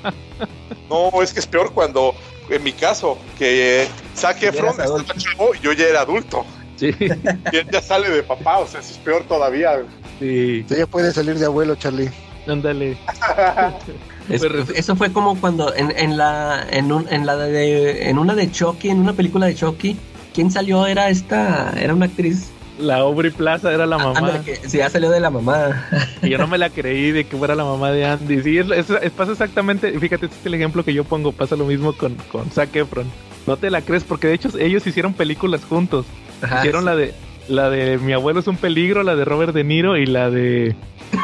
No, 0.90 1.22
es 1.24 1.34
que 1.34 1.40
es 1.40 1.48
peor 1.48 1.72
cuando, 1.74 2.14
en 2.50 2.64
mi 2.64 2.74
caso, 2.74 3.18
que 3.38 3.88
Zac 4.16 4.44
Efron 4.44 4.72
estaba 4.72 5.04
chavo 5.16 5.56
y 5.56 5.60
yo 5.60 5.72
ya 5.72 5.86
era 5.86 6.02
adulto. 6.02 6.46
Sí. 6.80 6.92
Él 7.00 7.68
ya 7.72 7.82
sale 7.82 8.10
de 8.10 8.24
papá, 8.24 8.60
o 8.60 8.68
sea, 8.68 8.80
eso 8.80 8.92
es 8.92 8.98
peor 9.00 9.24
todavía. 9.28 9.72
Sí. 10.20 10.66
Ya 10.70 10.86
puedes 10.88 11.14
salir 11.16 11.38
de 11.38 11.46
abuelo, 11.46 11.76
Charlie. 11.76 12.10
Ándale. 12.48 12.98
Es- 14.30 14.44
eso 14.76 14.96
fue 14.96 15.12
como 15.12 15.40
cuando 15.42 15.74
en, 15.76 15.92
en 15.98 16.16
la 16.16 16.64
en, 16.70 16.92
un- 16.92 17.08
en 17.10 17.26
la 17.26 17.36
de 17.36 18.10
en 18.10 18.20
una 18.20 18.36
de 18.36 18.52
Chucky, 18.52 18.90
en 18.90 19.00
una 19.00 19.14
película 19.14 19.48
de 19.48 19.56
Chucky, 19.56 19.98
¿quién 20.36 20.52
salió? 20.52 20.86
Era 20.86 21.10
esta, 21.10 21.74
era 21.80 21.96
una 21.96 22.06
actriz. 22.06 22.52
La 22.78 22.98
Aubrey 22.98 23.32
Plaza 23.32 23.74
era 23.74 23.86
la 23.88 23.98
mamá. 23.98 24.20
Ándale, 24.20 24.42
que 24.44 24.56
sí, 24.70 24.78
ya 24.78 24.90
salió 24.90 25.10
de 25.10 25.20
la 25.20 25.30
mamá. 25.32 25.88
Y 26.22 26.30
yo 26.30 26.38
no 26.38 26.48
me 26.48 26.58
la 26.60 26.70
creí 26.70 27.12
de 27.12 27.26
que 27.26 27.36
fuera 27.38 27.56
la 27.56 27.64
mamá 27.66 27.92
de 27.92 28.06
Andy. 28.06 28.42
Sí, 28.44 28.58
es, 28.60 28.70
es- 28.70 28.90
es- 29.02 29.12
pasa 29.12 29.32
exactamente, 29.32 29.92
fíjate, 30.00 30.28
este 30.28 30.38
es 30.40 30.46
el 30.46 30.54
ejemplo 30.54 30.86
que 30.86 30.94
yo 30.94 31.04
pongo, 31.04 31.32
pasa 31.32 31.56
lo 31.56 31.66
mismo 31.66 31.94
con, 31.94 32.14
con 32.32 32.52
Zac 32.52 32.76
Efron. 32.76 33.08
No 33.48 33.58
te 33.58 33.70
la 33.70 33.82
crees, 33.82 34.04
porque 34.04 34.28
de 34.28 34.34
hecho 34.34 34.50
ellos 34.60 34.86
hicieron 34.86 35.14
películas 35.14 35.64
juntos. 35.66 36.06
Ajá, 36.42 36.60
hicieron 36.60 36.82
sí. 36.82 36.86
la 36.86 36.96
de 36.96 37.14
la 37.48 37.70
de 37.70 37.98
Mi 37.98 38.14
abuelo 38.14 38.40
es 38.40 38.48
un 38.48 38.58
peligro, 38.58 39.04
la 39.04 39.16
de 39.16 39.26
Robert 39.26 39.54
De 39.54 39.64
Niro 39.64 39.98
y 39.98 40.06
la 40.06 40.30
de 40.30 40.76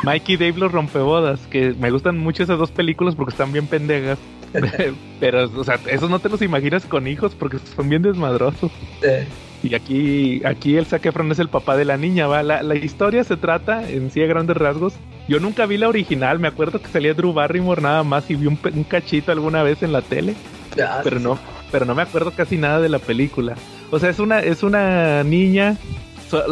Mikey 0.04 0.38
Dave 0.38 0.58
los 0.58 0.72
rompebodas, 0.72 1.40
que 1.48 1.74
me 1.80 1.92
gustan 1.92 2.18
mucho 2.18 2.44
esas 2.44 2.58
dos 2.58 2.72
películas 2.72 3.16
porque 3.16 3.32
están 3.32 3.52
bien 3.52 3.68
pendejas. 3.68 4.18
Pero, 5.20 5.50
o 5.56 5.64
sea, 5.64 5.80
esos 5.90 6.10
no 6.10 6.20
te 6.20 6.30
los 6.30 6.42
imaginas 6.42 6.86
con 6.86 7.08
hijos 7.08 7.36
porque 7.36 7.58
son 7.76 7.90
bien 7.90 8.02
desmadrosos. 8.02 8.72
Eh, 9.02 9.28
Y 9.64 9.74
aquí, 9.74 10.42
aquí 10.46 10.78
el 10.78 10.86
Zac 10.86 11.06
Efron 11.06 11.32
es 11.32 11.40
el 11.40 11.50
papá 11.50 11.76
de 11.76 11.86
la 11.86 11.98
niña, 11.98 12.28
¿va? 12.28 12.44
La, 12.44 12.62
la 12.62 12.76
historia 12.76 13.24
se 13.24 13.36
trata, 13.36 13.90
en 13.90 14.12
sí 14.12 14.22
a 14.22 14.28
grandes 14.28 14.56
rasgos. 14.58 14.94
Yo 15.28 15.40
nunca 15.40 15.66
vi 15.66 15.78
la 15.78 15.90
original, 15.90 16.40
me 16.40 16.48
acuerdo 16.48 16.80
que 16.80 16.88
salía 16.88 17.14
Drew 17.14 17.34
Barrymore 17.34 17.82
nada 17.82 18.04
más 18.04 18.30
y 18.30 18.36
vi 18.36 18.48
un, 18.48 18.58
cachito 18.88 19.32
alguna 19.32 19.64
vez 19.64 19.82
en 19.82 19.92
la 19.92 20.02
tele, 20.02 20.36
ya, 20.78 21.02
pero 21.04 21.20
no, 21.20 21.40
pero 21.72 21.86
no 21.86 21.96
me 21.96 22.02
acuerdo 22.02 22.32
casi 22.32 22.58
nada 22.58 22.80
de 22.80 22.90
la 22.90 23.00
película. 23.00 23.56
O 23.92 24.00
sea, 24.00 24.10
es 24.10 24.20
una, 24.20 24.40
es 24.40 24.64
una 24.64 25.24
niña, 25.24 25.78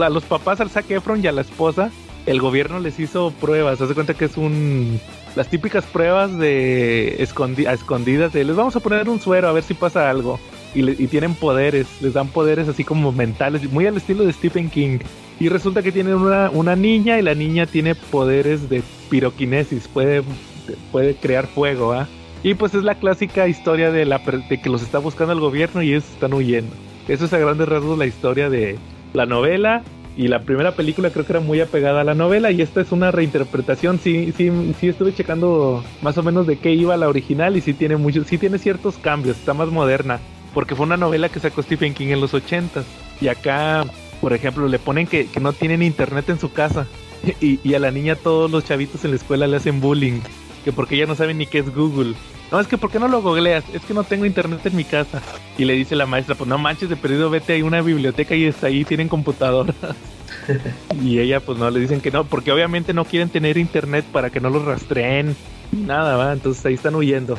a 0.01 0.09
los 0.09 0.23
papás 0.23 0.61
al 0.61 0.69
Zac 0.69 0.89
Efron 0.91 1.23
y 1.23 1.27
a 1.27 1.31
la 1.31 1.41
esposa, 1.41 1.91
el 2.25 2.39
gobierno 2.39 2.79
les 2.79 2.99
hizo 2.99 3.31
pruebas, 3.31 3.81
haz 3.81 3.89
de 3.89 3.95
cuenta 3.95 4.13
que 4.13 4.25
es 4.25 4.37
un... 4.37 4.99
Las 5.35 5.49
típicas 5.49 5.83
pruebas 5.85 6.37
de 6.37 7.17
escondi- 7.19 7.67
a 7.67 7.73
escondidas 7.73 8.33
de 8.33 8.43
les 8.43 8.55
vamos 8.55 8.75
a 8.75 8.79
poner 8.79 9.09
un 9.09 9.19
suero 9.19 9.47
a 9.47 9.51
ver 9.51 9.63
si 9.63 9.73
pasa 9.73 10.09
algo 10.09 10.39
y, 10.75 11.07
tienen 11.07 11.33
poderes, 11.33 11.87
les 12.01 12.13
dan 12.13 12.27
poderes 12.27 12.67
así 12.67 12.83
como 12.83 13.11
mentales, 13.11 13.69
muy 13.71 13.87
al 13.87 13.97
estilo 13.97 14.25
de 14.25 14.33
Stephen 14.33 14.69
King. 14.69 14.99
Y 15.39 15.49
resulta 15.49 15.81
que 15.81 15.91
tienen 15.91 16.13
una, 16.13 16.49
una 16.51 16.75
niña 16.75 17.19
y 17.19 17.23
la 17.23 17.33
niña 17.33 17.65
tiene 17.65 17.95
poderes 17.95 18.69
de 18.69 18.83
piroquinesis, 19.09 19.87
puede, 19.87 20.23
puede 20.91 21.15
crear 21.15 21.47
fuego, 21.47 21.93
¿ah? 21.93 22.07
Y 22.43 22.55
pues 22.55 22.75
es 22.75 22.83
la 22.83 22.95
clásica 22.95 23.47
historia 23.47 23.89
de, 23.89 24.05
la, 24.05 24.19
de 24.19 24.61
que 24.61 24.69
los 24.69 24.81
está 24.83 24.99
buscando 24.99 25.33
el 25.33 25.39
gobierno 25.39 25.81
y 25.81 25.91
ellos 25.91 26.03
están 26.03 26.33
huyendo. 26.33 26.75
Eso 27.07 27.25
es 27.25 27.33
a 27.33 27.37
grandes 27.37 27.69
rasgos 27.69 27.97
la 27.97 28.05
historia 28.05 28.49
de 28.49 28.77
la 29.13 29.25
novela. 29.25 29.81
Y 30.15 30.27
la 30.27 30.41
primera 30.43 30.73
película 30.73 31.09
creo 31.09 31.25
que 31.25 31.31
era 31.31 31.39
muy 31.39 31.59
apegada 31.59 32.01
a 32.01 32.03
la 32.03 32.13
novela 32.13 32.51
y 32.51 32.61
esta 32.61 32.81
es 32.81 32.91
una 32.91 33.09
reinterpretación. 33.09 33.97
Sí, 33.97 34.31
sí, 34.37 34.51
sí 34.79 34.89
estuve 34.89 35.13
checando 35.15 35.83
más 36.03 36.17
o 36.19 36.23
menos 36.23 36.45
de 36.45 36.57
qué 36.57 36.71
iba 36.71 36.95
la 36.97 37.09
original 37.09 37.57
y 37.57 37.61
sí 37.61 37.73
tiene 37.73 37.95
muchos, 37.95 38.27
sí 38.27 38.37
tiene 38.37 38.59
ciertos 38.59 38.97
cambios, 38.97 39.37
está 39.37 39.55
más 39.55 39.69
moderna. 39.69 40.19
Porque 40.53 40.75
fue 40.75 40.85
una 40.85 40.97
novela 40.97 41.29
que 41.29 41.39
sacó 41.39 41.63
Stephen 41.63 41.95
King 41.95 42.09
en 42.09 42.21
los 42.21 42.35
80 42.35 42.83
Y 43.21 43.27
acá, 43.27 43.85
por 44.21 44.33
ejemplo, 44.33 44.67
le 44.67 44.77
ponen 44.77 45.07
que, 45.07 45.25
que 45.25 45.39
no 45.39 45.51
tienen 45.51 45.81
internet 45.81 46.29
en 46.29 46.39
su 46.39 46.51
casa. 46.51 46.85
Y 47.39 47.73
a 47.73 47.79
la 47.79 47.89
niña 47.89 48.15
todos 48.15 48.51
los 48.51 48.65
chavitos 48.65 49.05
en 49.05 49.11
la 49.11 49.15
escuela 49.15 49.47
le 49.47 49.55
hacen 49.55 49.79
bullying. 49.79 50.19
Que 50.63 50.71
porque 50.71 50.95
ella 50.95 51.05
no 51.05 51.15
sabe 51.15 51.33
ni 51.33 51.45
qué 51.45 51.59
es 51.59 51.73
Google. 51.73 52.13
No, 52.51 52.59
es 52.59 52.67
que 52.67 52.77
¿por 52.77 52.91
qué 52.91 52.99
no 52.99 53.07
lo 53.07 53.21
googleas? 53.21 53.63
Es 53.73 53.81
que 53.83 53.93
no 53.93 54.03
tengo 54.03 54.25
internet 54.25 54.59
en 54.65 54.75
mi 54.75 54.83
casa. 54.83 55.21
Y 55.57 55.65
le 55.65 55.73
dice 55.73 55.95
la 55.95 56.05
maestra, 56.05 56.35
pues 56.35 56.47
no 56.47 56.57
manches, 56.57 56.87
de 56.89 56.95
perdido 56.95 57.29
vete 57.29 57.59
a 57.59 57.65
una 57.65 57.81
biblioteca 57.81 58.35
y 58.35 58.45
está 58.45 58.67
ahí, 58.67 58.85
tienen 58.85 59.09
computadora. 59.09 59.73
y 61.01 61.19
ella 61.19 61.39
pues 61.39 61.57
no, 61.57 61.69
le 61.69 61.79
dicen 61.79 62.01
que 62.01 62.11
no, 62.11 62.25
porque 62.25 62.51
obviamente 62.51 62.93
no 62.93 63.05
quieren 63.05 63.29
tener 63.29 63.57
internet 63.57 64.05
para 64.11 64.29
que 64.29 64.39
no 64.39 64.49
los 64.49 64.63
rastreen. 64.65 65.35
Nada, 65.71 66.15
va, 66.17 66.33
entonces 66.33 66.65
ahí 66.65 66.75
están 66.75 66.95
huyendo. 66.95 67.37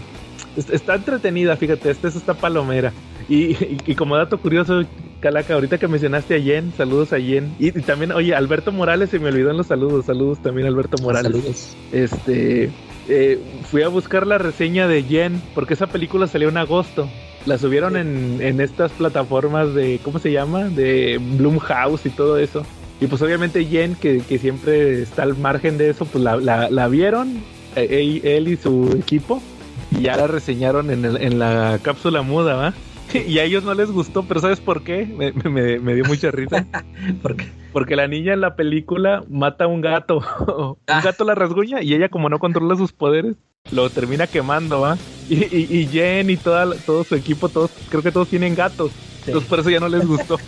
Es- 0.57 0.71
Está 0.71 0.95
entretenida, 0.97 1.57
fíjate, 1.57 1.91
esta 1.91 2.09
es 2.09 2.17
esta 2.17 2.35
palomera. 2.35 2.93
Y, 3.29 3.53
y- 3.53 3.79
y 3.87 3.95
como 3.95 4.17
dato 4.17 4.39
curioso, 4.39 4.83
Calaca, 5.21 5.55
ahorita 5.55 5.79
que 5.79 5.89
mencionaste 5.89 6.35
a 6.37 6.41
Jen, 6.41 6.73
saludos 6.77 7.13
a 7.13 7.19
Jen. 7.21 7.55
Y, 7.59 7.69
y 7.69 7.83
también, 7.83 8.13
oye, 8.13 8.35
Alberto 8.35 8.73
Morales 8.73 9.11
se 9.11 9.19
me 9.19 9.29
olvidó 9.31 9.51
en 9.51 9.57
los 9.57 9.69
saludos. 9.69 10.05
Saludos 10.07 10.41
también, 10.43 10.67
Alberto 10.67 11.01
Morales. 11.03 11.33
Saludos. 11.33 11.77
Este, 11.93 12.71
eh, 13.09 13.39
fui 13.71 13.83
a 13.83 13.89
buscar 13.89 14.27
la 14.27 14.39
reseña 14.39 14.87
de 14.89 15.03
Jen, 15.03 15.41
porque 15.55 15.75
esa 15.75 15.87
película 15.87 16.27
salió 16.27 16.49
en 16.49 16.57
agosto. 16.57 17.09
La 17.47 17.59
subieron 17.59 17.97
en, 17.97 18.39
en 18.41 18.61
estas 18.61 18.91
plataformas 18.93 19.75
de, 19.75 20.01
¿cómo 20.03 20.19
se 20.19 20.33
llama? 20.33 20.65
De 20.65 21.21
Bloomhouse 21.37 22.07
y 22.07 22.11
todo 22.11 22.39
eso. 22.39 22.65
Y 23.01 23.07
pues 23.07 23.21
obviamente 23.23 23.65
Jen, 23.67 23.97
que, 23.97 24.23
que 24.27 24.39
siempre 24.39 25.03
está 25.03 25.25
al 25.25 25.37
margen 25.37 25.77
de 25.77 25.91
eso, 25.91 26.07
pues 26.07 26.25
la, 26.25 26.37
la- 26.37 26.71
la 26.71 26.89
vieron, 26.89 27.43
eh, 27.77 27.89
él, 27.91 28.21
él 28.25 28.49
y 28.49 28.57
su 28.57 28.97
equipo, 28.99 29.43
y 29.91 30.03
ya 30.03 30.17
la 30.17 30.27
reseñaron 30.27 30.91
en, 30.91 31.05
el- 31.05 31.21
en 31.21 31.39
la 31.39 31.79
cápsula 31.83 32.23
muda, 32.23 32.55
¿va? 32.55 32.75
Y 33.29 33.39
a 33.39 33.45
ellos 33.45 33.65
no 33.65 33.75
les 33.75 33.91
gustó, 33.91 34.25
pero 34.25 34.41
¿sabes 34.41 34.61
por 34.61 34.83
qué? 34.83 35.07
Me, 35.07 35.33
me- 35.33 35.79
me 35.79 35.95
dio 35.95 36.05
mucha 36.05 36.31
risa. 36.31 36.67
¿Por 37.23 37.37
qué? 37.37 37.49
Porque 37.73 37.97
la 37.97 38.07
niña 38.09 38.33
en 38.35 38.41
la 38.41 38.57
película 38.57 39.25
mata 39.29 39.65
a 39.65 39.67
un 39.69 39.81
gato. 39.81 40.19
un 40.59 40.77
Ah. 40.87 41.01
gato 41.03 41.25
la 41.25 41.35
rasguña 41.35 41.83
y 41.83 41.95
ella 41.95 42.09
como 42.09 42.29
no 42.29 42.39
controla 42.39 42.77
sus 42.77 42.93
poderes, 42.93 43.37
lo 43.71 43.89
termina 43.91 44.27
quemando, 44.27 44.81
¿va? 44.81 44.99
Y, 45.29 45.35
y, 45.57 45.67
y 45.71 45.87
Jen 45.87 46.29
y 46.31 46.37
toda, 46.37 46.75
todo 46.87 47.03
su 47.05 47.15
equipo, 47.15 47.49
todos, 47.49 47.71
creo 47.89 48.03
que 48.03 48.13
todos 48.13 48.29
tienen 48.29 48.55
gatos. 48.55 48.91
Entonces 49.27 49.49
por 49.49 49.61
eso 49.61 49.71
ya 49.71 49.81
no 49.81 49.89
les 49.89 50.07
gustó. 50.07 50.39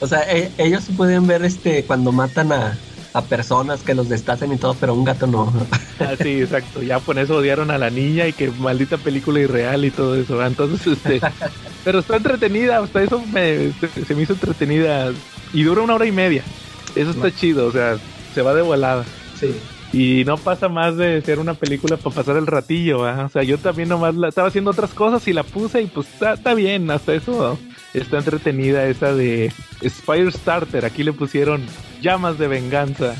O 0.00 0.06
sea, 0.06 0.20
e- 0.32 0.52
ellos 0.58 0.88
pueden 0.96 1.26
ver 1.26 1.44
este 1.44 1.82
cuando 1.84 2.12
matan 2.12 2.52
a, 2.52 2.78
a 3.16 3.22
personas 3.22 3.82
que 3.82 3.94
los 3.94 4.10
destacen 4.10 4.52
y 4.52 4.58
todo, 4.58 4.76
pero 4.78 4.92
un 4.92 5.04
gato 5.04 5.26
no. 5.26 5.52
Ah, 5.98 6.12
sí, 6.22 6.42
exacto. 6.42 6.82
Ya 6.82 7.00
por 7.00 7.18
eso 7.18 7.36
odiaron 7.36 7.70
a 7.70 7.78
la 7.78 7.88
niña 7.88 8.26
y 8.26 8.34
que 8.34 8.50
maldita 8.50 8.98
película 8.98 9.40
irreal 9.40 9.82
y 9.86 9.90
todo 9.90 10.14
eso. 10.14 10.36
¿va? 10.36 10.46
Entonces, 10.46 10.86
este... 10.86 11.22
Pero 11.84 12.00
está 12.00 12.16
entretenida, 12.16 12.80
hasta 12.80 13.02
eso 13.02 13.22
me, 13.32 13.72
se, 13.80 14.04
se 14.04 14.14
me 14.14 14.22
hizo 14.22 14.34
entretenida. 14.34 15.12
Y 15.54 15.62
dura 15.62 15.80
una 15.80 15.94
hora 15.94 16.04
y 16.04 16.12
media. 16.12 16.42
Eso 16.94 17.12
está 17.12 17.34
chido, 17.34 17.66
o 17.66 17.72
sea, 17.72 17.96
se 18.34 18.42
va 18.42 18.52
de 18.52 18.60
volada. 18.60 19.04
Sí. 19.40 19.54
Y 19.94 20.24
no 20.26 20.36
pasa 20.36 20.68
más 20.68 20.98
de 20.98 21.22
ser 21.22 21.38
una 21.38 21.54
película 21.54 21.96
para 21.96 22.14
pasar 22.14 22.36
el 22.36 22.46
ratillo, 22.46 22.98
¿va? 22.98 23.24
O 23.24 23.28
sea, 23.30 23.42
yo 23.42 23.56
también 23.56 23.88
nomás 23.88 24.14
la, 24.14 24.28
estaba 24.28 24.48
haciendo 24.48 24.72
otras 24.72 24.90
cosas 24.90 25.26
y 25.28 25.32
la 25.32 25.44
puse 25.44 25.80
y 25.80 25.86
pues 25.86 26.08
está, 26.12 26.34
está 26.34 26.52
bien, 26.52 26.90
hasta 26.90 27.14
eso 27.14 27.58
está 27.96 28.18
entretenida 28.18 28.86
esa 28.86 29.14
de 29.14 29.52
Spire 29.86 30.30
Starter. 30.30 30.84
Aquí 30.84 31.02
le 31.02 31.12
pusieron 31.12 31.62
llamas 32.00 32.38
de 32.38 32.48
venganza. 32.48 33.14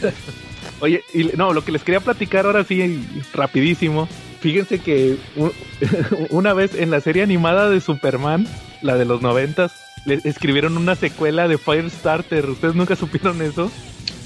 Oye, 0.80 1.02
y 1.12 1.24
no, 1.36 1.52
lo 1.52 1.64
que 1.64 1.72
les 1.72 1.82
quería 1.82 2.00
platicar 2.00 2.46
ahora 2.46 2.64
sí, 2.64 3.04
rapidísimo. 3.34 4.08
Fíjense 4.40 4.78
que 4.78 5.16
una 6.30 6.54
vez 6.54 6.74
en 6.74 6.90
la 6.90 7.00
serie 7.00 7.22
animada 7.22 7.68
de 7.68 7.80
Superman, 7.80 8.46
la 8.80 8.96
de 8.96 9.04
los 9.04 9.20
noventas, 9.20 9.72
le 10.06 10.14
escribieron 10.24 10.78
una 10.78 10.94
secuela 10.94 11.46
de 11.48 11.58
Firestarter. 11.58 12.48
¿Ustedes 12.48 12.74
nunca 12.74 12.96
supieron 12.96 13.42
eso? 13.42 13.70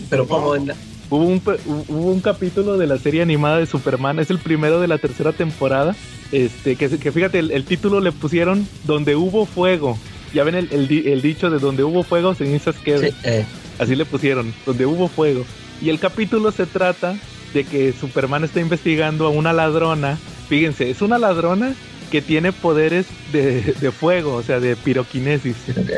Pero 0.09 0.29
como 0.29 0.55
en 0.55 0.69
la- 0.69 0.77
Hubo 1.15 1.27
un, 1.27 1.43
hubo 1.89 2.11
un 2.11 2.21
capítulo 2.21 2.77
de 2.77 2.89
la 2.89 2.99
serie 2.99 3.23
animada 3.23 3.59
de 3.59 3.67
Superman, 3.67 4.19
es 4.19 4.31
el 4.31 4.39
primero 4.39 4.81
de 4.81 4.89
la 4.89 4.99
tercera 4.99 5.33
temporada. 5.33 5.95
Este, 6.33 6.75
que, 6.75 6.89
que 6.89 7.13
fíjate, 7.13 7.39
el, 7.39 7.53
el 7.53 7.65
título 7.65 8.01
le 8.01 8.11
pusieron 8.11 8.67
Donde 8.85 9.15
hubo 9.15 9.47
fuego. 9.47 9.97
Ya 10.33 10.43
ven 10.43 10.57
el, 10.57 10.69
el 10.73 10.91
el 11.07 11.23
dicho 11.23 11.51
de 11.51 11.61
donde 11.61 11.85
hubo 11.85 12.03
fuego, 12.03 12.35
cenizas 12.35 12.75
quedan. 12.77 13.11
Sí, 13.11 13.17
eh, 13.23 13.45
Así 13.79 13.95
le 13.95 14.05
pusieron, 14.05 14.53
donde 14.67 14.87
hubo 14.87 15.07
fuego. 15.07 15.45
Y 15.81 15.91
el 15.91 16.01
capítulo 16.01 16.51
se 16.51 16.67
trata 16.67 17.17
de 17.53 17.63
que 17.63 17.93
Superman 17.93 18.43
está 18.43 18.61
investigando 18.61 19.27
a 19.27 19.31
una 19.31 19.53
ladrona. 19.53 20.19
Fíjense, 20.49 20.91
es 20.91 21.01
una 21.01 21.19
ladrona 21.19 21.75
que 22.11 22.23
tiene 22.23 22.53
poderes 22.53 23.07
de, 23.33 23.75
de 23.81 23.91
fuego, 23.93 24.35
o 24.35 24.43
sea, 24.43 24.59
de 24.59 24.75
piroquinesis. 24.75 25.55
ok. 25.71 25.91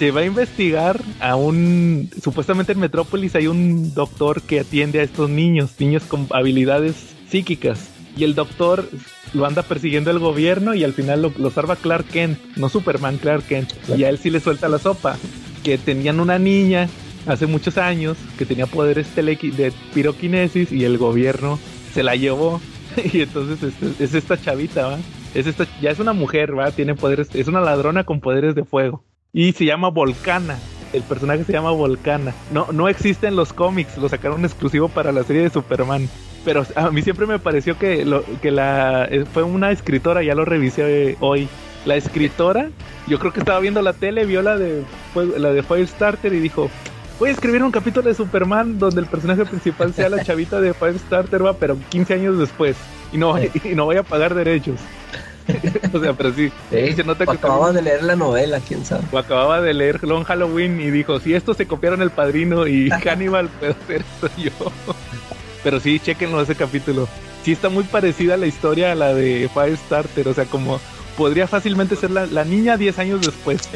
Se 0.00 0.12
va 0.12 0.22
a 0.22 0.24
investigar 0.24 0.98
a 1.20 1.36
un... 1.36 2.08
Supuestamente 2.22 2.72
en 2.72 2.78
Metrópolis 2.78 3.34
hay 3.34 3.48
un 3.48 3.92
doctor 3.92 4.40
que 4.40 4.60
atiende 4.60 4.98
a 4.98 5.02
estos 5.02 5.28
niños, 5.28 5.78
niños 5.78 6.04
con 6.04 6.26
habilidades 6.30 6.96
psíquicas. 7.28 7.90
y 8.16 8.24
el 8.24 8.34
doctor 8.34 8.88
lo 9.34 9.44
anda 9.44 9.62
persiguiendo 9.62 10.10
el 10.10 10.18
gobierno 10.18 10.74
y 10.74 10.84
al 10.84 10.94
final 10.94 11.30
lo, 11.36 11.50
salva 11.50 11.76
Clark 11.76 12.06
Kent, 12.06 12.38
no 12.56 12.70
Superman, 12.70 13.18
Clark 13.18 13.46
Kent. 13.46 13.74
Y 13.94 14.04
a 14.04 14.08
él 14.08 14.16
sí 14.16 14.30
le 14.30 14.40
suelta 14.40 14.70
la 14.70 14.78
sopa, 14.78 15.18
que 15.62 15.76
tenían 15.76 16.18
una 16.18 16.38
niña 16.38 16.88
hace 17.26 17.46
muchos 17.46 17.76
años 17.76 18.16
que 18.38 18.46
tenía 18.46 18.64
poderes 18.64 19.14
de 19.14 19.70
piroquinesis 19.92 20.72
y 20.72 20.86
el 20.86 20.96
gobierno 20.96 21.58
se 21.92 22.02
la 22.02 22.16
llevó. 22.16 22.62
Y 23.12 23.20
entonces 23.20 23.62
es, 23.62 24.00
es 24.00 24.14
esta 24.14 24.40
chavita, 24.40 24.86
¿va? 24.86 24.98
Es 25.34 25.46
esta, 25.46 25.66
ya 25.82 25.90
es 25.90 25.98
una 25.98 26.14
mujer, 26.14 26.58
¿va? 26.58 26.70
Tiene 26.70 26.94
poderes, 26.94 27.28
es 27.34 27.48
una 27.48 27.60
ladrona 27.60 28.04
con 28.04 28.20
poderes 28.20 28.54
de 28.54 28.64
fuego. 28.64 29.04
Y 29.32 29.52
se 29.52 29.64
llama 29.64 29.88
Volcana. 29.88 30.58
El 30.92 31.02
personaje 31.02 31.44
se 31.44 31.52
llama 31.52 31.70
Volcana. 31.70 32.34
No, 32.52 32.66
no 32.72 32.88
existe 32.88 33.28
en 33.28 33.36
los 33.36 33.52
cómics, 33.52 33.96
lo 33.96 34.08
sacaron 34.08 34.44
exclusivo 34.44 34.88
para 34.88 35.12
la 35.12 35.22
serie 35.22 35.42
de 35.42 35.50
Superman. 35.50 36.08
Pero 36.44 36.66
a 36.74 36.90
mí 36.90 37.02
siempre 37.02 37.26
me 37.26 37.38
pareció 37.38 37.78
que, 37.78 38.04
lo, 38.04 38.24
que 38.40 38.50
la 38.50 39.04
eh, 39.04 39.24
fue 39.32 39.42
una 39.42 39.70
escritora, 39.70 40.22
ya 40.22 40.34
lo 40.34 40.44
revisé 40.44 41.16
hoy. 41.20 41.48
La 41.84 41.96
escritora, 41.96 42.70
yo 43.06 43.18
creo 43.18 43.32
que 43.32 43.40
estaba 43.40 43.60
viendo 43.60 43.80
la 43.82 43.92
tele, 43.92 44.24
vio 44.26 44.42
la 44.42 44.58
de, 44.58 44.82
fue- 45.14 45.38
la 45.38 45.52
de 45.52 45.62
Firestarter 45.62 46.32
y 46.32 46.40
dijo, 46.40 46.68
voy 47.18 47.28
a 47.28 47.32
escribir 47.32 47.62
un 47.62 47.70
capítulo 47.70 48.08
de 48.08 48.14
Superman 48.14 48.78
donde 48.78 49.00
el 49.00 49.06
personaje 49.06 49.44
principal 49.46 49.94
sea 49.94 50.08
la 50.08 50.22
chavita 50.24 50.60
de 50.60 50.74
Firestarter, 50.74 51.44
va, 51.44 51.54
pero 51.54 51.78
15 51.90 52.14
años 52.14 52.38
después. 52.38 52.76
Y 53.12 53.18
no, 53.18 53.36
y 53.38 53.74
no 53.74 53.84
voy 53.84 53.96
a 53.96 54.02
pagar 54.02 54.34
derechos. 54.34 54.80
o 55.92 56.00
sea, 56.00 56.12
pero 56.12 56.32
sí. 56.32 56.50
Sí, 56.70 56.92
se 56.92 57.04
nota 57.04 57.24
o 57.24 57.26
que 57.26 57.36
acababa 57.36 57.72
de 57.72 57.82
leer 57.82 58.02
la 58.02 58.16
novela, 58.16 58.60
quién 58.60 58.84
sabe. 58.84 59.04
o 59.10 59.18
acababa 59.18 59.60
de 59.60 59.74
leer 59.74 60.02
Long 60.04 60.24
Halloween 60.24 60.80
y 60.80 60.90
dijo, 60.90 61.20
si 61.20 61.34
estos 61.34 61.56
se 61.56 61.66
copiaron 61.66 62.02
el 62.02 62.10
padrino 62.10 62.66
y 62.66 62.90
Hannibal, 63.04 63.48
puedo 63.48 63.72
hacer 63.72 64.02
esto 64.02 64.30
yo. 64.36 64.50
Pero 65.62 65.80
sí, 65.80 66.00
chequenlo 66.00 66.40
ese 66.40 66.54
capítulo. 66.54 67.08
Sí 67.44 67.52
está 67.52 67.68
muy 67.68 67.84
parecida 67.84 68.36
la 68.36 68.46
historia 68.46 68.92
a 68.92 68.94
la 68.94 69.14
de 69.14 69.48
Firestarter, 69.52 70.28
o 70.28 70.34
sea, 70.34 70.44
como 70.44 70.80
podría 71.16 71.46
fácilmente 71.46 71.96
ser 71.96 72.10
la, 72.10 72.26
la 72.26 72.44
niña 72.44 72.76
10 72.76 72.98
años 72.98 73.20
después. 73.20 73.68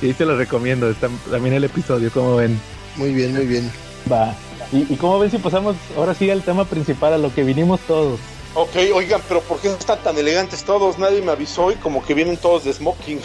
Sí, 0.00 0.12
se 0.12 0.24
lo 0.24 0.36
recomiendo, 0.36 0.90
está 0.90 1.08
también 1.30 1.54
el 1.54 1.64
episodio, 1.64 2.10
como 2.10 2.36
ven. 2.36 2.58
Muy 2.96 3.12
bien, 3.12 3.34
muy 3.34 3.46
bien. 3.46 3.70
Va. 4.10 4.34
¿Y, 4.72 4.92
y 4.92 4.96
cómo 4.96 5.18
ven 5.18 5.30
si 5.30 5.38
pasamos 5.38 5.76
ahora 5.96 6.14
sí 6.14 6.30
al 6.30 6.42
tema 6.42 6.64
principal, 6.64 7.12
a 7.12 7.18
lo 7.18 7.32
que 7.34 7.44
vinimos 7.44 7.80
todos? 7.80 8.18
Ok, 8.54 8.76
oigan, 8.94 9.20
pero 9.28 9.40
¿por 9.40 9.58
qué 9.60 9.68
están 9.68 9.98
tan 10.02 10.16
elegantes 10.18 10.62
todos? 10.64 10.98
Nadie 10.98 11.22
me 11.22 11.32
avisó 11.32 11.72
y 11.72 11.76
como 11.76 12.04
que 12.04 12.12
vienen 12.14 12.36
todos 12.36 12.64
de 12.64 12.72
smoking. 12.72 13.18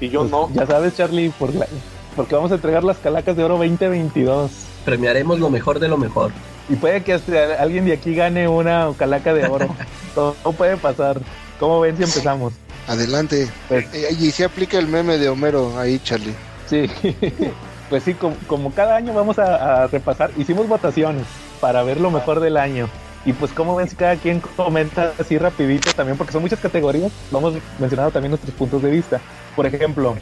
Y 0.00 0.08
yo 0.08 0.24
no. 0.24 0.50
Ya 0.54 0.66
sabes, 0.66 0.96
Charlie, 0.96 1.30
por 1.30 1.54
la- 1.54 1.68
porque 2.16 2.34
vamos 2.34 2.50
a 2.50 2.56
entregar 2.56 2.82
las 2.82 2.98
calacas 2.98 3.36
de 3.36 3.44
oro 3.44 3.54
2022. 3.58 4.50
Premiaremos 4.84 5.38
lo 5.38 5.48
mejor 5.50 5.78
de 5.78 5.86
lo 5.88 5.96
mejor. 5.96 6.32
Y 6.68 6.74
puede 6.74 7.02
que 7.04 7.12
hasta 7.12 7.54
alguien 7.62 7.84
de 7.84 7.92
aquí 7.92 8.14
gane 8.14 8.48
una 8.48 8.90
calaca 8.98 9.32
de 9.32 9.46
oro. 9.46 9.68
Todo 10.14 10.34
puede 10.56 10.76
pasar. 10.76 11.20
¿Cómo 11.60 11.80
ven 11.80 11.96
si 11.96 12.02
empezamos? 12.02 12.52
Adelante. 12.88 13.48
Pues- 13.68 13.86
Eh, 13.94 14.16
y 14.18 14.30
se 14.32 14.44
aplica 14.44 14.78
el 14.78 14.88
meme 14.88 15.16
de 15.16 15.28
Homero 15.28 15.78
ahí, 15.78 16.00
Charlie. 16.00 16.34
Sí. 16.68 16.90
Pues 17.88 18.04
sí, 18.04 18.14
como, 18.14 18.34
como 18.46 18.72
cada 18.72 18.96
año 18.96 19.12
vamos 19.12 19.38
a, 19.38 19.82
a 19.82 19.86
repasar. 19.86 20.30
Hicimos 20.38 20.66
votaciones 20.66 21.26
para 21.60 21.82
ver 21.82 22.00
lo 22.00 22.10
mejor 22.10 22.40
del 22.40 22.56
año. 22.56 22.88
Y 23.24 23.32
pues 23.32 23.52
como 23.52 23.76
ven 23.76 23.88
si 23.88 23.94
cada 23.94 24.16
quien 24.16 24.40
comenta 24.40 25.12
así 25.18 25.38
rapidito 25.38 25.92
también, 25.92 26.16
porque 26.18 26.32
son 26.32 26.42
muchas 26.42 26.58
categorías. 26.58 27.12
Vamos 27.30 27.54
mencionando 27.78 28.10
también 28.10 28.30
nuestros 28.30 28.54
puntos 28.54 28.82
de 28.82 28.90
vista. 28.90 29.20
Por 29.54 29.64
ejemplo, 29.66 30.16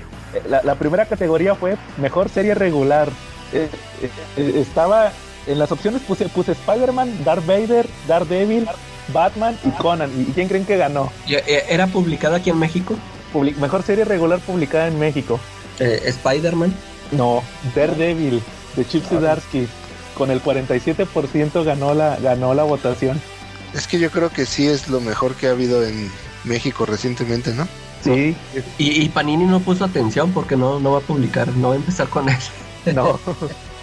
la, 0.49 0.63
la 0.63 0.75
primera 0.75 1.07
categoría 1.07 1.55
fue 1.55 1.77
mejor 1.97 2.29
serie 2.29 2.55
regular. 2.55 3.09
Eh, 3.53 3.69
eh, 4.03 4.11
eh, 4.37 4.53
estaba 4.61 5.13
en 5.47 5.59
las 5.59 5.73
opciones 5.73 6.03
puse, 6.03 6.29
puse 6.29 6.53
Spider-Man, 6.53 7.25
Darth 7.25 7.47
Vader, 7.47 7.87
Daredevil, 8.07 8.69
Batman 9.15 9.59
y 9.65 9.71
Conan. 9.71 10.11
¿Y 10.21 10.33
quién 10.33 10.49
creen 10.49 10.67
que 10.67 10.77
ganó? 10.77 11.11
¿Y, 11.27 11.35
eh, 11.37 11.65
¿Era 11.71 11.87
publicada 11.87 12.37
aquí 12.37 12.51
en 12.51 12.59
México? 12.59 12.95
Publi- 13.33 13.57
mejor 13.57 13.83
serie 13.83 14.05
regular 14.05 14.41
publicada 14.41 14.89
en 14.89 14.99
México. 14.99 15.41
Eh, 15.79 16.03
Spider-Man. 16.05 16.75
No, 17.13 17.43
Daredevil 17.75 18.43
de 18.77 18.87
Chip 18.87 19.05
Zdarsky 19.07 19.67
con 20.21 20.31
el 20.31 20.43
47% 20.43 21.65
ganó 21.65 21.95
la 21.95 22.17
ganó 22.17 22.53
la 22.53 22.63
votación. 22.63 23.19
Es 23.73 23.87
que 23.87 23.99
yo 23.99 24.11
creo 24.11 24.29
que 24.29 24.45
sí 24.45 24.67
es 24.67 24.91
lo 24.91 25.01
mejor 25.01 25.35
que 25.35 25.47
ha 25.47 25.53
habido 25.53 25.83
en 25.83 26.11
México 26.45 26.85
recientemente, 26.85 27.55
¿no? 27.55 27.67
Sí, 28.05 28.37
Y, 28.77 29.03
y 29.03 29.09
Panini 29.09 29.47
no 29.47 29.61
puso 29.61 29.83
atención 29.83 30.33
porque 30.33 30.57
no, 30.59 30.79
no 30.79 30.93
va 30.93 30.99
a 30.99 31.01
publicar, 31.01 31.49
no 31.49 31.69
va 31.69 31.75
a 31.75 31.77
empezar 31.79 32.07
con 32.09 32.29
él. 32.29 32.37
no. 32.95 33.19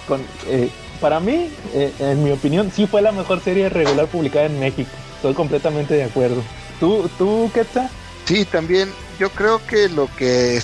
Con, 0.08 0.22
eh, 0.46 0.70
para 1.02 1.20
mí, 1.20 1.50
eh, 1.74 1.92
en 1.98 2.24
mi 2.24 2.30
opinión, 2.30 2.72
sí 2.72 2.86
fue 2.86 3.02
la 3.02 3.12
mejor 3.12 3.42
serie 3.42 3.70
regular 3.70 4.06
publicada 4.06 4.46
en 4.46 4.60
México. 4.60 4.92
Estoy 5.16 5.34
completamente 5.34 5.96
de 5.96 6.04
acuerdo. 6.04 6.44
¿Tú, 6.80 7.10
tú 7.18 7.50
Ketza? 7.52 7.90
Sí, 8.26 8.46
también 8.46 8.90
yo 9.18 9.32
creo 9.32 9.60
que 9.66 9.90
lo 9.90 10.08
que 10.16 10.62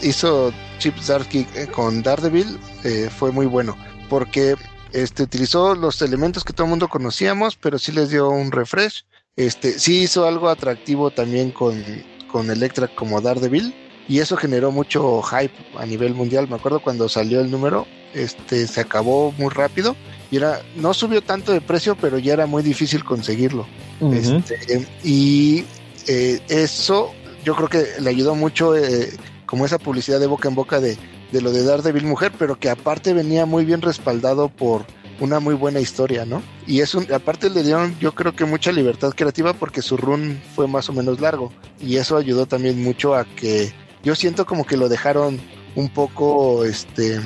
hizo 0.00 0.52
Chip 0.78 0.96
Zdarsky 0.96 1.44
eh, 1.56 1.66
con 1.66 2.04
Daredevil 2.04 2.56
eh, 2.84 3.10
fue 3.10 3.32
muy 3.32 3.46
bueno, 3.46 3.76
porque 4.08 4.54
este 4.92 5.22
utilizó 5.22 5.74
los 5.74 6.02
elementos 6.02 6.44
que 6.44 6.52
todo 6.52 6.66
el 6.66 6.70
mundo 6.70 6.88
conocíamos, 6.88 7.56
pero 7.56 7.78
sí 7.78 7.92
les 7.92 8.10
dio 8.10 8.28
un 8.28 8.52
refresh. 8.52 9.04
Este, 9.36 9.78
sí 9.78 10.02
hizo 10.02 10.26
algo 10.26 10.48
atractivo 10.48 11.10
también 11.10 11.50
con, 11.50 11.82
con 12.30 12.50
Electra 12.50 12.88
como 12.88 13.20
Daredevil, 13.20 13.74
y 14.08 14.18
eso 14.18 14.36
generó 14.36 14.70
mucho 14.70 15.22
hype 15.22 15.54
a 15.78 15.86
nivel 15.86 16.14
mundial. 16.14 16.48
Me 16.48 16.56
acuerdo 16.56 16.80
cuando 16.80 17.08
salió 17.08 17.40
el 17.40 17.50
número, 17.50 17.86
este 18.14 18.66
se 18.66 18.80
acabó 18.80 19.32
muy 19.32 19.48
rápido 19.48 19.96
y 20.30 20.36
era 20.36 20.60
no 20.76 20.92
subió 20.92 21.22
tanto 21.22 21.52
de 21.52 21.60
precio, 21.60 21.96
pero 21.96 22.18
ya 22.18 22.34
era 22.34 22.46
muy 22.46 22.62
difícil 22.62 23.04
conseguirlo. 23.04 23.66
Este, 24.12 24.86
y 25.04 25.64
eh, 26.08 26.40
eso 26.48 27.12
yo 27.44 27.54
creo 27.54 27.68
que 27.68 28.00
le 28.00 28.10
ayudó 28.10 28.34
mucho 28.34 28.76
eh, 28.76 29.10
como 29.46 29.64
esa 29.64 29.78
publicidad 29.78 30.18
de 30.18 30.26
boca 30.26 30.48
en 30.48 30.54
boca 30.56 30.80
de, 30.80 30.96
de 31.32 31.40
lo 31.40 31.50
de 31.50 31.64
Daredevil 31.64 32.04
mujer, 32.04 32.32
pero 32.38 32.58
que 32.58 32.70
aparte 32.70 33.14
venía 33.14 33.46
muy 33.46 33.64
bien 33.64 33.82
respaldado 33.82 34.48
por 34.48 34.84
una 35.20 35.40
muy 35.40 35.54
buena 35.54 35.80
historia, 35.80 36.24
¿no? 36.24 36.42
Y 36.66 36.80
es 36.80 36.94
un, 36.94 37.10
aparte 37.12 37.48
le 37.50 37.62
dieron 37.62 37.96
yo 37.98 38.14
creo 38.14 38.34
que 38.34 38.44
mucha 38.44 38.72
libertad 38.72 39.12
creativa 39.14 39.52
porque 39.52 39.82
su 39.82 39.96
run 39.96 40.40
fue 40.54 40.66
más 40.68 40.88
o 40.88 40.92
menos 40.92 41.20
largo 41.20 41.52
y 41.80 41.96
eso 41.96 42.16
ayudó 42.16 42.46
también 42.46 42.82
mucho 42.82 43.14
a 43.14 43.24
que 43.24 43.72
yo 44.02 44.14
siento 44.14 44.46
como 44.46 44.64
que 44.64 44.76
lo 44.76 44.88
dejaron 44.88 45.40
un 45.74 45.88
poco 45.88 46.64
este 46.64 47.20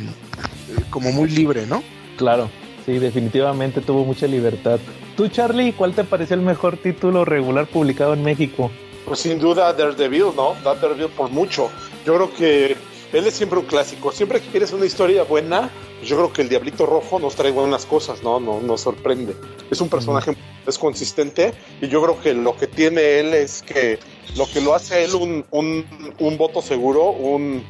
como 0.90 1.11
muy 1.12 1.28
libre, 1.28 1.66
¿no? 1.66 1.82
Claro, 2.16 2.50
sí, 2.84 2.98
definitivamente 2.98 3.80
tuvo 3.80 4.04
mucha 4.04 4.26
libertad. 4.26 4.78
¿Tú, 5.16 5.28
Charlie, 5.28 5.72
cuál 5.72 5.94
te 5.94 6.04
pareció 6.04 6.36
el 6.36 6.42
mejor 6.42 6.76
título 6.76 7.24
regular 7.24 7.66
publicado 7.66 8.12
en 8.12 8.22
México? 8.22 8.70
Pues 9.07 9.20
sin 9.20 9.38
duda 9.38 9.72
Daredevil, 9.72 10.26
¿no? 10.36 10.54
Daredevil 10.62 11.09
por 11.09 11.30
mucho. 11.30 11.70
Yo 12.04 12.14
creo 12.16 12.34
que 12.34 12.76
él 13.12 13.26
es 13.26 13.34
siempre 13.34 13.59
un 13.59 13.66
clásico. 13.66 14.12
Siempre 14.12 14.40
que 14.40 14.48
quieres 14.48 14.72
una 14.72 14.86
historia 14.86 15.22
buena, 15.24 15.70
pues 15.98 16.09
yo 16.09 16.16
creo 16.16 16.32
que 16.32 16.42
el 16.42 16.48
Diablito 16.48 16.86
Rojo 16.86 17.18
nos 17.18 17.34
trae 17.36 17.50
buenas 17.50 17.86
cosas, 17.86 18.22
¿no? 18.22 18.40
no 18.40 18.61
nos 18.61 18.80
sorprende. 18.82 19.34
Es 19.70 19.80
un 19.80 19.88
personaje 19.88 20.36
es 20.66 20.78
consistente 20.78 21.54
y 21.80 21.88
yo 21.88 22.02
creo 22.02 22.20
que 22.20 22.34
lo 22.34 22.57
que 22.57 22.66
tiene 22.66 23.20
él 23.20 23.34
es 23.34 23.62
que 23.62 23.98
lo 24.36 24.46
que 24.46 24.61
lo 24.61 24.74
hace 24.74 24.94
a 24.94 24.98
él 25.00 25.14
un, 25.14 25.44
un, 25.50 25.86
un 26.18 26.36
voto 26.36 26.61
seguro, 26.61 27.11
un, 27.11 27.64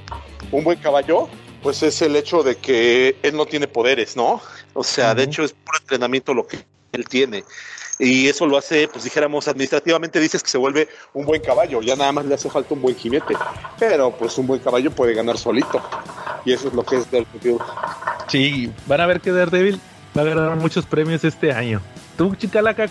un 0.50 0.64
buen 0.64 0.78
caballo, 0.78 1.28
pues 1.62 1.82
es 1.82 2.00
el 2.02 2.16
hecho 2.16 2.42
de 2.42 2.56
que 2.56 3.16
él 3.22 3.36
no 3.36 3.46
tiene 3.46 3.68
poderes, 3.68 4.16
¿no? 4.16 4.40
O 4.74 4.82
sea, 4.82 5.14
de 5.14 5.24
hecho 5.24 5.42
es 5.42 5.52
puro 5.52 5.78
entrenamiento 5.80 6.32
lo 6.32 6.46
que 6.46 6.58
él 6.92 7.04
tiene. 7.06 7.44
Y 7.98 8.28
eso 8.28 8.46
lo 8.46 8.58
hace, 8.58 8.88
pues 8.88 9.04
dijéramos, 9.04 9.48
administrativamente 9.48 10.20
dices 10.20 10.42
que 10.42 10.50
se 10.50 10.58
vuelve 10.58 10.88
un 11.14 11.24
buen 11.24 11.40
caballo, 11.40 11.80
ya 11.80 11.96
nada 11.96 12.12
más 12.12 12.26
le 12.26 12.34
hace 12.34 12.50
falta 12.50 12.74
un 12.74 12.82
buen 12.82 12.94
jinete. 12.94 13.34
Pero 13.78 14.10
pues 14.10 14.36
un 14.38 14.46
buen 14.46 14.60
caballo 14.60 14.90
puede 14.90 15.14
ganar 15.14 15.38
solito. 15.38 15.80
Y 16.44 16.52
eso 16.52 16.68
es 16.68 16.74
lo 16.74 16.82
que 16.82 16.96
es 16.96 17.10
Daredevil. 17.10 17.58
Sí, 18.28 18.70
van 18.86 19.00
a 19.00 19.06
ver 19.06 19.20
que 19.20 19.32
Daredevil 19.32 19.80
va 20.16 20.22
a 20.22 20.24
ganar 20.24 20.56
muchos 20.56 20.84
premios 20.86 21.24
este 21.24 21.52
año. 21.52 21.80
Tú, 22.16 22.34
Chicalaca, 22.34 22.86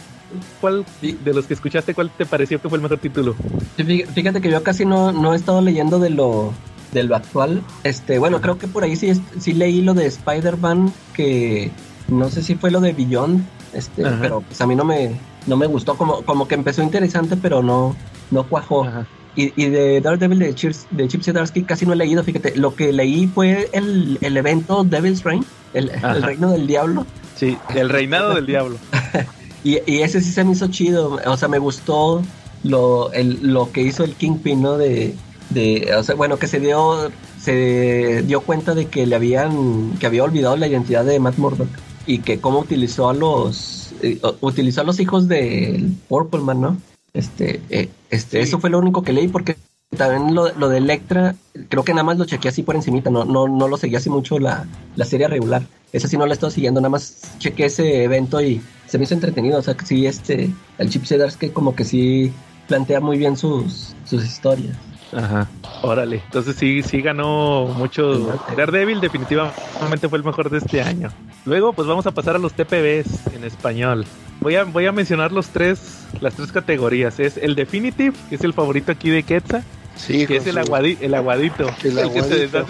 ¿cuál 0.62 0.86
de 1.02 1.34
los 1.34 1.46
que 1.46 1.54
escuchaste, 1.54 1.94
cuál 1.94 2.10
te 2.10 2.26
pareció 2.26 2.62
que 2.62 2.70
fue 2.70 2.78
el 2.78 2.82
mejor 2.82 3.00
título? 3.00 3.36
Fíjate 3.78 4.42
que 4.42 4.50
yo 4.50 4.64
casi 4.64 4.86
no, 4.86 5.12
no 5.12 5.34
he 5.34 5.36
estado 5.36 5.62
leyendo 5.62 6.00
de 6.00 6.10
lo, 6.10 6.54
de 6.92 7.04
lo 7.04 7.16
actual. 7.16 7.64
Este, 7.84 8.20
bueno, 8.20 8.42
creo 8.42 8.58
que 8.58 8.68
por 8.68 8.84
ahí 8.84 8.96
sí, 8.96 9.14
sí 9.40 9.54
leí 9.54 9.82
lo 9.82 9.94
de 9.94 10.06
Spider-Man, 10.08 10.94
que 11.14 11.72
no 12.08 12.30
sé 12.30 12.44
si 12.44 12.56
fue 12.56 12.72
lo 12.72 12.82
de 12.82 12.94
Beyond, 12.94 13.44
este, 13.76 14.06
Ajá. 14.06 14.18
pero 14.22 14.42
pues 14.42 14.60
a 14.62 14.68
mí 14.68 14.76
no 14.76 14.86
me, 14.86 15.20
no 15.48 15.58
me 15.58 15.68
gustó, 15.68 15.96
como, 15.96 16.22
como 16.22 16.48
que 16.48 16.56
empezó 16.56 16.82
interesante, 16.82 17.38
pero 17.38 17.62
no, 17.62 17.96
no 18.32 18.48
cuajó. 18.48 18.88
Y, 19.36 19.52
y 19.62 19.70
de 19.70 20.00
Daredevil 20.00 20.40
de 20.40 20.56
Chip, 20.56 20.72
de 20.92 21.08
Chip 21.08 21.22
Zdarsky 21.22 21.64
casi 21.64 21.86
no 21.86 21.94
he 21.94 21.98
leído, 21.98 22.24
fíjate, 22.24 22.56
lo 22.56 22.74
que 22.74 22.94
leí 22.94 23.28
fue 23.28 23.70
el, 23.74 24.18
el 24.22 24.38
evento 24.38 24.84
Devil's 24.84 25.24
Reign, 25.24 25.46
el, 25.74 25.92
reino 26.22 26.52
del 26.52 26.68
diablo. 26.68 27.06
Sí, 27.36 27.58
el 27.76 27.90
reinado 27.90 28.36
del 28.36 28.46
diablo. 28.46 28.78
Y, 29.66 29.80
y 29.88 30.04
ese 30.04 30.22
sí 30.22 30.32
se 30.32 30.44
me 30.44 30.52
hizo 30.52 30.68
chido. 30.68 31.20
O 31.26 31.38
sea, 31.38 31.48
me 31.48 31.58
gustó 31.58 32.22
lo, 32.64 33.12
el, 33.14 33.40
lo 33.42 33.72
que 33.72 33.82
hizo 33.82 34.04
el 34.04 34.14
Kingpin, 34.14 34.62
¿no? 34.62 34.78
De, 34.78 35.16
de, 35.50 35.92
o 35.98 36.04
sea, 36.04 36.14
bueno, 36.14 36.38
que 36.38 36.46
se 36.46 36.60
dio, 36.60 37.12
se 37.42 38.22
dio 38.28 38.42
cuenta 38.42 38.76
de 38.76 38.86
que 38.86 39.08
le 39.08 39.16
habían, 39.16 39.94
que 40.00 40.06
había 40.06 40.24
olvidado 40.24 40.56
la 40.56 40.68
identidad 40.68 41.04
de 41.04 41.20
Matt 41.20 41.40
Murdock 41.40 41.70
y 42.06 42.20
que 42.20 42.40
cómo 42.40 42.60
utilizó 42.60 43.10
a 43.10 43.14
los, 43.14 43.94
eh, 44.02 44.20
utilizó 44.42 44.82
a 44.82 44.84
los 44.84 45.00
hijos 45.00 45.28
del 45.28 45.94
Purple 46.08 46.42
Man, 46.42 46.62
¿no? 46.62 46.78
Este, 47.14 47.62
eh, 47.70 47.90
este, 48.10 48.42
eso 48.42 48.60
fue 48.60 48.70
lo 48.70 48.80
único 48.80 49.02
que 49.02 49.14
leí 49.14 49.28
porque 49.28 49.56
también 49.96 50.36
lo, 50.36 50.52
lo 50.54 50.70
de 50.70 50.80
Electra, 50.80 51.36
creo 51.70 51.84
que 51.84 51.94
nada 51.94 52.04
más 52.04 52.18
lo 52.18 52.26
chequeé 52.26 52.50
así 52.50 52.64
por 52.64 52.76
encimita, 52.76 53.10
no, 53.10 53.24
no, 53.24 53.48
no 53.48 53.68
lo 53.68 53.78
seguí 53.78 53.96
así 53.96 54.10
mucho 54.10 54.40
la, 54.40 54.68
la 54.96 55.06
serie 55.06 55.28
regular. 55.28 55.66
Esa 55.94 56.10
sí 56.10 56.18
no 56.18 56.26
la 56.26 56.34
he 56.34 56.36
estado 56.36 56.52
siguiendo, 56.52 56.82
nada 56.82 56.90
más 56.90 57.22
chequé 57.40 57.66
ese 57.66 58.04
evento 58.04 58.42
y 58.42 58.62
se 58.86 58.98
me 58.98 59.06
hizo 59.06 59.14
entretenido. 59.14 59.60
O 59.60 59.62
sea 59.62 59.76
que 59.76 59.86
sí, 59.86 60.06
este, 60.06 60.50
el 60.78 60.90
Chip 60.90 61.04
que 61.40 61.52
como 61.54 61.74
que 61.74 61.86
sí 61.86 62.34
plantea 62.68 63.00
muy 63.00 63.18
bien 63.18 63.38
sus, 63.38 63.96
sus 64.06 64.26
historias. 64.26 64.76
Ajá, 65.16 65.48
órale. 65.82 66.22
Entonces 66.26 66.56
sí, 66.58 66.84
sí 66.84 67.02
ganó 67.02 67.68
mucho. 67.78 68.38
Daredevil 68.58 69.00
definitivamente 69.00 70.10
fue 70.10 70.18
el 70.18 70.24
mejor 70.24 70.50
de 70.50 70.58
este 70.58 70.82
año. 70.82 71.10
Luego, 71.46 71.74
pues 71.74 71.88
vamos 71.88 72.06
a 72.06 72.12
pasar 72.12 72.36
a 72.36 72.40
los 72.40 72.54
TPBs 72.54 73.34
en 73.36 73.44
español. 73.46 74.06
Voy 74.42 74.56
a, 74.58 74.66
voy 74.66 74.86
a 74.86 74.92
mencionar 74.92 75.32
los 75.32 75.48
tres, 75.48 76.06
las 76.20 76.36
tres 76.36 76.52
categorías. 76.52 77.20
Es 77.20 77.38
el 77.38 77.56
Definitive, 77.56 78.14
que 78.30 78.36
es 78.36 78.44
el 78.44 78.54
favorito 78.54 78.92
aquí 78.92 79.10
de 79.10 79.24
Quetzal. 79.24 79.64
Sí, 79.96 80.28
que 80.28 80.38
es 80.38 80.48
el, 80.48 80.58
aguadi- 80.58 80.98
el 81.00 81.14
aguadito. 81.14 81.70
El 81.84 81.98
El 81.98 82.12
que 82.12 82.22
se 82.24 82.44
aguadito. 82.58 82.66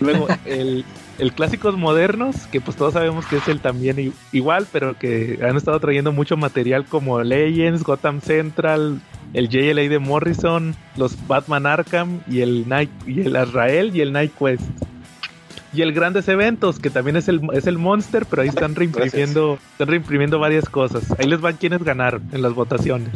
Luego, 0.00 0.26
el, 0.46 0.86
el 1.18 1.32
Clásicos 1.34 1.76
Modernos, 1.76 2.46
que 2.46 2.62
pues 2.62 2.78
todos 2.78 2.94
sabemos 2.94 3.26
que 3.26 3.36
es 3.36 3.48
el 3.48 3.60
también 3.60 4.14
igual, 4.32 4.66
pero 4.72 4.96
que 4.98 5.38
han 5.42 5.58
estado 5.58 5.78
trayendo 5.78 6.12
mucho 6.12 6.38
material 6.38 6.86
como 6.86 7.22
Legends, 7.22 7.82
Gotham 7.84 8.22
Central, 8.22 9.02
el 9.34 9.48
JLA 9.48 9.88
de 9.88 9.98
Morrison, 9.98 10.74
los 10.96 11.16
Batman 11.26 11.66
Arkham 11.66 12.20
y 12.28 12.40
el 12.40 12.68
Night 12.68 12.90
y 13.06 13.20
el 13.20 13.36
Azrael 13.36 13.94
y 13.94 14.00
el 14.00 14.12
Night 14.12 14.32
Quest. 14.38 14.62
Y 15.72 15.82
el 15.82 15.92
Grandes 15.92 16.26
Eventos, 16.26 16.80
que 16.80 16.90
también 16.90 17.16
es 17.16 17.28
el, 17.28 17.40
es 17.52 17.66
el 17.68 17.78
Monster, 17.78 18.26
pero 18.28 18.42
ahí 18.42 18.48
están 18.50 18.74
reimprimiendo, 18.74 19.58
están 19.72 19.86
reimprimiendo 19.88 20.38
varias 20.40 20.68
cosas. 20.68 21.04
Ahí 21.18 21.26
les 21.28 21.40
van 21.40 21.56
quienes 21.58 21.84
ganaron 21.84 22.22
en 22.32 22.42
las 22.42 22.54
votaciones. 22.54 23.10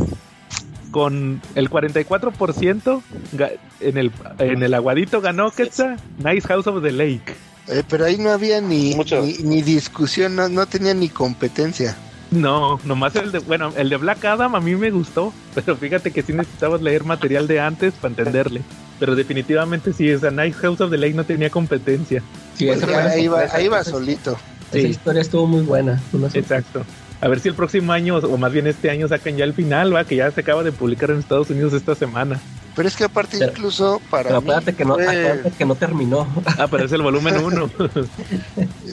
Con 0.93 1.41
el 1.57 1.69
44% 1.69 3.03
ga- 3.37 3.53
en 3.81 3.99
el, 3.99 4.13
en 4.39 4.63
el 4.63 4.75
aguadito 4.75 5.21
ganó 5.21 5.51
Quetzal, 5.51 5.97
Nice 6.19 6.47
House 6.47 6.69
of 6.69 6.83
the 6.85 6.93
Lake. 6.93 7.35
Eh, 7.67 7.83
pero 7.89 8.05
ahí 8.05 8.17
no 8.19 8.31
había 8.31 8.61
ni, 8.61 8.95
ni, 9.23 9.33
ni 9.43 9.63
discusión, 9.63 10.37
no, 10.37 10.49
no 10.49 10.67
tenía 10.67 10.95
ni 10.95 11.09
competencia. 11.09 11.97
No, 12.31 12.81
nomás 12.85 13.15
el 13.17 13.31
de, 13.31 13.39
bueno, 13.41 13.73
el 13.77 13.89
de 13.91 13.97
Black 13.97 14.25
Adam 14.25 14.55
a 14.57 14.61
mí 14.61 14.75
me 14.75 14.91
gustó, 14.91 15.33
pero 15.55 15.77
fíjate 15.77 16.11
que 16.11 16.23
sí 16.23 16.33
necesitabas 16.33 16.83
leer 16.83 17.05
material 17.05 17.47
de 17.47 17.61
antes 17.61 17.95
para 17.95 18.11
entenderle. 18.13 18.63
Pero 18.99 19.15
definitivamente 19.15 19.93
sí, 19.93 20.11
o 20.13 20.19
sea, 20.19 20.31
Nice 20.31 20.55
House 20.59 20.81
of 20.81 20.91
the 20.91 20.97
Lake 20.97 21.15
no 21.15 21.25
tenía 21.25 21.51
competencia. 21.51 22.23
Sí, 22.57 22.67
Pues 22.67 22.79
esa 22.83 22.87
ahí, 22.87 22.93
fue- 22.95 23.13
ahí 23.13 23.29
va, 23.29 23.45
esa- 23.45 23.57
ahí 23.57 23.69
va 23.69 23.81
esa- 23.81 23.91
solito. 23.91 24.33
Esa 24.73 24.81
Sí. 24.81 24.87
historia 24.89 25.21
estuvo 25.23 25.47
muy 25.47 25.63
buena. 25.63 26.03
Exacto. 26.33 26.85
A 27.25 27.29
ver 27.29 27.41
si 27.41 27.49
el 27.49 27.55
próximo 27.55 27.91
año, 27.93 28.19
o 28.19 28.37
más 28.37 28.53
bien 28.53 28.67
este 28.67 28.91
año, 28.91 29.09
sacan 29.09 29.37
ya 29.39 29.45
el 29.45 29.55
final, 29.55 29.95
va, 29.95 30.05
que 30.05 30.17
ya 30.17 30.31
se 30.31 30.41
acaba 30.43 30.63
de 30.63 30.73
publicar 30.73 31.11
en 31.11 31.19
Estados 31.21 31.49
Unidos 31.49 31.73
esta 31.73 31.95
semana. 31.95 32.39
Pero 32.77 32.87
es 32.87 32.97
que 32.97 33.05
aparte 33.05 33.39
Pero- 33.39 33.51
incluso 33.53 34.01
para 34.11 34.25
Pero 34.25 34.41
mí 34.43 34.51
acuérdate 34.51 34.75
que 34.75 34.85
no, 34.85 34.95
fue- 34.95 35.05
acuérdate 35.09 35.51
que 35.57 35.65
no 35.65 35.75
terminó. 35.75 36.27
Ah, 36.59 36.67
pero 36.71 36.85
es 36.85 36.93
el 36.93 37.01
volumen 37.03 37.37
1. 37.39 37.71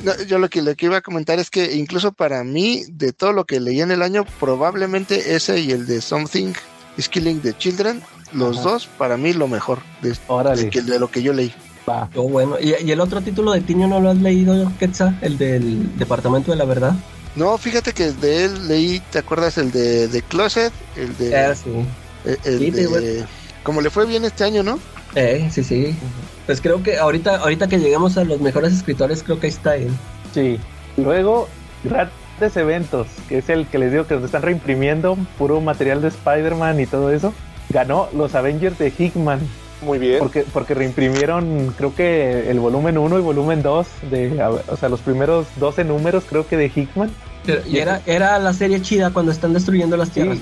No, 0.04 0.14
yo 0.28 0.40
lo 0.40 0.50
que, 0.50 0.62
lo 0.64 0.74
que 0.76 0.88
iba 0.88 0.98
a 0.98 1.02
comentar 1.02 1.38
es 1.40 1.52
que 1.52 1.76
incluso 1.76 2.12
para 2.12 2.44
mí, 2.44 2.84
de 2.90 3.12
todo 3.14 3.34
lo 3.34 3.46
que 3.46 3.60
leí 3.60 3.82
en 3.82 3.92
el 3.92 4.02
año, 4.02 4.26
probablemente 4.40 5.36
ese 5.36 5.60
y 5.60 5.72
el 5.72 5.86
de 5.86 6.02
Something 6.02 6.54
is 6.98 7.08
Killing 7.10 7.40
the 7.42 7.54
Children, 7.56 8.02
los 8.34 8.58
Ajá. 8.60 8.70
dos, 8.70 8.88
para 8.98 9.16
mí 9.18 9.34
lo 9.34 9.48
mejor 9.48 9.80
de, 10.02 10.16
de 10.56 10.70
que- 10.72 10.82
de 10.82 10.98
lo 11.00 11.12
que 11.12 11.22
yo 11.22 11.34
leí. 11.34 11.54
Va. 11.88 12.06
Estuvo 12.06 12.30
bueno. 12.30 12.56
¿Y, 12.62 12.74
y 12.84 12.92
el 12.92 13.00
otro 13.00 13.22
título 13.22 13.52
de 13.52 13.62
Tiño 13.62 13.88
no 13.88 14.00
lo 14.00 14.10
has 14.12 14.18
leído, 14.18 14.72
Quetzal? 14.80 15.18
El 15.22 15.38
del 15.38 15.98
Departamento 15.98 16.50
de 16.52 16.58
la 16.58 16.66
Verdad. 16.66 16.94
No, 17.36 17.58
fíjate 17.58 17.94
que 17.94 18.12
de 18.12 18.46
él 18.46 18.68
leí, 18.68 19.00
¿te 19.12 19.20
acuerdas? 19.20 19.58
El 19.58 19.72
de, 19.72 20.08
de 20.08 20.22
Closet, 20.22 20.74
el 20.98 21.16
de... 21.18 21.30
Eh, 21.52 21.56
sí. 21.56 21.70
el- 22.26 22.40
el 22.44 22.60
Sí, 22.60 22.72
de- 22.72 23.26
como 23.64 23.80
le 23.82 23.90
fue 23.90 24.06
bien 24.06 24.26
este 24.26 24.44
año, 24.44 24.64
¿no? 24.64 24.80
Eh, 25.16 25.50
sí, 25.52 25.64
sí. 25.64 25.96
Pues 26.46 26.60
creo 26.62 26.82
que 26.84 26.98
ahorita, 26.98 27.38
ahorita 27.38 27.68
que 27.68 27.80
lleguemos 27.80 28.18
a 28.18 28.24
los 28.24 28.42
mejores 28.42 28.74
escritores, 28.74 29.24
creo 29.24 29.40
que 29.40 29.48
ahí 29.48 29.54
está 29.54 29.76
él. 29.76 29.92
Sí. 30.34 30.60
Luego, 30.98 31.48
Grandes 31.84 32.58
Eventos, 32.58 33.08
que 33.30 33.38
es 33.38 33.50
el 33.50 33.68
que 33.68 33.78
les 33.78 33.92
digo 33.92 34.08
que 34.08 34.16
nos 34.16 34.24
están 34.26 34.42
reimprimiendo 34.42 35.18
puro 35.38 35.62
material 35.62 36.02
de 36.02 36.10
Spider-Man 36.10 36.80
y 36.80 36.86
todo 36.86 37.12
eso. 37.12 37.34
Ganó 37.70 38.10
los 38.16 38.36
Avengers 38.36 38.78
de 38.78 38.92
Hickman. 38.98 39.40
Muy 39.82 39.98
bien. 39.98 40.20
Porque, 40.20 40.46
porque 40.54 40.74
reimprimieron, 40.74 41.74
creo 41.78 41.94
que 41.96 42.50
el 42.52 42.60
volumen 42.60 42.98
1 42.98 43.18
y 43.18 43.22
volumen 43.22 43.62
2, 43.64 43.88
de, 44.12 44.42
o 44.68 44.78
sea, 44.78 44.90
los 44.90 45.00
primeros 45.02 45.48
12 45.58 45.84
números, 45.84 46.24
creo 46.30 46.48
que 46.48 46.58
de 46.58 46.72
Hickman. 46.74 47.10
Pero- 47.46 47.62
y 47.68 47.80
era, 47.80 48.02
era 48.06 48.38
la 48.40 48.54
serie 48.54 48.82
chida 48.82 49.10
cuando 49.12 49.32
están 49.32 49.54
destruyendo 49.54 49.98
las 49.98 50.12
tierras. 50.12 50.38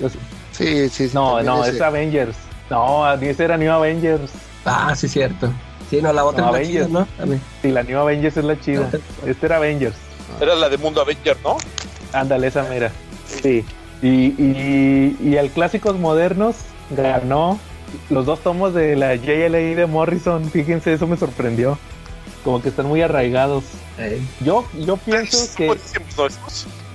Sí, 0.51 0.89
sí. 0.89 0.89
sí, 0.89 1.11
no, 1.13 1.41
no, 1.41 1.63
ese. 1.63 1.77
es 1.77 1.81
Avengers. 1.81 2.35
No, 2.69 3.11
ese 3.13 3.43
era 3.45 3.57
New 3.57 3.71
Avengers. 3.71 4.31
Ah, 4.65 4.93
sí, 4.95 5.07
cierto. 5.07 5.49
Sí, 5.89 6.01
no, 6.01 6.11
la 6.13 6.23
otra 6.25 6.45
No, 6.45 6.55
es 6.55 6.67
la 6.67 6.67
chida, 6.67 6.83
Avengers. 6.85 6.91
¿no? 7.09 7.17
También. 7.17 7.41
Sí, 7.61 7.71
la 7.71 7.83
New 7.83 7.97
Avengers 7.99 8.37
es 8.37 8.43
la 8.43 8.59
chida. 8.59 8.89
Este 9.25 9.45
era 9.45 9.55
Avengers. 9.57 9.95
Era 10.41 10.53
la 10.55 10.69
de 10.69 10.77
Mundo 10.77 11.01
Avenger, 11.01 11.37
¿no? 11.43 11.57
Ándale, 12.13 12.47
esa 12.47 12.63
mera. 12.63 12.91
Sí. 13.25 13.63
Y, 14.01 14.07
y, 14.07 15.17
y 15.21 15.35
el 15.37 15.49
Clásicos 15.49 15.97
Modernos 15.97 16.55
ganó 16.91 17.59
los 18.09 18.25
dos 18.25 18.39
tomos 18.41 18.73
de 18.73 18.95
la 18.95 19.15
JLA 19.15 19.75
de 19.75 19.85
Morrison. 19.85 20.49
Fíjense, 20.49 20.93
eso 20.93 21.07
me 21.07 21.17
sorprendió. 21.17 21.77
Como 22.43 22.61
que 22.61 22.69
están 22.69 22.87
muy 22.87 23.01
arraigados. 23.01 23.63
Eh, 23.97 24.21
Yo, 24.43 24.65
yo 24.79 24.97
pienso 24.97 25.37
que 25.55 25.69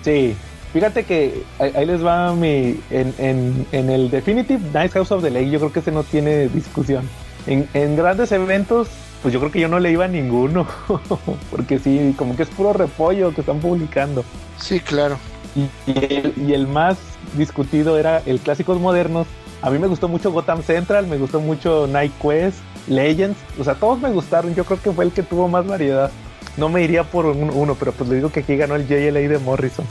sí. 0.03 0.37
Fíjate 0.73 1.05
que 1.05 1.45
ahí, 1.59 1.73
ahí 1.77 1.87
les 1.87 2.05
va 2.05 2.35
mi. 2.35 2.81
En, 2.91 3.15
en, 3.19 3.67
en 3.71 3.91
el 3.91 4.11
Definitive 4.11 4.61
Nice 4.75 4.91
House 4.95 5.13
of 5.13 5.23
the 5.23 5.31
Lake, 5.31 5.51
yo 5.51 5.59
creo 5.61 5.73
que 5.73 5.81
ese 5.81 5.93
no 5.93 6.03
tiene 6.03 6.49
discusión. 6.49 7.09
En, 7.47 7.69
en 7.75 7.95
grandes 7.95 8.33
eventos, 8.33 8.89
pues 9.23 9.33
yo 9.33 9.39
creo 9.39 9.53
que 9.53 9.61
yo 9.61 9.69
no 9.69 9.79
le 9.79 9.93
iba 9.93 10.07
a 10.07 10.09
ninguno. 10.09 10.67
Porque 11.51 11.79
sí, 11.79 12.15
como 12.17 12.37
que 12.37 12.43
es 12.43 12.49
puro 12.49 12.73
repollo 12.73 13.33
que 13.35 13.43
están 13.43 13.61
publicando. 13.61 14.25
Sí, 14.59 14.81
claro. 14.81 15.19
Y, 15.55 15.69
y 15.91 15.99
el, 16.05 16.35
y 16.37 16.53
el 16.55 16.67
más 16.67 16.97
discutido 17.37 17.97
era 17.99 18.23
el 18.27 18.41
Clásicos 18.41 18.81
Modernos. 18.81 19.27
A 19.65 19.71
mí 19.71 19.79
me 19.79 19.87
gustó 19.87 20.09
mucho 20.09 20.31
Gotham 20.31 20.63
Central, 20.63 21.07
me 21.07 21.17
gustó 21.17 21.41
mucho 21.41 21.87
Night 21.87 22.13
Quest, 22.21 22.59
Legends. 22.87 23.39
O 23.59 23.65
sea, 23.65 23.75
todos 23.75 23.99
me 23.99 24.11
gustaron. 24.11 24.55
Yo 24.55 24.65
creo 24.65 24.79
que 24.79 24.93
fue 24.93 25.07
el 25.07 25.13
que 25.13 25.23
tuvo 25.23 25.49
más 25.49 25.67
variedad. 25.67 26.11
No 26.59 26.69
me 26.69 26.83
iría 26.83 27.03
por 27.03 27.25
un- 27.25 27.49
uno, 27.49 27.75
pero 27.75 27.93
pues 27.93 28.11
le 28.11 28.17
digo 28.17 28.29
que 28.31 28.41
aquí 28.41 28.57
ganó 28.57 28.75
el 28.77 28.87
JLA 28.87 29.21
de 29.27 29.39
Morrison. 29.39 29.87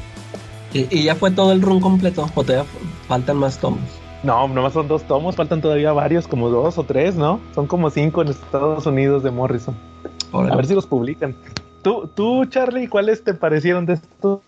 y, 0.74 0.88
y 0.96 1.04
ya 1.04 1.16
fue 1.16 1.32
todo 1.32 1.52
el 1.54 1.62
run 1.64 1.80
completo, 1.80 2.30
o 2.36 2.44
todavía 2.44 2.66
faltan 3.08 3.38
más 3.38 3.58
tomos. 3.58 3.82
No, 4.24 4.48
nomás 4.48 4.74
son 4.74 4.88
dos 4.88 5.04
tomos, 5.04 5.36
faltan 5.36 5.60
todavía 5.62 5.92
varios, 5.92 6.28
como 6.28 6.50
dos 6.50 6.78
o 6.78 6.84
tres, 6.84 7.16
¿no? 7.16 7.40
Son 7.56 7.66
como 7.68 7.90
cinco 7.90 8.22
en 8.22 8.30
Estados 8.30 8.86
Unidos 8.86 9.22
de 9.24 9.32
Morrison. 9.32 9.76
A 10.32 10.56
ver 10.56 10.66
si 10.68 10.74
los 10.76 10.86
publican. 10.88 11.36
Tú, 11.82 12.10
tú 12.16 12.46
Charlie, 12.46 12.88
¿cuáles 12.88 13.24
te 13.24 13.34
parecieron 13.34 13.86
de 13.86 13.94
estos 13.94 14.40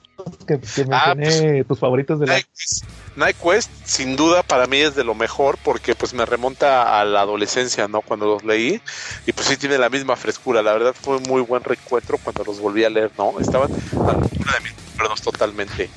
que, 0.47 0.59
que 0.59 0.86
Ah, 0.91 1.13
mencioné, 1.16 1.63
tus 1.63 1.80
favoritos 1.80 2.20
de 2.20 2.28
la... 2.28 2.34
Night 2.34 2.47
Quest, 2.53 2.86
Night 3.16 3.36
Quest, 3.41 3.72
sin 3.86 4.16
duda 4.16 4.43
para 4.43 4.68
mí 4.68 4.78
es 4.78 4.95
de 4.95 5.03
lo 5.03 5.16
mejor 5.16 5.57
porque 5.63 5.95
pues 5.95 6.13
me 6.13 6.26
remonta 6.26 6.99
a 6.99 7.05
la 7.05 7.22
adolescencia, 7.22 7.88
¿no? 7.88 8.01
Cuando 8.01 8.26
los 8.26 8.43
leí 8.43 8.82
y 9.26 9.32
pues 9.32 9.47
sí 9.47 9.57
tiene 9.57 9.78
la 9.78 9.89
misma 9.89 10.16
frescura. 10.16 10.61
La 10.61 10.74
verdad 10.74 10.95
fue 10.99 11.18
un 11.18 11.24
muy 11.24 11.41
buen 11.41 11.63
reencuentro 11.63 12.18
cuando 12.18 12.43
los 12.43 12.59
volví 12.59 12.84
a 12.84 12.89
leer, 12.89 13.11
¿no? 13.18 13.39
Estaban 13.39 13.72
a 13.72 14.03
la 14.03 14.11
altura 14.11 14.53
de 14.53 14.59
mis 14.61 14.74
recuerdos 14.91 15.22
totalmente. 15.22 15.89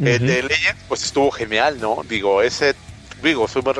El 0.00 0.26
de 0.26 0.42
Legends 0.44 0.82
pues 0.86 1.02
estuvo 1.02 1.30
genial, 1.30 1.80
¿no? 1.80 2.02
Digo, 2.08 2.42
ese 2.42 2.74
digo, 3.22 3.48
soy 3.48 3.62
más 3.62 3.76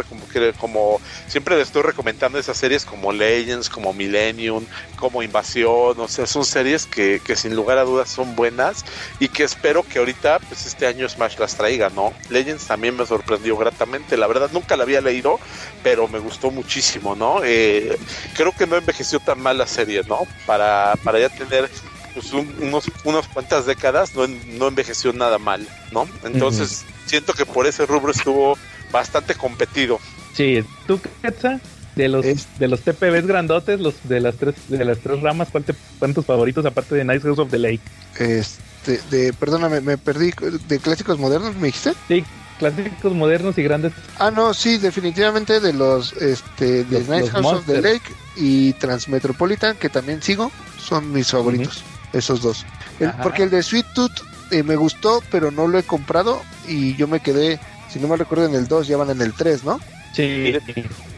como, 0.58 1.00
siempre 1.26 1.56
le 1.56 1.62
estoy 1.62 1.82
recomendando 1.82 2.38
esas 2.38 2.56
series 2.56 2.84
como 2.84 3.12
Legends, 3.12 3.68
como 3.68 3.92
Millennium, 3.92 4.66
como 4.96 5.22
Invasión, 5.22 5.98
o 5.98 6.08
sea, 6.08 6.26
son 6.26 6.44
series 6.44 6.86
que, 6.86 7.20
que 7.24 7.36
sin 7.36 7.54
lugar 7.54 7.78
a 7.78 7.84
dudas 7.84 8.08
son 8.08 8.34
buenas 8.36 8.84
y 9.20 9.28
que 9.28 9.44
espero 9.44 9.82
que 9.82 9.98
ahorita, 9.98 10.38
pues 10.40 10.66
este 10.66 10.86
año 10.86 11.08
Smash 11.08 11.38
las 11.38 11.56
traiga, 11.56 11.90
¿no? 11.90 12.12
Legends 12.30 12.66
también 12.66 12.96
me 12.96 13.06
sorprendió 13.06 13.56
gratamente, 13.56 14.16
la 14.16 14.26
verdad 14.26 14.50
nunca 14.52 14.76
la 14.76 14.84
había 14.84 15.00
leído, 15.00 15.38
pero 15.82 16.08
me 16.08 16.18
gustó 16.18 16.50
muchísimo, 16.50 17.14
¿no? 17.14 17.40
Eh, 17.44 17.96
creo 18.34 18.52
que 18.52 18.66
no 18.66 18.76
envejeció 18.76 19.20
tan 19.20 19.40
mal 19.40 19.58
la 19.58 19.66
serie, 19.66 20.02
¿no? 20.08 20.20
Para, 20.46 20.94
para 21.04 21.18
ya 21.18 21.28
tener 21.28 21.70
pues, 22.14 22.32
un- 22.32 22.54
unos, 22.60 22.90
unas 23.04 23.28
cuantas 23.28 23.66
décadas, 23.66 24.14
no, 24.14 24.26
no 24.26 24.68
envejeció 24.68 25.12
nada 25.12 25.38
mal, 25.38 25.66
¿no? 25.92 26.08
Entonces, 26.24 26.84
siento 27.06 27.32
que 27.32 27.46
por 27.46 27.66
ese 27.66 27.86
rubro 27.86 28.12
estuvo 28.12 28.58
bastante 28.92 29.34
competido. 29.34 29.98
Sí, 30.34 30.64
tú 30.86 31.00
Quetzal, 31.22 31.60
de 31.96 32.08
los 32.08 32.24
Es- 32.24 32.46
de 32.58 32.68
los 32.68 32.80
TPBs 32.82 33.26
grandotes, 33.26 33.80
los 33.80 33.94
de 34.04 34.20
las 34.20 34.36
tres 34.36 34.54
de 34.68 34.84
las 34.84 34.98
tres 34.98 35.20
ramas, 35.20 35.48
¿cuál 35.50 35.64
te 35.64 35.74
tus 36.14 36.24
favoritos 36.26 36.64
aparte 36.64 36.94
de 36.94 37.04
Nice 37.04 37.20
House 37.22 37.38
of 37.38 37.50
the 37.50 37.58
Lake? 37.58 37.80
Este, 38.18 39.00
de, 39.10 39.32
perdóname, 39.32 39.80
me 39.80 39.98
perdí. 39.98 40.32
¿De 40.68 40.78
clásicos 40.78 41.18
modernos 41.18 41.54
me 41.56 41.66
dijiste? 41.66 41.92
Sí, 42.06 42.24
clásicos 42.58 43.12
modernos 43.14 43.58
y 43.58 43.62
grandes. 43.62 43.92
Ah, 44.18 44.30
no, 44.30 44.54
sí, 44.54 44.78
definitivamente 44.78 45.60
de 45.60 45.72
los, 45.72 46.12
este, 46.14 46.84
de 46.84 47.00
Los- 47.00 47.08
Nice 47.08 47.20
los 47.22 47.30
House 47.30 47.46
of 47.58 47.66
the. 47.66 47.80
Lake 47.82 48.12
y 48.36 48.72
Transmetropolitan, 48.74 49.76
que 49.76 49.88
también 49.88 50.22
sigo, 50.22 50.50
son 50.78 51.12
mis 51.12 51.28
favoritos, 51.30 51.82
esos 52.12 52.42
dos. 52.42 52.64
El- 53.00 53.12
porque 53.22 53.42
el 53.44 53.50
de 53.50 53.62
Sweet 53.62 53.86
Tooth 53.94 54.20
eh, 54.50 54.62
me 54.62 54.76
gustó, 54.76 55.22
pero 55.30 55.50
no 55.50 55.66
lo 55.66 55.78
he 55.78 55.82
comprado 55.82 56.42
y 56.66 56.94
yo 56.96 57.06
me 57.06 57.20
quedé, 57.20 57.58
si 57.88 57.98
no 57.98 58.08
me 58.08 58.16
recuerdo, 58.16 58.46
en 58.46 58.54
el 58.54 58.66
2, 58.68 58.86
ya 58.86 58.96
van 58.96 59.10
en 59.10 59.20
el 59.20 59.32
3, 59.34 59.64
¿no? 59.64 59.78
Sí. 60.12 60.54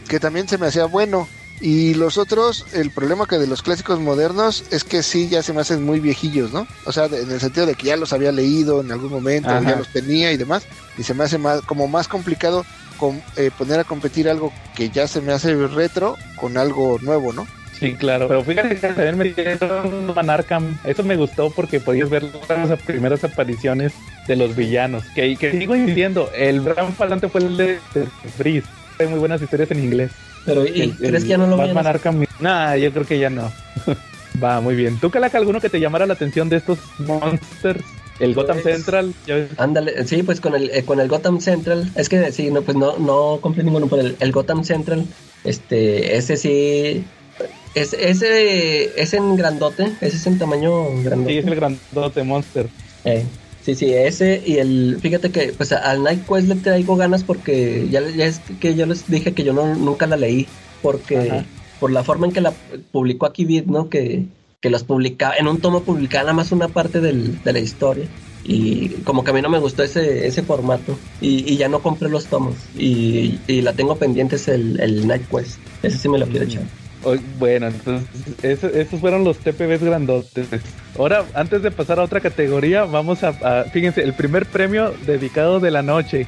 Que 0.07 0.19
también 0.19 0.47
se 0.47 0.57
me 0.57 0.67
hacía 0.67 0.85
bueno. 0.85 1.27
Y 1.63 1.93
los 1.93 2.17
otros, 2.17 2.65
el 2.73 2.89
problema 2.89 3.27
que 3.27 3.37
de 3.37 3.45
los 3.45 3.61
clásicos 3.61 3.99
modernos 3.99 4.63
es 4.71 4.83
que 4.83 5.03
sí, 5.03 5.29
ya 5.29 5.43
se 5.43 5.53
me 5.53 5.61
hacen 5.61 5.83
muy 5.85 5.99
viejillos, 5.99 6.51
¿no? 6.51 6.65
O 6.85 6.91
sea, 6.91 7.07
de- 7.07 7.21
en 7.21 7.29
el 7.31 7.39
sentido 7.39 7.67
de 7.67 7.75
que 7.75 7.85
ya 7.87 7.97
los 7.97 8.13
había 8.13 8.31
leído 8.31 8.81
en 8.81 8.91
algún 8.91 9.11
momento, 9.11 9.51
Ajá. 9.51 9.69
ya 9.69 9.75
los 9.75 9.87
tenía 9.89 10.31
y 10.31 10.37
demás, 10.37 10.63
y 10.97 11.03
se 11.03 11.13
me 11.13 11.23
hace 11.23 11.37
más, 11.37 11.61
como 11.61 11.87
más 11.87 12.07
complicado 12.07 12.65
con, 12.97 13.21
eh, 13.35 13.51
poner 13.55 13.79
a 13.79 13.83
competir 13.83 14.27
algo 14.27 14.51
que 14.75 14.89
ya 14.89 15.07
se 15.07 15.21
me 15.21 15.33
hace 15.33 15.53
retro 15.67 16.17
con 16.35 16.57
algo 16.57 16.97
nuevo, 17.01 17.31
¿no? 17.31 17.45
Sí, 17.81 17.95
claro. 17.95 18.27
Pero 18.29 18.43
fíjate 18.43 18.75
que 18.75 18.87
también 18.87 19.17
me 19.17 19.23
dieron 19.25 20.13
Van 20.15 20.29
Arkham. 20.29 20.77
Eso 20.85 21.03
me 21.03 21.17
gustó 21.17 21.49
porque 21.49 21.79
podías 21.81 22.09
ver 22.09 22.23
las 22.47 22.79
primeras 22.83 23.23
apariciones 23.25 23.91
de 24.27 24.35
los 24.37 24.55
villanos. 24.55 25.03
Que, 25.15 25.35
que 25.35 25.51
sigo 25.51 25.75
insistiendo, 25.75 26.29
el 26.33 26.61
gran 26.63 26.93
falante 26.93 27.27
fue 27.27 27.41
el 27.41 27.57
de, 27.57 27.65
de 27.93 28.05
Freeze. 28.37 28.67
Hay 28.99 29.07
muy 29.07 29.17
buenas 29.19 29.41
historias 29.41 29.71
en 29.71 29.83
inglés. 29.83 30.11
Pero, 30.45 30.65
¿y 30.65 30.81
El- 30.81 30.95
crees 30.95 31.13
el 31.15 31.21
que 31.23 31.27
ya 31.29 31.37
no 31.37 31.47
lo 31.47 31.57
Batman? 31.57 31.87
Arkham. 31.87 32.23
Nah, 32.39 32.75
yo 32.75 32.91
creo 32.91 33.05
que 33.05 33.17
ya 33.19 33.29
no. 33.29 33.51
Va, 34.43 34.61
muy 34.61 34.75
bien. 34.75 34.97
¿Tú, 34.99 35.09
Calaca, 35.09 35.37
alguno 35.37 35.59
que 35.59 35.69
te 35.69 35.79
llamara 35.79 36.05
la 36.05 36.13
atención 36.13 36.47
de 36.49 36.57
estos 36.57 36.79
monsters? 36.99 37.83
El 38.19 38.35
Gotham 38.35 38.59
Pues- 38.61 38.75
Central. 38.75 39.13
Ándale, 39.57 40.05
sí, 40.05 40.21
pues 40.21 40.39
con 40.39 40.53
el, 40.53 40.69
eh, 40.69 40.83
con 40.85 40.99
el 40.99 41.07
Gotham 41.07 41.39
Central, 41.41 41.89
es 41.95 42.07
que 42.09 42.31
sí, 42.31 42.51
no, 42.51 42.61
pues 42.61 42.77
no, 42.77 42.99
no 42.99 43.39
compré 43.41 43.63
ninguno, 43.63 43.87
pero 43.87 44.03
el, 44.03 44.15
el 44.19 44.31
Gotham 44.31 44.63
Central, 44.63 45.05
este, 45.43 46.15
ese 46.17 46.37
sí, 46.37 47.03
es, 47.75 47.93
ese 47.93 49.01
es 49.01 49.13
en 49.13 49.35
grandote, 49.35 49.91
ese 50.01 50.17
es 50.17 50.27
en 50.27 50.37
tamaño 50.37 50.85
grandote. 51.03 51.31
Sí, 51.33 51.37
es 51.39 51.45
el 51.45 51.55
grandote 51.55 52.23
monster. 52.23 52.67
Eh, 53.05 53.23
sí, 53.63 53.75
sí, 53.75 53.93
ese 53.93 54.41
y 54.45 54.57
el, 54.57 54.97
fíjate 55.01 55.31
que 55.31 55.53
pues 55.55 55.71
al 55.71 56.03
Night 56.03 56.25
Quest 56.27 56.47
le 56.47 56.55
traigo 56.55 56.95
ganas 56.95 57.23
porque 57.23 57.87
ya, 57.89 58.01
ya 58.09 58.25
es 58.25 58.39
que 58.59 58.75
yo 58.75 58.85
les 58.85 59.09
dije 59.09 59.33
que 59.33 59.43
yo 59.43 59.53
no, 59.53 59.73
nunca 59.75 60.07
la 60.07 60.17
leí, 60.17 60.47
porque 60.81 61.17
Ajá. 61.17 61.45
por 61.79 61.91
la 61.91 62.03
forma 62.03 62.27
en 62.27 62.33
que 62.33 62.41
la 62.41 62.53
publicó 62.91 63.25
aquí 63.25 63.45
Vid, 63.45 63.65
¿no? 63.65 63.89
Que, 63.89 64.25
que 64.59 64.69
los 64.69 64.83
publicaba, 64.83 65.35
en 65.37 65.47
un 65.47 65.59
tomo 65.59 65.81
publicaba 65.81 66.23
nada 66.25 66.33
más 66.33 66.51
una 66.51 66.67
parte 66.67 66.99
del- 67.01 67.41
de 67.43 67.53
la 67.53 67.59
historia. 67.59 68.05
Y 68.43 68.89
como 69.03 69.23
que 69.23 69.29
a 69.29 69.33
mí 69.35 69.41
no 69.41 69.49
me 69.49 69.59
gustó 69.59 69.83
ese, 69.83 70.25
ese 70.25 70.41
formato. 70.41 70.97
Y, 71.21 71.51
y 71.51 71.57
ya 71.57 71.69
no 71.69 71.79
compré 71.83 72.09
los 72.09 72.25
tomos. 72.25 72.55
Y, 72.75 73.39
y 73.47 73.61
la 73.61 73.73
tengo 73.73 73.95
pendiente 73.97 74.35
es 74.35 74.47
el, 74.47 74.79
el 74.79 75.07
Night 75.07 75.27
Quest. 75.29 75.59
Ese 75.83 75.97
sí 75.99 76.09
me 76.09 76.17
lo 76.17 76.25
quiero 76.27 76.45
echar. 76.45 76.63
Bueno, 77.39 77.67
entonces 77.67 78.07
eso- 78.43 78.67
esos 78.67 78.99
fueron 78.99 79.23
los 79.23 79.37
TPBs 79.39 79.83
grandotes. 79.83 80.47
Ahora, 80.97 81.23
antes 81.33 81.63
de 81.63 81.71
pasar 81.71 81.99
a 81.99 82.03
otra 82.03 82.19
categoría, 82.19 82.83
vamos 82.83 83.23
a, 83.23 83.29
a- 83.29 83.63
fíjense, 83.65 84.03
el 84.03 84.13
primer 84.13 84.45
premio 84.45 84.93
dedicado 85.05 85.59
de 85.59 85.71
la 85.71 85.81
noche. 85.81 86.27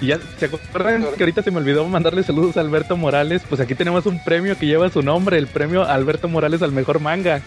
Y 0.00 0.08
ya, 0.08 0.18
¿se 0.38 0.46
acuerdan 0.46 1.04
que 1.16 1.22
ahorita 1.22 1.42
se 1.42 1.50
me 1.50 1.58
olvidó 1.58 1.84
mandarle 1.86 2.22
saludos 2.22 2.56
a 2.56 2.60
Alberto 2.60 2.96
Morales? 2.96 3.42
Pues 3.48 3.60
aquí 3.60 3.74
tenemos 3.74 4.06
un 4.06 4.22
premio 4.24 4.58
que 4.58 4.66
lleva 4.66 4.90
su 4.90 5.02
nombre, 5.02 5.38
el 5.38 5.46
premio 5.46 5.84
Alberto 5.84 6.28
Morales 6.28 6.62
al 6.62 6.72
mejor 6.72 7.00
manga. 7.00 7.40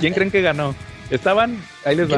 ¿Quién 0.00 0.12
creen 0.14 0.30
que 0.30 0.42
ganó? 0.42 0.74
Estaban, 1.10 1.56
ahí 1.84 1.94
les 1.96 2.08
va. 2.10 2.16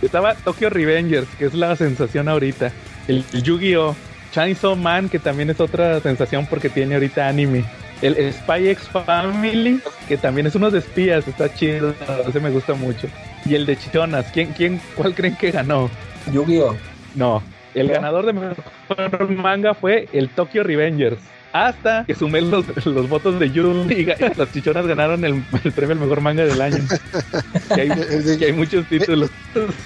Estaba 0.00 0.34
Tokyo 0.34 0.68
Revengers, 0.70 1.28
que 1.38 1.44
es 1.46 1.54
la 1.54 1.76
sensación 1.76 2.28
ahorita. 2.28 2.72
El, 3.06 3.24
el 3.32 3.42
Yu-Gi-Oh! 3.42 3.94
Chainsaw 4.32 4.74
Man, 4.76 5.08
que 5.10 5.18
también 5.18 5.50
es 5.50 5.60
otra 5.60 6.00
sensación 6.00 6.46
porque 6.46 6.68
tiene 6.70 6.94
ahorita 6.94 7.28
anime. 7.28 7.64
El, 8.02 8.32
Spy 8.32 8.68
X 8.68 8.88
Family, 8.88 9.80
que 10.08 10.16
también 10.16 10.46
es 10.46 10.54
uno 10.56 10.70
de 10.70 10.80
espías, 10.80 11.26
está 11.28 11.52
chido, 11.54 11.94
ese 12.28 12.40
me 12.40 12.50
gusta 12.50 12.74
mucho. 12.74 13.06
Y 13.46 13.54
el 13.54 13.64
de 13.64 13.76
Chichonas, 13.76 14.26
¿quién, 14.32 14.52
quién, 14.56 14.80
¿cuál 14.96 15.14
creen 15.14 15.36
que 15.36 15.50
ganó? 15.52 15.88
Yu-Gi-Oh! 16.32 16.76
No, 17.14 17.42
el 17.74 17.88
ganador 17.88 18.26
de 18.26 18.32
mejor 18.32 19.30
manga 19.30 19.74
fue 19.74 20.08
el 20.12 20.28
Tokyo 20.30 20.62
Revengers. 20.64 21.18
Hasta 21.52 22.04
que 22.06 22.14
sumé 22.14 22.40
los, 22.40 22.64
los 22.86 23.08
votos 23.10 23.38
de 23.38 23.50
Yu 23.50 23.84
y 23.90 24.06
las 24.06 24.50
chichonas 24.54 24.86
ganaron 24.86 25.22
el, 25.24 25.44
el 25.64 25.72
premio 25.72 25.92
al 25.92 26.00
mejor 26.00 26.22
manga 26.22 26.44
del 26.46 26.60
año. 26.62 26.78
que, 27.74 27.80
hay, 27.82 27.88
El 28.10 28.24
de- 28.24 28.38
que 28.38 28.44
hay 28.46 28.52
muchos 28.54 28.86
títulos. 28.86 29.30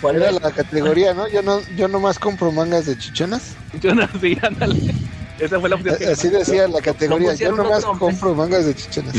¿Cuál 0.01 0.17
Era 0.17 0.29
era? 0.31 0.39
la 0.41 0.53
categoría, 0.53 1.13
¿no? 1.13 1.29
Yo 1.29 1.43
no, 1.43 1.59
yo 1.77 1.89
nomás 1.89 2.21
compro 2.21 2.53
mangas 2.53 2.87
de 2.87 2.97
chichonas. 2.97 3.57
Chichonas, 3.73 4.09
sí, 4.21 4.39
ándale. 4.43 4.95
Esa 5.39 5.61
fue 5.61 5.69
la 5.69 5.77
opción 5.77 5.97
que 5.99 6.07
Así 6.07 6.29
decía 6.29 6.67
la 6.69 6.81
categoría. 6.81 7.29
Yo 7.29 7.33
pusieron 7.33 7.57
nomás 7.59 7.85
compro 7.85 8.35
mangas 8.35 8.67
de 8.67 8.75
chichonas. 8.75 9.15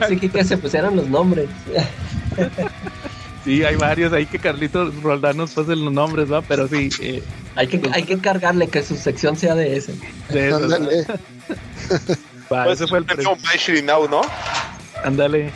Así 0.00 0.16
que, 0.28 0.44
se 0.44 0.56
pusieran 0.56 0.96
los 0.96 1.08
nombres. 1.08 1.48
Sí, 3.44 3.64
hay 3.64 3.76
varios 3.76 4.12
ahí 4.12 4.26
que 4.26 4.38
Carlitos 4.38 5.00
Roldán 5.02 5.38
nos 5.38 5.52
pase 5.52 5.74
los 5.74 5.90
nombres, 5.90 6.30
¿va? 6.30 6.42
Pero 6.42 6.68
sí, 6.68 6.90
eh, 7.00 7.22
Hay 7.54 7.66
que, 7.66 7.80
hay 7.94 8.02
que 8.02 8.18
cargarle 8.18 8.68
que 8.68 8.82
su 8.82 8.94
sección 8.94 9.36
sea 9.36 9.54
de 9.54 9.76
ese. 9.76 9.94
de 10.28 10.50
va, 12.52 12.64
Pues 12.64 12.80
ese 12.80 12.86
fue 12.88 12.98
el 12.98 13.06
premio 13.06 13.30
premio. 13.30 13.42
By 13.42 13.56
Shiri 13.56 13.80
Now, 13.82 14.06
¿no? 14.06 14.20
Ándale. 15.02 15.50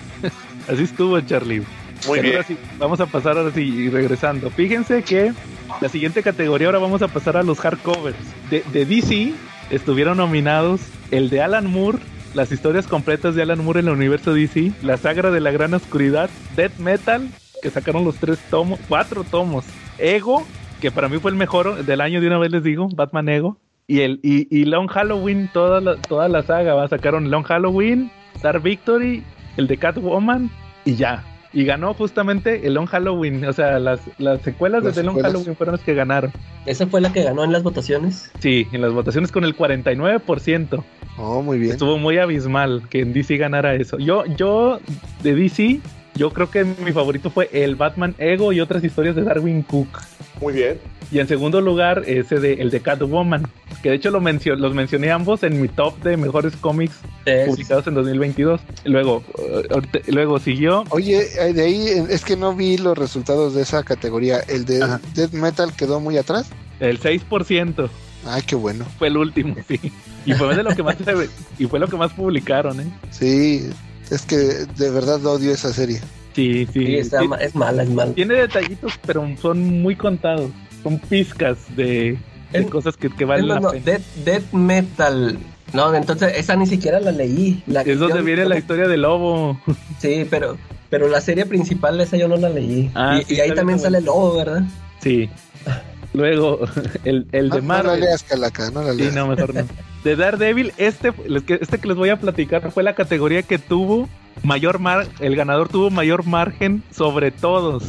Así 0.72 0.84
estuvo, 0.84 1.20
Charlie. 1.20 1.58
Muy 2.06 2.20
Pero 2.20 2.22
bien. 2.22 2.34
ahora 2.36 2.46
sí, 2.46 2.56
vamos 2.78 3.00
a 3.00 3.06
pasar 3.06 3.36
ahora 3.36 3.52
sí, 3.52 3.60
y 3.60 3.90
regresando. 3.90 4.50
Fíjense 4.50 5.02
que 5.02 5.34
la 5.80 5.88
siguiente 5.90 6.22
categoría 6.22 6.68
ahora 6.68 6.78
vamos 6.78 7.02
a 7.02 7.08
pasar 7.08 7.36
a 7.36 7.42
los 7.42 7.58
hardcovers. 7.58 8.16
De, 8.48 8.64
de 8.72 8.86
DC 8.86 9.34
estuvieron 9.72 10.18
nominados 10.18 10.82
el 11.10 11.30
de 11.30 11.42
Alan 11.42 11.66
Moore, 11.66 11.98
las 12.34 12.52
historias 12.52 12.86
completas 12.86 13.34
de 13.34 13.42
Alan 13.42 13.64
Moore 13.64 13.80
en 13.80 13.88
el 13.88 13.94
universo 13.94 14.32
DC, 14.32 14.72
la 14.82 14.96
saga 14.96 15.30
de 15.30 15.40
la 15.40 15.50
gran 15.50 15.74
oscuridad, 15.74 16.30
Death 16.54 16.78
Metal, 16.78 17.28
que 17.62 17.70
sacaron 17.70 18.04
los 18.04 18.16
tres 18.16 18.38
tomos, 18.50 18.78
cuatro 18.88 19.24
tomos, 19.24 19.64
Ego, 19.98 20.44
que 20.80 20.90
para 20.90 21.08
mí 21.08 21.18
fue 21.18 21.30
el 21.30 21.36
mejor 21.36 21.84
del 21.84 22.00
año 22.00 22.20
de 22.20 22.26
una 22.26 22.38
vez 22.38 22.52
les 22.52 22.62
digo, 22.62 22.88
Batman 22.94 23.28
Ego, 23.28 23.56
y 23.86 24.00
el 24.00 24.20
y, 24.22 24.46
y 24.56 24.64
Long 24.66 24.88
Halloween, 24.88 25.50
toda 25.52 25.80
la, 25.80 25.96
toda 25.96 26.28
la 26.28 26.42
saga, 26.42 26.74
¿va? 26.74 26.86
sacaron 26.88 27.30
Long 27.30 27.44
Halloween, 27.44 28.10
Dark 28.42 28.62
Victory, 28.62 29.24
el 29.56 29.66
de 29.66 29.76
Catwoman 29.78 30.50
y 30.84 30.96
ya. 30.96 31.24
Y 31.52 31.64
ganó 31.64 31.92
justamente 31.94 32.66
el 32.66 32.74
Long 32.74 32.86
Halloween, 32.86 33.44
o 33.44 33.52
sea, 33.52 33.78
las, 33.78 34.00
las 34.18 34.40
secuelas 34.42 34.82
Las 34.82 34.94
de 34.94 35.02
The 35.02 35.06
Long. 35.06 35.20
Halloween 35.20 35.54
fueron 35.54 35.74
las 35.74 35.84
que 35.84 35.94
ganaron. 35.94 36.32
Esa 36.64 36.86
fue 36.86 37.00
la 37.00 37.12
que 37.12 37.22
ganó 37.22 37.44
en 37.44 37.52
las 37.52 37.62
votaciones. 37.62 38.30
Sí, 38.38 38.66
en 38.72 38.80
las 38.80 38.92
votaciones 38.92 39.30
con 39.30 39.44
el 39.44 39.56
49%. 39.56 40.82
Oh, 41.18 41.42
muy 41.42 41.58
bien. 41.58 41.72
Estuvo 41.72 41.98
muy 41.98 42.18
abismal 42.18 42.84
que 42.88 43.00
en 43.00 43.12
DC 43.12 43.36
ganara 43.36 43.74
eso. 43.74 43.98
Yo, 43.98 44.24
yo, 44.24 44.80
de 45.22 45.34
DC, 45.34 45.80
yo 46.14 46.30
creo 46.32 46.50
que 46.50 46.64
mi 46.64 46.92
favorito 46.92 47.30
fue 47.30 47.48
el 47.52 47.76
Batman 47.76 48.14
Ego 48.18 48.52
y 48.52 48.60
otras 48.60 48.82
historias 48.84 49.16
de 49.16 49.22
Darwin 49.22 49.62
Cook. 49.62 49.88
Muy 50.40 50.54
bien. 50.54 50.78
Y 51.10 51.18
en 51.20 51.28
segundo 51.28 51.60
lugar, 51.60 52.02
ese 52.06 52.40
de 52.40 52.54
el 52.54 52.70
de 52.70 52.80
Catwoman, 52.80 53.46
que 53.82 53.90
de 53.90 53.96
hecho 53.96 54.10
lo 54.10 54.20
mencio- 54.20 54.56
los 54.56 54.74
mencioné 54.74 55.10
ambos 55.10 55.42
en 55.42 55.60
mi 55.60 55.68
top 55.68 56.02
de 56.02 56.16
mejores 56.16 56.56
cómics 56.56 56.94
Es- 57.26 57.48
publicados 57.48 57.86
en 57.86 57.94
2022. 57.94 58.60
Luego, 58.84 59.22
ahorita- 59.70 60.00
luego 60.08 60.38
siguió 60.38 60.84
Oye, 60.90 61.26
eh, 61.38 61.52
de 61.52 61.62
ahí 61.62 61.86
eh, 61.88 62.04
es 62.08 62.24
que 62.24 62.36
no 62.36 62.54
vi 62.54 62.78
los 62.78 62.96
resultados 62.96 63.54
de 63.54 63.62
esa 63.62 63.82
categoría. 63.82 64.40
El 64.48 64.64
de 64.64 64.82
Ajá. 64.82 65.00
Death 65.14 65.32
Metal 65.32 65.72
quedó 65.76 66.00
muy 66.00 66.16
atrás. 66.16 66.48
el 66.80 66.98
6%, 66.98 67.88
Ay, 68.26 68.42
qué 68.46 68.54
bueno. 68.56 68.84
fue 68.98 69.08
el 69.08 69.16
último, 69.18 69.54
sí. 69.68 69.78
Y 70.26 70.32
fue 70.32 70.56
de 70.56 70.62
lo 70.62 70.74
que 70.74 70.82
más 70.82 70.96
se- 70.96 71.28
y 71.58 71.66
fue 71.66 71.78
lo 71.78 71.88
que 71.88 71.96
más 71.96 72.12
publicaron, 72.12 72.80
¿eh? 72.80 72.86
Sí, 73.10 73.68
es 74.14 74.22
que 74.22 74.36
de 74.36 74.90
verdad 74.90 75.24
odio 75.26 75.52
esa 75.52 75.72
serie. 75.72 76.00
Sí, 76.34 76.66
sí. 76.72 76.86
sí, 76.86 76.96
está 76.96 77.20
Sí, 77.20 77.28
ma- 77.28 77.36
es 77.36 77.54
mala, 77.54 77.82
es 77.82 77.90
mala. 77.90 78.12
Tiene 78.12 78.34
detallitos, 78.34 78.92
pero 79.06 79.26
son 79.40 79.82
muy 79.82 79.96
contados. 79.96 80.50
Son 80.82 80.98
pizcas 80.98 81.58
de, 81.76 82.18
de 82.52 82.58
Es- 82.60 82.66
cosas 82.70 82.96
que, 82.96 83.10
que 83.10 83.24
valen 83.24 83.46
más, 83.48 83.54
la 83.56 83.60
no, 83.60 83.70
pena. 83.70 83.84
Death, 83.84 84.02
Death 84.24 84.52
Metal. 84.52 85.38
No, 85.74 85.94
entonces 85.94 86.32
esa 86.36 86.56
ni 86.56 86.66
siquiera 86.66 87.00
la 87.00 87.12
leí. 87.12 87.62
La, 87.66 87.82
Es 87.82 87.98
donde 87.98 88.20
viene 88.22 88.44
la 88.44 88.58
historia 88.58 88.88
del 88.88 89.02
lobo. 89.02 89.60
Sí, 90.00 90.26
pero, 90.28 90.56
pero 90.90 91.08
la 91.08 91.20
serie 91.20 91.46
principal 91.46 92.00
esa 92.00 92.16
yo 92.16 92.28
no 92.28 92.36
la 92.36 92.48
leí. 92.48 92.90
Ah, 92.94 93.18
y, 93.20 93.24
sí, 93.24 93.34
y 93.36 93.40
ahí 93.40 93.54
también 93.54 93.78
sale 93.78 93.98
el 93.98 94.04
lobo, 94.04 94.36
¿verdad? 94.36 94.62
Sí. 95.02 95.30
Luego, 96.14 96.60
el, 97.04 97.26
el 97.32 97.48
No, 97.48 97.54
de 97.56 97.62
no 97.62 97.68
la 97.68 97.82
Marvel. 97.82 98.00
leas, 98.00 98.22
Calaca, 98.22 98.70
no 98.70 98.82
la 98.82 98.92
Sí, 98.92 98.98
leas. 98.98 99.14
no, 99.14 99.26
mejor 99.28 99.54
no. 99.54 99.62
De 100.04 100.16
Daredevil, 100.16 100.72
este, 100.78 101.12
este 101.48 101.78
que 101.78 101.88
les 101.88 101.96
voy 101.96 102.08
a 102.08 102.18
platicar 102.18 102.70
fue 102.72 102.82
la 102.82 102.94
categoría 102.94 103.42
que 103.42 103.58
tuvo 103.58 104.08
mayor 104.42 104.80
mar, 104.80 105.06
el 105.20 105.36
ganador 105.36 105.68
tuvo 105.68 105.90
mayor 105.90 106.26
margen 106.26 106.82
sobre 106.90 107.30
todos. 107.30 107.84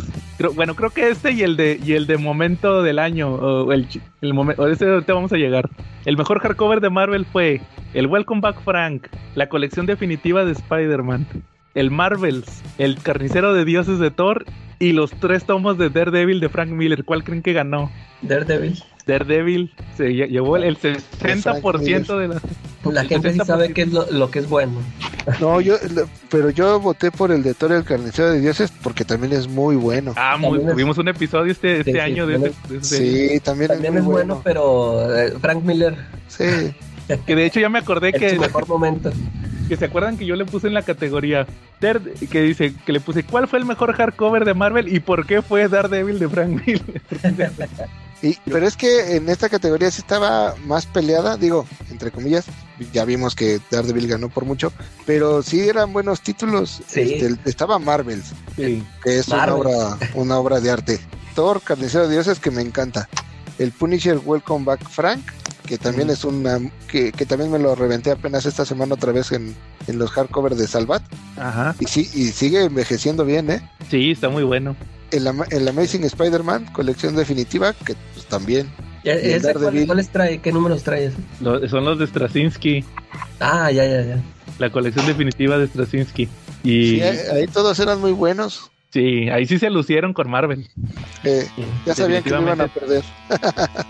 Bueno, 0.56 0.76
creo 0.76 0.90
que 0.92 1.10
este 1.10 1.32
y 1.32 1.42
el 1.42 1.56
de 1.56 1.80
y 1.84 1.94
el 1.94 2.06
de 2.06 2.18
momento 2.18 2.84
del 2.84 3.00
año 3.00 3.34
o 3.34 3.72
el, 3.72 3.88
el 4.22 4.34
momento, 4.34 4.64
vamos 5.08 5.34
a 5.34 5.38
llegar. 5.38 5.70
El 6.06 6.18
mejor 6.18 6.40
hardcover 6.40 6.82
de 6.82 6.90
Marvel 6.90 7.26
fue 7.26 7.62
el 7.94 8.08
Welcome 8.08 8.42
Back 8.42 8.62
Frank, 8.64 9.08
la 9.36 9.50
colección 9.50 9.86
definitiva 9.86 10.46
de 10.46 10.52
Spider-Man, 10.52 11.26
el 11.74 11.92
Marvels, 11.92 12.62
el 12.78 12.98
carnicero 13.02 13.54
de 13.54 13.66
dioses 13.66 14.00
de 14.00 14.12
Thor 14.12 14.46
y 14.80 14.92
los 14.92 15.12
tres 15.12 15.46
tomos 15.46 15.78
de 15.78 15.90
Daredevil 15.90 16.40
de 16.40 16.50
Frank 16.50 16.70
Miller. 16.70 17.06
¿Cuál 17.06 17.24
creen 17.24 17.42
que 17.42 17.54
ganó? 17.54 17.92
Daredevil. 18.22 18.84
Daredevil 19.06 19.72
se 19.98 20.10
lle- 20.10 20.30
llevó 20.30 20.58
el 20.58 20.78
60% 20.78 22.18
de 22.18 22.28
la... 22.30 22.42
La 22.92 23.06
gente 23.06 23.32
sí 23.32 23.40
60%. 23.40 23.46
sabe 23.46 23.72
qué 23.74 23.84
es 23.84 23.94
lo, 23.94 24.10
lo 24.12 24.30
que 24.30 24.40
es 24.40 24.50
bueno. 24.50 24.74
No, 25.40 25.62
yo, 25.62 25.76
lo- 25.96 26.08
pero 26.30 26.50
yo 26.50 26.82
voté 26.82 27.12
por 27.12 27.32
el 27.32 27.42
de 27.42 27.54
Thor 27.54 27.72
el 27.72 27.86
Carnicero 27.86 28.32
de 28.32 28.42
Dioses 28.42 28.74
porque 28.82 29.06
también 29.06 29.32
es 29.32 29.48
muy 29.48 29.78
bueno. 29.78 30.14
Ah, 30.18 30.36
muy, 30.38 30.60
es- 30.60 30.68
tuvimos 30.68 30.98
un 30.98 31.08
episodio 31.08 31.52
este, 31.54 31.80
este 31.80 31.92
Sí, 31.92 31.98
sí, 31.98 32.00
año 32.00 32.28
de, 32.28 32.34
también 32.34 32.84
serie. 32.84 33.30
Sí, 33.30 33.40
también, 33.40 33.70
También 33.70 33.94
es 33.94 34.00
es 34.02 34.06
bueno, 34.06 34.42
pero 34.44 35.16
eh, 35.18 35.32
Frank 35.40 35.64
Miller 35.64 35.96
Sí, 36.28 36.44
Que 37.26 37.36
de 37.36 37.46
hecho 37.46 37.60
ya 37.62 37.70
me 37.70 37.80
acordé 37.80 38.12
que, 38.12 38.38
mejor 38.38 38.68
momento. 38.68 39.12
que 39.70 39.78
se 39.78 39.86
acuerdan 39.86 40.18
que 40.18 40.26
yo 40.26 40.36
le 40.36 40.44
puse 40.46 40.68
en 40.68 40.74
la 40.74 40.82
categoría 40.82 41.46
que 42.32 42.42
dice 42.42 42.74
que 42.86 42.92
le 42.94 43.00
puse 43.02 43.24
¿cuál 43.24 43.48
fue 43.48 43.60
el 43.60 43.66
mejor 43.66 43.94
hardcover 43.94 44.46
de 44.46 44.54
Marvel 44.54 44.94
y 44.94 45.00
por 45.02 45.26
qué 45.26 45.42
fue 45.42 45.68
Daredevil 45.68 46.18
de 46.20 46.30
Frank 46.30 46.62
Miller? 46.66 47.02
y, 48.24 48.38
pero 48.50 48.66
es 48.66 48.76
que 48.78 49.16
en 49.18 49.30
esta 49.30 49.50
categoría 49.50 49.92
sí 49.92 50.00
estaba 50.02 50.56
más 50.66 50.86
peleada, 50.88 51.38
digo, 51.38 51.68
entre 51.92 52.10
comillas, 52.10 52.46
ya 52.92 53.06
vimos 53.06 53.36
que 53.36 53.60
Daredevil 53.70 54.08
ganó 54.08 54.30
por 54.30 54.46
mucho, 54.46 54.72
pero 55.06 55.44
sí 55.44 55.60
eran 55.68 55.94
buenos 55.94 56.22
títulos. 56.22 56.82
Sí. 56.88 57.02
Este, 57.02 57.38
estaba 57.50 57.78
Marvels, 57.80 58.34
Sí. 58.56 58.84
que 59.04 59.20
es 59.20 59.28
una 59.28 59.54
obra, 59.54 59.98
una 60.16 60.38
obra 60.40 60.60
de 60.60 60.72
arte. 60.72 61.00
Thor, 61.36 61.62
Carnicero 61.62 62.08
de 62.08 62.14
Dioses, 62.14 62.40
que 62.40 62.50
me 62.52 62.62
encanta. 62.62 63.08
El 63.60 63.72
Punisher 63.72 64.20
Welcome 64.24 64.66
Back 64.66 64.88
Frank, 64.90 65.22
que 65.66 65.78
también 65.78 66.10
es 66.10 66.24
una 66.26 66.60
que, 66.88 67.12
que 67.12 67.26
también 67.26 67.52
me 67.52 67.60
lo 67.60 67.74
reventé 67.76 68.12
apenas 68.12 68.46
esta 68.46 68.66
semana 68.66 68.96
otra 68.96 69.12
vez 69.12 69.32
en, 69.32 69.56
en 69.88 69.98
los 70.00 70.12
hardcovers 70.12 70.58
de 70.58 70.68
Salvat. 70.68 71.04
Ajá. 71.38 71.76
Y 71.80 71.86
sí, 71.86 72.10
y 72.14 72.28
sigue 72.30 72.64
envejeciendo 72.64 73.26
bien, 73.26 73.50
¿eh? 73.50 73.70
Sí, 73.90 74.12
está 74.12 74.30
muy 74.30 74.44
bueno. 74.44 74.76
El, 75.14 75.28
el 75.52 75.68
Amazing 75.68 76.04
Spider-Man, 76.06 76.66
colección 76.74 77.16
definitiva, 77.16 77.74
que 77.74 77.96
pues 78.14 78.26
también. 78.28 78.70
¿Ese 79.04 79.54
cuál-. 79.54 79.86
¿Cuáles 79.86 80.10
trae? 80.10 80.40
¿Qué 80.40 80.52
números 80.52 80.82
trae 80.84 81.12
son 81.70 81.86
los 81.86 82.00
de 82.00 82.08
Straczynski, 82.08 82.84
Ah, 83.40 83.70
ya, 83.72 83.86
ya, 83.86 84.02
ya. 84.02 84.22
la 84.60 84.70
colección 84.72 85.06
definitiva 85.06 85.58
de 85.58 85.68
Straczynski. 85.68 86.28
Y 86.64 86.96
Sí, 86.96 87.02
ahí, 87.02 87.48
todos 87.48 87.78
eran 87.80 88.00
muy 88.00 88.12
buenos. 88.14 88.72
sí, 88.92 89.30
ahí 89.30 89.46
sí 89.46 89.60
se 89.60 89.70
lucieron 89.70 90.14
con 90.14 90.30
Marvel. 90.30 90.70
Eh, 91.26 91.46
ya 91.86 91.94
sabían 91.96 92.24
que 92.24 92.30
lo 92.30 92.42
iban 92.42 92.62
a 92.62 92.68
perder. 92.68 93.04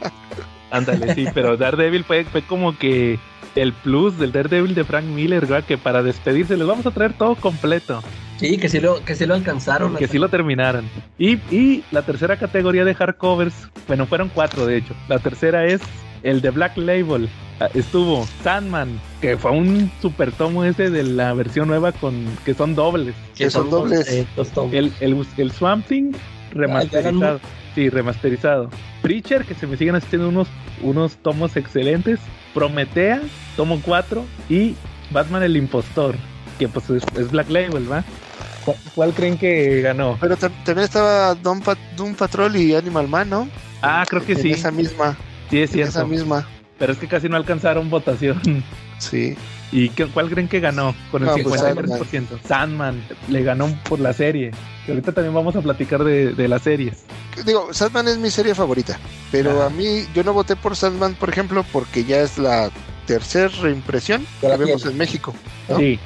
Ándale, 0.74 1.14
sí, 1.16 1.26
pero 1.34 1.56
Daredevil 1.56 2.04
fue, 2.04 2.26
fue 2.26 2.42
como 2.42 2.78
que 2.78 3.20
el 3.56 3.72
plus 3.74 4.18
del 4.18 4.32
Daredevil 4.32 4.74
de 4.76 4.84
Frank 4.84 5.06
Miller, 5.06 5.42
¿verdad? 5.46 5.64
que 5.64 5.78
para 5.78 6.02
despedirse 6.04 6.58
les 6.58 6.68
vamos 6.68 6.86
a 6.86 6.92
traer 6.92 7.14
todo 7.14 7.36
completo. 7.36 8.02
Sí, 8.38 8.58
que 8.58 8.68
sí 8.68 8.80
lo, 8.80 9.06
que 9.06 9.16
sí 9.16 9.26
lo 9.28 9.36
alcanzaron. 9.36 9.96
que 9.96 10.08
sí 10.08 10.18
lo 10.18 10.28
terminaran. 10.28 10.90
Y, 11.20 11.34
y 11.56 11.84
la 11.92 12.02
tercera 12.02 12.36
categoría 12.38 12.84
de 12.84 12.96
hardcovers, 12.96 13.54
bueno, 13.88 14.06
fueron 14.08 14.30
cuatro 14.34 14.66
de 14.66 14.78
hecho. 14.78 14.96
La 15.08 15.20
tercera 15.20 15.66
es 15.66 15.80
el 16.24 16.42
de 16.42 16.50
Black 16.50 16.76
Label. 16.76 17.30
Ah, 17.60 17.70
Estuvo 17.76 18.26
Sandman, 18.44 19.00
que 19.22 19.38
fue 19.38 19.52
un 19.52 19.92
super 20.02 20.32
tomo 20.32 20.64
ese 20.64 20.90
de 20.90 21.04
la 21.04 21.34
versión 21.34 21.68
nueva 21.68 21.92
con 21.92 22.26
que 22.44 22.56
son 22.56 22.74
dobles. 22.74 23.14
Que 23.38 23.52
son 23.52 23.70
dobles. 23.70 24.10
eh, 24.12 24.26
los 24.36 24.50
tomos. 24.50 24.74
El, 24.74 24.92
el, 25.00 25.26
el 25.38 25.52
Swamp 25.52 25.86
Thing 25.88 26.14
remasterizado. 26.54 27.40
Sí, 27.76 27.90
remasterizado. 27.90 28.70
Preacher, 29.02 29.46
que 29.46 29.54
se 29.56 29.68
me 29.68 29.78
siguen 29.78 29.96
haciendo 29.96 30.30
unos, 30.30 30.48
unos 30.82 31.18
tomos 31.18 31.56
excelentes. 31.58 32.20
Prometea, 32.54 33.22
tomo 33.56 33.82
4. 33.84 34.24
Y 34.50 34.76
Batman 35.12 35.44
el 35.44 35.58
Impostor, 35.58 36.16
que 36.60 36.68
pues 36.68 36.90
es, 36.90 37.04
es 37.18 37.32
Black 37.32 37.50
Label, 37.50 37.92
¿va? 37.92 38.04
¿Cuál, 38.64 38.78
cuál 38.96 39.14
creen 39.14 39.38
que 39.38 39.82
ganó? 39.82 40.18
Pero 40.22 40.38
tam- 40.38 40.52
también 40.64 40.86
estaba 40.86 41.36
Doom, 41.36 41.62
Pat- 41.62 41.78
Doom 41.98 42.14
Patrol 42.16 42.56
y 42.56 42.74
Animal 42.76 43.08
Man, 43.08 43.30
¿no? 43.30 43.50
Ah, 43.82 44.06
creo 44.08 44.24
que 44.26 44.34
en 44.34 44.42
sí. 44.42 44.52
esa 44.52 44.72
misma. 44.72 45.18
Sí, 45.50 45.60
es 45.62 45.74
en 45.74 45.82
esa 45.82 45.92
cierto. 45.92 46.08
misma. 46.08 46.48
Pero 46.80 46.94
es 46.94 47.00
que 47.00 47.08
casi 47.08 47.28
no 47.28 47.36
alcanzaron 47.38 47.90
votación. 47.90 48.40
Sí. 49.10 49.36
¿Y 49.72 49.90
qué- 49.90 50.06
cuál 50.08 50.30
creen 50.30 50.48
que 50.48 50.60
ganó? 50.60 50.94
Con 51.12 51.24
el 51.24 51.30
No, 51.30 51.34
pues 51.44 51.62
53%. 51.62 52.40
Sandman. 52.48 53.04
le 53.28 53.44
ganó 53.44 53.68
por 53.90 54.00
la 54.00 54.14
serie. 54.14 54.52
Que 54.86 54.92
ahorita 54.92 55.12
también 55.14 55.34
vamos 55.34 55.56
a 55.56 55.62
platicar 55.62 56.04
de, 56.04 56.34
de 56.34 56.48
las 56.48 56.62
series. 56.62 57.04
Digo, 57.46 57.74
Sandman 57.74 58.08
es 58.08 58.18
mi 58.18 58.30
serie 58.30 58.54
favorita. 58.54 59.00
Pero 59.32 59.52
Ajá. 59.52 59.66
a 59.66 59.70
mí, 59.70 60.06
yo 60.14 60.24
no 60.24 60.34
voté 60.34 60.56
por 60.56 60.76
Sandman, 60.76 61.16
por 61.16 61.30
ejemplo, 61.30 61.66
porque 61.72 62.04
ya 62.06 62.22
es 62.22 62.38
la 62.38 62.70
tercera 63.08 63.48
reimpresión 63.62 64.26
que 64.42 64.48
la 64.48 64.58
vemos 64.58 64.86
en 64.86 64.98
México. 64.98 65.34
¿no? 65.70 65.78
Sí. 65.78 66.00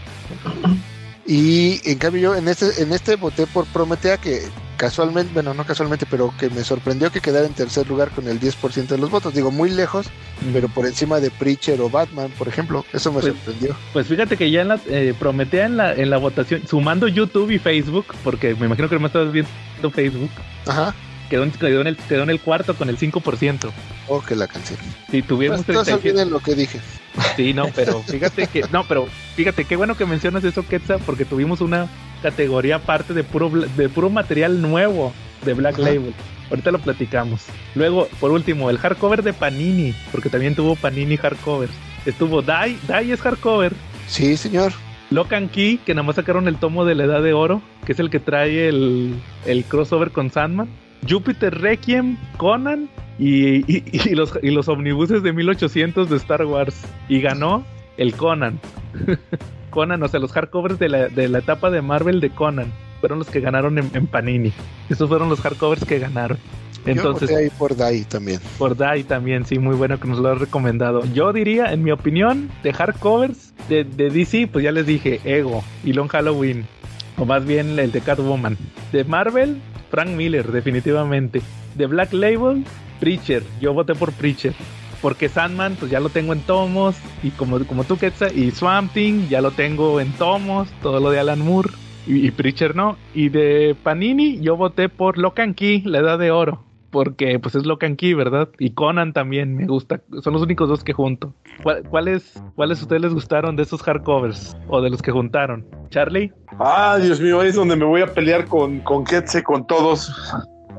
Y 1.26 1.82
en 1.90 1.98
cambio 1.98 2.22
yo 2.22 2.36
en 2.36 2.48
este, 2.48 2.82
en 2.82 2.94
este 2.94 3.16
voté 3.18 3.48
por 3.48 3.66
Prometea 3.68 4.18
que 4.18 4.44
casualmente, 4.78 5.34
bueno, 5.34 5.54
no 5.54 5.66
casualmente, 5.66 6.06
pero 6.10 6.34
que 6.40 6.50
me 6.50 6.64
sorprendió 6.64 7.12
que 7.12 7.20
quedara 7.20 7.46
en 7.48 7.54
tercer 7.54 7.88
lugar 7.88 8.10
con 8.12 8.28
el 8.28 8.40
10% 8.40 8.88
de 8.88 8.98
los 8.98 9.10
votos. 9.10 9.34
Digo, 9.34 9.52
muy 9.52 9.70
lejos, 9.70 10.08
pero 10.54 10.70
por 10.70 10.86
encima 10.86 11.20
de 11.20 11.32
Preacher 11.32 11.82
o 11.82 11.90
Batman, 11.90 12.32
por 12.38 12.48
ejemplo. 12.48 12.86
Eso 12.94 13.12
me 13.12 13.20
Pues- 13.22 13.34
sorprendió. 13.34 13.76
Pues 13.94 14.08
fíjate 14.08 14.38
que 14.38 14.50
ya 14.52 14.62
en 14.62 14.68
la, 14.70 14.80
eh, 14.88 15.14
Prometea 15.20 15.66
en 15.66 15.78
la, 15.78 15.94
en 15.94 16.10
la 16.10 16.18
votación, 16.18 16.62
sumando 16.68 17.08
YouTube 17.08 17.52
y 17.52 17.60
Facebook, 17.60 18.06
porque 18.24 18.56
me 18.56 18.68
imagino 18.68 18.88
que 18.88 19.00
me 19.00 19.08
estás 19.08 19.32
viendo 19.32 19.50
Facebook, 19.94 20.30
Ajá. 20.66 20.94
quedó, 21.30 21.44
en- 21.44 21.52
quedó, 21.52 21.82
en 21.82 21.88
el, 21.88 21.98
quedó 21.98 22.24
en 22.24 22.30
el 22.30 22.40
cuarto 22.40 22.76
con 22.76 22.88
el 22.90 22.98
5%. 22.98 23.72
Oh, 24.08 24.22
que 24.22 24.36
la 24.36 24.48
canción. 24.48 24.80
Si 25.12 25.22
tuviéramos 25.22 25.66
Pues, 25.66 25.76
todos 25.76 25.86
37 25.88 26.10
olviden 26.22 26.32
lo 26.32 26.40
que 26.40 26.56
dije. 26.56 26.80
Sí, 27.36 27.52
no, 27.54 27.68
pero 27.76 28.02
fíjate 28.04 28.46
que, 28.48 28.64
no, 28.72 28.84
pero 28.88 29.08
fíjate 29.36 29.66
qué 29.66 29.76
bueno 29.76 29.98
que 29.98 30.06
mencionas 30.06 30.44
eso, 30.44 30.66
Quetzal, 30.68 31.00
porque 31.06 31.26
tuvimos 31.26 31.62
una 31.62 31.88
categoría 32.22 32.78
aparte 32.78 33.14
de 33.14 33.24
puro, 33.24 33.50
de 33.50 33.90
puro 33.90 34.10
material 34.10 34.62
nuevo 34.62 35.14
de 35.46 35.54
Black 35.54 35.76
Ajá. 35.76 35.84
Label. 35.84 36.14
Ahorita 36.50 36.72
lo 36.72 36.80
platicamos. 36.80 37.46
Luego, 37.76 38.08
por 38.20 38.32
último, 38.32 38.70
el 38.70 38.78
hardcover 38.78 39.22
de 39.22 39.34
Panini, 39.34 39.94
porque 40.12 40.30
también 40.30 40.56
tuvo 40.56 40.76
Panini 40.76 41.18
hardcover. 41.18 41.70
Estuvo 42.06 42.42
Dai, 42.42 42.78
Dai 42.88 43.12
es 43.12 43.20
hardcover. 43.22 43.74
Sí, 44.08 44.38
señor. 44.38 44.72
Lock 45.10 45.34
and 45.34 45.52
Key, 45.52 45.78
que 45.86 45.94
nada 45.94 46.06
más 46.08 46.16
sacaron 46.16 46.48
el 46.48 46.56
tomo 46.58 46.86
de 46.86 46.96
la 46.96 47.04
Edad 47.06 47.22
de 47.22 47.34
Oro, 47.34 47.62
que 47.86 47.92
es 47.94 48.00
el 48.00 48.10
que 48.10 48.20
trae 48.20 48.68
el, 48.70 49.14
el 49.46 49.64
crossover 49.66 50.12
con 50.12 50.32
Sandman. 50.32 50.70
Jupiter 51.08 51.54
Requiem, 51.62 52.18
Conan 52.38 52.90
y, 53.20 53.58
y- 53.74 53.84
y 54.10 54.16
los, 54.16 54.34
y 54.42 54.50
los 54.52 54.68
omnibuses 54.68 55.24
de 55.24 55.32
1800 55.34 56.10
de 56.10 56.16
Star 56.18 56.46
Wars. 56.46 56.76
Y 57.10 57.20
ganó 57.22 57.66
el 57.98 58.14
Conan. 58.16 58.60
Conan, 59.78 60.02
o 60.02 60.08
sea, 60.08 60.20
los 60.20 60.32
hardcovers 60.32 60.80
de 60.80 60.90
la, 60.90 61.08
de 61.08 61.28
la 61.30 61.38
etapa 61.38 61.70
de 61.70 61.84
Marvel 61.84 62.20
de 62.20 62.32
Conan. 62.32 62.74
Fueron 63.00 63.20
los 63.20 63.28
que 63.28 63.42
ganaron 63.42 63.78
en, 63.78 63.92
en 63.94 64.08
Panini. 64.08 64.52
Estos 64.90 65.08
fueron 65.08 65.30
los 65.30 65.40
hardcovers 65.40 65.86
que 65.86 66.00
ganaron. 66.00 66.40
yo 66.84 66.94
Entonces, 66.94 67.30
ahí 67.30 67.52
por 67.52 67.78
Dai 67.78 68.04
también. 68.04 68.40
por 68.58 68.76
Dai 68.76 69.04
también, 69.04 69.46
sí, 69.46 69.60
muy 69.60 69.76
bueno 69.76 70.00
que 70.00 70.08
nos 70.08 70.18
lo 70.18 70.30
ha 70.30 70.34
recomendado. 70.34 71.04
Yo 71.14 71.32
diría, 71.32 71.72
en 71.72 71.84
mi 71.84 71.92
opinión, 71.92 72.50
de 72.64 72.74
hardcovers 72.74 73.54
de, 73.70 73.84
de 73.84 74.10
DC, 74.10 74.50
pues 74.52 74.64
ya 74.66 74.72
les 74.72 74.88
dije, 74.88 75.22
Ego 75.24 75.64
y 75.84 75.94
Long 75.94 76.08
Halloween. 76.08 76.66
O 77.20 77.26
más 77.26 77.46
bien 77.46 77.78
el 77.78 77.92
de 77.92 78.02
Catwoman. 78.02 78.58
De 78.92 79.04
Marvel, 79.04 79.62
Frank 79.92 80.10
Miller, 80.10 80.52
definitivamente. 80.52 81.44
De 81.76 81.86
Black 81.86 82.14
Label, 82.14 82.66
Preacher. 83.00 83.44
Yo 83.62 83.76
voté 83.76 83.94
por 83.94 84.12
Preacher. 84.12 84.56
Porque 85.02 85.30
Sandman, 85.30 85.76
pues 85.80 85.92
ya 85.92 86.00
lo 86.00 86.10
tengo 86.10 86.34
en 86.34 86.42
tomos. 86.42 86.96
Y 87.24 87.30
como, 87.32 87.60
como 87.66 87.84
tú, 87.84 87.98
Quetzal, 87.98 88.38
y 88.38 88.52
Swamp 88.52 88.92
Thing, 88.94 89.28
ya 89.30 89.42
lo 89.42 89.52
tengo 89.52 90.00
en 90.00 90.12
tomos. 90.14 90.70
Todo 90.82 91.00
lo 91.00 91.12
de 91.12 91.20
Alan 91.20 91.40
Moore. 91.40 91.70
Y, 92.08 92.26
y 92.26 92.32
Preacher 92.32 92.76
no. 92.76 92.98
Y 93.14 93.30
de 93.30 93.76
Panini, 93.84 94.40
yo 94.40 94.56
voté 94.58 94.90
por 94.90 95.18
Lock 95.18 95.40
and 95.40 95.56
Key, 95.56 95.82
la 95.86 96.00
edad 96.00 96.18
de 96.18 96.32
oro. 96.32 96.64
Porque 96.90 97.38
pues 97.38 97.54
es 97.54 97.66
Lock 97.66 97.84
and 97.84 97.98
Key, 97.98 98.14
¿verdad? 98.14 98.48
Y 98.60 98.70
Conan 98.72 99.12
también 99.12 99.56
me 99.56 99.66
gusta. 99.68 100.00
Son 100.24 100.32
los 100.34 100.42
únicos 100.42 100.70
dos 100.70 100.84
que 100.86 100.94
junto. 100.94 101.34
¿Cuál- 101.62 101.84
¿Cuáles, 101.84 102.42
¿Cuáles 102.56 102.82
ustedes 102.82 103.02
les 103.02 103.14
gustaron 103.14 103.56
de 103.58 103.64
esos 103.64 103.84
hardcovers? 103.84 104.56
O 104.70 104.82
de 104.82 104.90
los 104.90 105.02
que 105.02 105.12
juntaron. 105.12 105.66
¿Charlie? 105.90 106.32
Ah, 106.60 106.98
Dios 107.00 107.20
mío, 107.20 107.44
es 107.44 107.56
donde 107.56 107.76
me 107.76 107.84
voy 107.86 108.02
a 108.02 108.08
pelear 108.14 108.46
con, 108.46 108.80
con 108.80 109.04
Ketze, 109.04 109.44
con 109.44 109.68
todos. 109.68 110.12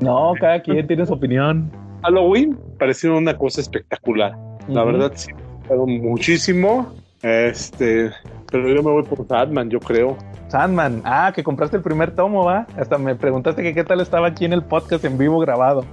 No, 0.01 0.33
cada 0.39 0.61
quien 0.61 0.87
tiene 0.87 1.05
su 1.05 1.13
opinión. 1.13 1.71
Halloween 2.03 2.57
pareció 2.77 3.17
una 3.17 3.37
cosa 3.37 3.61
espectacular. 3.61 4.33
La 4.67 4.83
Ujú. 4.83 4.91
verdad, 4.93 5.11
sí, 5.15 5.31
muchísimo. 5.85 6.93
Este, 7.21 8.11
pero 8.51 8.69
yo 8.69 8.81
me 8.81 8.91
voy 8.91 9.03
por 9.03 9.25
Batman, 9.27 9.69
yo 9.69 9.79
creo. 9.79 10.17
Sandman. 10.47 11.01
Ah, 11.05 11.31
que 11.35 11.43
compraste 11.43 11.77
el 11.77 11.83
primer 11.83 12.15
tomo, 12.15 12.45
¿va? 12.45 12.65
Hasta 12.77 12.97
me 12.97 13.15
preguntaste 13.15 13.61
que 13.61 13.73
qué 13.73 13.83
tal 13.83 13.99
estaba 14.01 14.27
aquí 14.27 14.45
en 14.45 14.53
el 14.53 14.63
podcast 14.63 15.03
en 15.05 15.17
vivo 15.17 15.39
grabado. 15.39 15.85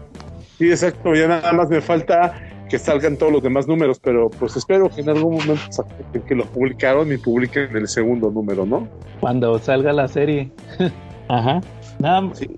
Sí, 0.59 0.71
exacto, 0.71 1.15
ya 1.15 1.29
nada 1.29 1.53
más 1.53 1.69
me 1.69 1.81
falta 1.81 2.35
que 2.71 2.79
salgan 2.79 3.17
todos 3.17 3.33
los 3.33 3.43
demás 3.43 3.69
números, 3.69 4.01
pero 4.01 4.31
pues 4.31 4.57
espero 4.57 4.89
que 4.89 5.03
en 5.03 5.11
algún 5.11 5.35
momento 5.35 5.71
saquen 5.71 6.23
que 6.23 6.35
lo 6.35 6.45
publicaron 6.47 7.13
y 7.13 7.19
publiquen 7.19 7.77
el 7.77 7.87
segundo 7.87 8.31
número, 8.31 8.65
¿no? 8.65 8.89
Cuando 9.21 9.59
salga 9.59 9.93
la 9.93 10.09
serie. 10.09 10.51
Ajá. 11.29 11.61
Nada, 11.99 12.31
Sí, 12.35 12.49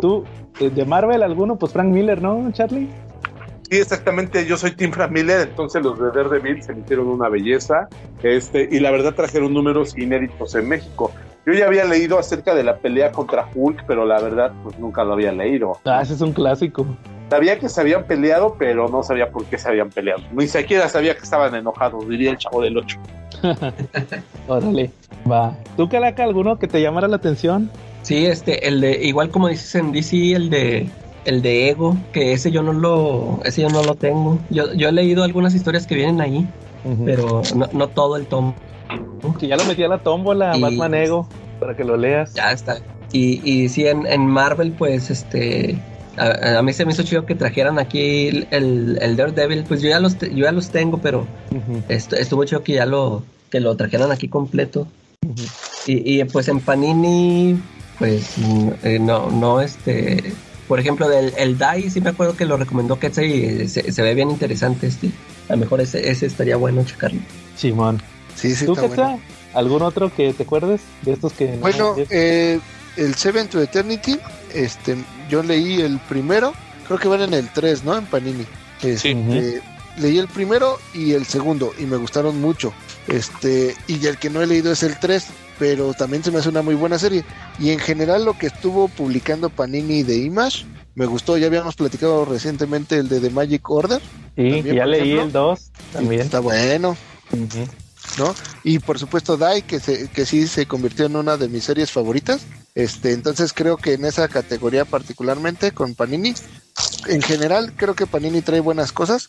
tú, 0.00 0.24
eh, 0.60 0.70
de 0.70 0.84
Marvel 0.84 1.22
alguno, 1.22 1.56
pues 1.56 1.72
Frank 1.72 1.88
Miller, 1.88 2.22
¿no, 2.22 2.50
Charlie? 2.52 2.88
Sí, 3.68 3.78
exactamente. 3.78 4.46
Yo 4.46 4.56
soy 4.56 4.72
Tim 4.72 4.92
Frank 4.92 5.10
Miller, 5.10 5.48
entonces 5.48 5.82
los 5.82 5.98
de 5.98 6.06
Daredevil 6.06 6.62
se 6.62 6.72
hicieron 6.72 7.08
una 7.08 7.28
belleza. 7.28 7.88
Este, 8.22 8.68
y 8.70 8.78
la 8.78 8.92
verdad 8.92 9.14
trajeron 9.14 9.52
números 9.52 9.98
inéditos 9.98 10.54
en 10.54 10.68
México. 10.68 11.12
Yo 11.44 11.52
ya 11.52 11.66
había 11.66 11.84
leído 11.84 12.18
acerca 12.18 12.54
de 12.54 12.62
la 12.62 12.78
pelea 12.78 13.12
contra 13.12 13.48
Hulk, 13.54 13.84
pero 13.86 14.04
la 14.04 14.20
verdad, 14.20 14.52
pues 14.62 14.78
nunca 14.78 15.04
lo 15.04 15.14
había 15.14 15.32
leído. 15.32 15.78
Ah, 15.84 16.00
ese 16.02 16.14
es 16.14 16.20
un 16.20 16.32
clásico. 16.32 16.86
Sabía 17.28 17.58
que 17.58 17.68
se 17.68 17.80
habían 17.80 18.04
peleado, 18.04 18.56
pero 18.58 18.88
no 18.88 19.02
sabía 19.02 19.30
por 19.30 19.44
qué 19.46 19.58
se 19.58 19.68
habían 19.68 19.90
peleado. 19.90 20.22
Ni 20.32 20.46
siquiera 20.46 20.88
sabía 20.88 21.14
que 21.14 21.22
estaban 21.22 21.54
enojados, 21.54 22.08
diría 22.08 22.30
el 22.30 22.38
chavo 22.38 22.62
del 22.62 22.78
8. 22.78 22.98
Órale, 24.48 24.90
va. 25.30 25.56
¿Tú, 25.76 25.88
Calaca, 25.88 26.22
alguno 26.24 26.58
que 26.58 26.68
te 26.68 26.80
llamara 26.80 27.08
la 27.08 27.16
atención? 27.16 27.70
Sí, 28.02 28.26
este, 28.26 28.68
el 28.68 28.80
de, 28.80 29.04
igual 29.04 29.30
como 29.30 29.48
dices 29.48 29.74
en 29.74 29.90
DC, 29.92 30.32
el 30.34 30.50
de 30.50 30.88
el 31.24 31.42
de 31.42 31.70
Ego, 31.70 31.96
que 32.12 32.32
ese 32.32 32.52
yo 32.52 32.62
no 32.62 32.72
lo, 32.72 33.40
ese 33.44 33.62
yo 33.62 33.68
no 33.68 33.82
lo 33.82 33.96
tengo. 33.96 34.38
Yo, 34.48 34.72
yo 34.74 34.88
he 34.88 34.92
leído 34.92 35.24
algunas 35.24 35.54
historias 35.56 35.84
que 35.84 35.96
vienen 35.96 36.20
ahí, 36.20 36.46
pero 37.04 37.42
no, 37.56 37.68
no 37.72 37.88
todo 37.88 38.16
el 38.16 38.26
tomo. 38.26 38.54
Que 39.40 39.48
ya 39.48 39.56
lo 39.56 39.64
metí 39.64 39.82
a 39.82 39.88
la 39.88 39.98
tómbola, 39.98 40.56
Y- 40.56 40.60
Batman 40.60 40.94
Ego, 40.94 41.28
para 41.58 41.74
que 41.76 41.82
lo 41.82 41.96
leas. 41.96 42.32
Ya 42.34 42.52
está. 42.52 42.78
Y, 43.12 43.40
y 43.44 43.68
sí, 43.68 43.88
en, 43.88 44.06
en 44.06 44.24
Marvel, 44.24 44.70
pues, 44.70 45.10
este, 45.10 45.76
a, 46.16 46.58
a 46.58 46.62
mí 46.62 46.72
se 46.72 46.84
me 46.84 46.92
hizo 46.92 47.02
chido 47.02 47.26
que 47.26 47.34
trajeran 47.34 47.78
aquí 47.78 48.28
el, 48.28 48.48
el, 48.50 48.98
el 49.00 49.16
Daredevil, 49.16 49.64
pues 49.64 49.82
yo 49.82 49.88
ya 49.88 50.00
los, 50.00 50.18
yo 50.18 50.44
ya 50.44 50.52
los 50.52 50.70
tengo, 50.70 50.98
pero 50.98 51.26
estuvo 51.88 52.44
chido 52.44 52.62
que 52.62 52.74
ya 52.74 52.86
lo, 52.86 53.22
que 53.50 53.60
lo 53.60 53.76
trajeran 53.76 54.10
aquí 54.12 54.28
completo. 54.28 54.86
Y, 55.86 56.20
y, 56.20 56.24
pues 56.24 56.48
en 56.48 56.60
Panini, 56.60 57.60
pues 57.98 58.34
eh, 58.82 58.98
no, 59.00 59.30
no, 59.30 59.60
este, 59.60 60.32
por 60.68 60.78
ejemplo, 60.80 61.08
del 61.08 61.32
el 61.36 61.58
Dai, 61.58 61.90
sí 61.90 62.00
me 62.00 62.10
acuerdo 62.10 62.36
que 62.36 62.44
lo 62.44 62.56
recomendó 62.56 62.98
Ketsa 62.98 63.22
y 63.22 63.68
se, 63.68 63.90
se 63.92 64.02
ve 64.02 64.14
bien 64.14 64.30
interesante 64.30 64.86
este. 64.86 65.10
A 65.48 65.52
lo 65.52 65.58
mejor 65.58 65.80
ese, 65.80 66.10
ese 66.10 66.26
estaría 66.26 66.56
bueno 66.56 66.84
checarlo. 66.84 67.20
Simón. 67.56 68.02
Sí, 68.34 68.54
sí, 68.54 68.66
¿Tú, 68.66 68.72
está 68.74 68.82
Quetzal? 68.88 69.04
bueno. 69.06 69.20
¿Algún 69.54 69.82
otro 69.82 70.12
que 70.14 70.32
te 70.34 70.42
acuerdes 70.42 70.82
de 71.02 71.12
estos 71.12 71.32
que 71.32 71.48
no- 71.52 71.60
Bueno, 71.60 71.94
eh, 72.10 72.58
el 72.96 73.14
Seven 73.14 73.48
to 73.48 73.62
Eternity, 73.62 74.18
este, 74.64 74.96
yo 75.28 75.42
leí 75.42 75.80
el 75.80 75.98
primero, 76.00 76.52
creo 76.86 76.98
que 76.98 77.08
van 77.08 77.22
en 77.22 77.34
el 77.34 77.48
3, 77.50 77.84
¿no? 77.84 77.96
En 77.96 78.06
Panini. 78.06 78.46
Este, 78.82 79.14
Ujú. 79.14 79.60
Leí 79.98 80.18
el 80.18 80.28
primero 80.28 80.78
y 80.92 81.12
el 81.12 81.24
segundo 81.24 81.72
y 81.78 81.84
me 81.84 81.96
gustaron 81.96 82.40
mucho. 82.40 82.72
Este, 83.08 83.74
y 83.86 84.04
el 84.06 84.18
que 84.18 84.28
no 84.28 84.42
he 84.42 84.46
leído 84.46 84.70
es 84.70 84.82
el 84.82 84.98
3, 84.98 85.26
pero 85.58 85.94
también 85.94 86.22
se 86.22 86.30
me 86.30 86.38
hace 86.38 86.50
una 86.50 86.60
muy 86.60 86.74
buena 86.74 86.98
serie. 86.98 87.24
Y 87.58 87.70
en 87.70 87.78
general 87.78 88.24
lo 88.24 88.36
que 88.36 88.48
estuvo 88.48 88.88
publicando 88.88 89.48
Panini 89.48 90.02
de 90.02 90.18
Image, 90.18 90.66
me 90.94 91.06
gustó, 91.06 91.38
ya 91.38 91.46
habíamos 91.46 91.76
platicado 91.76 92.24
recientemente 92.26 92.98
el 92.98 93.08
de 93.08 93.20
The 93.20 93.30
Magic 93.30 93.70
Order. 93.70 94.00
Sí, 94.36 94.50
también, 94.50 94.76
ya 94.76 94.86
leí 94.86 95.12
ejemplo. 95.12 95.22
el 95.24 95.32
2 95.32 95.70
también. 95.92 96.20
Está 96.20 96.40
bueno. 96.40 96.96
¿no? 98.18 98.34
Y 98.64 98.78
por 98.78 98.98
supuesto 98.98 99.36
Dai, 99.36 99.62
que, 99.62 99.80
se, 99.80 100.08
que 100.08 100.26
sí 100.26 100.46
se 100.46 100.66
convirtió 100.66 101.06
en 101.06 101.16
una 101.16 101.36
de 101.36 101.48
mis 101.48 101.64
series 101.64 101.90
favoritas. 101.90 102.42
Este, 102.76 103.12
entonces 103.12 103.52
creo 103.52 103.76
que 103.78 103.94
en 103.94 104.04
esa 104.04 104.28
categoría 104.28 104.84
particularmente 104.84 105.72
con 105.72 105.94
Panini, 105.94 106.34
en 107.08 107.22
general 107.22 107.72
creo 107.74 107.94
que 107.94 108.06
Panini 108.06 108.42
trae 108.42 108.60
buenas 108.60 108.92
cosas, 108.92 109.26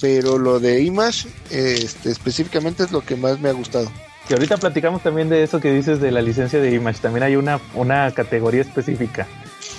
pero 0.00 0.38
lo 0.38 0.60
de 0.60 0.82
Image 0.82 1.26
este, 1.50 2.10
específicamente 2.10 2.84
es 2.84 2.92
lo 2.92 3.00
que 3.00 3.16
más 3.16 3.40
me 3.40 3.48
ha 3.48 3.52
gustado. 3.52 3.90
Y 4.28 4.34
ahorita 4.34 4.58
platicamos 4.58 5.02
también 5.02 5.28
de 5.30 5.42
eso 5.42 5.58
que 5.58 5.72
dices 5.72 6.00
de 6.00 6.10
la 6.12 6.22
licencia 6.22 6.60
de 6.60 6.70
Image. 6.72 7.00
También 7.00 7.24
hay 7.24 7.34
una, 7.34 7.60
una 7.74 8.12
categoría 8.12 8.60
específica. 8.60 9.26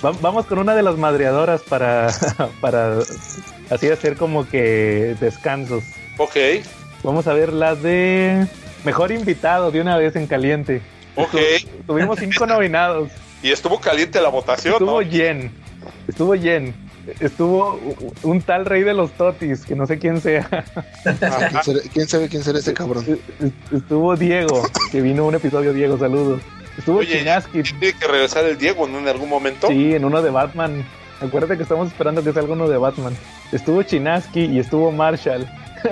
Va- 0.04 0.12
vamos 0.20 0.48
con 0.48 0.58
una 0.60 0.76
de 0.76 0.84
las 0.84 0.98
madreadoras 0.98 1.62
para, 1.62 2.08
para 2.62 2.98
así 3.70 3.88
hacer 3.90 4.18
como 4.18 4.48
que 4.50 5.16
descansos. 5.22 5.84
Ok, 6.18 6.36
Vamos 7.04 7.28
a 7.28 7.34
ver 7.34 7.52
la 7.54 7.76
de 7.76 8.48
mejor 8.86 9.12
invitado 9.12 9.72
de 9.72 9.82
una 9.82 9.98
vez 9.98 10.16
en 10.16 10.26
caliente. 10.26 10.82
Ok. 11.16 11.36
Tuvimos 11.88 12.20
cinco 12.20 12.46
nominados. 12.46 13.10
Y 13.42 13.52
estuvo 13.52 13.80
caliente 13.80 14.22
la 14.22 14.30
votación, 14.30 14.74
Estuvo 14.74 15.02
¿no? 15.02 15.10
Jen. 15.10 15.52
Estuvo 16.08 16.34
Jen. 16.34 16.74
Estuvo 17.20 17.78
un 18.24 18.42
tal 18.42 18.66
rey 18.66 18.84
de 18.84 18.94
los 18.94 19.12
totis, 19.12 19.66
que 19.66 19.76
no 19.76 19.86
sé 19.86 20.00
quién 20.00 20.22
sea. 20.22 20.48
¿Quién, 21.04 21.64
será- 21.64 21.80
quién 21.94 22.08
sabe 22.08 22.30
quién 22.30 22.44
será 22.44 22.60
ese 22.60 22.74
cabrón? 22.74 23.06
Estuvo 23.74 24.16
Diego, 24.16 24.64
que 24.92 25.02
vino 25.02 25.26
un 25.26 25.36
episodio 25.36 25.74
Diego, 25.74 25.98
saludos. 25.98 26.42
Estuvo 26.78 27.00
Oye, 27.00 27.20
Chinaski, 27.20 27.62
Tiene 27.64 27.94
que 28.00 28.08
regresar 28.08 28.46
el 28.46 28.58
Diego, 28.58 28.88
¿no? 28.88 29.00
En 29.00 29.08
algún 29.10 29.28
momento. 29.30 29.68
sí, 29.68 29.94
en 29.94 30.06
uno 30.06 30.22
de 30.22 30.30
Batman. 30.32 30.86
Acuérdate 31.22 31.58
que 31.58 31.64
estamos 31.64 31.88
esperando 31.90 32.24
que 32.24 32.32
salga 32.34 32.54
uno 32.54 32.68
de 32.70 32.78
Batman. 32.78 33.16
Estuvo 33.52 33.84
Chinaski 33.84 34.46
y 34.46 34.60
estuvo 34.60 34.92
Marshall. 34.92 35.46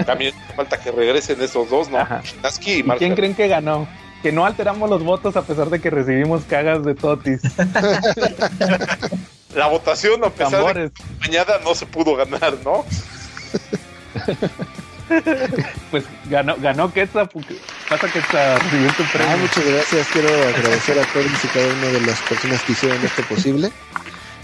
También 0.05 0.33
falta 0.55 0.77
que 0.79 0.91
regresen 0.91 1.41
esos 1.41 1.69
dos, 1.69 1.89
¿no? 1.89 1.99
Chinaski 2.23 2.71
y 2.71 2.73
¿Y 2.73 2.75
quién 2.83 2.87
Marshall. 2.87 3.15
creen 3.15 3.35
que 3.35 3.47
ganó? 3.49 3.87
Que 4.21 4.31
no 4.31 4.45
alteramos 4.45 4.89
los 4.89 5.03
votos 5.03 5.35
a 5.35 5.41
pesar 5.41 5.69
de 5.69 5.79
que 5.81 5.89
recibimos 5.89 6.43
cagas 6.43 6.83
de 6.83 6.93
totis. 6.95 7.41
La 9.55 9.67
votación, 9.67 10.23
a 10.23 10.29
pesar 10.29 10.75
de 10.75 10.91
que 10.91 11.03
mañana 11.19 11.53
no 11.63 11.73
se 11.75 11.85
pudo 11.85 12.15
ganar, 12.15 12.53
¿no? 12.63 12.85
Pues 15.91 16.05
ganó, 16.29 16.55
ganó 16.57 16.93
Quetzal. 16.93 17.29
Pasa 17.89 18.07
Quetzal 18.11 18.59
recibió 18.61 18.93
tu 18.93 19.03
Ah, 19.03 19.09
premio. 19.13 19.37
muchas 19.39 19.65
gracias. 19.65 20.07
Quiero 20.13 20.29
agradecer 20.29 20.99
a 20.99 21.03
todos 21.13 21.25
y 21.43 21.47
cada 21.47 21.67
una 21.73 21.87
de 21.87 22.01
las 22.01 22.19
personas 22.21 22.61
que 22.63 22.71
hicieron 22.71 23.03
esto 23.03 23.23
posible. 23.23 23.71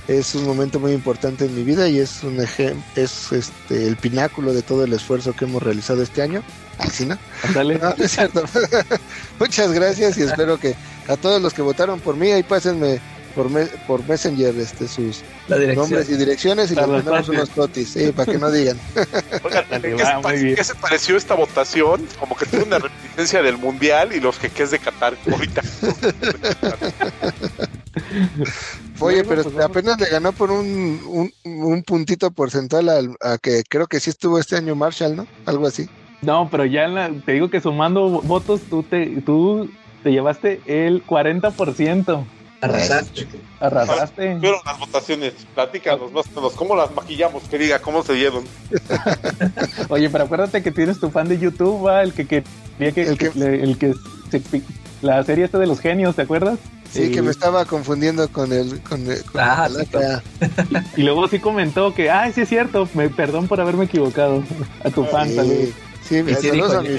Es 0.07 0.35
un 0.35 0.45
momento 0.45 0.79
muy 0.79 0.91
importante 0.93 1.45
en 1.45 1.55
mi 1.55 1.63
vida 1.63 1.87
y 1.89 1.99
es 1.99 2.23
un 2.23 2.37
ejem- 2.37 2.81
es 2.95 3.31
este 3.31 3.87
el 3.87 3.95
pináculo 3.97 4.53
de 4.53 4.61
todo 4.61 4.83
el 4.85 4.93
esfuerzo 4.93 5.33
que 5.33 5.45
hemos 5.45 5.61
realizado 5.63 6.01
este 6.01 6.21
año. 6.21 6.43
Así, 6.79 7.05
¿no? 7.05 7.17
Ándale. 7.43 7.77
No, 7.79 7.93
no 7.97 8.03
es 8.03 8.11
cierto. 8.11 8.43
Muchas 9.39 9.71
gracias 9.71 10.17
y 10.17 10.23
espero 10.23 10.59
que 10.59 10.75
a 11.07 11.15
todos 11.17 11.41
los 11.41 11.53
que 11.53 11.61
votaron 11.61 11.99
por 11.99 12.15
mí 12.15 12.31
ahí 12.31 12.43
pásenme 12.43 12.99
por 13.33 13.49
me- 13.51 13.65
por 13.85 14.03
Messenger 14.07 14.55
este 14.57 14.87
sus 14.87 15.21
nombres 15.75 16.09
y 16.09 16.15
direcciones 16.17 16.71
y 16.71 16.75
les 16.75 16.87
mandamos 16.87 17.29
unos 17.29 17.49
totis, 17.51 17.89
sí, 17.89 18.11
para 18.11 18.31
que 18.31 18.37
no 18.39 18.49
digan. 18.51 18.79
Oigan, 19.43 19.65
Dale, 19.69 19.95
¿qué, 19.95 20.03
va, 20.03 20.21
se 20.35 20.55
qué 20.55 20.79
pareció 20.81 21.17
esta 21.17 21.35
votación? 21.35 22.07
Como 22.19 22.35
que 22.35 22.45
tuvo 22.47 22.63
una 22.63 22.79
reminiscencia 22.79 23.43
del 23.43 23.57
Mundial 23.59 24.13
y 24.13 24.19
los 24.19 24.39
jeques 24.39 24.71
de 24.71 24.79
Qatar 24.79 25.15
ahorita. 25.31 25.61
Oye, 28.99 29.23
pero 29.23 29.43
pues 29.43 29.55
apenas 29.63 29.99
le 29.99 30.07
ganó 30.09 30.31
por 30.33 30.49
un, 30.51 30.99
un, 31.05 31.31
un 31.43 31.83
puntito 31.83 32.31
porcentual 32.31 32.89
al, 32.89 33.15
a 33.21 33.37
que 33.37 33.63
creo 33.67 33.85
que 33.87 33.99
sí 33.99 34.09
estuvo 34.09 34.39
este 34.39 34.55
año 34.55 34.75
Marshall, 34.75 35.15
¿no? 35.15 35.27
Algo 35.45 35.67
así. 35.67 35.87
No, 36.21 36.47
pero 36.49 36.65
ya 36.65 36.85
en 36.85 36.95
la- 36.95 37.09
te 37.25 37.33
digo 37.33 37.49
que 37.49 37.61
sumando 37.61 38.09
votos, 38.23 38.61
tú 38.69 38.83
te, 38.83 39.21
tú 39.21 39.69
te 40.03 40.11
llevaste 40.11 40.61
el 40.65 41.03
40%. 41.05 42.25
Arrasaste. 42.59 43.27
Arrasaste. 43.59 44.39
Fueron 44.39 44.59
las 44.65 44.79
votaciones. 44.79 45.33
Platícanos 45.53 46.11
más 46.11 46.25
o 46.33 46.35
menos. 46.41 46.53
¿Cómo 46.53 46.75
las 46.75 46.91
maquillamos? 46.95 47.43
Que 47.43 47.59
diga, 47.59 47.77
¿cómo 47.79 48.01
se 48.03 48.13
dieron? 48.13 48.43
Oye, 49.89 50.09
pero 50.09 50.23
acuérdate 50.23 50.63
que 50.63 50.71
tienes 50.71 50.99
tu 50.99 51.09
fan 51.09 51.27
de 51.27 51.37
YouTube, 51.37 51.85
¿va? 51.85 52.01
el 52.03 52.13
que 52.13 52.25
quería 52.25 52.91
que, 52.91 53.01
El 53.03 53.17
que- 53.17 53.31
le- 53.35 53.63
el 53.63 53.77
que 53.77 53.93
se 54.31 54.41
la 55.03 55.23
serie 55.23 55.45
esta 55.45 55.59
de 55.59 55.67
los 55.67 55.79
genios, 55.79 56.15
¿te 56.15 56.23
acuerdas? 56.23 56.57
Sí, 56.91 57.03
Y- 57.03 57.11
que 57.11 57.21
me 57.21 57.29
estaba 57.29 57.65
confundiendo 57.65 58.27
con 58.29 58.51
el... 58.51 58.79
Con 58.81 59.05
el 59.11 59.23
con 59.25 59.39
Ah, 59.41 59.67
la 59.69 59.81
sí, 59.81 59.85
calaca. 59.87 60.23
Y 60.95 61.03
luego 61.03 61.27
sí 61.27 61.37
comentó 61.39 61.93
que, 61.93 62.09
ay, 62.09 62.31
sí 62.33 62.41
es 62.41 62.49
cierto, 62.49 62.89
me, 62.95 63.07
perdón 63.09 63.47
por 63.47 63.61
haberme 63.61 63.85
equivocado. 63.85 64.41
A 64.83 64.89
tu 64.89 65.03
fan, 65.05 65.29
Sí, 65.29 65.35
saludos. 65.35 65.69
Sí, 66.07 66.15
Y 66.15 66.51
dijo, 66.51 66.71
a 66.71 66.81
mi. 66.81 66.89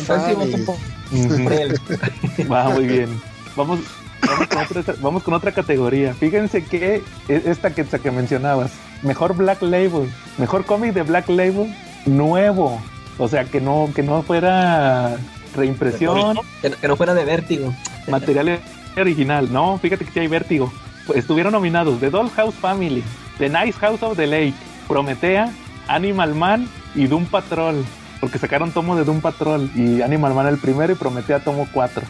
Va 2.51 2.69
muy 2.71 2.87
bien. 2.87 3.21
Vamos, 3.57 3.81
vamos, 4.27 4.47
con 4.49 4.59
otra, 4.79 4.95
vamos 5.01 5.23
con 5.23 5.35
otra 5.35 5.53
categoría. 5.53 6.15
Fíjense 6.15 6.65
que 6.65 7.03
es 7.29 7.47
esta 7.47 7.71
que, 7.75 7.85
que 7.85 8.11
mencionabas. 8.11 8.73
Mejor 9.03 9.35
Black 9.37 9.63
Label. 9.63 10.09
Mejor 10.39 10.65
cómic 10.65 10.93
de 10.93 11.03
Black 11.03 11.29
Label 11.29 11.75
nuevo. 12.07 12.81
O 13.19 13.29
sea, 13.29 13.45
que 13.45 13.61
no, 13.61 13.91
que 13.95 14.03
no 14.03 14.23
fuera 14.23 15.17
reimpresión, 15.57 16.37
Que, 16.63 16.71
no- 16.71 16.77
que 16.77 16.89
no 16.89 16.97
fuera 16.97 17.15
de 17.15 17.25
vértigo. 17.25 17.75
material 18.09 18.59
original. 18.97 19.53
No, 19.53 19.79
fíjate 19.79 20.05
que 20.05 20.13
sí 20.13 20.21
hay 20.21 20.29
vértigo. 20.29 20.73
Estuvieron 21.15 21.53
nominados 21.53 21.99
The 22.01 22.11
Dollhouse 22.11 22.55
Family, 22.55 23.03
The 23.39 23.49
Nice 23.49 23.73
House 23.81 24.03
of 24.03 24.17
the 24.17 24.27
Lake, 24.27 24.55
Prometea, 24.87 25.51
Animal 25.89 26.35
Man 26.35 26.69
y 26.95 27.07
Doom 27.07 27.25
Patrol. 27.27 27.85
Porque 28.20 28.39
sacaron 28.39 28.73
tomo 28.73 28.97
de 28.97 29.05
Doom 29.05 29.20
Patrol 29.20 29.70
y 29.77 30.03
Animal 30.03 30.35
Man 30.35 30.47
el 30.49 30.59
primero 30.59 30.93
y 30.93 30.97
Prometea 30.97 31.40
tomo 31.40 31.69
4. 31.73 32.03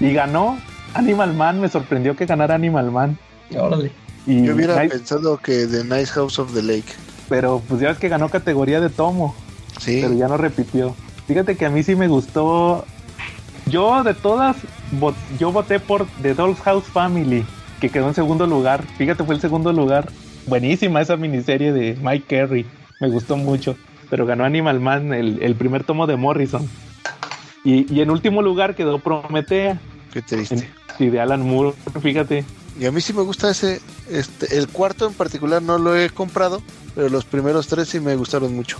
Y 0.00 0.12
ganó 0.12 0.58
Animal 0.94 1.34
Man, 1.34 1.60
me 1.60 1.68
sorprendió 1.68 2.14
que 2.16 2.26
ganara 2.26 2.54
Animal 2.54 2.90
Man. 2.90 3.18
Órale. 3.58 3.90
Y 4.26 4.44
Yo 4.44 4.54
hubiera 4.54 4.74
Nice- 4.82 4.96
pensado 4.98 5.38
que 5.38 5.66
The 5.66 5.84
Nice 5.84 6.06
House 6.12 6.38
of 6.38 6.52
the 6.54 6.62
Lake. 6.62 6.92
pero 7.28 7.62
pues 7.68 7.80
ya 7.80 7.88
ves 7.88 7.98
que 7.98 8.08
ganó 8.08 8.28
categoría 8.28 8.80
de 8.80 8.90
tomo. 8.90 9.34
Sí. 9.80 10.00
pero 10.02 10.12
ya 10.14 10.28
no 10.28 10.36
repitió. 10.36 10.94
Fíjate 11.26 11.56
que 11.56 11.64
a 11.64 11.70
mí 11.70 11.82
sí 11.82 11.94
me 11.96 12.06
gustó. 12.08 12.84
Yo 13.66 14.02
de 14.02 14.12
todas, 14.14 14.56
yo 15.38 15.52
voté 15.52 15.78
por 15.80 16.06
The 16.22 16.34
Doll's 16.34 16.60
House 16.60 16.84
Family, 16.84 17.46
que 17.80 17.88
quedó 17.88 18.08
en 18.08 18.14
segundo 18.14 18.46
lugar. 18.46 18.84
Fíjate, 18.98 19.24
fue 19.24 19.36
el 19.36 19.40
segundo 19.40 19.72
lugar. 19.72 20.10
Buenísima 20.46 21.00
esa 21.00 21.16
miniserie 21.16 21.72
de 21.72 21.96
Mike 22.02 22.26
Carey. 22.40 22.66
Me 23.00 23.08
gustó 23.08 23.36
mucho. 23.36 23.76
Pero 24.10 24.26
ganó 24.26 24.44
Animal 24.44 24.80
Man, 24.80 25.14
el, 25.14 25.40
el 25.42 25.54
primer 25.54 25.84
tomo 25.84 26.06
de 26.06 26.16
Morrison. 26.16 26.68
Y, 27.64 27.92
y 27.94 28.00
en 28.00 28.10
último 28.10 28.42
lugar 28.42 28.74
quedó 28.74 28.98
Prometea, 28.98 29.80
Qué 30.12 30.22
triste. 30.22 30.68
y 30.98 31.06
de 31.06 31.20
Alan 31.20 31.48
Moore. 31.48 31.74
Fíjate. 32.02 32.44
Y 32.78 32.86
a 32.86 32.92
mí 32.92 33.00
sí 33.00 33.12
me 33.12 33.22
gusta 33.22 33.50
ese, 33.50 33.80
este, 34.10 34.56
el 34.56 34.68
cuarto 34.68 35.06
en 35.08 35.14
particular 35.14 35.60
no 35.60 35.76
lo 35.78 35.96
he 35.96 36.08
comprado, 36.10 36.62
pero 36.94 37.08
los 37.08 37.24
primeros 37.24 37.66
tres 37.66 37.88
sí 37.88 38.00
me 38.00 38.16
gustaron 38.16 38.54
mucho. 38.54 38.78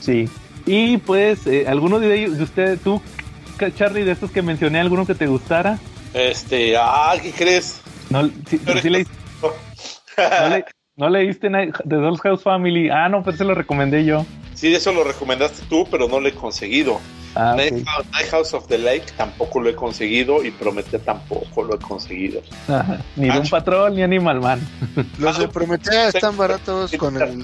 Sí. 0.00 0.28
Y 0.66 0.98
pues, 0.98 1.46
eh, 1.46 1.66
¿alguno 1.66 1.98
de 1.98 2.14
ellos, 2.14 2.36
de 2.38 2.44
ustedes, 2.44 2.80
tú, 2.80 3.00
Charlie, 3.76 4.04
de 4.04 4.12
estos 4.12 4.30
que 4.30 4.42
mencioné, 4.42 4.80
alguno 4.80 5.06
que 5.06 5.14
te 5.14 5.26
gustara? 5.26 5.78
Este, 6.14 6.76
ah, 6.76 7.14
¿qué 7.20 7.32
crees? 7.32 7.80
No, 8.10 8.26
sí, 8.48 8.60
pero 8.64 8.80
sí 8.80 8.90
leíste, 8.90 9.12
no, 10.16 10.48
le- 10.48 10.64
no 10.98 11.08
leíste 11.08 11.48
Night- 11.48 11.74
The 11.88 11.96
Doll's 11.96 12.20
House 12.20 12.42
Family. 12.42 12.90
Ah, 12.90 13.08
no, 13.08 13.22
pues 13.22 13.36
se 13.38 13.44
lo 13.44 13.54
recomendé 13.54 14.04
yo. 14.04 14.26
Sí, 14.54 14.74
eso 14.74 14.92
lo 14.92 15.04
recomendaste 15.04 15.62
tú, 15.70 15.86
pero 15.90 16.08
no 16.08 16.20
lo 16.20 16.28
he 16.28 16.32
conseguido. 16.34 17.00
Ah, 17.34 17.54
Night. 17.56 17.84
House- 17.86 18.06
Night 18.12 18.28
House 18.30 18.54
of 18.54 18.66
the 18.66 18.76
Lake 18.78 19.04
tampoco 19.16 19.60
lo 19.60 19.70
he 19.70 19.74
conseguido 19.74 20.44
y 20.44 20.50
Prometeo 20.50 20.98
tampoco 21.00 21.62
lo 21.62 21.76
he 21.76 21.78
conseguido. 21.78 22.42
Ajá, 22.66 22.98
Ni 23.16 23.28
Ah, 23.28 23.34
Doom 23.36 23.48
Patrol 23.48 23.94
ni 23.94 24.02
Animal 24.02 24.40
Man. 24.40 24.60
Los 25.18 25.38
de 25.38 25.46
Prometea 25.48 26.08
están 26.08 26.36
baratos 26.36 26.90
con 26.96 27.16
el, 27.22 27.36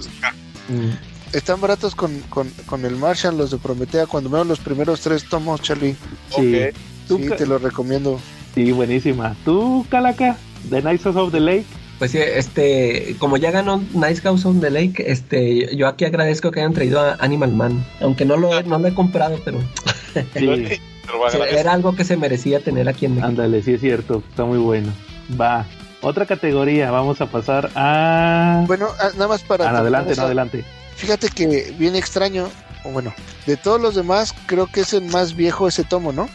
Mm. 0.68 0.90
están 1.32 1.60
baratos 1.60 1.94
con, 1.94 2.18
con, 2.30 2.48
con 2.66 2.84
el 2.84 2.96
Marshall, 2.96 3.36
los 3.38 3.50
de 3.52 3.58
Prometea. 3.58 4.06
Cuando 4.06 4.30
veo 4.30 4.42
los 4.44 4.58
primeros 4.58 5.00
tres 5.00 5.28
tomos, 5.28 5.60
Charlie, 5.62 5.94
Sí. 6.30 6.56
Ok. 6.70 6.74
¿Tú, 7.06 7.18
sí, 7.18 7.28
te 7.36 7.46
lo 7.46 7.58
recomiendo. 7.58 8.18
sí, 8.54 8.72
buenísima. 8.72 9.36
¿Tú, 9.44 9.84
Calaca? 9.90 10.36
The 10.70 10.80
Nights 10.82 11.06
of 11.06 11.30
the 11.32 11.38
Lake. 11.40 11.66
Pues 12.04 12.12
sí, 12.12 12.18
este, 12.18 13.16
como 13.18 13.38
ya 13.38 13.50
ganó 13.50 13.82
Nice 13.94 14.20
House 14.20 14.44
on 14.44 14.60
the 14.60 14.68
Lake, 14.68 15.10
este, 15.10 15.74
yo 15.74 15.88
aquí 15.88 16.04
agradezco 16.04 16.50
que 16.50 16.60
hayan 16.60 16.74
traído 16.74 17.00
a 17.00 17.16
Animal 17.18 17.52
Man, 17.52 17.82
aunque 18.02 18.26
no 18.26 18.36
lo 18.36 18.58
he, 18.58 18.62
no 18.64 18.78
lo 18.78 18.88
he 18.88 18.92
comprado, 18.92 19.40
pero 19.42 19.58
Sí, 20.34 20.80
era 21.50 21.72
algo 21.72 21.96
que 21.96 22.04
se 22.04 22.18
merecía 22.18 22.60
tener 22.60 22.90
aquí 22.90 23.06
en 23.06 23.12
México. 23.12 23.28
ándale, 23.28 23.62
sí 23.62 23.72
es 23.72 23.80
cierto. 23.80 24.22
Está 24.28 24.44
muy 24.44 24.58
bueno. 24.58 24.92
Va. 25.40 25.64
Otra 26.02 26.26
categoría, 26.26 26.90
vamos 26.90 27.22
a 27.22 27.26
pasar 27.26 27.70
a... 27.74 28.64
Bueno, 28.66 28.88
ah, 29.00 29.08
nada 29.14 29.28
más 29.28 29.42
para. 29.42 29.70
Ah, 29.70 29.78
adelante, 29.78 30.14
no, 30.14 30.24
adelante. 30.24 30.62
Fíjate 30.96 31.30
que 31.30 31.74
bien 31.78 31.96
extraño, 31.96 32.50
o 32.84 32.90
bueno, 32.90 33.14
de 33.46 33.56
todos 33.56 33.80
los 33.80 33.94
demás, 33.94 34.34
creo 34.44 34.66
que 34.66 34.82
es 34.82 34.92
el 34.92 35.06
más 35.06 35.34
viejo 35.34 35.68
ese 35.68 35.84
tomo, 35.84 36.12
¿no? 36.12 36.28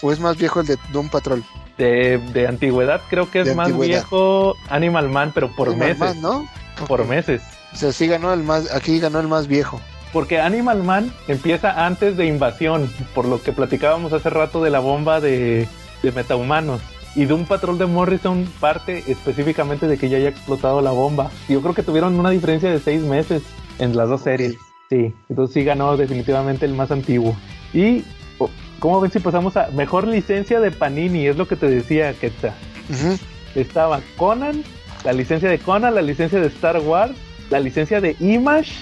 ¿O 0.00 0.12
es 0.12 0.20
más 0.20 0.36
viejo 0.36 0.60
el 0.60 0.68
de 0.68 0.76
Doom 0.92 1.08
Patrol? 1.08 1.42
De, 1.78 2.18
de 2.18 2.48
antigüedad 2.48 3.00
creo 3.08 3.30
que 3.30 3.40
es 3.40 3.54
más 3.54 3.68
antigüedad. 3.68 4.00
viejo 4.00 4.56
Animal 4.68 5.08
Man, 5.08 5.30
pero 5.32 5.54
por 5.54 5.68
Animal 5.68 5.88
meses. 5.88 6.00
Man, 6.00 6.20
¿no? 6.20 6.48
Por 6.86 7.06
meses. 7.06 7.40
O 7.72 7.76
sea, 7.76 7.92
sí 7.92 8.08
ganó 8.08 8.32
el 8.32 8.42
más, 8.42 8.74
aquí 8.74 8.98
ganó 8.98 9.20
el 9.20 9.28
más 9.28 9.46
viejo. 9.46 9.80
Porque 10.12 10.40
Animal 10.40 10.82
Man 10.82 11.12
empieza 11.28 11.86
antes 11.86 12.16
de 12.16 12.26
Invasión, 12.26 12.90
por 13.14 13.26
lo 13.26 13.42
que 13.42 13.52
platicábamos 13.52 14.12
hace 14.12 14.30
rato 14.30 14.62
de 14.62 14.70
la 14.70 14.80
bomba 14.80 15.20
de, 15.20 15.68
de 16.02 16.12
metahumanos. 16.12 16.80
Y 17.14 17.24
de 17.26 17.34
un 17.34 17.46
patrón 17.46 17.78
de 17.78 17.86
Morrison 17.86 18.46
parte 18.60 19.04
específicamente 19.06 19.86
de 19.86 19.98
que 19.98 20.08
ya 20.08 20.18
haya 20.18 20.28
explotado 20.28 20.80
la 20.80 20.90
bomba. 20.90 21.30
Yo 21.48 21.60
creo 21.62 21.74
que 21.74 21.82
tuvieron 21.82 22.18
una 22.18 22.30
diferencia 22.30 22.70
de 22.70 22.80
seis 22.80 23.02
meses 23.02 23.42
en 23.78 23.96
las 23.96 24.08
dos 24.08 24.22
series. 24.22 24.56
Sí, 24.88 25.14
entonces 25.28 25.54
sí 25.54 25.64
ganó 25.64 25.96
definitivamente 25.96 26.64
el 26.64 26.74
más 26.74 26.90
antiguo. 26.90 27.36
Y, 27.74 28.04
¿cómo 28.78 29.00
ven 29.00 29.10
si 29.10 29.18
pasamos 29.18 29.56
a 29.56 29.68
mejor 29.72 30.06
licencia 30.06 30.60
de 30.60 30.70
Panini? 30.70 31.26
Es 31.26 31.36
lo 31.36 31.48
que 31.48 31.56
te 31.56 31.68
decía, 31.68 32.12
Ketsa. 32.14 32.54
Ujú. 32.90 33.18
Estaba 33.54 34.00
Conan, 34.16 34.62
la 35.04 35.12
licencia 35.12 35.48
de 35.48 35.58
Conan, 35.58 35.94
la 35.94 36.02
licencia 36.02 36.40
de 36.40 36.46
Star 36.48 36.78
Wars, 36.80 37.12
la 37.50 37.60
licencia 37.60 38.00
de 38.00 38.16
Image, 38.20 38.72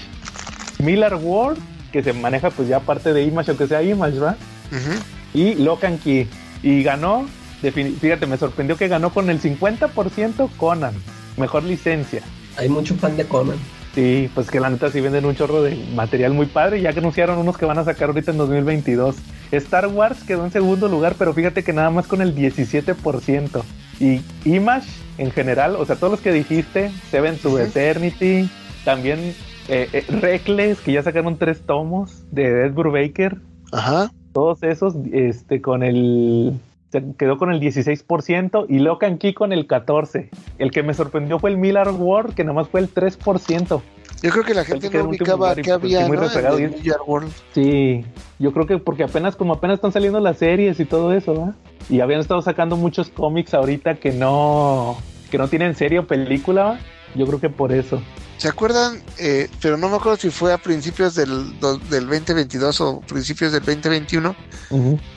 Miller 0.79 1.15
World, 1.15 1.59
que 1.91 2.03
se 2.03 2.13
maneja 2.13 2.49
pues 2.49 2.67
ya 2.67 2.79
parte 2.79 3.13
de 3.13 3.23
Image, 3.23 3.51
aunque 3.51 3.67
sea 3.67 3.81
Image, 3.81 4.13
¿verdad? 4.19 4.37
Ujú. 4.71 4.99
Y 5.33 5.55
Locan 5.55 5.97
Key. 5.97 6.27
Y 6.63 6.83
ganó, 6.83 7.27
fíjate, 7.61 8.25
me 8.25 8.37
sorprendió 8.37 8.77
que 8.77 8.87
ganó 8.87 9.11
con 9.11 9.29
el 9.29 9.41
50% 9.41 10.49
Conan, 10.57 10.93
mejor 11.37 11.63
licencia. 11.63 12.21
Hay 12.57 12.67
mucho 12.69 12.95
fan 12.95 13.15
de 13.15 13.25
Conan. 13.25 13.57
Sí, 13.97 14.29
pues 14.35 14.51
que 14.51 14.59
la 14.59 14.69
neta 14.69 14.91
sí 14.91 15.01
venden 15.01 15.25
un 15.25 15.33
chorro 15.33 15.63
de 15.63 15.75
material 15.95 16.31
muy 16.31 16.45
padre, 16.45 16.79
ya 16.79 16.93
que 16.93 16.99
anunciaron 16.99 17.39
unos 17.39 17.57
que 17.57 17.65
van 17.65 17.79
a 17.79 17.83
sacar 17.83 18.09
ahorita 18.09 18.29
en 18.29 18.37
2022. 18.37 19.15
Star 19.49 19.87
Wars 19.87 20.23
quedó 20.23 20.45
en 20.45 20.51
segundo 20.51 20.87
lugar, 20.87 21.15
pero 21.17 21.33
fíjate 21.33 21.63
que 21.63 21.73
nada 21.73 21.89
más 21.89 22.05
con 22.05 22.21
el 22.21 22.35
17%. 22.35 23.63
Y 23.99 24.21
Image 24.45 24.87
en 25.17 25.31
general, 25.31 25.75
o 25.77 25.83
sea, 25.83 25.95
todos 25.95 26.11
los 26.11 26.21
que 26.21 26.31
dijiste, 26.31 26.91
Seven 27.09 27.39
to. 27.39 27.57
Eternity, 27.57 28.47
también 28.85 29.33
eh, 29.67 29.89
eh, 29.91 30.05
Reckless, 30.09 30.79
que 30.79 30.91
ya 30.91 31.01
sacaron 31.01 31.35
tres 31.39 31.63
tomos 31.65 32.23
de 32.29 32.67
Ed 32.67 32.73
Brubaker, 32.73 33.37
Ajá. 33.71 34.11
todos 34.31 34.61
esos, 34.61 34.93
este, 35.11 35.59
con 35.59 35.81
el 35.81 36.53
se 36.91 37.03
quedó 37.17 37.37
con 37.37 37.51
el 37.51 37.59
16% 37.59 38.65
y 38.69 38.79
Locan 38.79 39.17
Key 39.17 39.33
con 39.33 39.51
el 39.51 39.67
14%. 39.67 40.29
El 40.57 40.71
que 40.71 40.83
me 40.83 40.93
sorprendió 40.93 41.39
fue 41.39 41.49
el 41.49 41.57
Miller 41.57 41.89
World, 41.89 42.33
que 42.33 42.43
nomás 42.43 42.69
fue 42.69 42.79
el 42.79 42.93
3%. 42.93 43.81
Yo 44.23 44.31
creo 44.31 44.43
que 44.43 44.53
la 44.53 44.65
gente 44.65 44.89
que 44.89 44.97
no 44.97 45.09
ubicaba 45.09 45.53
que 45.53 45.61
pues, 45.61 45.73
había, 45.73 46.07
muy 46.07 46.17
¿no? 46.17 46.23
El 46.25 46.73
World. 47.05 47.31
Sí, 47.53 48.03
yo 48.39 48.51
creo 48.51 48.65
que 48.65 48.77
porque 48.79 49.03
apenas, 49.03 49.35
como 49.35 49.53
apenas 49.53 49.75
están 49.75 49.91
saliendo 49.91 50.19
las 50.19 50.37
series 50.37 50.79
y 50.79 50.85
todo 50.85 51.13
eso, 51.13 51.33
¿verdad? 51.33 51.55
Y 51.89 51.99
habían 51.99 52.21
estado 52.21 52.41
sacando 52.41 52.77
muchos 52.77 53.09
cómics 53.09 53.53
ahorita 53.53 53.95
que 53.95 54.11
no, 54.11 54.97
que 55.29 55.37
no 55.37 55.47
tienen 55.47 55.75
serie 55.75 55.99
o 55.99 56.07
película. 56.07 56.79
Yo 57.15 57.27
creo 57.27 57.39
que 57.39 57.49
por 57.49 57.71
eso. 57.71 58.01
¿Se 58.37 58.47
acuerdan? 58.47 59.01
Eh, 59.17 59.49
pero 59.61 59.77
no 59.77 59.89
me 59.89 59.95
acuerdo 59.95 60.17
si 60.17 60.29
fue 60.29 60.53
a 60.53 60.57
principios 60.59 61.15
del, 61.15 61.59
do- 61.59 61.77
del 61.77 62.05
2022 62.07 62.81
o 62.81 62.99
principios 63.01 63.51
del 63.51 63.63
2021 63.63 64.35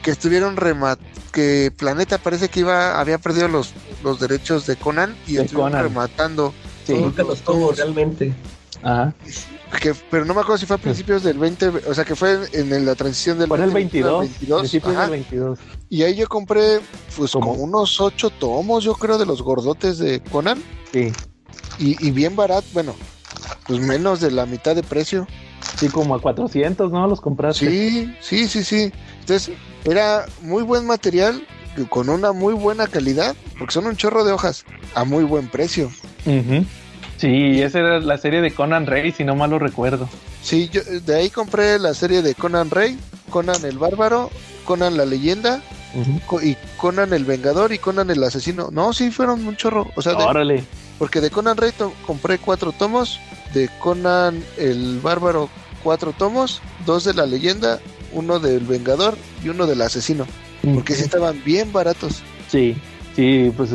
que 0.03 0.11
estuvieron 0.11 0.57
remat 0.57 0.99
que 1.33 1.71
Planeta 1.77 2.19
parece 2.19 2.49
que 2.49 2.61
iba 2.61 2.99
había 2.99 3.19
perdido 3.19 3.49
los, 3.49 3.73
los 4.03 4.21
derechos 4.21 4.67
de 4.67 4.77
Conan 4.77 5.15
y 5.27 5.35
De 5.35 5.43
estuvieron 5.43 5.73
Conan. 5.73 5.83
rematando 5.85 6.55
Sí. 6.87 6.95
todos 6.95 7.01
Nunca 7.03 7.23
los 7.25 7.41
tuvo 7.43 7.73
realmente. 7.73 8.33
Ajá. 8.83 9.13
que, 9.83 9.93
pero 10.11 10.25
no 10.25 10.33
me 10.33 10.41
acuerdo 10.41 10.57
si 10.59 10.65
fue 10.67 10.77
a 10.77 10.79
principios 10.79 11.23
del 11.23 11.37
20 11.39 11.69
o 11.89 11.95
sea 11.95 12.05
que 12.07 12.17
fue 12.17 12.39
en, 12.55 12.73
en 12.73 12.87
la 12.87 12.95
transición 12.95 13.39
del 13.39 13.49
Fue 13.49 13.59
en 13.59 13.65
el 13.65 13.69
2021 13.71 14.09
al 14.09 14.21
22, 14.29 14.61
principios 14.61 14.93
ajá. 14.95 15.03
del 15.03 15.11
22. 15.11 15.59
y 15.91 16.03
ahí 16.03 16.17
yo 16.17 16.27
compré 16.27 16.81
pues 17.17 17.33
¿Cómo? 17.33 17.49
como 17.53 17.63
unos 17.63 18.01
ocho 18.01 18.31
tomos 18.31 18.83
yo 18.83 18.95
creo 18.95 19.19
de 19.19 19.27
los 19.27 19.43
gordotes 19.43 19.99
de 19.99 20.21
Conan 20.23 20.63
Sí, 20.93 21.13
y, 21.81 21.97
y 22.07 22.11
bien 22.13 22.37
barato 22.37 22.67
bueno 22.73 22.95
pues 23.67 23.81
menos 23.81 24.21
de 24.21 24.31
la 24.31 24.47
mitad 24.47 24.77
de 24.77 24.83
precio 24.83 25.27
sí, 25.77 25.89
como 25.89 26.15
a 26.15 26.21
400, 26.21 26.91
¿no? 26.93 27.07
Los 27.07 27.21
compraste. 27.21 27.71
Sí, 27.71 28.15
sí, 28.21 28.49
sí, 28.49 28.65
sí. 28.65 28.93
Entonces, 29.21 29.55
era 29.85 30.27
muy 30.43 30.63
buen 30.63 30.87
material 30.87 31.43
con 31.89 32.09
una 32.11 32.33
muy 32.33 32.53
buena 32.55 32.87
calidad, 32.87 33.35
porque 33.59 33.73
son 33.73 33.87
un 33.87 33.97
chorro 33.97 34.25
de 34.25 34.33
hojas 34.33 34.65
a 34.95 35.05
muy 35.05 35.25
buen 35.25 35.49
precio. 35.49 35.91
Ujú. 36.27 36.65
Sí, 37.17 37.63
esa 37.63 37.79
era 37.79 38.01
la 38.01 38.19
serie 38.19 38.41
de 38.43 38.51
Conan 38.53 38.87
Rey, 38.87 39.13
si 39.13 39.25
no 39.25 39.37
mal 39.37 39.51
lo 39.51 39.59
recuerdo. 39.59 40.09
Sí, 40.43 40.69
yo 40.73 40.83
de 40.83 41.15
ahí 41.15 41.31
compré 41.31 41.79
la 41.79 41.95
serie 41.95 42.21
de 42.23 42.35
Conan 42.35 42.71
Rey, 42.71 42.99
Conan 43.31 43.65
el 43.65 43.79
Bárbaro, 43.79 44.31
Conan 44.65 44.97
la 44.97 45.05
Leyenda 45.07 45.63
y 46.43 46.57
Conan 46.77 47.13
el 47.13 47.25
Vengador 47.25 47.73
y 47.73 47.79
Conan 47.79 48.11
el 48.11 48.23
Asesino. 48.25 48.69
No, 48.73 48.93
sí, 48.93 49.11
fueron 49.11 49.47
un 49.47 49.57
chorro. 49.57 49.87
O 49.97 50.03
sea, 50.03 50.15
de- 50.15 50.25
Órale. 50.25 50.65
Porque 51.01 51.21
de 51.21 51.31
Conan 51.31 51.57
Rey 51.57 51.73
compré 52.07 52.39
cuatro 52.39 52.71
tomos, 52.71 53.19
de 53.55 53.69
Conan 53.81 54.45
el 54.57 55.01
Bárbaro 55.01 55.49
cuatro 55.83 56.13
tomos, 56.13 56.61
dos 56.87 57.03
de 57.05 57.15
la 57.15 57.27
Leyenda, 57.27 57.81
uno 58.13 58.39
del 58.39 58.61
Vengador 58.61 59.17
y 59.43 59.49
uno 59.49 59.67
del 59.67 59.81
Asesino. 59.83 60.27
Porque 60.75 60.95
sí 60.95 61.03
estaban 61.03 61.43
bien 61.43 61.73
baratos. 61.73 62.23
Sí, 62.49 62.77
sí, 63.17 63.51
pues 63.57 63.71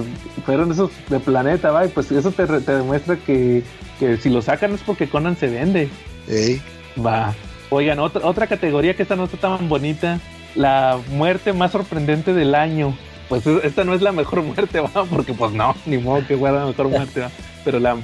fueron 0.45 0.71
esos 0.71 0.91
de 1.09 1.19
planeta, 1.19 1.71
va, 1.71 1.85
y 1.85 1.89
pues 1.89 2.11
eso 2.11 2.31
te, 2.31 2.45
re- 2.45 2.61
te 2.61 2.73
demuestra 2.75 3.17
que, 3.17 3.63
que 3.99 4.17
si 4.17 4.29
lo 4.29 4.41
sacan 4.43 4.73
es 4.73 4.81
porque 4.81 5.09
Conan 5.09 5.35
se 5.35 5.47
vende. 5.47 5.89
Ey. 6.29 6.61
Va. 7.03 7.33
Oigan, 7.71 7.97
otra, 7.99 8.25
otra 8.27 8.45
categoría 8.45 8.95
que 8.95 9.01
esta 9.01 9.15
no 9.15 9.23
está 9.25 9.37
tan 9.37 9.67
bonita, 9.67 10.19
la 10.53 10.99
muerte 11.09 11.53
más 11.53 11.71
sorprendente 11.71 12.33
del 12.33 12.53
año. 12.53 12.95
Pues 13.29 13.45
es- 13.47 13.63
esta 13.63 13.83
no 13.83 13.93
es 13.93 14.01
la 14.01 14.11
mejor 14.11 14.41
muerte, 14.43 14.79
va, 14.79 15.03
porque 15.05 15.33
pues 15.33 15.51
no, 15.53 15.75
ni 15.85 15.97
modo 15.97 16.25
que 16.27 16.37
fuera 16.37 16.59
la 16.59 16.65
mejor 16.67 16.89
muerte, 16.89 17.21
va. 17.21 17.31
Pero 17.63 17.79
la, 17.79 17.97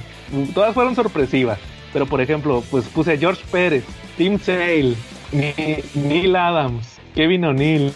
todas 0.54 0.74
fueron 0.74 0.94
sorpresivas. 0.94 1.58
Pero 1.92 2.06
por 2.06 2.20
ejemplo, 2.20 2.62
pues 2.70 2.86
puse 2.88 3.12
a 3.12 3.16
George 3.18 3.42
Pérez, 3.52 3.84
Tim 4.16 4.38
Sale, 4.38 4.94
Neil 5.94 6.36
Adams, 6.36 6.98
Kevin 7.14 7.44
O'Neill, 7.44 7.92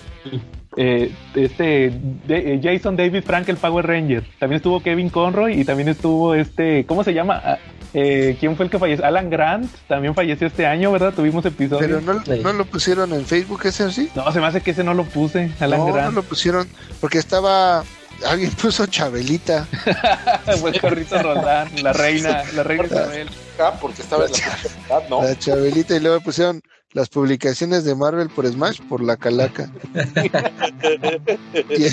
eh, 0.76 1.10
este 1.34 1.86
eh, 2.28 2.60
Jason 2.62 2.96
David 2.96 3.22
Frank 3.24 3.48
el 3.48 3.56
Power 3.56 3.86
Ranger. 3.86 4.24
También 4.38 4.56
estuvo 4.58 4.80
Kevin 4.82 5.08
Conroy 5.08 5.60
y 5.60 5.64
también 5.64 5.88
estuvo 5.88 6.34
este, 6.34 6.84
¿cómo 6.84 7.02
se 7.04 7.14
llama? 7.14 7.58
Eh, 7.94 8.36
¿Quién 8.38 8.56
fue 8.56 8.66
el 8.66 8.70
que 8.70 8.78
falleció? 8.78 9.04
Alan 9.06 9.30
Grant 9.30 9.70
también 9.88 10.14
falleció 10.14 10.46
este 10.46 10.66
año, 10.66 10.92
¿verdad? 10.92 11.12
Tuvimos 11.14 11.44
episodio. 11.44 11.78
Pero 11.80 12.00
no, 12.00 12.22
Sí. 12.24 12.40
no 12.42 12.52
lo 12.52 12.64
pusieron 12.66 13.12
en 13.12 13.24
Facebook 13.24 13.60
ese 13.64 13.84
así. 13.84 14.10
No, 14.14 14.30
se 14.32 14.40
me 14.40 14.46
hace 14.46 14.60
que 14.60 14.72
ese 14.72 14.84
no 14.84 14.92
lo 14.94 15.04
puse, 15.04 15.50
Alan 15.60 15.80
No, 15.80 15.86
no 15.88 15.92
Grant. 15.94 16.14
lo 16.14 16.22
pusieron 16.22 16.68
porque 17.00 17.18
estaba. 17.18 17.84
Alguien 18.26 18.50
puso 18.62 18.86
Chabelita. 18.86 19.66
Fue 20.60 20.70
el 20.70 20.80
Carrito 20.80 21.22
Roldán, 21.22 21.68
la 21.82 21.92
reina, 21.92 22.42
la 22.54 22.62
reina 22.62 22.84
Isabel. 22.86 23.28
Ah, 23.60 23.74
porque 23.80 24.02
estaba 24.02 24.24
en 24.26 24.32
la 24.32 25.02
¿no? 25.10 25.22
La 25.22 25.38
Chabelita 25.38 25.94
y 25.96 26.00
luego 26.00 26.20
pusieron 26.20 26.62
las 26.96 27.10
publicaciones 27.10 27.84
de 27.84 27.94
Marvel 27.94 28.30
por 28.30 28.46
Smash 28.50 28.80
por 28.88 29.02
la 29.02 29.18
calaca. 29.18 29.70
y, 31.70 31.84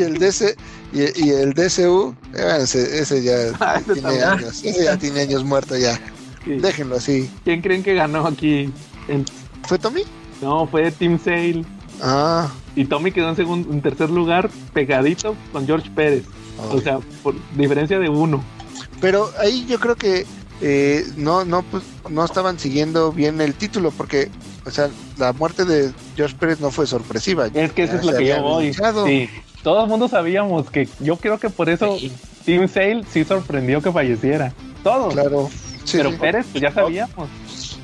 y 0.00 0.02
el 0.02 0.18
DC 0.18 0.56
y, 0.92 1.26
y 1.26 1.30
el 1.30 1.52
DCU, 1.52 2.14
eh, 2.34 2.58
ese, 2.60 3.00
ese 3.00 3.22
ya 3.24 3.34
Ah, 3.60 3.80
tiene 3.84 4.00
también. 4.02 4.24
años, 4.24 4.64
ese 4.64 4.84
ya 4.84 4.96
tiene 4.96 5.20
años 5.22 5.44
muerto 5.44 5.76
ya. 5.76 5.96
Sí. 6.44 6.52
Déjenlo 6.60 6.96
así. 6.96 7.28
¿Quién 7.42 7.60
creen 7.60 7.82
que 7.82 7.94
ganó 7.94 8.26
aquí? 8.26 8.70
En- 9.08 9.24
¿Fue 9.66 9.78
Tommy? 9.78 10.02
No, 10.40 10.66
fue 10.68 10.90
Team 10.92 11.18
Sale. 11.18 11.64
Ah, 12.00 12.52
Y 12.76 12.84
Tommy 12.84 13.10
quedó 13.12 13.30
en, 13.30 13.36
segundo, 13.36 13.72
en 13.72 13.82
tercer 13.82 14.10
lugar, 14.10 14.48
pegadito 14.72 15.34
con 15.52 15.66
George 15.66 15.90
Pérez. 15.90 16.24
O 16.70 16.80
sea, 16.80 17.00
por 17.24 17.34
diferencia 17.56 17.98
de 17.98 18.08
uno. 18.08 18.44
pero 19.00 19.28
ahí 19.40 19.66
yo 19.68 19.80
creo 19.80 19.96
que 19.96 20.24
eh, 20.66 21.04
no, 21.16 21.44
no, 21.44 21.62
pues, 21.62 21.82
no 22.08 22.24
estaban 22.24 22.58
siguiendo 22.58 23.12
bien 23.12 23.38
el 23.42 23.52
título 23.54 23.90
porque, 23.90 24.30
o 24.64 24.70
sea, 24.70 24.88
la 25.18 25.32
muerte 25.34 25.64
de 25.66 25.92
George 26.16 26.34
Pérez 26.38 26.58
no 26.60 26.70
fue 26.70 26.86
sorpresiva. 26.86 27.48
Es 27.52 27.72
que 27.72 27.82
eso 27.82 27.92
Ya 27.94 27.98
es 28.00 28.04
lo 28.06 28.16
que 28.16 28.26
yo 28.26 28.42
voy. 28.42 28.72
Sí. 28.72 29.28
Todo 29.62 29.82
el 29.84 29.88
mundo 29.90 30.08
sabíamos 30.08 30.70
que 30.70 30.88
yo 31.00 31.16
creo 31.16 31.38
que 31.38 31.50
por 31.50 31.68
eso 31.68 31.96
Team 32.46 32.66
Sale 32.68 33.04
sí 33.10 33.24
sorprendió 33.24 33.82
que 33.82 33.92
falleciera. 33.92 34.52
Todos. 34.82 35.12
Claro. 35.12 35.50
Sí, 35.84 35.98
Pero 35.98 36.10
sí. 36.12 36.16
Pérez, 36.18 36.46
pues 36.50 36.62
ya 36.62 36.72
sabíamos. 36.72 37.28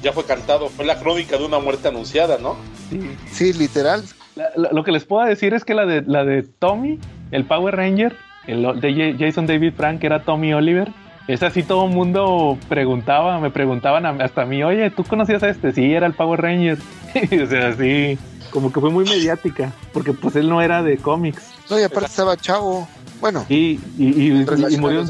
Ya 0.02 0.12
fue 0.12 0.24
cantado, 0.24 0.70
fue 0.70 0.86
la 0.86 0.98
crónica 0.98 1.36
de 1.36 1.44
una 1.44 1.58
muerte 1.58 1.88
anunciada, 1.88 2.38
¿no? 2.38 2.56
Sí. 2.88 3.00
Sí, 3.30 3.52
literal. 3.52 4.02
La- 4.36 4.50
la- 4.56 4.70
lo 4.72 4.84
que 4.84 4.92
les 4.92 5.04
puedo 5.04 5.24
decir 5.26 5.52
es 5.52 5.64
que 5.64 5.74
la 5.74 5.84
de 5.84 6.02
la 6.06 6.24
de 6.24 6.42
Tommy, 6.42 6.98
el 7.30 7.44
Power 7.44 7.76
Ranger, 7.76 8.16
el 8.46 8.62
de 8.80 9.16
Jason 9.18 9.46
David 9.46 9.74
Frank, 9.76 10.00
que 10.00 10.06
era 10.06 10.22
Tommy 10.24 10.54
Oliver, 10.54 10.90
esa 11.32 11.50
sí 11.50 11.62
todo 11.62 11.86
el 11.86 11.92
mundo 11.94 12.58
preguntaba, 12.68 13.38
me 13.40 13.50
preguntaban 13.50 14.04
hasta 14.20 14.42
a 14.42 14.46
mí, 14.46 14.62
oye, 14.62 14.90
¿tú 14.90 15.04
conocías 15.04 15.42
a 15.42 15.48
este? 15.48 15.72
Sí, 15.72 15.92
era 15.92 16.06
el 16.06 16.14
Power 16.14 16.40
Ranger. 16.42 16.78
o 17.42 17.46
sea, 17.46 17.74
sí, 17.76 18.18
como 18.50 18.72
que 18.72 18.80
fue 18.80 18.90
muy 18.90 19.04
mediática, 19.04 19.72
porque 19.92 20.12
pues 20.12 20.36
él 20.36 20.48
no 20.48 20.60
era 20.62 20.82
de 20.82 20.96
cómics. 20.98 21.42
No, 21.68 21.78
y 21.78 21.82
aparte 21.82 22.06
estaba 22.06 22.36
chavo. 22.36 22.88
Bueno, 23.20 23.44
Y, 23.48 23.78
y, 23.98 24.08
y- 24.30 24.46
y 24.70 24.76
murió, 24.78 25.04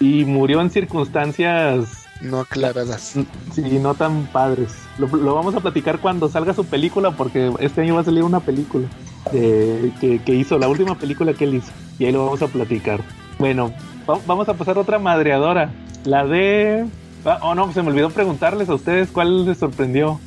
y 0.00 0.24
murió 0.24 0.60
en 0.62 0.70
circunstancias 0.70 2.06
no 2.22 2.40
aclaradas. 2.40 3.14
Sí, 3.52 3.78
no 3.80 3.94
tan 3.94 4.26
padres. 4.26 4.72
Lo, 4.98 5.06
lo 5.08 5.34
vamos 5.34 5.54
a 5.54 5.60
platicar 5.60 5.98
cuando 5.98 6.28
salga 6.28 6.54
su 6.54 6.64
película, 6.64 7.10
porque 7.10 7.52
este 7.60 7.82
año 7.82 7.96
va 7.96 8.00
a 8.00 8.04
salir 8.04 8.22
una 8.22 8.40
película 8.40 8.86
de- 9.32 9.92
que, 10.00 10.18
que 10.20 10.34
hizo, 10.34 10.58
la 10.58 10.68
última 10.68 10.96
película 10.96 11.34
que 11.34 11.44
él 11.44 11.54
hizo. 11.56 11.72
Y 11.98 12.06
ahí 12.06 12.12
lo 12.12 12.24
vamos 12.24 12.40
a 12.42 12.46
platicar. 12.46 13.00
Bueno, 13.38 13.72
vamos 14.06 14.48
a 14.48 14.54
pasar 14.54 14.76
a 14.76 14.80
otra 14.80 14.98
madreadora. 14.98 15.70
La 16.04 16.24
de... 16.26 16.84
ah, 17.24 17.38
oh, 17.42 17.54
no, 17.54 17.72
se 17.72 17.82
me 17.82 17.90
olvidó 17.90 18.10
preguntarles 18.10 18.68
a 18.68 18.74
ustedes 18.74 19.08
cuál 19.10 19.46
les 19.46 19.58
sorprendió. 19.58 20.20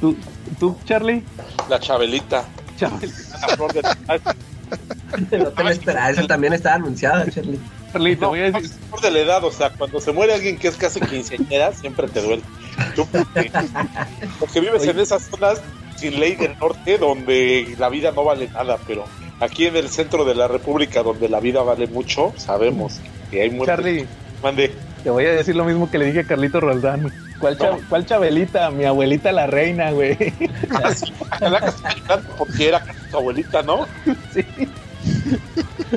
¿Tú, 0.00 0.16
tú 0.58 0.76
Charlie? 0.84 1.22
La 1.68 1.78
Chabelita. 1.78 2.44
Charlie, 2.76 3.08
La 3.40 3.48
flor 3.56 3.72
de- 3.72 3.82
No 5.38 5.48
te 5.50 5.62
lo 5.64 5.68
esperaba, 5.70 6.10
esa 6.10 6.26
también 6.26 6.52
estaba 6.54 6.76
anunciada, 6.76 7.30
Charlie. 7.30 7.60
Charlie, 7.92 8.16
te 8.16 8.22
No, 8.22 8.28
voy 8.30 8.40
a 8.40 8.50
decir... 8.50 8.70
por 8.90 9.00
de 9.02 9.10
la 9.10 9.18
edad, 9.18 9.44
o 9.44 9.50
sea, 9.52 9.70
cuando 9.70 10.00
se 10.00 10.12
muere 10.12 10.32
alguien 10.34 10.56
que 10.58 10.68
es 10.68 10.76
casi 10.76 11.00
quinceañera, 11.00 11.72
siempre 11.74 12.08
te 12.08 12.22
duele. 12.22 12.42
Tú, 12.96 13.06
porque, 13.06 13.52
porque 14.40 14.60
vives 14.60 14.84
en 14.86 14.98
esas 14.98 15.24
zonas 15.24 15.60
sin 15.96 16.18
ley 16.18 16.34
del 16.36 16.58
norte 16.58 16.96
donde 16.96 17.76
la 17.78 17.90
vida 17.90 18.10
no 18.12 18.24
vale 18.24 18.48
nada, 18.48 18.78
pero 18.86 19.04
aquí 19.42 19.66
en 19.66 19.76
el 19.76 19.88
centro 19.88 20.24
de 20.24 20.34
la 20.34 20.48
República 20.48 21.02
donde 21.02 21.28
la 21.28 21.40
vida 21.40 21.62
vale 21.62 21.86
mucho, 21.86 22.32
sabemos 22.36 23.00
que 23.30 23.42
hay 23.42 23.50
muertes. 23.50 23.76
Charlie, 23.76 24.06
Mande. 24.42 24.72
te 25.02 25.10
voy 25.10 25.26
a 25.26 25.32
decir 25.32 25.56
lo 25.56 25.64
mismo 25.64 25.90
que 25.90 25.98
le 25.98 26.06
dije 26.06 26.20
a 26.20 26.24
Carlito 26.24 26.60
Roldán. 26.60 27.12
¿Cuál, 27.38 27.58
cha- 27.58 27.76
cuál 27.88 28.06
Chabelita? 28.06 28.70
Mi 28.70 28.84
abuelita 28.84 29.32
la 29.32 29.46
reina, 29.48 29.90
güey. 29.90 30.16
Así, 30.84 31.12
llorando 31.40 32.32
porque 32.38 32.68
era 32.68 32.82
tu 33.10 33.16
abuelita, 33.16 33.62
¿no? 33.62 33.86
Sí. 34.32 34.44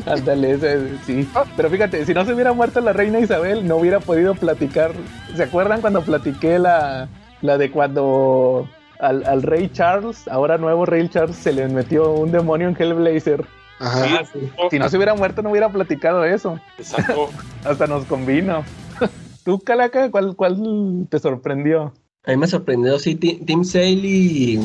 Ándale, 0.07 0.51
ese, 0.53 0.80
sí. 1.05 1.30
Pero 1.55 1.69
fíjate, 1.69 2.03
si 2.05 2.13
no 2.15 2.26
se 2.26 2.34
hubiera 2.34 2.53
muerto 2.53 2.81
la 2.81 2.93
reina 2.93 3.19
Isabel, 3.19 3.67
no 3.67 3.77
hubiera 3.77 3.99
podido 3.99 4.34
platicar. 4.35 4.91
¿Se 5.35 5.43
acuerdan 5.43 5.81
cuando 5.81 6.01
platiqué 6.01 6.57
la, 6.57 7.07
la 7.41 7.57
de 7.59 7.69
cuando 7.69 8.67
al, 9.06 9.26
al 9.26 9.41
rey 9.44 9.69
Charles, 9.72 10.27
ahora 10.27 10.57
nuevo 10.57 10.86
rey 10.86 11.07
Charles, 11.10 11.36
se 11.38 11.53
le 11.53 11.68
metió 11.68 12.11
un 12.11 12.32
demonio 12.32 12.68
en 12.69 12.76
Hellblazer? 12.77 13.45
Ajá. 13.80 14.23
Sí, 14.32 14.40
Si 14.72 14.80
no 14.80 14.88
se 14.90 14.95
hubiera 14.98 15.15
muerto, 15.15 15.41
no 15.41 15.49
hubiera 15.52 15.69
platicado 15.69 16.23
eso. 16.23 16.60
Exacto. 16.77 17.30
Hasta 17.65 17.88
nos 17.88 18.06
convino. 18.06 18.64
¿Tú, 19.44 19.60
Calaca, 19.60 20.10
cuál, 20.11 20.36
cuál 20.36 21.07
te 21.10 21.19
sorprendió? 21.19 21.94
A 22.26 22.32
mí 22.32 22.38
me 22.38 22.48
sorprendió, 22.48 22.98
sí, 22.99 23.15
Ti- 23.15 23.41
Tim 23.45 23.64
Sale 23.64 23.86
y 23.94 24.60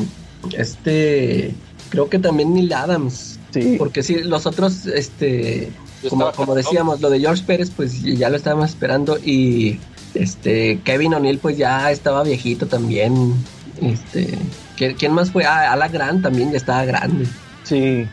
este, 0.57 1.53
creo 1.89 2.09
que 2.09 2.19
también 2.19 2.53
Neil 2.53 2.73
Adams. 2.73 3.39
Sí. 3.51 3.75
Porque 3.77 4.01
sí, 4.01 4.23
los 4.23 4.45
otros, 4.45 4.85
este, 4.87 5.71
como, 6.09 6.31
como 6.31 6.55
decíamos, 6.55 7.01
lo 7.01 7.09
de 7.09 7.19
George 7.19 7.43
Pérez, 7.45 7.69
pues 7.75 8.01
ya 8.03 8.29
lo 8.29 8.37
estábamos 8.37 8.69
esperando 8.69 9.17
y 9.17 9.79
este, 10.13 10.79
Kevin 10.83 11.13
O'Neill, 11.13 11.37
pues 11.39 11.57
ya 11.57 11.91
estaba 11.91 12.23
viejito 12.23 12.65
también. 12.67 13.33
Este, 13.81 14.37
¿quién, 14.77 14.95
quién 14.95 15.13
más 15.13 15.31
fue? 15.31 15.45
Ah, 15.45 15.71
Ala 15.71 15.87
Grant 15.87 16.23
también 16.23 16.51
ya 16.51 16.57
estaba 16.57 16.85
grande. 16.85 17.27
Sí. 17.63 18.07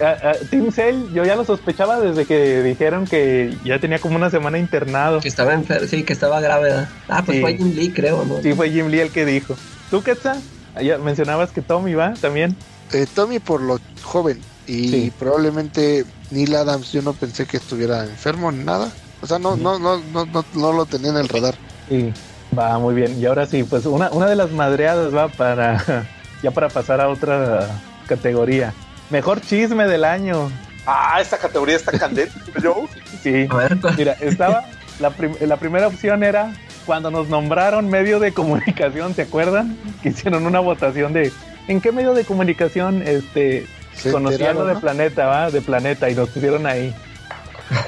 A- 0.00 0.30
a- 0.30 0.34
Tim 0.50 0.70
Cell, 0.72 1.12
yo 1.12 1.24
ya 1.24 1.36
lo 1.36 1.44
sospechaba 1.44 2.00
desde 2.00 2.24
que 2.24 2.62
dijeron 2.62 3.04
que 3.06 3.54
ya 3.64 3.78
tenía 3.78 3.98
como 3.98 4.16
una 4.16 4.30
semana 4.30 4.58
internado. 4.58 5.20
Que 5.20 5.28
estaba 5.28 5.54
enfermo, 5.54 5.86
sí, 5.88 6.04
que 6.04 6.12
estaba 6.12 6.40
grave. 6.40 6.70
¿verdad? 6.70 6.88
Ah, 7.08 7.22
pues 7.24 7.36
Sí. 7.36 7.42
fue 7.42 7.56
Jim 7.56 7.74
Lee, 7.74 7.90
creo, 7.90 8.24
¿no? 8.24 8.40
Sí, 8.42 8.52
fue 8.54 8.70
Jim 8.70 8.86
Lee 8.88 9.00
el 9.00 9.10
que 9.10 9.24
dijo. 9.26 9.56
¿Tú, 9.90 10.02
Quetzal? 10.02 10.40
Ah, 10.74 10.80
mencionabas 11.02 11.50
que 11.50 11.62
Tommy 11.62 11.94
va 11.94 12.14
también. 12.14 12.56
Eh, 12.92 13.06
Tommy 13.14 13.38
por 13.38 13.60
lo 13.60 13.78
joven 14.02 14.40
y 14.66 14.88
Sí. 14.88 15.12
probablemente 15.18 16.04
Neil 16.30 16.54
Adams 16.56 16.92
yo 16.92 17.02
no 17.02 17.12
pensé 17.12 17.44
que 17.46 17.56
estuviera 17.58 18.04
enfermo 18.04 18.50
ni 18.52 18.64
nada. 18.64 18.90
O 19.20 19.26
sea, 19.26 19.38
no, 19.38 19.56
no, 19.56 19.78
no, 19.78 19.98
no, 20.12 20.24
no, 20.26 20.44
no 20.54 20.72
lo 20.72 20.86
tenía 20.86 21.10
en 21.10 21.16
el 21.16 21.28
radar. 21.28 21.54
Sí, 21.88 22.12
va 22.56 22.78
muy 22.78 22.94
bien. 22.94 23.18
Y 23.20 23.26
ahora 23.26 23.46
sí, 23.46 23.64
pues 23.64 23.86
una, 23.86 24.10
una 24.10 24.26
de 24.26 24.36
las 24.36 24.50
madreadas 24.50 25.14
va 25.14 25.28
para 25.28 26.06
ya 26.42 26.50
para 26.50 26.68
pasar 26.68 27.00
a 27.00 27.08
otra 27.08 27.66
categoría. 28.06 28.72
Mejor 29.10 29.40
chisme 29.40 29.86
del 29.86 30.04
año. 30.04 30.50
Ah, 30.86 31.18
esta 31.20 31.38
categoría 31.38 31.76
está 31.76 31.92
candente, 31.98 32.32
yo. 32.62 32.86
Sí. 33.22 33.46
A 33.50 33.56
ver, 33.56 33.78
¿cuál? 33.80 33.96
Mira, 33.96 34.12
estaba 34.20 34.64
la, 35.00 35.10
prim- 35.10 35.36
la 35.40 35.56
primera 35.56 35.86
opción 35.86 36.22
era 36.22 36.52
cuando 36.86 37.10
nos 37.10 37.28
nombraron 37.28 37.88
medio 37.90 38.18
de 38.20 38.32
comunicación, 38.32 39.14
¿se 39.14 39.22
acuerdan? 39.22 39.76
Que 40.02 40.08
hicieron 40.10 40.46
una 40.46 40.60
votación 40.60 41.12
de 41.12 41.30
¿en 41.68 41.80
qué 41.82 41.92
medio 41.92 42.14
de 42.14 42.24
comunicación 42.24 43.02
este 43.06 43.66
conocían 44.10 44.54
lo 44.56 44.64
de 44.64 44.74
¿no? 44.74 44.80
Planeta, 44.80 45.26
va? 45.26 45.50
De 45.50 45.60
Planeta 45.60 46.08
y 46.08 46.14
nos 46.14 46.30
pusieron 46.30 46.66
ahí. 46.66 46.94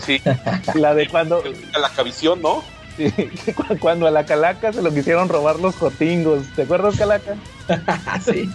Sí, 0.04 0.20
La 0.74 0.92
de 0.94 1.08
cuando 1.08 1.42
la 1.80 1.88
cabisión, 1.88 2.42
¿no? 2.42 2.62
cuando 3.80 4.06
a 4.06 4.10
la 4.10 4.26
Calaca 4.26 4.72
se 4.72 4.82
lo 4.82 4.92
quisieron 4.92 5.28
robar 5.28 5.58
los 5.60 5.76
jotingos. 5.76 6.44
¿Te 6.54 6.62
acuerdas, 6.62 6.96
Calaca? 6.96 7.36
Sí. 8.24 8.50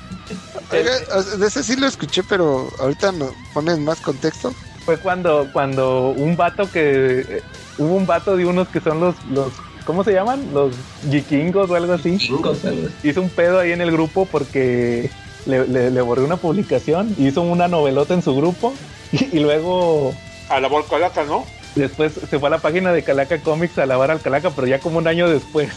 Oiga, 0.71 0.91
de 1.37 1.47
ese 1.47 1.63
sí 1.63 1.75
lo 1.75 1.87
escuché, 1.87 2.23
pero 2.23 2.69
ahorita 2.79 3.11
no 3.13 3.29
ponen 3.53 3.85
más 3.85 4.01
contexto. 4.01 4.53
Fue 4.83 4.97
cuando 4.97 5.47
cuando 5.53 6.09
un 6.09 6.35
vato 6.35 6.69
que 6.69 7.19
eh, 7.21 7.43
hubo 7.77 7.95
un 7.95 8.05
vato 8.05 8.35
de 8.35 8.45
unos 8.45 8.67
que 8.67 8.81
son 8.81 8.99
los 8.99 9.15
los 9.31 9.53
¿cómo 9.85 10.03
se 10.03 10.13
llaman? 10.13 10.53
Los 10.53 10.75
vikingos 11.03 11.69
o 11.69 11.75
algo 11.75 11.93
así. 11.93 12.15
Así. 12.15 12.89
hizo 13.03 13.21
un 13.21 13.29
pedo 13.29 13.59
ahí 13.59 13.71
en 13.71 13.81
el 13.81 13.91
grupo 13.91 14.25
porque 14.25 15.09
le, 15.45 15.67
le, 15.67 15.91
le 15.91 16.01
borré 16.01 16.23
una 16.23 16.37
publicación, 16.37 17.15
hizo 17.17 17.41
una 17.41 17.67
novelota 17.67 18.13
en 18.13 18.21
su 18.21 18.35
grupo 18.35 18.73
y, 19.11 19.37
y 19.37 19.39
luego 19.39 20.13
A 20.49 20.59
la 20.59 20.67
volcolaca, 20.67 21.23
¿no? 21.23 21.45
Después 21.75 22.13
se 22.13 22.39
fue 22.39 22.47
a 22.47 22.51
la 22.51 22.59
página 22.59 22.91
de 22.91 23.03
Calaca 23.03 23.39
Comics 23.39 23.77
a 23.77 23.85
lavar 23.85 24.11
al 24.11 24.21
Calaca, 24.21 24.49
pero 24.51 24.67
ya 24.67 24.79
como 24.79 24.97
un 24.97 25.07
año 25.07 25.29
después. 25.29 25.69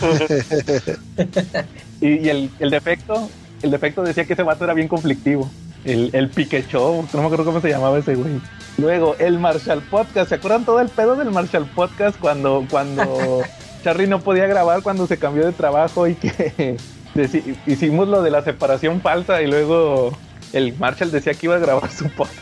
y 2.00 2.08
y 2.08 2.28
el, 2.28 2.50
el 2.58 2.70
defecto, 2.70 3.28
el 3.62 3.70
defecto 3.70 4.02
decía 4.02 4.24
que 4.24 4.32
ese 4.32 4.42
vato 4.42 4.64
era 4.64 4.74
bien 4.74 4.88
conflictivo. 4.88 5.48
El, 5.84 6.10
el 6.14 6.30
Pique 6.30 6.64
Show, 6.66 7.06
no 7.12 7.20
me 7.20 7.26
acuerdo 7.26 7.44
cómo 7.44 7.60
se 7.60 7.68
llamaba 7.68 7.98
ese 7.98 8.14
güey. 8.14 8.40
Luego, 8.78 9.16
el 9.18 9.38
Marshall 9.38 9.82
Podcast. 9.82 10.30
¿Se 10.30 10.36
acuerdan 10.36 10.64
todo 10.64 10.80
el 10.80 10.88
pedo 10.88 11.14
del 11.14 11.30
Marshall 11.30 11.66
Podcast 11.66 12.18
cuando, 12.18 12.66
cuando 12.70 13.42
Charlie 13.84 14.06
no 14.06 14.20
podía 14.20 14.46
grabar 14.46 14.82
cuando 14.82 15.06
se 15.06 15.18
cambió 15.18 15.44
de 15.44 15.52
trabajo 15.52 16.08
y 16.08 16.14
que 16.14 16.78
hicimos 17.66 18.08
lo 18.08 18.22
de 18.22 18.30
la 18.30 18.42
separación 18.42 19.00
falsa 19.00 19.42
y 19.42 19.46
luego 19.46 20.16
el 20.52 20.76
Marshall 20.78 21.10
decía 21.10 21.34
que 21.34 21.46
iba 21.46 21.56
a 21.56 21.60
grabar 21.60 21.90
su 21.90 22.08
podcast? 22.10 22.40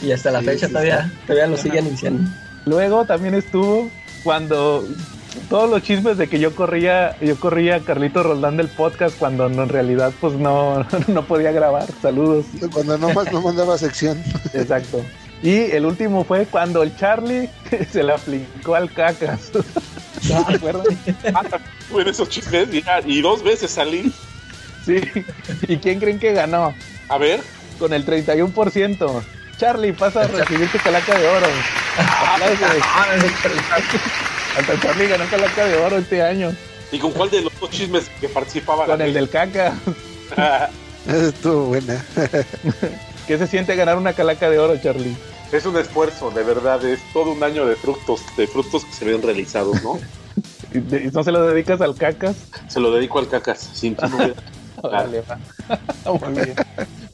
Y 0.00 0.12
hasta 0.12 0.30
la 0.30 0.40
Sí, 0.40 0.46
fecha 0.46 0.66
sí, 0.66 0.72
todavía, 0.72 1.12
todavía 1.26 1.46
lo 1.46 1.56
siguen 1.56 1.86
iniciando. 1.86 2.30
Luego 2.66 3.04
también 3.04 3.34
estuvo 3.34 3.90
cuando 4.22 4.84
todos 5.48 5.70
los 5.70 5.82
chismes 5.82 6.18
de 6.18 6.28
que 6.28 6.38
yo 6.38 6.54
corría, 6.54 7.16
yo 7.20 7.36
corría 7.36 7.76
a 7.76 7.80
Carlito 7.80 8.22
Roldán 8.22 8.56
del 8.56 8.68
podcast 8.68 9.16
cuando 9.18 9.48
no, 9.48 9.62
en 9.62 9.68
realidad 9.68 10.12
pues 10.20 10.34
no, 10.34 10.86
no 11.08 11.26
podía 11.26 11.52
grabar. 11.52 11.86
Saludos. 12.02 12.46
Cuando 12.72 12.98
nomás 12.98 13.32
no 13.32 13.40
mandaba 13.40 13.78
sección. 13.78 14.22
Exacto. 14.54 15.04
Y 15.42 15.70
el 15.70 15.86
último 15.86 16.24
fue 16.24 16.46
cuando 16.46 16.82
el 16.82 16.96
Charlie 16.96 17.48
se 17.92 18.02
le 18.02 18.12
aplicó 18.12 18.74
al 18.74 18.92
cacas. 18.92 19.50
¿No? 20.28 20.44
Ah, 21.34 21.44
en 21.96 22.08
esos 22.08 22.28
chismes 22.28 22.68
y, 22.72 22.82
y 23.06 23.20
dos 23.20 23.42
veces 23.44 23.70
salí. 23.70 24.12
Sí. 24.84 25.00
¿Y 25.68 25.76
quién 25.76 26.00
creen 26.00 26.18
que 26.18 26.32
ganó? 26.32 26.74
A 27.08 27.18
ver. 27.18 27.40
Con 27.78 27.92
el 27.92 28.04
31%. 28.04 29.22
Charlie, 29.58 29.92
pasa 29.92 30.22
a 30.22 30.26
recibir 30.28 30.70
tu 30.70 30.78
calaca 30.78 31.18
de 31.18 31.26
oro. 31.28 31.46
Aplausos. 31.98 32.82
Hasta 34.58 34.80
Charlie 34.80 35.08
ganó 35.08 35.24
calaca 35.26 35.66
de 35.66 35.76
oro 35.78 35.98
este 35.98 36.22
año. 36.22 36.52
¿Y 36.92 36.98
con 36.98 37.12
cuál 37.12 37.30
de 37.30 37.42
los 37.42 37.52
dos 37.60 37.70
chismes 37.70 38.08
que 38.20 38.28
participaba? 38.28 38.86
Con 38.86 39.00
el 39.02 39.12
del 39.12 39.28
caca. 39.28 39.74
Estuvo 41.06 41.64
buena. 41.66 42.04
¿Qué 43.26 43.36
se 43.38 43.46
siente 43.46 43.74
ganar 43.76 43.96
una 43.98 44.12
calaca 44.12 44.48
de 44.48 44.58
oro, 44.58 44.76
Charlie? 44.78 45.16
Es 45.52 45.66
un 45.66 45.76
esfuerzo, 45.76 46.30
de 46.30 46.42
verdad, 46.44 46.84
es 46.84 47.00
todo 47.12 47.30
un 47.32 47.42
año 47.42 47.66
de 47.66 47.74
frutos, 47.74 48.20
de 48.36 48.46
frutos 48.46 48.84
que 48.84 48.92
se 48.92 49.04
ven 49.04 49.22
realizados, 49.22 49.82
¿no? 49.82 49.98
¿Y 50.72 50.78
de- 50.80 51.04
y 51.04 51.06
no 51.08 51.24
se 51.24 51.32
lo 51.32 51.46
dedicas 51.46 51.80
al 51.80 51.94
cacas? 51.94 52.36
Se 52.68 52.78
lo 52.80 52.92
dedico 52.92 53.18
al 53.18 53.28
cacas, 53.28 53.70
sin 53.72 53.96
ti 53.96 54.04
no 54.08 54.16
hubiera- 54.16 54.34
Órale, 54.80 55.22
va. 55.22 55.38
Muy 56.28 56.34
bien. 56.34 56.54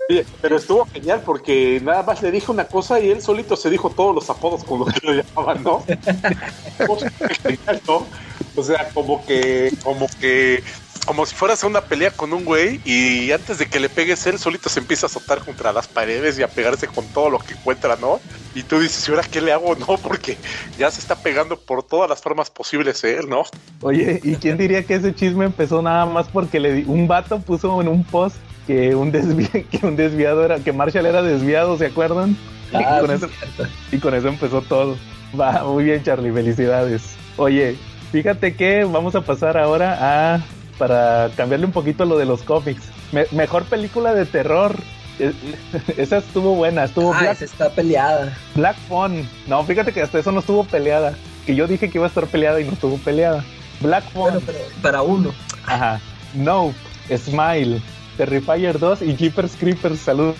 Oye, 0.09 0.26
Pero 0.40 0.56
estuvo 0.56 0.86
genial 0.93 1.22
porque 1.24 1.81
nada 1.82 2.02
más 2.02 2.20
le 2.22 2.31
dije 2.31 2.51
una 2.51 2.68
cosa 2.68 3.01
y 3.01 3.10
él 3.10 3.22
solito 3.22 3.56
se 3.56 3.70
dijo 3.70 3.90
todos 3.90 4.14
los 4.14 4.28
apodos 4.28 4.64
con 4.64 4.81
los 4.81 4.93
que 4.93 5.06
lo 5.06 5.12
llamaban, 5.14 5.62
¿no? 5.62 5.85
Genial, 7.43 7.82
¿no? 7.86 8.10
O 8.56 8.62
sea, 8.62 8.90
como 8.93 9.24
que, 9.26 9.70
como 9.82 10.06
que, 10.20 10.62
como 11.06 11.26
si 11.26 11.35
fueras 11.35 11.64
a 11.64 11.66
una 11.66 11.81
pelea 11.81 12.10
con 12.10 12.32
un 12.32 12.44
güey 12.44 12.81
y 12.85 13.32
antes 13.32 13.59
de 13.59 13.66
que 13.66 13.81
le 13.81 13.89
pegues 13.89 14.26
él 14.26 14.39
solito 14.39 14.68
se 14.68 14.81
empieza 14.81 15.06
a 15.06 15.09
azotar 15.09 15.40
contra 15.44 15.72
las 15.72 15.89
paredes 15.89 16.39
y 16.39 16.43
a 16.43 16.48
pegarse 16.48 16.86
con 16.86 17.06
todo 17.12 17.31
lo 17.31 17.39
que 17.39 17.55
encuentra, 17.55 17.97
¿no? 17.97 18.20
Y 18.55 18.62
tú 18.62 18.78
dices, 18.78 19.06
¿y 19.09 19.10
ahora 19.10 19.24
qué 19.28 19.40
le 19.40 19.52
hago? 19.52 19.74
No, 19.74 19.97
porque 20.02 20.39
ya 20.78 20.90
se 20.90 21.01
está 21.01 21.16
pegando 21.16 21.59
por 21.59 21.82
todas 21.82 22.09
las 22.09 22.22
formas 22.22 22.51
posibles 22.51 23.02
él, 23.05 23.28
¿no? 23.28 23.43
Oye, 23.81 24.20
¿y 24.22 24.36
quién 24.36 24.56
diría 24.56 24.85
que 24.85 24.94
ese 24.94 25.14
chisme 25.14 25.47
empezó 25.47 25.82
nada 25.82 26.06
más 26.06 26.28
porque 26.28 26.60
le 26.60 26.72
di- 26.72 26.85
un 26.86 27.09
vato 27.09 27.40
puso 27.40 27.81
en 27.81 27.89
un 27.89 28.05
post 28.05 28.36
que 28.66 28.95
un, 28.95 29.12
desvi- 29.12 29.66
que 29.70 29.86
un 29.86 29.97
desviado 29.97 30.45
era, 30.45 30.59
que 30.59 30.73
Marshall 30.73 31.07
era 31.07 31.23
desviado, 31.23 31.77
¿se 31.78 31.86
acuerdan? 31.86 32.36
Ah, 32.73 32.99
y, 33.03 33.07
con 33.07 33.19
sí, 33.19 33.24
eso, 33.27 33.69
y 33.93 33.99
con 33.99 34.15
eso 34.15 34.28
empezó 34.28 34.62
todo. 34.62 34.97
Va, 35.39 35.65
muy 35.65 35.85
bien, 35.85 36.03
Charlie, 36.03 36.32
felicidades. 36.32 37.03
Oye, 37.36 37.77
fíjate 38.12 38.55
que 38.55 38.85
vamos 38.85 39.15
a 39.15 39.20
pasar 39.20 39.57
ahora 39.59 39.99
a, 40.35 40.41
para 40.78 41.31
cambiarle 41.36 41.66
un 41.66 41.73
poquito 41.73 42.05
lo 42.05 42.16
de 42.19 42.24
los 42.24 42.43
cómics. 42.43 42.82
Me- 43.12 43.27
mejor 43.32 43.65
película 43.65 44.15
de 44.15 44.27
terror. 44.27 44.74
Eh, 45.20 45.32
Esa 45.97 46.19
estuvo 46.19 46.55
buena, 46.57 46.85
estuvo 46.85 47.12
Ah, 47.15 47.19
Black, 47.20 47.32
esa 47.35 47.45
está 47.45 47.70
peleada. 47.70 48.36
Black 48.57 48.77
Phone. 48.89 49.28
No, 49.47 49.62
fíjate 49.65 49.93
que 49.93 50.03
hasta 50.03 50.19
eso 50.19 50.32
no 50.32 50.41
estuvo 50.41 50.65
peleada. 50.65 51.15
Que 51.47 51.55
yo 51.55 51.66
dije 51.69 51.89
que 51.91 51.99
iba 51.99 52.07
a 52.07 52.09
estar 52.09 52.27
peleada 52.27 52.61
y 52.61 52.65
no 52.65 52.73
estuvo 52.73 52.97
peleada. 52.99 53.45
Black 53.81 54.05
Phone. 54.12 54.41
Bueno, 54.45 54.61
para 54.82 55.03
uno. 55.03 55.32
Ajá. 55.66 56.01
Nope, 56.35 56.74
Smile, 57.16 57.81
Terrifier 58.16 58.78
2 58.78 59.03
y 59.03 59.16
Jeepers 59.16 59.53
Creepers. 59.59 60.01
Saludos, 60.01 60.36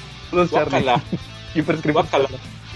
Charlie. 0.51 0.85
Jeepers 1.55 1.81
Creepers. 1.81 2.11
guácala. 2.11 2.29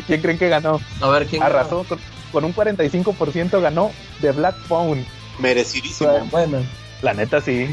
¿Quién 0.06 0.20
creen 0.20 0.38
que 0.38 0.48
ganó? 0.48 0.80
A 1.00 1.08
ver 1.08 1.26
quién. 1.26 1.42
Arrasó 1.42 1.84
con, 1.84 1.98
con 2.32 2.44
un 2.44 2.54
45% 2.54 3.60
ganó 3.60 3.90
de 4.20 4.32
Black 4.32 4.56
Phone. 4.66 5.04
Merecidísimo. 5.38 6.26
Bueno, 6.30 6.58
La 7.02 7.14
neta 7.14 7.40
sí. 7.40 7.68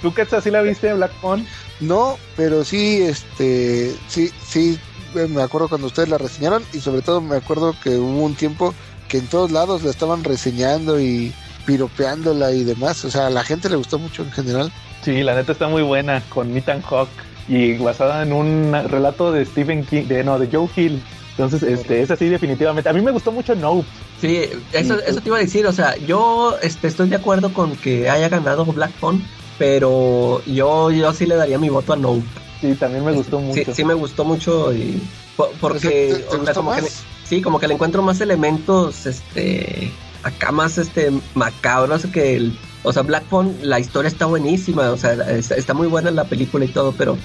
¿Tú 0.00 0.12
qué 0.12 0.22
así 0.22 0.50
la 0.50 0.62
viste, 0.62 0.92
Black 0.94 1.12
Phone? 1.20 1.46
No, 1.80 2.18
pero 2.36 2.64
sí, 2.64 3.02
este, 3.02 3.94
sí, 4.08 4.30
sí, 4.44 4.78
eh, 5.14 5.28
me 5.28 5.42
acuerdo 5.42 5.68
cuando 5.68 5.86
ustedes 5.86 6.08
la 6.08 6.18
reseñaron 6.18 6.64
y 6.72 6.80
sobre 6.80 7.02
todo 7.02 7.20
me 7.20 7.36
acuerdo 7.36 7.74
que 7.82 7.90
hubo 7.90 8.24
un 8.24 8.34
tiempo 8.34 8.74
que 9.08 9.18
en 9.18 9.26
todos 9.26 9.50
lados 9.50 9.82
la 9.82 9.90
estaban 9.90 10.24
reseñando 10.24 11.00
y 11.00 11.32
piropeándola 11.66 12.52
y 12.52 12.64
demás. 12.64 13.04
O 13.04 13.10
sea, 13.10 13.26
a 13.28 13.30
la 13.30 13.44
gente 13.44 13.68
le 13.68 13.76
gustó 13.76 13.98
mucho 13.98 14.22
en 14.22 14.32
general. 14.32 14.72
Sí, 15.02 15.22
la 15.22 15.34
neta 15.34 15.52
está 15.52 15.68
muy 15.68 15.82
buena 15.82 16.22
con 16.28 16.56
Ethan 16.56 16.82
Hawke 16.82 17.10
y 17.48 17.74
basada 17.78 18.22
en 18.22 18.32
un 18.32 18.72
relato 18.88 19.32
de 19.32 19.44
Stephen 19.44 19.84
King, 19.84 20.04
de 20.04 20.22
no, 20.24 20.38
de 20.38 20.48
Joe 20.50 20.68
Hill. 20.76 21.02
Entonces, 21.30 21.62
este, 21.62 22.02
es 22.02 22.10
así 22.10 22.28
definitivamente. 22.28 22.88
A 22.88 22.92
mí 22.92 23.00
me 23.00 23.10
gustó 23.10 23.32
mucho 23.32 23.54
Nope. 23.54 23.88
sí, 24.20 24.42
eso, 24.72 24.98
eso 25.00 25.20
te 25.20 25.28
iba 25.28 25.38
a 25.38 25.40
decir. 25.40 25.66
O 25.66 25.72
sea, 25.72 25.96
yo 25.96 26.56
este, 26.62 26.88
estoy 26.88 27.08
de 27.08 27.16
acuerdo 27.16 27.52
con 27.52 27.74
que 27.76 28.08
haya 28.10 28.28
ganado 28.28 28.64
Black 28.66 28.92
Phone, 29.00 29.24
pero 29.58 30.42
yo, 30.46 30.90
yo 30.90 31.12
sí 31.14 31.26
le 31.26 31.34
daría 31.36 31.58
mi 31.58 31.68
voto 31.68 31.94
a 31.94 31.96
No. 31.96 32.22
Sí, 32.60 32.74
también 32.74 33.04
me 33.04 33.12
gustó 33.12 33.38
Sí, 33.40 33.44
mucho. 33.60 33.74
sí 33.74 33.84
me 33.84 33.94
gustó 33.94 34.24
mucho 34.24 34.72
y 34.72 35.02
po- 35.36 35.50
porque 35.60 35.88
¿te- 35.88 36.14
te 36.14 36.26
o 36.26 36.30
sea, 36.30 36.38
gustó 36.38 36.54
como 36.54 36.70
que 36.74 36.82
más? 36.82 36.84
le- 36.84 37.26
sí, 37.28 37.42
como 37.42 37.58
que 37.58 37.66
le 37.66 37.74
encuentro 37.74 38.02
más 38.02 38.20
elementos, 38.20 39.06
este, 39.06 39.90
acá 40.22 40.52
más 40.52 40.78
este 40.78 41.10
macabros 41.34 42.06
que 42.06 42.36
el, 42.36 42.56
o 42.82 42.92
sea, 42.92 43.02
Black 43.02 43.24
Phone, 43.28 43.54
la 43.62 43.78
historia 43.78 44.08
está 44.08 44.26
buenísima, 44.26 44.90
o 44.90 44.96
sea, 44.96 45.12
es- 45.30 45.50
está 45.50 45.74
muy 45.74 45.86
buena 45.86 46.10
la 46.10 46.24
película 46.24 46.64
y 46.64 46.68
todo, 46.68 46.92
pero 46.92 47.16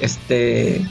este, 0.00 0.86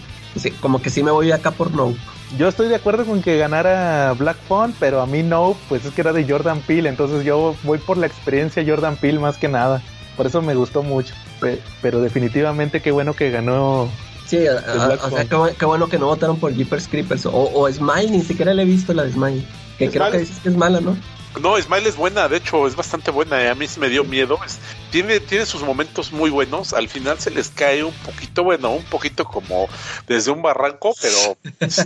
como 0.61 0.81
que 0.81 0.89
sí 0.89 1.03
me 1.03 1.11
voy 1.11 1.31
acá 1.31 1.51
por 1.51 1.71
No. 1.73 1.93
Yo 2.38 2.49
estoy 2.49 2.67
de 2.67 2.75
acuerdo 2.75 3.05
con 3.05 3.21
que 3.21 3.38
ganara 3.38 4.13
Black 4.13 4.35
Phone, 4.49 4.73
pero 4.79 5.01
a 5.01 5.05
mí 5.05 5.23
no, 5.23 5.55
pues 5.69 5.85
es 5.85 5.93
que 5.93 6.01
era 6.01 6.11
de 6.11 6.25
Jordan 6.29 6.59
Peele, 6.59 6.89
entonces 6.89 7.23
yo 7.23 7.55
voy 7.63 7.77
por 7.77 7.97
la 7.97 8.05
experiencia 8.07 8.63
Jordan 8.67 8.97
Peele 8.97 9.19
más 9.19 9.38
que 9.38 9.47
nada. 9.47 9.81
Por 10.17 10.25
eso 10.27 10.41
me 10.41 10.53
gustó 10.55 10.84
mucho. 10.84 11.13
Pe- 11.39 11.61
Pero 11.81 12.01
definitivamente 12.01 12.81
qué 12.81 12.91
bueno 12.91 13.13
que 13.13 13.29
ganó. 13.31 13.88
Sí, 14.25 14.45
a- 14.45 14.57
a- 14.57 14.85
Black 14.88 15.03
o 15.05 15.09
sea, 15.09 15.19
Phone. 15.19 15.27
qué, 15.29 15.35
bu- 15.35 15.55
qué 15.57 15.65
bueno 15.65 15.88
que 15.88 15.99
no 15.99 16.07
votaron 16.07 16.38
por 16.38 16.53
Jeepers 16.53 16.88
Creepers 16.89 17.25
o, 17.27 17.31
o 17.53 17.71
Smile, 17.71 18.09
ni 18.11 18.21
siquiera 18.21 18.53
le 18.53 18.63
he 18.63 18.65
visto 18.65 18.93
la 18.93 19.03
de 19.05 19.13
Smile, 19.13 19.45
que 19.77 19.89
creo 19.89 20.11
que 20.11 20.17
dices 20.19 20.39
que 20.43 20.49
es 20.49 20.57
mala, 20.57 20.81
¿no? 20.81 20.97
No, 21.39 21.59
Smile 21.61 21.89
es 21.89 21.95
buena, 21.95 22.27
de 22.27 22.38
hecho 22.38 22.68
es 22.68 22.76
bastante 22.76 23.11
buena. 23.11 23.43
y 23.43 23.47
A 23.47 23.55
mí 23.55 23.68
sí 23.68 23.80
me 23.80 23.89
dio 23.89 24.03
miedo. 24.03 24.39
Es- 24.45 24.59
tiene, 24.91 25.19
tiene 25.19 25.45
sus 25.45 25.64
momentos 25.64 26.11
muy 26.11 26.30
buenos. 26.30 26.73
Al 26.73 26.88
final 26.89 27.19
se 27.19 27.31
les 27.31 27.49
cae 27.49 27.84
un 27.84 27.93
poquito, 27.93 28.43
bueno, 28.43 28.72
un 28.72 28.84
poquito 28.85 29.26
como 29.26 29.68
desde 30.07 30.31
un 30.31 30.41
barranco, 30.41 30.93
pero 31.01 31.38
sí, 31.69 31.84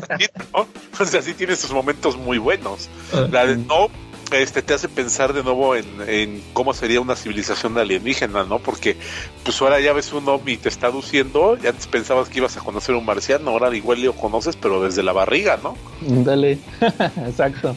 ¿no? 0.54 0.68
O 1.00 1.06
sea, 1.06 1.22
sí 1.22 1.34
tiene 1.34 1.56
sus 1.56 1.72
momentos 1.72 2.16
muy 2.18 2.38
buenos. 2.38 2.90
La 3.32 3.46
de 3.46 3.58
No 3.58 3.90
este, 4.32 4.62
te 4.62 4.74
hace 4.74 4.88
pensar 4.88 5.34
de 5.34 5.44
nuevo 5.44 5.76
en, 5.76 5.86
en 6.08 6.42
cómo 6.54 6.74
sería 6.74 7.02
una 7.02 7.16
civilización 7.16 7.78
alienígena, 7.78 8.46
¿no? 8.46 8.60
Porque 8.60 8.96
pues 9.44 9.62
ahora 9.62 9.80
ya 9.82 9.92
ves 9.94 10.14
un 10.14 10.28
ovni 10.30 10.54
y 10.54 10.58
te 10.58 10.70
está 10.70 10.88
aduciendo, 10.88 11.58
y 11.62 11.68
antes 11.68 11.88
pensabas 11.88 12.30
que 12.30 12.38
ibas 12.38 12.56
a 12.56 12.62
conocer 12.62 12.96
un 12.96 13.04
marciano, 13.06 13.52
ahora 13.52 13.76
igual 13.76 14.02
lo 14.02 14.14
conoces, 14.14 14.56
pero 14.56 14.82
desde 14.82 15.04
la 15.04 15.12
barriga, 15.12 15.60
¿no? 15.62 15.76
Dale. 16.02 16.60
Exacto. 17.28 17.76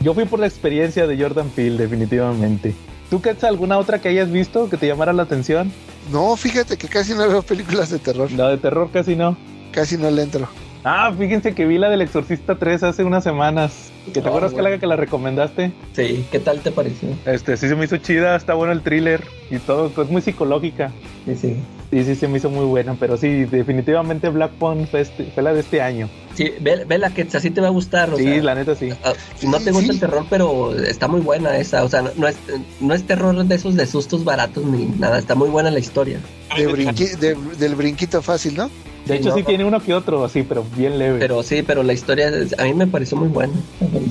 Yo 0.00 0.14
fui 0.14 0.24
por 0.24 0.40
la 0.40 0.46
experiencia 0.46 1.06
de 1.06 1.20
Jordan 1.20 1.50
Peele, 1.50 1.76
definitivamente. 1.76 2.74
¿Tú, 3.10 3.20
qué 3.20 3.34
alguna 3.42 3.76
otra 3.78 3.98
que 4.00 4.08
hayas 4.08 4.30
visto 4.30 4.70
que 4.70 4.76
te 4.76 4.86
llamara 4.86 5.12
la 5.12 5.24
atención? 5.24 5.70
No, 6.10 6.36
fíjate 6.36 6.76
que 6.78 6.88
casi 6.88 7.12
no 7.12 7.28
veo 7.28 7.42
películas 7.42 7.90
de 7.90 7.98
terror, 7.98 8.30
La 8.32 8.48
de 8.48 8.56
terror 8.58 8.90
casi 8.92 9.14
no. 9.16 9.36
casi 9.72 9.96
no 9.98 10.10
le 10.10 10.22
entro. 10.22 10.48
Ah, 10.84 11.12
fíjense 11.16 11.54
que 11.54 11.66
vi 11.66 11.76
la 11.76 11.90
del 11.90 12.00
Exorcista 12.00 12.54
3 12.56 12.82
hace 12.84 13.04
unas 13.04 13.22
semanas. 13.22 13.90
¿Que 14.06 14.12
te 14.12 14.20
Ah, 14.20 14.28
acuerdas 14.28 14.52
bueno. 14.52 14.68
que 14.68 14.72
la 14.72 14.78
que 14.78 14.86
la 14.86 14.96
recomendaste? 14.96 15.72
Sí, 15.92 16.24
¿qué 16.32 16.38
tal 16.38 16.60
te 16.60 16.70
pareció? 16.72 17.10
Este, 17.26 17.56
sí 17.58 17.68
se 17.68 17.74
me 17.76 17.84
hizo 17.84 17.98
chida, 17.98 18.34
está 18.36 18.54
bueno 18.54 18.72
el 18.72 18.80
thriller 18.80 19.22
y 19.50 19.58
todo, 19.58 19.92
es 20.02 20.08
muy 20.10 20.22
psicológica. 20.22 20.90
Sí, 21.26 21.36
sí. 21.36 21.56
Sí, 21.90 22.04
sí, 22.04 22.14
se 22.14 22.28
me 22.28 22.38
hizo 22.38 22.48
muy 22.50 22.64
buena, 22.66 22.94
pero 23.00 23.16
sí, 23.16 23.44
definitivamente 23.46 24.28
Black 24.28 24.52
Phone 24.60 24.86
fue, 24.86 25.00
este- 25.00 25.24
fue 25.34 25.42
la 25.42 25.52
de 25.52 25.60
este 25.60 25.82
año. 25.82 26.08
Sí, 26.36 26.52
ve, 26.60 26.84
ve 26.84 26.98
la 26.98 27.10
que 27.10 27.22
así 27.22 27.50
te 27.50 27.60
va 27.60 27.66
a 27.66 27.70
gustar, 27.70 28.14
o 28.14 28.16
sí, 28.16 28.22
sea, 28.22 28.42
la 28.44 28.54
neta 28.54 28.76
sí. 28.76 28.90
ah, 29.02 29.12
no 29.42 29.58
te 29.58 29.72
gusta 29.72 29.86
sí. 29.88 29.90
el 29.94 29.98
terror, 30.00 30.24
pero 30.30 30.72
está 30.76 31.08
muy 31.08 31.20
buena 31.20 31.56
esa, 31.56 31.82
o 31.82 31.88
sea, 31.88 32.02
no, 32.02 32.10
no 32.14 32.28
es, 32.28 32.36
no 32.80 32.94
es 32.94 33.04
terror 33.04 33.44
de 33.44 33.54
esos 33.56 33.74
de 33.74 33.86
sustos 33.86 34.22
baratos 34.22 34.64
ni 34.64 34.84
nada, 34.86 35.18
está 35.18 35.34
muy 35.34 35.48
buena 35.48 35.70
la 35.72 35.80
historia. 35.80 36.20
De 36.56 36.68
brinqui- 36.68 37.16
de- 37.18 37.36
del 37.58 37.74
brinquito 37.74 38.22
fácil, 38.22 38.56
¿no? 38.56 38.70
De 39.06 39.16
hecho, 39.16 39.30
no, 39.30 39.34
sí 39.34 39.42
tiene 39.42 39.64
uno 39.64 39.80
que 39.82 39.92
otro, 39.92 40.24
así, 40.24 40.44
pero 40.44 40.64
bien 40.76 40.96
leve. 40.96 41.18
Pero 41.18 41.42
sí, 41.42 41.62
pero 41.66 41.82
la 41.82 41.92
historia 41.92 42.28
es- 42.28 42.56
a 42.56 42.64
mí 42.64 42.74
me 42.74 42.86
pareció 42.86 43.16
muy 43.16 43.28
buena. 43.28 43.54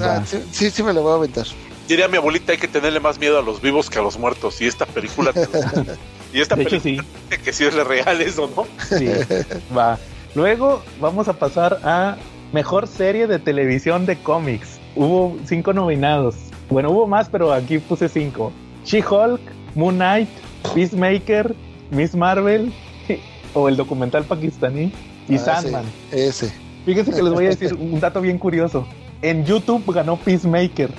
Ah, 0.02 0.22
sí, 0.26 0.38
sí, 0.52 0.70
sí 0.70 0.84
me 0.84 0.92
lo 0.92 1.02
voy 1.04 1.14
a 1.14 1.16
aventar. 1.16 1.46
Diría 1.88 2.10
mi 2.10 2.18
abuelita, 2.18 2.52
hay 2.52 2.58
que 2.58 2.68
tenerle 2.68 3.00
más 3.00 3.18
miedo 3.20 3.40
a 3.40 3.42
los 3.42 3.62
vivos 3.62 3.90
que 3.90 4.00
a 4.00 4.02
los 4.02 4.20
muertos. 4.20 4.60
Y 4.60 4.68
esta 4.68 4.86
película... 4.86 5.32
te- 5.32 5.48
y 6.34 6.42
esta 6.42 6.56
de 6.56 6.64
hecho, 6.64 6.80
película 6.82 7.04
sí. 7.04 7.16
dice 7.30 7.42
que 7.44 7.54
sí 7.54 7.64
es 7.66 7.74
real 7.74 8.22
eso, 8.22 8.50
¿no? 8.56 8.66
Sí, 8.98 9.08
va. 9.78 9.98
Luego 10.36 10.82
vamos 11.00 11.28
a 11.28 11.34
pasar 11.34 11.80
a 11.84 12.18
mejor 12.54 12.88
serie 12.88 13.28
de 13.28 13.40
televisión 13.40 14.06
de 14.06 14.18
cómics. 14.18 14.80
Hubo 14.96 15.38
cinco 15.46 15.74
nominados. 15.74 16.36
Bueno, 16.70 16.92
hubo 16.92 17.08
más, 17.08 17.30
pero 17.30 17.52
aquí 17.54 17.80
puse 17.80 18.10
cinco. 18.10 18.52
She-Hulk, 18.86 19.42
Moon 19.76 19.96
Knight, 19.96 20.30
Peacemaker, 20.74 21.56
Miss 21.92 22.16
Marvel 22.16 22.72
o 23.54 23.68
el 23.70 23.76
documental 23.76 24.24
pakistaní 24.24 24.92
y 25.28 25.36
Ah, 25.36 25.40
Sandman. 25.40 25.86
Ese. 26.12 26.46
ese. 26.48 26.54
Fíjense 26.86 27.12
que 27.12 27.22
les 27.24 27.34
voy 27.34 27.46
a 27.46 27.50
decir 27.50 27.74
un 27.80 28.00
dato 28.00 28.22
bien 28.22 28.38
curioso. 28.38 28.88
En 29.22 29.46
YouTube 29.46 29.84
ganó 29.94 30.16
Peacemaker 30.18 30.90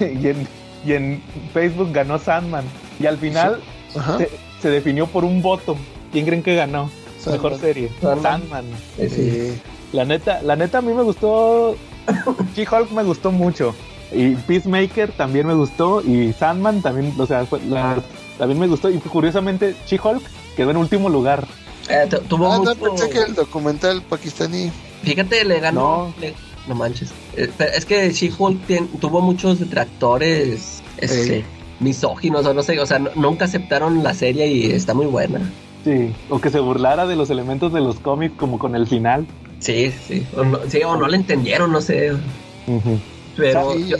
y, 0.00 0.28
en, 0.28 0.48
y 0.84 0.92
en 0.94 1.22
Facebook 1.52 1.92
ganó 1.92 2.18
Sandman. 2.18 2.64
Y 2.98 3.06
al 3.06 3.18
final 3.18 3.60
se, 4.18 4.28
se 4.62 4.70
definió 4.70 5.06
por 5.06 5.24
un 5.24 5.42
voto. 5.42 5.76
¿Quién 6.12 6.24
creen 6.24 6.42
que 6.42 6.54
ganó? 6.54 6.88
Sandman. 7.20 7.42
Mejor 7.42 7.60
serie. 7.60 7.90
Sandman. 8.00 8.22
Sandman. 8.22 8.64
Sí. 9.10 9.52
La 9.92 10.04
neta, 10.04 10.40
la 10.42 10.56
neta 10.56 10.78
a 10.78 10.82
mí 10.82 10.92
me 10.94 11.02
gustó. 11.02 11.76
She-Hulk 12.56 12.90
me 12.92 13.02
gustó 13.02 13.30
mucho. 13.32 13.74
Y 14.12 14.34
Peacemaker 14.34 15.12
también 15.12 15.46
me 15.46 15.54
gustó. 15.54 16.00
Y 16.02 16.32
Sandman 16.32 16.80
también, 16.82 17.12
o 17.18 17.26
sea, 17.26 17.44
fue 17.46 17.60
la- 17.68 18.02
también 18.38 18.58
me 18.60 18.66
gustó. 18.66 18.88
Y 18.90 18.98
curiosamente, 18.98 19.74
She-Hulk 19.86 20.22
quedó 20.56 20.70
en 20.70 20.76
último 20.78 21.08
lugar. 21.08 21.46
Eh, 21.88 22.06
tu- 22.08 22.18
tuvo 22.20 22.52
Ah, 22.52 22.58
no, 22.64 22.74
pensé 22.74 23.08
que 23.10 23.18
el 23.20 23.34
documental 23.34 24.02
pakistaní. 24.02 24.70
Fíjate, 25.02 25.44
le 25.44 25.60
ganó. 25.60 26.12
le- 26.20 26.34
no 26.68 26.74
manches. 26.74 27.10
Eh, 27.36 27.50
es 27.74 27.84
que 27.84 28.10
She-Hulk 28.12 28.98
tuvo 29.00 29.20
muchos 29.20 29.58
detractores 29.58 30.82
este. 30.98 31.44
Misóginos 31.82 32.46
o 32.46 32.54
no 32.54 32.62
sé, 32.62 32.78
o 32.80 32.86
sea, 32.86 32.98
nunca 33.14 33.44
aceptaron 33.46 34.02
la 34.02 34.14
serie 34.14 34.46
y 34.46 34.70
está 34.72 34.94
muy 34.94 35.06
buena. 35.06 35.40
Sí, 35.84 36.12
o 36.28 36.40
que 36.40 36.50
se 36.50 36.60
burlara 36.60 37.06
de 37.06 37.16
los 37.16 37.28
elementos 37.30 37.72
de 37.72 37.80
los 37.80 37.98
cómics 37.98 38.34
como 38.36 38.58
con 38.58 38.74
el 38.76 38.86
final. 38.86 39.26
Sí, 39.58 39.92
sí. 40.06 40.24
O 40.36 40.44
no, 40.44 40.60
sí, 40.68 40.80
o 40.84 40.96
no 40.96 41.08
le 41.08 41.16
entendieron, 41.16 41.72
no 41.72 41.80
sé. 41.80 42.12
Pero 43.36 43.74
Sí. 43.74 43.88
yo- 43.88 43.96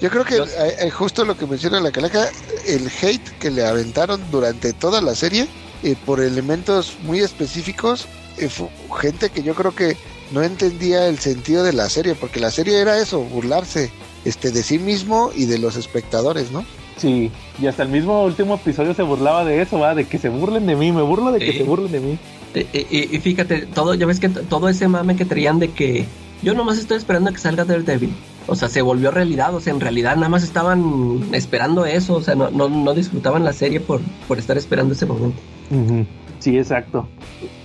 Yo 0.00 0.10
creo 0.10 0.24
que 0.24 0.36
eh, 0.36 0.76
eh, 0.82 0.90
justo 0.90 1.24
lo 1.24 1.36
que 1.36 1.44
menciona 1.44 1.80
la 1.80 1.90
calaca, 1.90 2.28
el 2.68 2.88
hate 3.02 3.30
que 3.40 3.50
le 3.50 3.66
aventaron 3.66 4.20
durante 4.30 4.72
toda 4.72 5.00
la 5.02 5.16
serie 5.16 5.48
eh, 5.82 5.96
por 6.06 6.20
elementos 6.20 6.96
muy 7.02 7.18
específicos, 7.18 8.06
eh, 8.36 8.48
fu- 8.48 8.68
gente 9.00 9.30
que 9.30 9.42
yo 9.42 9.56
creo 9.56 9.74
que 9.74 9.96
no 10.30 10.44
entendía 10.44 11.08
el 11.08 11.18
sentido 11.18 11.64
de 11.64 11.72
la 11.72 11.88
serie, 11.88 12.14
porque 12.14 12.38
la 12.38 12.52
serie 12.52 12.80
era 12.80 12.96
eso, 12.98 13.20
burlarse 13.22 13.90
este 14.24 14.52
de 14.52 14.62
sí 14.62 14.78
mismo 14.78 15.32
y 15.34 15.46
de 15.46 15.58
los 15.58 15.74
espectadores, 15.74 16.52
¿no? 16.52 16.64
Sí, 16.98 17.30
y 17.60 17.66
hasta 17.66 17.82
el 17.84 17.88
mismo 17.88 18.24
último 18.24 18.56
episodio 18.56 18.92
se 18.94 19.02
burlaba 19.02 19.44
de 19.44 19.62
eso, 19.62 19.78
va, 19.78 19.94
de 19.94 20.04
que 20.04 20.18
se 20.18 20.28
burlen 20.28 20.66
de 20.66 20.76
mí, 20.76 20.92
me 20.92 21.02
burlo 21.02 21.32
de 21.32 21.38
que 21.38 21.52
Sí. 21.52 21.58
se 21.58 21.64
burlen 21.64 21.92
de 21.92 22.00
mí. 22.00 22.18
Y, 22.54 22.58
y- 22.78 23.08
y 23.12 23.18
fíjate, 23.20 23.66
todo, 23.66 23.94
ya 23.94 24.06
ves 24.06 24.20
que 24.20 24.28
todo 24.28 24.68
ese 24.68 24.88
mame 24.88 25.16
que 25.16 25.24
traían 25.24 25.58
de 25.58 25.70
que 25.70 26.06
yo 26.42 26.54
nomás 26.54 26.78
estoy 26.78 26.96
esperando 26.96 27.30
a 27.30 27.32
que 27.32 27.38
salga 27.38 27.64
Daredevil. 27.64 28.10
O 28.46 28.54
sea, 28.56 28.68
se 28.68 28.80
volvió 28.82 29.10
realidad, 29.10 29.54
o 29.54 29.60
sea, 29.60 29.72
en 29.74 29.80
realidad 29.80 30.16
nada 30.16 30.28
más 30.30 30.42
estaban 30.42 31.20
esperando 31.32 31.84
eso, 31.84 32.14
o 32.14 32.22
sea, 32.22 32.34
no, 32.34 32.50
no, 32.50 32.68
no 32.68 32.94
disfrutaban 32.94 33.44
la 33.44 33.52
serie 33.52 33.78
por, 33.80 34.00
por 34.26 34.38
estar 34.38 34.56
esperando 34.56 34.94
ese 34.94 35.04
momento. 35.06 35.38
Sí, 36.38 36.56
exacto. 36.56 37.06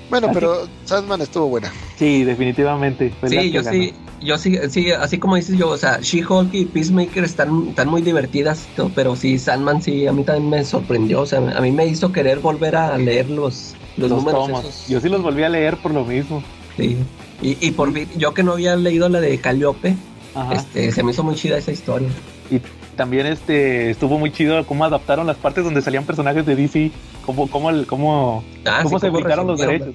Bueno, 0.09 0.27
Así- 0.27 0.33
pero 0.35 0.67
Sandman 0.85 1.21
estuvo 1.21 1.47
buena. 1.47 1.71
Sí, 1.97 2.23
definitivamente. 2.23 3.11
fue 3.19 3.29
Sí, 3.29 3.51
yo 3.51 3.63
sí, 3.63 3.93
yo 4.23 4.37
sí, 4.37 4.57
sí, 4.69 4.91
así 4.91 5.17
como 5.17 5.35
dices 5.35 5.57
yo, 5.57 5.69
o 5.69 5.77
sea, 5.77 5.99
She-Hulk 6.01 6.53
y 6.53 6.65
Peacemaker 6.65 7.23
están, 7.23 7.67
están 7.69 7.89
muy 7.89 8.01
divertidas, 8.01 8.67
pero 8.95 9.15
sí, 9.15 9.37
Sandman 9.37 9.81
sí, 9.81 10.07
a 10.07 10.11
mí 10.13 10.23
también 10.23 10.49
me 10.49 10.63
sorprendió, 10.65 11.21
o 11.21 11.25
sea, 11.25 11.39
a 11.39 11.61
mí 11.61 11.71
me 11.71 11.85
hizo 11.85 12.11
querer 12.11 12.39
volver 12.39 12.75
a 12.75 12.97
leer 12.97 13.29
los, 13.29 13.75
los, 13.97 14.09
Los 14.09 14.23
números 14.23 14.49
esos. 14.49 14.87
Yo 14.87 14.99
sí 15.01 15.09
los 15.09 15.21
volví 15.21 15.43
a 15.43 15.49
leer 15.49 15.77
por 15.77 15.93
lo 15.93 16.05
mismo. 16.05 16.43
Sí. 16.77 16.97
Y, 17.41 17.57
y 17.59 17.71
por 17.71 17.93
yo 18.17 18.33
que 18.33 18.43
no 18.43 18.53
había 18.53 18.75
leído 18.75 19.09
la 19.09 19.19
de 19.19 19.37
Calliope, 19.37 19.95
Ajá. 20.35 20.53
este, 20.53 20.91
se 20.91 21.03
me 21.03 21.11
hizo 21.11 21.23
muy 21.23 21.35
chida 21.35 21.57
esa 21.57 21.71
historia. 21.71 22.07
Y 22.49 22.59
también 22.95 23.25
este 23.25 23.89
estuvo 23.91 24.17
muy 24.17 24.31
chido 24.31 24.65
cómo 24.65 24.85
adaptaron 24.85 25.27
las 25.27 25.37
partes 25.37 25.63
donde 25.63 25.81
salían 25.81 26.05
personajes 26.05 26.45
de 26.45 26.55
DC, 26.55 26.91
cómo, 27.25 27.49
cómo, 27.49 27.69
el- 27.69 27.85
cómo, 27.85 28.43
Ah, 28.65 28.79
cómo 28.83 28.99
sí, 28.99 29.05
se 29.07 29.11
cómo 29.11 29.43
los 29.43 29.59
derechos. 29.59 29.93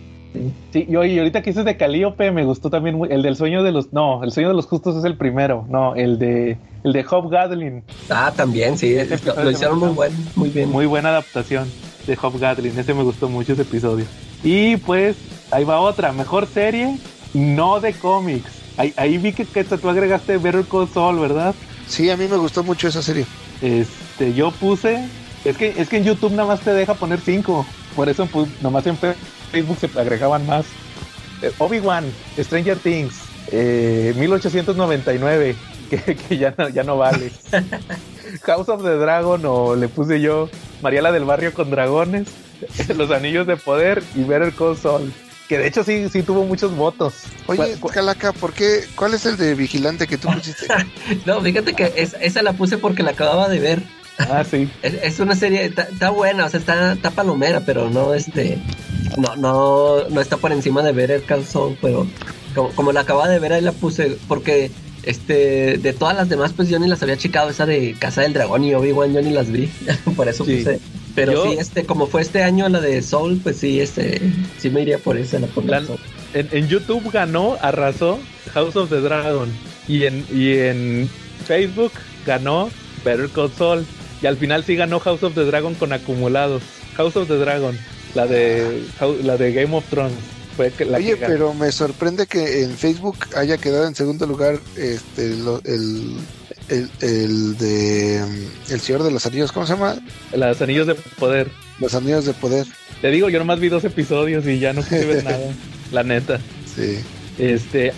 Sí, 0.72 0.86
yo, 0.88 1.04
y 1.04 1.18
ahorita 1.18 1.42
que 1.42 1.50
dices 1.50 1.64
de 1.64 1.76
Calíope, 1.76 2.30
me 2.32 2.44
gustó 2.44 2.70
también 2.70 2.96
muy- 2.96 3.08
el 3.10 3.22
del 3.22 3.34
sueño 3.36 3.62
de 3.62 3.72
los. 3.72 3.92
No, 3.92 4.22
el 4.22 4.30
sueño 4.30 4.48
de 4.48 4.54
los 4.54 4.66
justos 4.66 4.96
es 4.96 5.04
el 5.04 5.16
primero. 5.16 5.66
No, 5.68 5.94
el 5.94 6.18
de 6.18 6.60
el 6.84 6.92
de 6.92 7.04
Hobgoblin. 7.04 7.84
Ah, 8.10 8.34
también, 8.34 8.76
sí, 8.78 8.94
Ese 8.94 9.18
lo, 9.24 9.50
hicieron 9.50 9.78
muy 9.78 9.90
buen, 9.90 10.32
muy 10.34 10.50
bien. 10.50 10.70
Muy 10.70 10.86
buena 10.86 11.10
adaptación 11.10 11.74
de 12.06 12.16
Hobgoblin. 12.16 12.78
Ese 12.78 12.94
me 12.94 13.02
gustó 13.02 13.28
mucho 13.28 13.52
ese 13.54 13.62
episodio. 13.62 14.06
Y 14.42 14.76
pues, 14.78 15.26
ahí 15.50 15.64
va 15.64 15.80
otra. 15.80 16.12
Mejor 16.12 16.46
serie, 16.46 17.00
no 17.32 17.80
de 17.80 17.98
cómics. 17.98 18.66
Ahí, 18.76 18.94
ahí 18.96 19.18
vi 19.18 19.34
que, 19.34 19.50
que 19.50 19.64
tú 19.64 19.88
agregaste 19.88 20.38
Better 20.38 20.66
Call 20.68 20.88
Saul, 20.88 21.18
¿verdad? 21.18 21.56
Sí, 21.84 22.08
a 22.10 22.16
mí 22.16 22.28
me 22.28 22.36
gustó 22.36 22.62
mucho 22.64 22.88
esa 22.88 23.02
serie. 23.02 23.26
Este, 23.60 24.34
yo 24.34 24.58
puse. 24.58 25.10
Es 25.44 25.56
que, 25.58 25.74
es 25.76 25.88
que 25.88 25.96
en 25.98 26.04
YouTube 26.04 26.32
nada 26.32 26.46
más 26.48 26.62
te 26.62 26.72
deja 26.72 26.98
poner 26.98 27.20
cinco. 27.20 27.74
Por 27.94 28.08
eso 28.08 28.30
pu- 28.30 28.54
nomás 28.60 28.86
en 28.86 28.98
Facebook 29.50 29.78
se 29.80 29.90
agregaban 29.98 30.46
más. 30.46 30.66
Eh, 31.42 31.52
Obi-Wan, 31.58 32.04
Stranger 32.38 32.76
Things, 32.78 33.14
eh, 33.52 34.12
1899, 34.18 35.54
que, 35.90 36.16
que 36.16 36.36
ya, 36.38 36.54
no, 36.56 36.68
ya 36.68 36.82
no 36.82 36.96
vale. 36.98 37.30
House 38.42 38.68
of 38.68 38.82
the 38.82 38.96
Dragon, 38.96 39.40
o 39.46 39.74
le 39.76 39.88
puse 39.88 40.20
yo 40.20 40.50
Mariela 40.82 41.12
del 41.12 41.24
Barrio 41.24 41.54
con 41.54 41.70
Dragones, 41.70 42.28
Los 42.96 43.10
Anillos 43.10 43.46
de 43.46 43.56
Poder 43.56 44.02
y 44.14 44.22
Better 44.24 44.52
Call 44.52 44.76
Saul. 44.76 45.12
Que 45.48 45.56
de 45.56 45.66
hecho 45.66 45.82
sí, 45.82 46.08
sí 46.12 46.22
tuvo 46.22 46.44
muchos 46.44 46.76
votos. 46.76 47.14
Oye, 47.46 47.76
¿Cuál- 47.80 47.94
Calaca, 47.94 48.32
¿por 48.32 48.52
qué? 48.52 48.84
¿Cuál 48.94 49.14
es 49.14 49.24
el 49.24 49.38
de 49.38 49.54
vigilante 49.54 50.06
que 50.06 50.18
tú 50.18 50.28
pusiste? 50.28 50.66
No, 51.24 51.40
fíjate 51.40 51.72
que 51.72 51.90
es- 51.96 52.14
esa 52.20 52.42
la 52.42 52.52
puse 52.52 52.76
porque 52.76 53.02
la 53.02 53.12
acababa 53.12 53.48
de 53.48 53.58
ver. 53.58 53.82
Ah, 54.18 54.44
sí. 54.50 54.68
Es, 54.82 54.94
es 55.02 55.20
una 55.20 55.34
serie, 55.34 55.64
está, 55.64 56.10
buena, 56.10 56.46
o 56.46 56.48
sea, 56.48 56.60
está, 56.60 56.92
está 56.92 57.10
palomera, 57.10 57.60
pero 57.64 57.88
no, 57.90 58.14
este, 58.14 58.58
no, 59.16 59.36
no, 59.36 60.08
no 60.08 60.20
está 60.20 60.36
por 60.36 60.52
encima 60.52 60.82
de 60.82 60.92
ver 60.92 61.10
el 61.10 61.24
calzón, 61.24 61.76
pero 61.80 62.06
como, 62.54 62.70
como 62.70 62.92
la 62.92 63.00
acababa 63.00 63.28
de 63.28 63.38
ver 63.38 63.52
ahí 63.52 63.62
la 63.62 63.72
puse, 63.72 64.16
porque, 64.26 64.70
este, 65.04 65.78
de 65.78 65.92
todas 65.92 66.16
las 66.16 66.28
demás, 66.28 66.52
pues 66.54 66.68
yo 66.68 66.78
ni 66.78 66.88
las 66.88 67.02
había 67.02 67.16
checado, 67.16 67.48
esa 67.50 67.64
de 67.66 67.94
Casa 67.98 68.22
del 68.22 68.32
Dragón 68.32 68.64
y 68.64 68.74
Obi-Wan 68.74 69.12
yo 69.14 69.22
ni 69.22 69.30
las 69.30 69.50
vi, 69.50 69.70
por 70.16 70.28
eso 70.28 70.44
Sí. 70.44 70.56
puse. 70.56 70.80
Pero 71.14 71.32
Yo- 71.32 71.50
sí, 71.50 71.56
este, 71.58 71.84
como 71.84 72.06
fue 72.06 72.22
este 72.22 72.42
año 72.44 72.68
la 72.68 72.80
de 72.80 73.02
Soul, 73.02 73.40
pues 73.42 73.56
sí, 73.56 73.80
este, 73.80 74.20
sí 74.58 74.70
me 74.70 74.82
iría 74.82 74.98
por 74.98 75.16
esa, 75.16 75.38
la 75.40 75.46
por 75.48 75.64
la 75.64 75.80
La- 75.80 75.86
Soul. 75.86 75.98
en, 76.34 76.48
en 76.52 76.68
YouTube 76.68 77.10
ganó, 77.10 77.56
arrasó 77.60 78.20
House 78.54 78.76
of 78.76 78.88
the 78.90 79.00
Dragon. 79.00 79.48
Y 79.88 80.04
en, 80.04 80.24
y 80.32 80.52
en 80.58 81.08
Facebook 81.46 81.92
ganó 82.26 82.70
Better 83.04 83.28
Call 83.30 83.50
Saul. 83.56 83.86
Y 84.22 84.26
al 84.26 84.36
final 84.36 84.64
sí 84.64 84.74
ganó 84.76 84.98
House 85.00 85.22
of 85.22 85.34
the 85.34 85.44
Dragon 85.44 85.74
con 85.74 85.92
acumulados. 85.92 86.62
House 86.96 87.14
of 87.16 87.28
the 87.28 87.36
Dragon, 87.36 87.78
la 88.14 88.26
de, 88.26 88.82
la 89.22 89.36
de 89.36 89.52
Game 89.52 89.76
of 89.76 89.84
Thrones. 89.88 90.14
Fue 90.56 90.72
la 90.86 90.98
Oye, 90.98 91.14
que 91.14 91.20
ganó. 91.20 91.32
pero 91.34 91.54
me 91.54 91.70
sorprende 91.70 92.26
que 92.26 92.62
en 92.64 92.76
Facebook 92.76 93.16
haya 93.36 93.58
quedado 93.58 93.86
en 93.86 93.94
segundo 93.94 94.26
lugar 94.26 94.58
este 94.76 95.36
lo- 95.36 95.62
el, 95.64 96.16
el, 96.68 96.90
el 97.00 97.56
de 97.58 98.20
mm, 98.26 98.72
El 98.72 98.80
Señor 98.80 99.04
de 99.04 99.12
los 99.12 99.24
Anillos, 99.24 99.52
¿cómo 99.52 99.66
se 99.66 99.74
llama? 99.74 99.96
Los 100.34 100.60
Anillos 100.60 100.88
de 100.88 100.94
Poder. 100.96 101.48
Los 101.78 101.94
Anillos 101.94 102.24
de 102.24 102.32
Poder. 102.34 102.66
Te 103.00 103.10
digo, 103.12 103.28
yo 103.28 103.38
nomás 103.38 103.60
vi 103.60 103.68
dos 103.68 103.84
episodios 103.84 104.44
y 104.48 104.58
ya 104.58 104.72
no 104.72 104.82
quise 104.82 105.04
ver 105.06 105.22
nada. 105.24 105.38
La 105.92 106.02
neta. 106.02 106.40
Sí. 106.74 106.98
Este, 107.38 107.92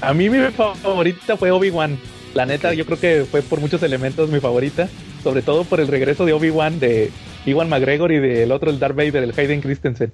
a 0.00 0.12
mí 0.12 0.28
mi 0.28 0.38
favorita 0.50 1.36
fue 1.36 1.52
Obi-Wan. 1.52 1.96
La 2.34 2.44
neta, 2.44 2.74
yo 2.74 2.84
creo 2.86 2.98
que 2.98 3.24
fue 3.30 3.42
por 3.42 3.60
muchos 3.60 3.84
elementos 3.84 4.28
mi 4.30 4.40
favorita. 4.40 4.88
Sobre 5.22 5.42
todo 5.42 5.64
por 5.64 5.80
el 5.80 5.88
regreso 5.88 6.24
de 6.24 6.32
Obi-Wan, 6.32 6.80
de 6.80 7.10
Iwan 7.46 7.68
McGregor 7.68 8.12
y 8.12 8.18
del 8.18 8.52
otro, 8.52 8.70
el 8.70 8.78
Darth 8.78 8.96
Vader, 8.96 9.22
el 9.22 9.34
Hayden 9.38 9.60
Christensen. 9.60 10.12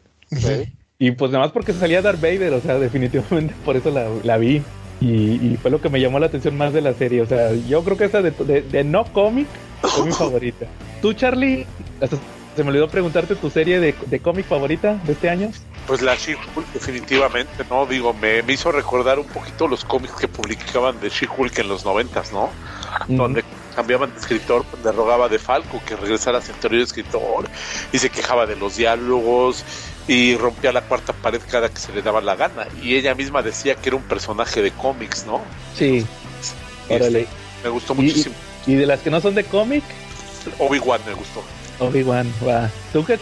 Y 0.98 1.10
pues 1.12 1.30
nada 1.30 1.44
más 1.44 1.52
porque 1.52 1.72
salía 1.72 2.02
Darth 2.02 2.20
Vader, 2.20 2.52
o 2.54 2.60
sea, 2.60 2.78
definitivamente 2.78 3.54
por 3.64 3.76
eso 3.76 3.90
la, 3.90 4.08
la 4.24 4.36
vi. 4.38 4.62
Y, 5.00 5.34
y 5.52 5.58
fue 5.60 5.70
lo 5.70 5.80
que 5.80 5.90
me 5.90 6.00
llamó 6.00 6.18
la 6.18 6.26
atención 6.26 6.56
más 6.56 6.72
de 6.72 6.80
la 6.80 6.94
serie. 6.94 7.20
O 7.20 7.26
sea, 7.26 7.52
yo 7.68 7.84
creo 7.84 7.96
que 7.98 8.04
esa 8.04 8.22
de, 8.22 8.30
de- 8.30 8.62
de 8.62 8.84
no 8.84 9.04
cómic 9.12 9.46
fue 9.82 10.06
mi 10.06 10.12
favorita. 10.12 10.66
¿Tú, 11.02 11.12
Charlie? 11.12 11.66
Hasta 12.00 12.16
se 12.56 12.64
me 12.64 12.70
olvidó 12.70 12.88
preguntarte 12.88 13.36
tu 13.36 13.50
serie 13.50 13.78
de, 13.80 13.94
de 14.06 14.20
cómic 14.20 14.46
favorita 14.46 14.98
de 15.04 15.12
este 15.12 15.28
año. 15.28 15.50
Pues 15.86 16.00
la 16.00 16.14
She-Hulk 16.14 16.72
definitivamente, 16.72 17.52
¿no? 17.68 17.84
Digo, 17.84 18.14
me, 18.14 18.42
me 18.42 18.54
hizo 18.54 18.72
recordar 18.72 19.18
un 19.18 19.26
poquito 19.26 19.68
los 19.68 19.84
cómics 19.84 20.14
que 20.14 20.26
publicaban 20.28 20.98
de 20.98 21.10
She-Hulk 21.10 21.58
en 21.58 21.68
los 21.68 21.84
noventas, 21.84 22.32
¿no? 22.32 22.48
Donde 23.08 23.44
cambiaban 23.76 24.10
de 24.10 24.18
escritor, 24.18 24.64
le 24.82 24.90
rogaba 24.90 25.28
de 25.28 25.38
Falco 25.38 25.82
que 25.86 25.94
regresara 25.94 26.38
a 26.38 26.42
su 26.42 26.50
anterior 26.50 26.82
escritor 26.82 27.48
y 27.92 27.98
se 27.98 28.08
quejaba 28.08 28.46
de 28.46 28.56
los 28.56 28.76
diálogos 28.76 29.64
y 30.08 30.34
rompía 30.36 30.72
la 30.72 30.80
cuarta 30.80 31.12
pared 31.12 31.42
cada 31.50 31.68
que 31.68 31.78
se 31.78 31.92
le 31.92 32.00
daba 32.00 32.22
la 32.22 32.36
gana. 32.36 32.66
Y 32.82 32.96
ella 32.96 33.14
misma 33.14 33.42
decía 33.42 33.74
que 33.74 33.90
era 33.90 33.96
un 33.96 34.02
personaje 34.02 34.62
de 34.62 34.70
cómics, 34.70 35.26
¿no? 35.26 35.42
Sí. 35.76 36.06
Órale. 36.88 37.26
Me 37.62 37.68
gustó 37.68 37.94
muchísimo. 37.94 38.34
Y, 38.66 38.74
de 38.74 38.86
las 38.86 39.00
que 39.00 39.10
no 39.10 39.20
son 39.20 39.34
de 39.34 39.44
cómic, 39.44 39.84
Obi-Wan 40.58 41.02
me 41.06 41.12
gustó. 41.12 41.44
Obi-Wan, 41.78 42.32
va. 42.48 42.70
¿Tú 42.92 43.04
qué 43.04 43.18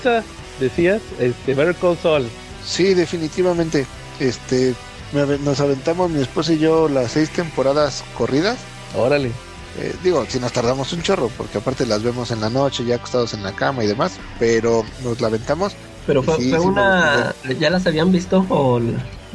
decías? 0.60 1.02
Este, 1.18 1.54
Better 1.54 1.74
Call 1.74 1.98
Saul. 1.98 2.28
Sí, 2.64 2.94
definitivamente. 2.94 3.86
Este, 4.20 4.74
nos 5.12 5.60
aventamos 5.60 6.10
mi 6.10 6.22
esposa 6.22 6.52
y 6.52 6.58
yo 6.58 6.88
las 6.88 7.12
seis 7.12 7.30
temporadas 7.30 8.04
corridas. 8.16 8.58
Órale. 8.94 9.32
Eh, 9.78 9.94
digo, 10.04 10.24
si 10.28 10.38
nos 10.38 10.52
tardamos 10.52 10.92
un 10.92 11.02
chorro, 11.02 11.30
porque 11.36 11.58
aparte 11.58 11.84
las 11.86 12.02
vemos 12.02 12.30
en 12.30 12.40
la 12.40 12.48
noche, 12.50 12.84
ya 12.84 12.96
acostados 12.96 13.34
en 13.34 13.42
la 13.42 13.52
cama 13.52 13.82
y 13.84 13.86
demás, 13.88 14.12
pero 14.38 14.84
nos 15.02 15.20
la 15.20 15.26
aventamos. 15.28 15.74
Pero 16.06 16.22
fue, 16.22 16.36
Sí, 16.36 16.50
fue 16.50 16.58
sí 16.60 16.64
me 16.66 16.70
una, 16.72 17.34
¿ya 17.58 17.70
las 17.70 17.86
habían 17.86 18.12
visto 18.12 18.44
o 18.50 18.80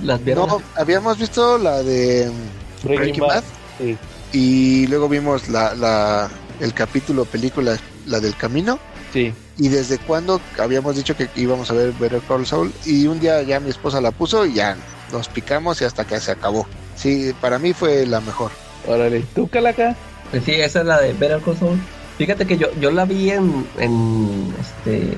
las 0.03 0.23
vieron? 0.23 0.47
No, 0.47 0.61
habíamos 0.75 1.17
visto 1.17 1.57
la 1.57 1.81
de 1.83 2.29
mm, 2.29 2.85
Breaking 2.87 3.01
Breaking 3.03 3.21
Bad. 3.21 3.35
Bad 3.35 3.43
Sí. 3.79 3.97
y 4.33 4.87
luego 4.87 5.07
vimos 5.09 5.49
la, 5.49 5.73
la, 5.73 6.29
el 6.59 6.73
capítulo 6.73 7.25
película, 7.25 7.77
la 8.05 8.19
del 8.19 8.35
camino. 8.35 8.79
Sí. 9.13 9.33
Y 9.57 9.67
desde 9.69 9.97
cuando 9.97 10.39
habíamos 10.59 10.95
dicho 10.95 11.17
que 11.17 11.29
íbamos 11.35 11.69
a 11.71 11.73
ver 11.73 11.91
Better 11.93 12.21
Call 12.27 12.45
Saul 12.45 12.71
y 12.85 13.07
un 13.07 13.19
día 13.19 13.41
ya 13.41 13.59
mi 13.59 13.69
esposa 13.69 13.99
la 13.99 14.11
puso 14.11 14.45
y 14.45 14.53
ya 14.53 14.77
nos 15.11 15.27
picamos 15.27 15.81
y 15.81 15.85
hasta 15.85 16.05
que 16.05 16.19
se 16.19 16.31
acabó. 16.31 16.67
Sí, 16.95 17.33
para 17.41 17.57
mí 17.57 17.73
fue 17.73 18.05
la 18.05 18.21
mejor. 18.21 18.51
Órale. 18.87 19.25
¿Tú, 19.33 19.47
Calaca? 19.49 19.95
Pues 20.31 20.43
sí, 20.43 20.51
esa 20.53 20.81
es 20.81 20.85
la 20.85 21.01
de 21.01 21.13
Better 21.13 21.41
Call 21.41 21.57
Saul. 21.57 21.79
Fíjate 22.17 22.45
que 22.45 22.57
yo, 22.57 22.67
yo 22.79 22.91
la 22.91 23.05
vi 23.05 23.31
en, 23.31 23.65
en 23.79 24.53
este, 24.59 25.15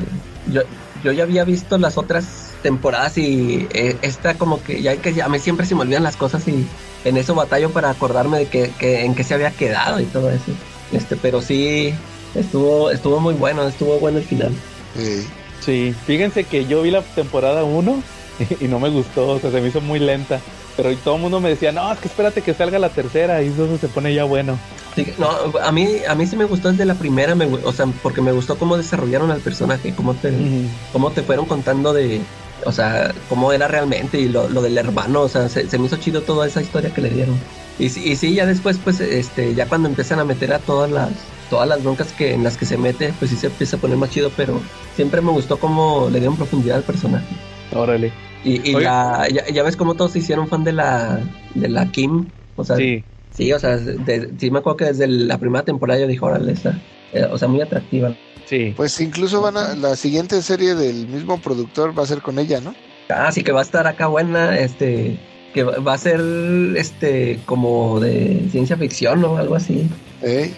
yo, 0.48 0.62
yo 1.04 1.12
ya 1.12 1.24
había 1.24 1.44
visto 1.44 1.78
las 1.78 1.98
otras 1.98 2.54
temporadas 2.62 3.18
y 3.18 3.68
eh, 3.74 3.98
esta 4.04 4.36
como 4.36 4.64
que 4.64 4.82
ya 4.82 4.96
que 4.98 5.20
a 5.22 5.28
mí 5.28 5.40
siempre 5.40 5.66
se 5.66 5.74
me 5.74 5.82
olvidan 5.82 6.04
las 6.04 6.16
cosas 6.16 6.48
y 6.48 6.68
en 7.04 7.18
eso 7.18 7.34
batallo 7.34 7.72
para 7.72 7.90
acordarme 7.90 8.38
de 8.40 8.46
que, 8.46 8.72
que 8.78 9.04
en 9.04 9.16
qué 9.16 9.24
se 9.24 9.34
había 9.34 9.52
quedado 9.52 10.00
y 10.00 10.06
todo 10.06 10.30
eso. 10.30 10.52
Este, 10.92 11.16
pero 11.16 11.42
sí 11.42 11.94
estuvo 12.36 12.92
estuvo 12.92 13.20
muy 13.20 13.34
bueno, 13.34 13.68
estuvo 13.68 14.00
bueno 14.00 14.20
el 14.20 14.26
final. 14.26 14.52
Sí. 14.96 15.28
Sí, 15.62 15.96
fíjense 16.06 16.44
que 16.44 16.66
yo 16.66 16.82
vi 16.82 16.92
la 16.92 17.02
temporada 17.02 17.64
1 17.64 18.04
y 18.60 18.68
no 18.68 18.80
me 18.80 18.90
gustó, 18.90 19.28
o 19.28 19.40
sea, 19.40 19.52
se 19.52 19.62
me 19.62 19.68
hizo 19.70 19.82
muy 19.82 20.00
lenta. 20.00 20.40
Pero 20.78 20.96
todo 20.98 21.16
el 21.16 21.22
mundo 21.22 21.40
me 21.42 21.50
decía, 21.50 21.72
no, 21.72 21.92
es 21.92 22.00
que 22.00 22.08
espérate 22.08 22.42
que 22.42 22.54
salga 22.54 22.80
la 22.80 22.90
tercera 22.90 23.42
y 23.44 23.48
eso 23.48 23.78
se 23.78 23.88
pone 23.90 24.14
ya 24.14 24.24
bueno. 24.24 24.58
Sí, 24.96 25.06
no, 25.18 25.30
a 25.62 25.72
mí, 25.72 25.88
a 26.08 26.16
mí 26.16 26.26
sí 26.26 26.36
me 26.36 26.46
gustó 26.46 26.72
desde 26.72 26.86
la 26.86 26.96
primera, 26.96 27.36
me, 27.36 27.46
o 27.46 27.72
sea, 27.74 27.86
porque 28.04 28.22
me 28.22 28.32
gustó 28.32 28.58
cómo 28.58 28.78
desarrollaron 28.78 29.32
al 29.32 29.42
personaje, 29.42 29.94
cómo 29.94 30.14
te, 30.16 30.32
cómo 30.92 31.12
te 31.12 31.24
fueron 31.24 31.46
contando 31.46 31.94
de, 31.94 32.22
o 32.66 32.72
sea, 32.72 33.14
cómo 33.30 33.52
era 33.54 33.68
realmente 33.68 34.20
y 34.20 34.28
lo, 34.30 34.50
lo 34.50 34.62
del 34.62 34.78
hermano, 34.78 35.22
o 35.22 35.30
sea, 35.30 35.50
se, 35.50 35.70
se 35.70 35.78
me 35.78 35.86
hizo 35.88 35.98
chido 35.98 36.22
toda 36.22 36.48
esa 36.48 36.62
historia 36.62 36.94
que 36.94 37.02
le 37.02 37.10
dieron. 37.10 37.38
Y, 37.80 37.90
sí- 37.90 38.04
y 38.12 38.16
sí, 38.16 38.34
ya 38.36 38.46
después, 38.46 38.78
pues, 38.84 39.00
este, 39.00 39.54
ya 39.56 39.66
cuando 39.68 39.88
empiezan 39.90 40.20
a 40.20 40.26
meter 40.26 40.54
a 40.54 40.60
todas 40.60 40.92
las, 40.92 41.10
todas 41.50 41.68
las 41.68 41.82
broncas 41.84 42.12
que 42.14 42.34
en 42.34 42.44
las 42.44 42.58
que 42.58 42.66
se 42.66 42.78
mete, 42.78 43.14
pues 43.20 43.32
sí 43.32 43.38
se 43.38 43.48
empieza 43.48 43.78
a 43.78 43.80
poner 43.80 43.98
más 43.98 44.10
chido, 44.12 44.32
pero 44.38 44.62
siempre 44.96 45.22
me 45.22 45.32
gustó 45.32 45.58
cómo 45.60 46.10
le 46.12 46.20
dieron 46.20 46.38
profundidad 46.38 46.78
al 46.78 46.84
personaje. 46.84 47.26
Órale. 47.74 48.12
Y, 48.44 48.70
y 48.70 48.74
la, 48.74 49.28
ya, 49.32 49.48
ya 49.50 49.64
ves 49.64 49.76
cómo 49.76 49.94
todos 49.96 50.14
se 50.14 50.20
hicieron 50.20 50.48
fan 50.48 50.64
de 50.64 50.74
la, 50.74 51.20
de 51.56 51.70
la 51.70 51.92
Kim, 51.92 52.26
o 52.56 52.64
sea, 52.64 52.78
Sí. 52.78 53.04
Sí, 53.34 53.54
o 53.54 53.60
sea, 53.60 53.78
de- 53.78 54.30
sí 54.38 54.52
me 54.52 54.60
acuerdo 54.60 54.76
que 54.76 54.86
desde 54.86 55.08
la 55.08 55.38
primera 55.38 55.64
temporada 55.64 55.98
yo 56.02 56.06
dije, 56.08 56.20
órale, 56.24 56.52
esta, 56.52 56.78
eh, 57.14 57.26
o 57.32 57.38
sea, 57.38 57.48
muy 57.48 57.62
atractiva. 57.62 58.14
Sí. 58.46 58.74
Pues 58.76 59.00
incluso 59.00 59.42
van 59.42 59.56
a 59.56 59.74
la 59.76 59.96
siguiente 59.96 60.42
serie 60.42 60.76
del 60.76 61.08
mismo 61.08 61.40
productor 61.40 61.98
va 61.98 62.04
a 62.04 62.08
ser 62.08 62.22
con 62.22 62.40
ella, 62.40 62.60
¿no? 62.60 62.76
Ah, 63.08 63.32
sí 63.32 63.42
que 63.42 63.54
va 63.54 63.60
a 63.62 63.64
estar 63.64 63.88
acá 63.88 64.08
buena, 64.08 64.58
este, 64.60 65.18
que 65.54 65.64
va 65.64 65.94
a 65.94 65.98
ser, 65.98 66.20
este, 66.76 67.40
como 67.46 68.02
de 68.02 68.48
ciencia 68.52 68.76
ficción 68.76 69.24
o 69.24 69.38
algo 69.38 69.56
así. 69.56 69.88
Sí, 70.22 70.54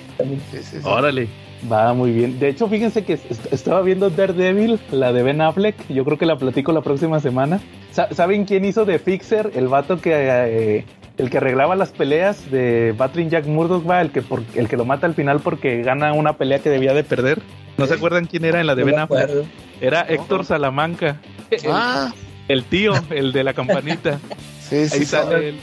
sí, 0.51 0.57
sí. 0.72 0.77
Órale. 0.84 1.27
Va 1.72 1.94
muy 1.94 2.11
bien. 2.11 2.40
De 2.40 2.49
hecho, 2.49 2.68
fíjense 2.68 3.06
que 3.06 3.14
est- 3.14 3.52
estaba 3.53 3.81
viendo 3.81 4.10
Daredevil, 4.10 4.80
la 4.91 5.14
de 5.14 5.23
Ben 5.23 5.40
Affleck. 5.41 5.76
Yo 5.90 6.03
creo 6.03 6.18
que 6.18 6.26
la 6.26 6.35
platico 6.38 6.72
la 6.73 6.81
próxima 6.81 7.19
semana. 7.19 7.61
Sa- 7.91 8.14
¿Saben 8.14 8.45
quién 8.45 8.65
hizo 8.65 8.84
de 8.85 8.99
Fixer? 8.99 9.52
El 9.56 9.68
vato 9.69 9.99
que 10.02 10.11
eh, 10.14 10.85
el 11.18 11.30
que 11.30 11.38
arreglaba 11.38 11.76
las 11.76 11.91
peleas 11.91 12.49
de 12.52 12.94
Battling 12.98 13.30
Jack 13.30 13.45
Murdoch, 13.45 13.88
va, 13.90 14.02
el 14.02 14.11
que 14.11 14.22
por- 14.22 14.44
el 14.56 14.68
que 14.68 14.76
lo 14.76 14.84
mata 14.84 15.06
al 15.07 15.14
final 15.15 15.40
porque 15.40 15.81
gana 15.84 16.11
una 16.14 16.34
pelea 16.38 16.60
que 16.60 16.69
debía 16.69 16.94
de 16.94 17.03
perder. 17.03 17.41
¿No 17.77 17.85
se 17.88 17.94
acuerdan 17.94 18.26
quién 18.26 18.44
era 18.45 18.60
en 18.60 18.68
la 18.68 18.76
de 18.76 18.81
No 18.81 18.85
Ben 18.88 18.99
Affleck? 18.99 19.22
acuerdo. 19.23 19.45
Era 19.80 20.02
Héctor 20.02 20.45
Salamanca. 20.45 21.18
El, 21.49 21.60
Ah, 21.69 22.14
el 22.49 22.64
tío, 22.65 22.94
el 23.10 23.31
de 23.31 23.44
la 23.44 23.53
campanita. 23.53 24.19
sí, 24.60 24.90
sí. 24.90 24.99
Ahí 24.99 25.06
sale 25.06 25.49
él. 25.49 25.56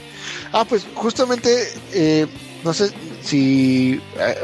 Ah, 0.52 0.64
pues 0.68 0.86
justamente, 0.94 1.50
eh, 1.94 2.26
no 2.64 2.72
sé 2.74 2.90
si, 3.22 4.00
eh, 4.18 4.34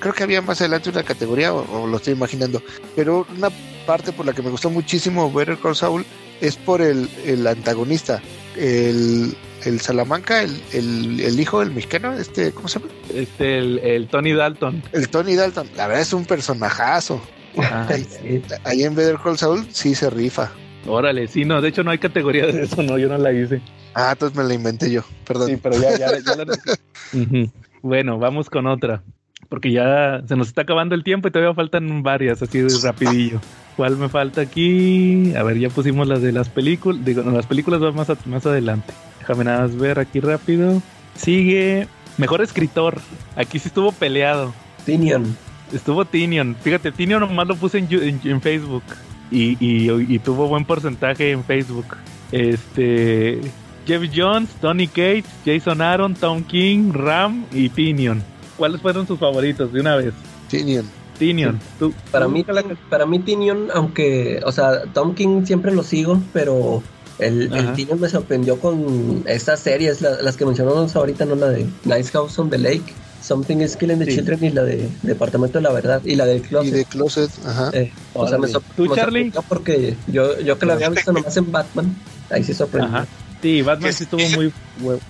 creo 0.00 0.12
que 0.14 0.22
había 0.22 0.42
más 0.42 0.60
adelante 0.60 0.90
una 0.90 1.02
categoría, 1.02 1.52
o, 1.52 1.82
o 1.82 1.86
lo 1.86 1.96
estoy 1.96 2.14
imaginando, 2.14 2.62
pero 2.96 3.26
una 3.36 3.48
parte 3.86 4.12
por 4.12 4.26
la 4.26 4.32
que 4.32 4.42
me 4.42 4.50
gustó 4.50 4.70
muchísimo 4.70 5.32
Better 5.32 5.58
Call 5.58 5.76
Saul 5.76 6.04
es 6.40 6.56
por 6.56 6.80
el, 6.82 7.08
el 7.24 7.46
antagonista, 7.46 8.20
el, 8.56 9.34
el 9.64 9.80
Salamanca, 9.80 10.42
el, 10.42 10.60
el, 10.72 11.20
el 11.20 11.40
hijo 11.40 11.60
del 11.60 11.70
mexicano, 11.72 12.12
este, 12.14 12.52
¿cómo 12.52 12.68
se 12.68 12.78
llama? 12.80 12.92
Este, 13.14 13.58
el, 13.58 13.78
el 13.80 14.08
Tony 14.08 14.32
Dalton. 14.32 14.82
El 14.92 15.08
Tony 15.08 15.34
Dalton, 15.34 15.68
la 15.76 15.86
verdad 15.86 16.02
es 16.02 16.12
un 16.12 16.24
personajazo. 16.24 17.20
Ah, 17.58 17.88
Sí, 18.22 18.40
Ahí 18.64 18.84
en 18.84 18.94
Better 18.94 19.16
Call 19.22 19.36
Saul 19.38 19.66
sí 19.72 19.94
se 19.94 20.10
rifa. 20.10 20.52
órale, 20.86 21.26
sí, 21.26 21.44
no, 21.44 21.60
de 21.60 21.68
hecho 21.70 21.82
no 21.82 21.90
hay 21.90 21.98
categoría 21.98 22.46
de 22.46 22.62
eso, 22.64 22.82
no, 22.82 22.98
yo 22.98 23.08
no 23.08 23.18
la 23.18 23.32
hice. 23.32 23.60
Ah, 24.00 24.10
entonces 24.12 24.36
me 24.38 24.44
la 24.44 24.54
inventé 24.54 24.90
yo, 24.92 25.02
perdón. 25.26 25.48
Sí, 25.48 25.56
pero 25.56 25.74
ya, 25.80 25.98
ya, 25.98 26.06
ya 26.18 26.44
la-. 26.44 27.50
Bueno, 27.82 28.18
vamos 28.18 28.48
con 28.48 28.66
otra. 28.66 29.02
Porque 29.48 29.72
ya 29.72 30.22
se 30.28 30.36
nos 30.36 30.48
está 30.48 30.62
acabando 30.62 30.94
el 30.94 31.02
tiempo 31.04 31.26
y 31.28 31.30
todavía 31.30 31.54
faltan 31.54 32.02
varias, 32.02 32.42
así 32.42 32.58
de 32.60 32.68
rapidillo. 32.82 33.40
¿Cuál 33.76 33.96
me 33.96 34.08
falta 34.08 34.40
aquí? 34.42 35.32
A 35.36 35.42
ver, 35.42 35.58
ya 35.58 35.68
pusimos 35.70 36.06
las 36.06 36.20
de 36.22 36.32
las 36.32 36.48
películas. 36.48 37.04
Digo, 37.04 37.22
no, 37.22 37.30
las 37.32 37.46
películas 37.46 37.80
van 37.80 37.94
más, 37.96 38.10
a- 38.10 38.18
más 38.26 38.44
adelante. 38.46 38.92
Déjame 39.20 39.44
nada 39.44 39.62
más 39.62 39.76
ver 39.76 39.98
aquí 39.98 40.20
rápido. 40.20 40.82
Sigue. 41.16 41.88
Mejor 42.18 42.40
escritor. 42.42 43.00
Aquí 43.36 43.58
sí 43.58 43.68
estuvo 43.68 43.90
peleado. 43.92 44.52
Tinion. 44.84 45.36
Estuvo 45.72 46.04
Tinion. 46.04 46.54
Fíjate, 46.60 46.92
Tinion 46.92 47.20
nomás 47.20 47.46
lo 47.48 47.56
puse 47.56 47.78
en- 47.78 48.20
en 48.24 48.40
Facebook. 48.40 48.82
Y, 49.30 49.56
y- 49.64 50.14
y 50.14 50.18
tuvo 50.18 50.46
buen 50.48 50.64
porcentaje 50.64 51.30
en 51.30 51.42
Facebook. 51.44 51.86
Este. 52.32 53.40
Jeff 53.88 54.02
Jones, 54.14 54.50
Tony 54.60 54.86
Cates, 54.86 55.24
Jason 55.44 55.80
Aaron, 55.80 56.14
Tom 56.14 56.44
King, 56.44 56.92
Ram 56.92 57.46
y 57.52 57.68
Tinion. 57.70 58.22
¿Cuáles 58.56 58.80
fueron 58.82 59.06
sus 59.06 59.18
favoritos 59.18 59.72
de 59.72 59.80
una 59.80 59.96
vez? 59.96 60.12
Tinion. 60.48 60.84
Tinion. 61.18 61.58
¿tú- 61.80 61.92
Para 62.12 62.28
mí, 62.28 62.44
para 62.90 63.06
mí 63.06 63.18
Tinion, 63.18 63.68
aunque, 63.74 64.40
o 64.44 64.52
sea, 64.52 64.82
Tom 64.92 65.14
King 65.14 65.44
siempre 65.46 65.74
lo 65.74 65.82
sigo, 65.82 66.20
pero 66.32 66.82
el, 67.18 67.52
el. 67.52 67.72
Tinion 67.72 67.98
me 68.00 68.08
sorprendió 68.08 68.58
con 68.60 69.24
estas 69.26 69.58
series, 69.60 70.00
la- 70.02 70.20
las 70.22 70.36
que 70.36 70.44
mencionamos 70.44 70.94
ahorita, 70.94 71.24
no 71.24 71.34
la 71.34 71.48
de 71.48 71.66
Nice 71.84 72.10
House 72.12 72.38
on 72.38 72.50
the 72.50 72.58
Lake, 72.58 72.92
Something 73.20 73.56
is 73.56 73.76
Killing 73.76 73.98
the 73.98 74.04
Sí. 74.06 74.14
Children 74.16 74.44
y 74.44 74.50
la 74.50 74.62
de 74.62 74.88
Departamento 75.02 75.58
de 75.58 75.62
la 75.62 75.72
Verdad 75.72 76.00
y 76.04 76.14
la 76.14 76.24
del 76.24 76.38
Y 76.38 76.40
Closet. 76.42 76.72
de 76.72 76.84
Closet, 76.84 77.30
ajá. 77.44 77.70
Eh, 77.72 77.92
o 78.14 78.28
sea, 78.28 78.38
me, 78.38 78.46
sor- 78.46 78.62
¿Tú, 78.76 78.84
me 78.86 78.94
Charlie? 78.94 79.24
sorprendió 79.32 79.42
porque 79.48 79.96
yo, 80.06 80.38
yo 80.40 80.56
que 80.58 80.66
la 80.66 80.74
había 80.74 80.88
visto 80.90 81.12
nomás 81.12 81.36
en 81.36 81.50
Batman, 81.50 81.96
ahí 82.30 82.44
sí 82.44 82.54
sorprendió. 82.54 82.94
Ajá. 82.94 83.06
Sí, 83.42 83.62
Batman 83.62 83.92
sí 83.92 84.04
estuvo 84.04 84.28
muy. 84.30 84.52
hue- 84.82 85.00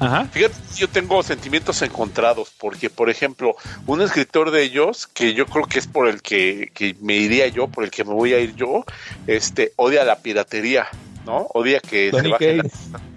Ajá. 0.00 0.26
Fíjate, 0.32 0.54
yo 0.76 0.88
tengo 0.88 1.22
sentimientos 1.22 1.82
encontrados, 1.82 2.50
porque, 2.58 2.88
por 2.88 3.10
ejemplo, 3.10 3.54
un 3.86 4.00
escritor 4.00 4.50
de 4.50 4.62
ellos, 4.62 5.06
que 5.12 5.34
yo 5.34 5.46
creo 5.46 5.66
que 5.66 5.78
es 5.78 5.86
por 5.86 6.08
el 6.08 6.22
que, 6.22 6.70
que 6.74 6.96
me 7.02 7.16
iría 7.16 7.48
yo, 7.48 7.68
por 7.68 7.84
el 7.84 7.90
que 7.90 8.04
me 8.04 8.14
voy 8.14 8.32
a 8.32 8.40
ir 8.40 8.54
yo, 8.54 8.84
este, 9.26 9.72
odia 9.76 10.04
la 10.04 10.16
piratería, 10.16 10.88
¿no? 11.26 11.46
Odia 11.52 11.80
que 11.80 12.10
se 12.10 12.28
baje 12.28 12.56
la-. 12.56 12.64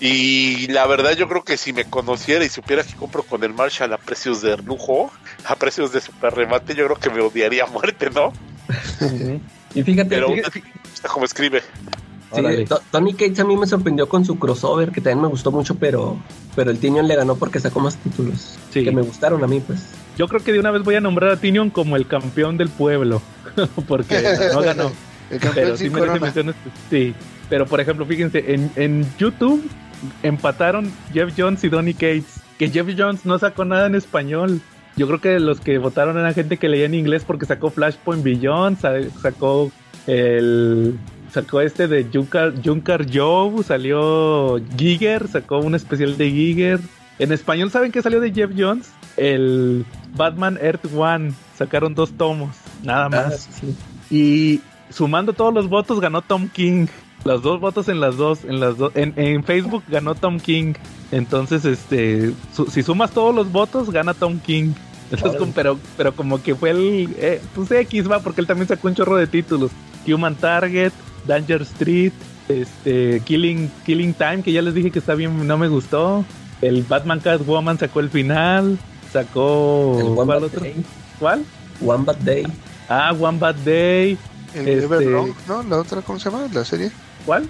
Y 0.00 0.68
la 0.68 0.86
verdad, 0.86 1.16
yo 1.16 1.28
creo 1.28 1.42
que 1.42 1.56
si 1.56 1.72
me 1.72 1.84
conociera 1.84 2.44
y 2.44 2.48
supiera 2.48 2.84
que 2.84 2.94
compro 2.94 3.24
con 3.24 3.42
el 3.42 3.52
Marshall 3.54 3.92
a 3.92 3.98
precios 3.98 4.40
de 4.42 4.56
lujo, 4.58 5.10
a 5.46 5.56
precios 5.56 5.92
de 5.92 6.00
super 6.00 6.32
remate, 6.34 6.74
yo 6.76 6.84
creo 6.86 6.96
que 6.98 7.10
me 7.10 7.20
odiaría 7.20 7.64
a 7.64 7.66
muerte, 7.66 8.08
¿no? 8.10 8.32
Y 9.74 9.82
fíjate, 9.82 10.08
Pero 10.08 10.28
fíjate- 10.34 10.62
me 10.62 10.90
gusta 10.90 11.08
cómo 11.08 11.24
escribe. 11.24 11.62
Sí, 12.34 12.42
Tony 12.90 13.12
Cates 13.14 13.40
a 13.40 13.44
mí 13.44 13.56
me 13.56 13.66
sorprendió 13.66 14.08
con 14.08 14.24
su 14.24 14.38
crossover, 14.38 14.90
que 14.92 15.00
también 15.00 15.22
me 15.22 15.28
gustó 15.28 15.50
mucho, 15.50 15.74
pero, 15.76 16.18
pero 16.54 16.70
el 16.70 16.78
Tinion 16.78 17.08
le 17.08 17.16
ganó 17.16 17.36
porque 17.36 17.58
sacó 17.58 17.80
más 17.80 17.96
títulos 17.96 18.58
Sí. 18.70 18.84
que 18.84 18.92
me 18.92 19.00
gustaron 19.02 19.42
a 19.42 19.46
mí, 19.46 19.60
pues. 19.60 19.92
Yo 20.18 20.28
creo 20.28 20.42
que 20.42 20.52
de 20.52 20.60
una 20.60 20.70
vez 20.70 20.82
voy 20.82 20.96
a 20.96 21.00
nombrar 21.00 21.30
a 21.30 21.36
Tinion 21.36 21.70
como 21.70 21.96
el 21.96 22.06
campeón 22.06 22.56
del 22.58 22.68
pueblo. 22.68 23.22
Porque 23.88 24.22
no 24.52 24.60
ganó. 24.62 24.90
El 25.30 25.38
campeón 25.40 25.54
Pero 25.54 25.76
sí 25.76 25.84
sin 25.84 25.92
merece 25.92 26.08
corona. 26.18 26.24
mención 26.26 26.48
este- 26.50 26.70
Sí. 26.90 27.14
Pero 27.48 27.66
por 27.66 27.80
ejemplo, 27.80 28.04
fíjense, 28.04 28.52
en, 28.54 28.70
en 28.76 29.06
YouTube 29.18 29.62
empataron 30.22 30.90
Jeff 31.12 31.32
Jones 31.36 31.62
y 31.64 31.68
Donny 31.68 31.94
Cates. 31.94 32.40
Que 32.58 32.68
Jeff 32.68 32.88
Jones 32.96 33.24
no 33.24 33.38
sacó 33.38 33.64
nada 33.64 33.86
en 33.86 33.94
español. 33.94 34.60
Yo 34.96 35.06
creo 35.06 35.20
que 35.20 35.38
los 35.38 35.60
que 35.60 35.78
votaron 35.78 36.18
eran 36.18 36.34
gente 36.34 36.56
que 36.56 36.68
leía 36.68 36.86
en 36.86 36.94
inglés 36.94 37.22
porque 37.26 37.46
sacó 37.46 37.70
Flashpoint 37.70 38.22
Beyond, 38.24 38.80
sa- 38.80 39.10
sacó 39.22 39.70
el 40.08 40.98
sacó 41.32 41.60
este 41.60 41.88
de 41.88 42.06
Junkar 42.12 43.06
Joe, 43.12 43.62
salió 43.64 44.60
Giger, 44.76 45.28
sacó 45.28 45.58
un 45.58 45.74
especial 45.74 46.16
de 46.16 46.30
Giger. 46.30 46.80
En 47.18 47.32
español, 47.32 47.70
¿saben 47.70 47.90
qué 47.92 48.00
salió 48.02 48.20
de 48.20 48.32
Jeff 48.32 48.50
Jones? 48.56 48.90
El 49.16 49.84
Batman 50.16 50.58
Earth 50.60 50.86
One. 50.94 51.32
Sacaron 51.56 51.94
dos 51.94 52.12
tomos, 52.12 52.54
nada 52.84 53.06
Ah, 53.06 53.08
más. 53.08 53.48
sí. 53.50 53.74
Y 54.10 54.60
sumando 54.92 55.32
todos 55.32 55.52
los 55.52 55.68
votos 55.68 56.00
ganó 56.00 56.22
Tom 56.22 56.48
King. 56.48 56.86
Los 57.24 57.42
dos 57.42 57.60
votos 57.60 57.88
en 57.88 57.98
las 58.00 58.16
dos, 58.16 58.44
en 58.44 58.60
las 58.60 58.78
dos, 58.78 58.92
en, 58.94 59.12
en 59.16 59.42
Facebook 59.42 59.82
ganó 59.88 60.14
Tom 60.14 60.38
King. 60.38 60.74
Entonces, 61.10 61.64
este, 61.64 62.32
su- 62.54 62.66
si 62.66 62.82
sumas 62.84 63.10
todos 63.10 63.34
los 63.34 63.50
votos, 63.50 63.90
gana 63.90 64.14
Tom 64.14 64.38
King. 64.38 64.70
Entonces, 65.10 65.40
como- 65.40 65.52
pero, 65.52 65.78
pero 65.96 66.14
como 66.14 66.40
que 66.40 66.54
fue 66.54 66.70
el, 66.70 67.08
eh, 67.18 67.40
pues 67.56 67.70
X 67.72 68.08
va, 68.08 68.20
porque 68.20 68.40
él 68.40 68.46
también 68.46 68.68
sacó 68.68 68.86
un 68.86 68.94
chorro 68.94 69.16
de 69.16 69.26
títulos. 69.26 69.72
Human 70.06 70.36
Target, 70.36 70.92
Danger 71.26 71.62
Street, 71.62 72.12
este, 72.48 73.20
Killing, 73.24 73.70
Killing 73.84 74.14
Time, 74.14 74.42
que 74.42 74.52
ya 74.52 74.62
les 74.62 74.74
dije 74.74 74.90
que 74.90 74.98
está 74.98 75.14
bien, 75.14 75.46
no 75.46 75.58
me 75.58 75.68
gustó. 75.68 76.24
El 76.62 76.82
Batman 76.82 77.20
Catwoman 77.20 77.78
sacó 77.78 78.00
el 78.00 78.10
final, 78.10 78.78
sacó 79.12 79.96
El 79.98 80.06
One 80.06 80.14
¿cuál 80.16 80.26
Bad 80.28 80.42
otro? 80.44 80.60
Day. 80.60 80.84
¿Cuál? 81.18 81.44
One 81.84 82.04
Bad 82.04 82.16
Day. 82.16 82.44
Ah, 82.88 83.12
One 83.18 83.38
Bad 83.38 83.54
Day. 83.56 84.18
El 84.54 84.68
Este- 84.68 84.84
Everlong, 84.84 85.32
¿no? 85.46 85.62
La 85.64 85.76
otra, 85.78 86.00
¿cómo 86.02 86.18
se 86.18 86.30
llama? 86.30 86.48
La 86.52 86.64
serie. 86.64 86.90
¿Cuál? 87.26 87.46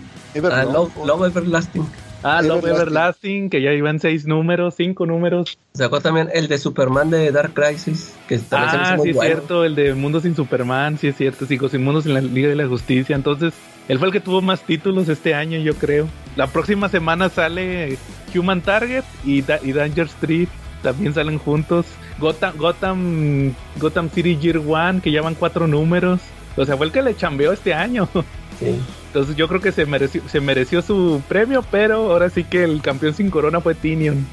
Ah, 0.51 0.65
Love 0.65 1.25
Everlasting. 1.27 1.87
Ah, 2.23 2.43
Love 2.43 2.67
Everlasting, 2.67 3.49
que 3.49 3.63
ya 3.63 3.73
iban 3.73 4.01
seis 4.01 4.27
números, 4.27 4.75
cinco 4.77 5.07
números. 5.07 5.57
Sacó 5.73 6.01
también 6.01 6.29
el 6.35 6.49
de 6.49 6.59
Superman 6.59 7.11
de 7.11 7.31
Dark 7.31 7.53
Crisis, 7.55 8.15
que 8.27 8.39
también 8.39 8.71
se 8.87 8.93
Ah, 8.93 8.97
muy 8.97 9.05
sí 9.05 9.11
es 9.11 9.21
cierto, 9.25 9.65
el 9.65 9.75
de 9.77 9.95
Mundo 9.95 10.21
sin 10.21 10.35
Superman, 10.35 10.99
sí 10.99 11.09
es 11.09 11.17
cierto, 11.17 11.47
sí, 11.47 11.59
sin 11.71 11.85
Mundos 11.85 12.07
en 12.07 12.15
la 12.15 12.21
Liga 12.21 12.49
de 12.49 12.57
la 12.57 12.67
Justicia. 12.67 13.15
Entonces, 13.15 13.55
él 13.89 13.99
fue 13.99 14.09
el 14.09 14.13
que 14.13 14.21
tuvo 14.21 14.43
más 14.43 14.63
títulos 14.63 15.09
este 15.09 15.35
año, 15.35 15.59
yo 15.61 15.75
creo. 15.75 16.09
La 16.35 16.49
próxima 16.49 16.89
semana 16.89 17.29
sale 17.29 17.97
Human 18.35 18.63
Target 18.63 19.05
y, 19.25 19.43
Da- 19.43 19.61
y 19.63 19.73
Danger 19.73 20.07
Street, 20.07 20.49
también 20.83 21.15
salen 21.15 21.39
juntos. 21.39 21.87
Gotham, 22.19 22.57
Gotham, 22.57 23.55
Gotham 23.79 24.11
City 24.11 24.37
Year 24.37 24.59
One, 24.59 25.01
que 25.01 25.13
ya 25.13 25.23
van 25.23 25.37
cuatro 25.37 25.69
números. 25.69 26.21
O 26.57 26.65
sea, 26.65 26.77
fue 26.77 26.87
el 26.87 26.93
que 26.93 27.03
le 27.03 27.15
chambeó 27.17 27.53
este 27.53 27.73
año. 27.75 28.09
Sí. 28.59 28.79
Entonces 29.09 29.37
yo 29.37 29.49
creo 29.49 29.61
que 29.61 29.73
se 29.73 29.87
mereció, 29.87 30.23
se 30.29 30.41
mereció 30.41 30.83
su 30.83 31.23
premio, 31.29 31.65
pero 31.71 32.11
ahora 32.13 32.29
sí 32.31 32.45
que 32.45 32.65
el 32.65 32.83
campeón 32.83 33.15
sin 33.15 33.31
corona 33.31 33.61
fue 33.61 33.75
Tinion. 33.75 34.27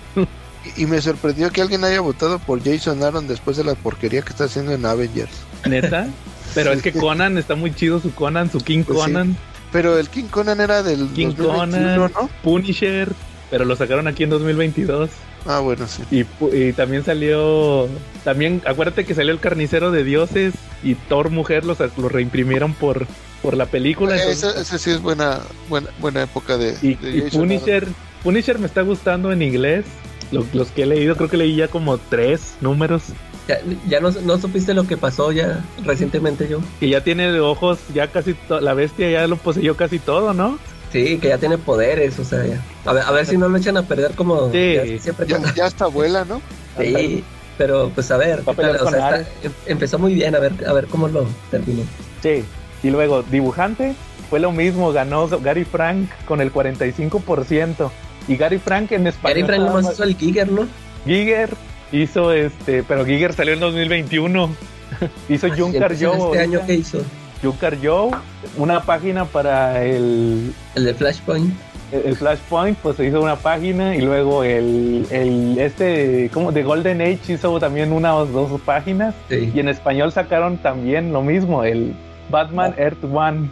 Y, 0.78 0.86
me 0.88 1.00
sorprendió 1.00 1.52
que 1.52 1.62
alguien 1.62 1.84
haya 1.84 2.02
votado 2.02 2.40
por 2.40 2.64
Jason 2.64 3.04
Aaron 3.04 3.28
después 3.28 3.56
de 3.56 3.64
la 3.64 3.76
porquería 3.76 4.24
que 4.24 4.30
está 4.30 4.46
haciendo 4.46 4.72
en 4.72 4.84
Avengers. 4.86 5.32
Neta. 5.70 6.08
Pero 6.56 6.72
es 6.72 6.82
que 6.82 6.92
Conan 6.92 7.38
está 7.38 7.54
muy 7.56 7.74
chido 7.76 8.00
su 8.00 8.14
Conan, 8.16 8.52
su 8.52 8.60
King 8.60 8.84
Pues 8.84 8.98
sí. 9.00 9.06
Conan. 9.06 9.38
Pero 9.72 10.00
el 10.00 10.10
King 10.10 10.24
Conan 10.32 10.60
era 10.62 10.82
del 10.82 11.08
King 11.10 11.34
2021, 11.38 11.54
Conan, 11.54 12.12
¿no? 12.14 12.30
Punisher, 12.44 13.12
pero 13.52 13.64
lo 13.66 13.76
sacaron 13.76 14.08
aquí 14.08 14.24
en 14.24 14.32
2022. 14.32 15.10
Ah, 15.46 15.60
bueno, 15.60 15.86
sí. 15.88 16.02
Y, 16.10 16.22
pu- 16.24 16.52
y 16.70 16.74
también 16.74 17.04
salió, 17.04 17.88
también 18.24 18.64
acuérdate 18.66 19.06
que 19.06 19.14
salió 19.14 19.32
el 19.34 19.40
Carnicero 19.40 19.92
de 19.92 20.04
Dioses 20.04 20.54
y 20.82 20.96
Thor 20.96 21.30
Mujer 21.30 21.66
lo, 21.66 21.76
sa- 21.76 21.90
lo 21.98 22.10
reimprimieron 22.10 22.74
por, 22.74 23.06
por 23.46 23.56
la 23.58 23.66
película. 23.68 24.16
entonces- 24.16 24.44
Ese, 24.44 24.62
ese 24.62 24.80
sí 24.80 24.90
es 24.92 25.02
buena, 25.02 25.40
buena, 25.70 25.90
buena 26.00 26.24
época 26.24 26.58
de, 26.58 26.76
y, 26.82 26.96
de 26.96 27.10
y 27.18 27.22
Jason 27.22 27.42
Punisher, 27.42 27.88
Punisher 28.24 28.60
me 28.60 28.66
está 28.68 28.82
gustando 28.82 29.32
en 29.32 29.42
inglés. 29.42 29.86
Lo- 30.32 30.46
los 30.54 30.70
que 30.72 30.84
he 30.84 30.86
leído, 30.88 31.16
creo 31.16 31.30
que 31.30 31.38
leí 31.38 31.56
ya 31.56 31.68
como 31.68 31.98
tres 32.00 32.56
números. 32.60 33.04
Ya, 33.48 33.60
ya 33.88 34.00
no, 34.00 34.10
no 34.10 34.40
supiste 34.40 34.74
lo 34.74 34.88
que 34.88 34.98
pasó 34.98 35.32
ya 35.32 35.64
recientemente 35.84 36.48
yo. 36.50 36.60
Que 36.80 36.90
ya 36.90 37.02
tiene 37.04 37.32
de 37.32 37.40
ojos, 37.40 37.78
ya 37.94 38.08
casi 38.08 38.36
la 38.50 38.74
bestia 38.74 39.10
ya 39.12 39.28
lo 39.28 39.38
poseyó 39.38 39.78
casi 39.78 40.00
todo, 40.00 40.34
¿no? 40.34 40.58
Sí, 40.92 41.20
que 41.20 41.28
ya 41.28 41.38
tiene 41.38 41.58
poderes, 41.60 42.18
o 42.18 42.24
sea, 42.26 42.44
ya. 42.46 42.60
A 42.86 42.94
ver, 42.94 43.04
a 43.04 43.12
ver 43.12 43.26
si 43.28 43.38
no 43.38 43.48
lo 43.50 43.58
echan 43.58 43.78
a 43.78 43.84
perder 43.84 44.12
como 44.16 44.52
Sí. 44.52 44.74
ya 44.76 45.00
siempre 45.00 45.28
Ya, 45.28 45.40
ya 45.54 45.66
hasta 45.68 45.86
abuela, 45.86 46.26
¿no? 46.26 46.42
Sí, 46.82 47.24
pero 47.58 47.92
pues 47.94 48.10
a 48.10 48.18
ver, 48.18 48.40
Va 48.48 48.54
a 48.54 48.56
¿qué 48.56 48.62
tal? 48.64 48.76
O 48.82 48.90
sea, 48.90 49.16
está- 49.18 49.30
em- 49.44 49.52
empezó 49.68 50.00
muy 50.00 50.16
bien, 50.16 50.34
a 50.36 50.40
ver, 50.40 50.54
a 50.68 50.74
ver 50.74 50.88
cómo 50.88 51.08
lo 51.08 51.28
terminó. 51.52 51.84
Sí. 52.24 52.44
Y 52.86 52.92
luego, 52.92 53.24
dibujante, 53.24 53.96
fue 54.30 54.40
lo 54.40 54.52
mismo, 54.52 54.92
ganó 54.92 55.28
Gary 55.28 55.64
Frank 55.66 56.08
con 56.28 56.40
el 56.40 56.54
45%. 56.54 57.90
Y 58.28 58.36
Gary 58.38 58.60
Frank 58.60 58.92
en 58.92 59.08
español. 59.08 59.42
Gary 59.42 59.48
Frank 59.48 59.62
nomás 59.68 59.84
más- 59.86 59.94
hizo 59.94 60.04
el 60.04 60.16
Giger, 60.16 60.52
¿no? 60.52 60.68
Giger 61.04 61.50
hizo 61.92 62.32
este, 62.32 62.84
pero 62.84 63.04
Giger 63.04 63.34
salió 63.34 63.56
en 63.56 63.60
2021. 63.60 64.56
hizo 65.30 65.48
Junkar 65.50 65.94
Entonces, 65.94 66.08
Joe. 66.08 66.28
Este 66.28 66.40
año 66.42 66.62
que 66.68 66.74
hizo 66.76 67.00
Junkar 67.42 67.78
Joe, 67.84 68.12
una 68.58 68.84
página 68.84 69.26
para 69.26 69.84
el, 69.84 70.54
el 70.76 70.86
de 70.86 70.94
Flashpoint. 70.94 71.52
el 71.92 72.02
el 72.06 72.16
Flashpoint, 72.16 72.78
pues 72.78 72.98
se 72.98 73.08
hizo 73.08 73.20
una 73.20 73.36
página 73.36 73.96
y 73.96 74.02
luego 74.02 74.44
el, 74.44 75.08
el 75.10 75.58
este, 75.58 76.30
como 76.32 76.52
de 76.52 76.62
Golden 76.62 77.02
Age 77.02 77.34
hizo 77.34 77.60
también 77.60 77.92
una 77.92 78.16
o 78.16 78.28
dos 78.28 78.62
páginas. 78.62 79.16
Sí. 79.30 79.52
Y 79.56 79.60
en 79.60 79.70
español 79.70 80.12
sacaron 80.12 80.58
también 80.60 81.12
lo 81.12 81.24
mismo, 81.24 81.64
el 81.64 81.96
Batman 82.30 82.74
Earth 82.78 83.04
One. 83.04 83.50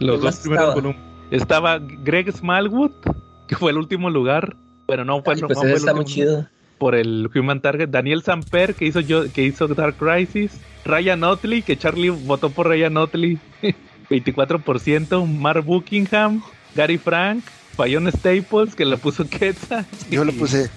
Los 0.00 0.16
¿Quién 0.20 0.20
dos 0.20 0.36
primeros 0.40 0.62
estaba? 0.64 0.74
volúmenes. 0.74 1.02
Estaba 1.30 1.78
Greg 1.78 2.30
Smallwood, 2.32 2.92
que 3.48 3.56
fue 3.56 3.70
el 3.72 3.78
último 3.78 4.10
lugar. 4.10 4.56
Pero 4.86 5.04
no 5.04 5.20
fue, 5.22 5.34
Ay, 5.34 5.40
no 5.40 5.48
pues 5.48 5.58
fue 5.58 5.66
ese 5.68 5.72
el 5.74 5.78
está 5.80 5.92
muy 5.94 6.00
último 6.04 6.14
chido. 6.14 6.48
por 6.78 6.94
el 6.94 7.28
Human 7.34 7.60
Target. 7.60 7.88
Daniel 7.88 8.22
Samper, 8.22 8.74
que 8.74 8.84
hizo 8.86 9.00
yo, 9.00 9.30
que 9.32 9.42
hizo 9.42 9.66
Dark 9.68 9.96
Crisis. 9.96 10.60
Ryan 10.84 11.24
Otley, 11.24 11.62
que 11.62 11.76
Charlie 11.76 12.10
votó 12.10 12.50
por 12.50 12.68
Ryan 12.68 12.96
Otley. 12.96 13.38
24%. 14.10 15.26
Mark 15.26 15.64
Buckingham. 15.64 16.42
Gary 16.74 16.98
Frank. 16.98 17.42
Fallon 17.76 18.10
Staples, 18.10 18.74
que 18.74 18.84
le 18.84 18.96
puso 18.96 19.28
Quetzal. 19.28 19.84
Yo 20.10 20.24
lo 20.24 20.32
puse. 20.32 20.70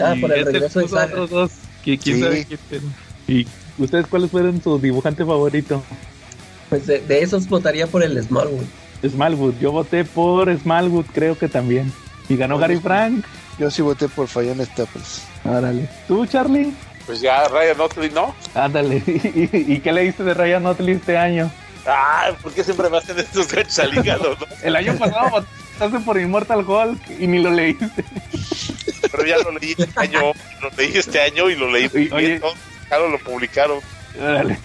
Ah, 0.00 0.14
Y 0.16 0.20
por 0.20 0.32
el 0.32 0.44
regreso 0.44 0.78
de 0.80 0.84
puso 0.84 0.96
Saga. 0.96 1.12
otros 1.12 1.30
dos. 1.30 1.50
que 1.84 1.96
Sí. 1.98 2.22
¿Y 3.26 3.46
ustedes 3.82 4.06
cuáles 4.06 4.30
fueron 4.30 4.62
su 4.62 4.78
dibujante 4.78 5.24
favorito? 5.24 5.82
Pues 6.74 6.86
de, 6.88 7.00
de 7.00 7.22
esos 7.22 7.48
votaría 7.48 7.86
por 7.86 8.02
el 8.02 8.20
Smallwood. 8.22 8.64
Smallwood. 9.08 9.54
Yo 9.60 9.70
voté 9.70 10.04
por 10.04 10.52
Smallwood, 10.58 11.06
creo 11.14 11.38
que 11.38 11.46
también. 11.48 11.92
Y 12.28 12.36
ganó 12.36 12.58
Gary 12.58 12.78
Frank. 12.80 13.24
Yo 13.58 13.70
sí 13.70 13.80
voté 13.82 14.08
por 14.08 14.26
Fallon 14.26 14.64
Staples. 14.66 15.22
Árale. 15.44 15.88
¿Tú, 16.08 16.26
Charlie? 16.26 16.72
Pues 17.06 17.20
ya 17.20 17.46
Ryan 17.46 17.80
Otley, 17.80 18.10
¿no? 18.10 18.34
Ándale. 18.54 18.96
¿Y, 19.06 19.72
y 19.74 19.78
qué 19.80 19.92
leíste 19.92 20.24
de 20.24 20.34
Ryan 20.34 20.66
Otley 20.66 20.94
este 20.96 21.16
año? 21.16 21.48
Ah, 21.86 22.32
¿por 22.42 22.52
qué 22.52 22.64
siempre 22.64 22.88
me 22.90 22.96
hacen 22.96 23.18
estos 23.18 23.46
ganchos 23.46 23.78
al 23.78 23.94
hígado, 23.96 24.36
no? 24.40 24.46
El 24.64 24.74
año 24.74 24.96
pasado 24.98 25.30
votaste 25.78 26.00
por 26.04 26.18
Immortal 26.18 26.68
Hulk 26.68 27.00
y 27.20 27.26
ni 27.28 27.40
lo 27.40 27.50
leíste. 27.52 27.88
Pero 29.12 29.24
ya 29.26 29.36
lo 29.38 29.52
leí 29.52 29.74
este 29.78 30.00
año, 30.00 30.32
lo 30.62 30.70
leí 30.76 30.96
este 30.96 31.20
año 31.20 31.50
y 31.50 31.54
lo 31.54 31.70
leí 31.70 31.88
Oye, 31.94 32.08
oye. 32.12 32.26
bien, 32.26 32.40
¿no? 32.40 32.48
Claro, 32.88 33.08
lo 33.10 33.18
publicaron. 33.18 33.78
Árale. 34.20 34.58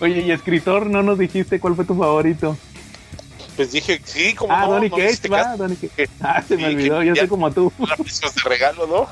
Oye, 0.00 0.20
y 0.22 0.30
escritor, 0.30 0.86
no 0.86 1.02
nos 1.02 1.18
dijiste 1.18 1.60
cuál 1.60 1.74
fue 1.76 1.84
tu 1.84 1.94
favorito. 1.94 2.56
Pues 3.56 3.70
dije, 3.70 4.00
sí, 4.04 4.34
como 4.34 4.52
Ah, 4.52 4.62
no, 4.62 4.72
Donny 4.72 4.88
no 4.88 4.96
Cates, 4.96 5.10
hiciste 5.12 5.28
va, 5.28 5.56
Donny 5.56 5.76
que 5.76 5.88
Ah, 6.20 6.42
se 6.42 6.56
me 6.56 6.66
olvidó, 6.66 7.02
yo 7.04 7.14
soy 7.14 7.28
como 7.28 7.52
tú. 7.52 7.72
De 7.78 8.48
regalo, 8.50 8.86
¿no? 8.88 9.06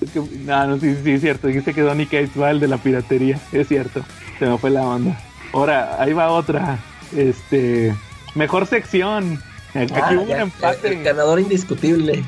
Es 0.00 0.10
que, 0.12 0.20
no, 0.44 0.66
no, 0.68 0.78
sí, 0.78 0.96
sí, 1.02 1.10
es 1.12 1.20
cierto. 1.22 1.48
Dijiste 1.48 1.74
que 1.74 1.80
Donny 1.80 2.06
Cates 2.06 2.30
va 2.40 2.50
el 2.50 2.60
de 2.60 2.68
la 2.68 2.78
piratería. 2.78 3.40
Es 3.52 3.66
cierto. 3.68 4.04
Se 4.38 4.46
me 4.46 4.56
fue 4.58 4.70
la 4.70 4.82
onda. 4.82 5.18
Ahora, 5.52 5.96
ahí 6.00 6.12
va 6.12 6.30
otra. 6.30 6.78
Este. 7.16 7.92
Mejor 8.36 8.66
sección. 8.66 9.42
Aquí 9.74 9.92
Ah, 9.96 10.10
hubo 10.14 10.22
un 10.22 10.30
el 10.30 10.40
empate. 10.42 11.02
ganador 11.02 11.40
indiscutible. 11.40 12.22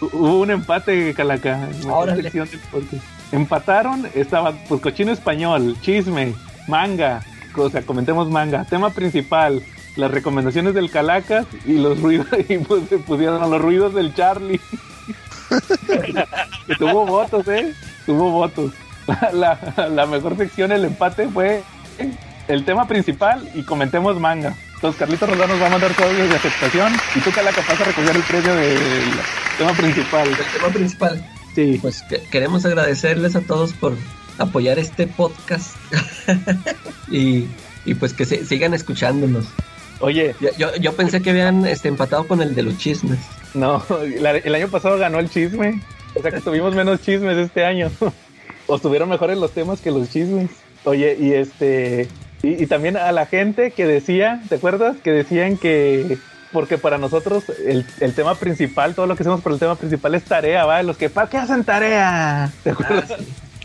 Hubo 0.00 0.40
un 0.40 0.50
empate, 0.50 1.12
Calaca. 1.14 1.68
Mejor 1.84 2.04
Órale. 2.04 2.22
sección 2.22 2.48
del 2.50 2.60
podcast. 2.60 3.04
Empataron. 3.32 4.06
Estaba, 4.14 4.52
pues, 4.68 4.80
cochino 4.80 5.12
español, 5.12 5.76
chisme, 5.80 6.34
manga. 6.68 7.22
O 7.56 7.70
sea, 7.70 7.82
comentemos 7.82 8.28
manga. 8.30 8.64
Tema 8.64 8.90
principal. 8.90 9.62
Las 9.96 10.10
recomendaciones 10.10 10.74
del 10.74 10.90
Calacas 10.90 11.46
y 11.64 11.78
los 11.78 12.00
ruidos. 12.00 12.26
Y 12.48 12.58
pues, 12.58 12.88
se 12.88 12.98
pusieron 12.98 13.50
los 13.50 13.60
ruidos 13.60 13.94
del 13.94 14.14
Charlie. 14.14 14.60
tuvo 16.78 17.06
votos, 17.06 17.46
¿eh? 17.48 17.72
Tuvo 18.04 18.30
votos. 18.30 18.72
La, 19.32 20.06
mejor 20.06 20.36
sección, 20.36 20.72
el 20.72 20.84
empate, 20.84 21.28
fue 21.28 21.62
el 22.48 22.64
tema 22.64 22.86
principal 22.88 23.48
y 23.54 23.62
comentemos 23.62 24.18
manga. 24.18 24.54
Entonces, 24.74 24.98
Carlitos 24.98 25.28
Roldán 25.28 25.48
nos 25.48 25.60
va 25.62 25.66
a 25.66 25.70
mandar 25.70 25.92
audio 26.02 26.28
de 26.28 26.36
aceptación 26.36 26.92
y 27.14 27.20
tú, 27.20 27.30
Calaca, 27.30 27.62
vas 27.66 27.80
a 27.80 27.84
recoger 27.84 28.16
el 28.16 28.22
premio 28.22 28.54
del 28.54 28.80
tema 29.56 29.72
principal. 29.72 30.28
El 30.28 30.36
tema 30.36 30.68
principal. 30.68 31.35
Sí. 31.56 31.78
Pues 31.82 32.02
que- 32.02 32.20
queremos 32.30 32.64
agradecerles 32.64 33.34
a 33.34 33.40
todos 33.40 33.72
por 33.72 33.94
apoyar 34.38 34.78
este 34.78 35.06
podcast. 35.08 35.74
y, 37.10 37.46
y 37.84 37.94
pues 37.94 38.12
que 38.12 38.24
se- 38.24 38.44
sigan 38.44 38.74
escuchándonos. 38.74 39.46
Oye, 40.00 40.34
Yo, 40.40 40.50
yo, 40.58 40.76
yo 40.76 40.92
pensé 40.92 41.22
que 41.22 41.30
habían 41.30 41.64
este, 41.66 41.88
empatado 41.88 42.28
con 42.28 42.42
el 42.42 42.54
de 42.54 42.62
los 42.62 42.76
chismes. 42.78 43.18
no, 43.54 43.82
la- 44.20 44.36
el 44.36 44.54
año 44.54 44.68
pasado 44.68 44.98
ganó 44.98 45.18
el 45.18 45.30
chisme. 45.30 45.80
O 46.14 46.22
sea 46.22 46.30
que 46.30 46.40
tuvimos 46.40 46.74
menos 46.74 47.00
chismes 47.02 47.36
este 47.36 47.64
año. 47.64 47.90
o 48.66 48.76
estuvieron 48.76 49.08
mejores 49.08 49.38
los 49.38 49.52
temas 49.52 49.80
que 49.80 49.90
los 49.90 50.10
chismes. 50.10 50.50
Oye, 50.84 51.16
y 51.18 51.32
este. 51.32 52.08
Y, 52.42 52.62
y 52.62 52.66
también 52.66 52.96
a 52.96 53.10
la 53.12 53.26
gente 53.26 53.70
que 53.70 53.86
decía, 53.86 54.42
¿te 54.48 54.56
acuerdas? 54.56 54.96
Que 55.02 55.10
decían 55.12 55.56
que. 55.56 56.18
Porque 56.56 56.78
para 56.78 56.96
nosotros 56.96 57.44
el, 57.66 57.84
el 58.00 58.14
tema 58.14 58.34
principal, 58.34 58.94
todo 58.94 59.06
lo 59.06 59.14
que 59.14 59.22
hacemos 59.22 59.42
por 59.42 59.52
el 59.52 59.58
tema 59.58 59.74
principal 59.74 60.14
es 60.14 60.24
tarea, 60.24 60.64
¿va? 60.64 60.82
Los 60.82 60.96
que, 60.96 61.10
¿para 61.10 61.28
qué 61.28 61.36
hacen 61.36 61.64
tarea? 61.64 62.50
¿Te 62.64 62.70
acuerdas? 62.70 63.12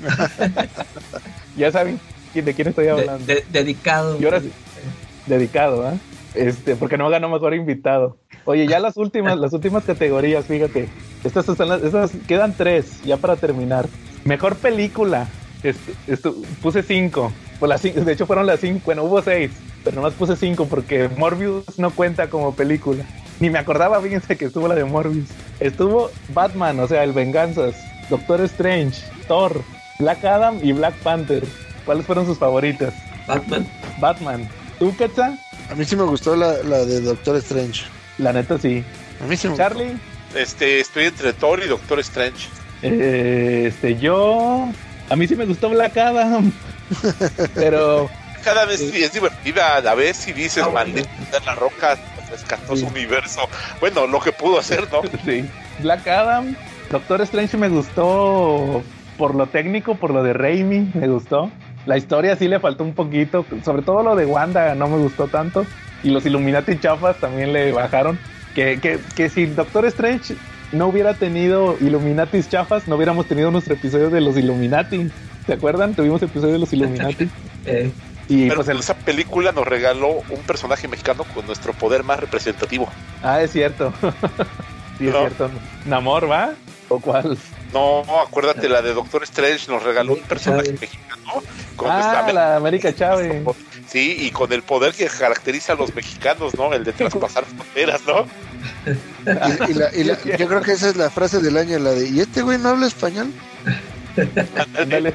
ya 1.55 1.71
saben 1.71 2.01
de 2.33 2.53
quién 2.53 2.67
estoy 2.67 2.87
hablando. 2.89 3.25
de- 3.25 3.45
dedicado. 3.49 4.17
Y 4.19 4.25
ahora 4.25 4.41
sí, 4.41 4.51
dedicado, 5.25 5.87
¿ah? 5.87 5.93
Este, 6.35 6.75
porque 6.75 6.97
no 6.97 7.09
ganó 7.09 7.29
mejor 7.29 7.53
invitado. 7.53 8.17
Oye, 8.43 8.67
ya 8.67 8.81
las 8.81 8.97
últimas, 8.97 9.37
las 9.37 9.53
últimas 9.53 9.85
categorías, 9.85 10.43
fíjate. 10.45 10.89
Estas 11.23 11.45
son 11.45 11.69
las, 11.69 11.81
estas 11.83 12.11
quedan 12.27 12.53
tres, 12.57 13.01
ya 13.05 13.15
para 13.15 13.37
terminar. 13.37 13.87
Mejor 14.25 14.57
película. 14.57 15.29
Este, 15.63 16.29
puse 16.61 16.83
cinco. 16.83 17.31
Pues 17.57 17.69
las 17.69 17.81
de 17.83 18.11
hecho 18.11 18.25
fueron 18.25 18.47
las 18.47 18.59
cinco, 18.59 18.81
bueno, 18.83 19.03
hubo 19.05 19.21
seis, 19.21 19.51
pero 19.83 19.95
nomás 19.97 20.13
puse 20.13 20.35
cinco 20.35 20.65
porque 20.65 21.09
Morbius 21.17 21.77
no 21.77 21.91
cuenta 21.91 22.29
como 22.29 22.55
película. 22.55 23.03
Ni 23.39 23.49
me 23.49 23.59
acordaba, 23.59 23.99
fíjense 24.01 24.37
que 24.37 24.45
estuvo 24.45 24.67
la 24.67 24.75
de 24.75 24.85
Morbius. 24.85 25.29
Estuvo 25.59 26.11
Batman, 26.33 26.79
o 26.79 26.87
sea, 26.87 27.03
el 27.03 27.13
Venganzas, 27.13 27.75
Doctor 28.09 28.41
Strange, 28.41 29.01
Thor, 29.27 29.61
Black 29.99 30.23
Adam 30.23 30.59
y 30.61 30.71
Black 30.73 30.95
Panther. 31.03 31.43
¿Cuáles 31.85 32.05
fueron 32.05 32.25
sus 32.25 32.37
favoritas? 32.37 32.93
Batman. 33.27 33.67
Batman. 33.99 34.49
¿Tú, 34.77 34.95
Quetzal? 34.95 35.39
A 35.69 35.75
mí 35.75 35.85
sí 35.85 35.95
me 35.95 36.03
gustó 36.03 36.35
la, 36.35 36.53
la 36.63 36.85
de 36.85 37.01
Doctor 37.01 37.37
Strange. 37.37 37.83
La 38.17 38.33
neta 38.33 38.57
sí. 38.57 38.83
A 39.23 39.27
mí 39.27 39.37
sí 39.37 39.47
me 39.47 39.55
Charlie, 39.55 39.95
este, 40.35 40.79
estoy 40.79 41.05
entre 41.05 41.33
Thor 41.33 41.61
y 41.63 41.67
Doctor 41.67 41.99
Strange. 41.99 42.47
Eh, 42.81 43.65
este, 43.67 43.97
yo. 43.97 44.67
A 45.09 45.15
mí 45.15 45.27
sí 45.27 45.35
me 45.35 45.45
gustó 45.45 45.69
Black 45.69 45.97
Adam. 45.97 46.51
Pero. 47.55 48.09
Cada 48.43 48.65
vez 48.65 48.81
es 48.81 49.13
divertida 49.13 49.75
a 49.75 49.81
la 49.81 49.95
vez 49.95 50.27
y 50.27 50.33
dices, 50.33 50.65
maldita 50.71 51.09
la 51.45 51.55
roca 51.55 51.97
rescató 52.31 52.75
su 52.75 52.87
universo. 52.87 53.41
Bueno, 53.79 54.07
lo 54.07 54.19
que 54.19 54.31
pudo 54.31 54.59
hacer, 54.59 54.87
¿no? 54.91 55.01
Sí. 55.25 55.45
Black 55.79 56.07
Adam. 56.07 56.55
Doctor 56.89 57.21
Strange 57.21 57.57
me 57.57 57.69
gustó 57.69 58.83
por 59.17 59.35
lo 59.35 59.47
técnico, 59.47 59.95
por 59.95 60.11
lo 60.11 60.23
de 60.23 60.33
Raimi, 60.33 60.91
me 60.93 61.07
gustó. 61.07 61.51
La 61.85 61.97
historia 61.97 62.35
sí 62.35 62.47
le 62.47 62.59
faltó 62.59 62.83
un 62.83 62.93
poquito, 62.93 63.45
sobre 63.63 63.81
todo 63.81 64.03
lo 64.03 64.15
de 64.15 64.25
Wanda 64.25 64.75
no 64.75 64.87
me 64.87 64.97
gustó 64.97 65.27
tanto. 65.27 65.65
Y 66.03 66.09
los 66.09 66.25
Illuminati 66.25 66.79
chafas 66.79 67.17
también 67.17 67.53
le 67.53 67.71
bajaron. 67.71 68.19
Que, 68.55 68.79
que, 68.81 68.99
que 69.15 69.29
si 69.29 69.45
Doctor 69.45 69.85
Strange 69.85 70.35
no 70.71 70.87
hubiera 70.87 71.13
tenido 71.13 71.77
Illuminatis 71.79 72.49
chafas, 72.49 72.87
no 72.87 72.95
hubiéramos 72.95 73.25
tenido 73.27 73.51
nuestro 73.51 73.75
episodio 73.75 74.09
de 74.09 74.21
los 74.21 74.37
Illuminati. 74.37 75.09
¿Se 75.45 75.53
acuerdan? 75.53 75.93
Tuvimos 75.93 76.21
episodio 76.21 76.53
de 76.53 76.59
los 76.59 76.73
Illuminati. 76.73 77.29
eh. 77.65 77.91
Y 78.31 78.47
Pero 78.47 78.63
pues 78.63 78.69
el... 78.69 78.79
esa 78.79 78.95
película 78.95 79.51
nos 79.51 79.67
regaló 79.67 80.23
un 80.29 80.39
personaje 80.47 80.87
mexicano 80.87 81.25
con 81.35 81.45
nuestro 81.45 81.73
poder 81.73 82.05
más 82.05 82.17
representativo. 82.17 82.89
Ah, 83.21 83.41
es 83.41 83.51
cierto. 83.51 83.91
sí, 84.97 85.07
es 85.07 85.13
no. 85.13 85.19
cierto. 85.19 85.51
¿Namor 85.85 86.31
va? 86.31 86.53
¿O 86.87 87.01
cuál? 87.01 87.37
No, 87.73 88.05
acuérdate, 88.21 88.69
la 88.69 88.81
de 88.81 88.93
Doctor 88.93 89.23
Strange 89.23 89.69
nos 89.69 89.83
regaló 89.83 90.13
un 90.13 90.21
personaje 90.21 90.71
mexicano. 90.71 91.43
Con 91.75 91.91
ah, 91.91 92.31
la 92.31 92.55
América 92.55 92.95
Chávez. 92.95 93.43
Sí, 93.87 94.15
y 94.21 94.31
con 94.31 94.53
el 94.53 94.63
poder 94.63 94.93
que 94.93 95.07
caracteriza 95.07 95.73
a 95.73 95.75
los 95.75 95.93
mexicanos, 95.93 96.55
¿no? 96.55 96.73
El 96.73 96.85
de 96.85 96.93
traspasar 96.93 97.43
fronteras, 97.43 97.99
¿no? 98.07 98.25
y, 98.85 99.71
y, 99.71 99.73
la, 99.73 99.93
y 99.93 100.03
la, 100.05 100.37
yo 100.37 100.47
creo 100.47 100.61
que 100.61 100.71
esa 100.71 100.87
es 100.87 100.95
la 100.95 101.09
frase 101.09 101.39
del 101.39 101.57
año, 101.57 101.79
la 101.79 101.91
de 101.91 102.07
¿y 102.07 102.21
este 102.21 102.43
güey 102.43 102.57
no 102.57 102.69
habla 102.69 102.87
español? 102.87 103.33
Dale. 104.87 105.13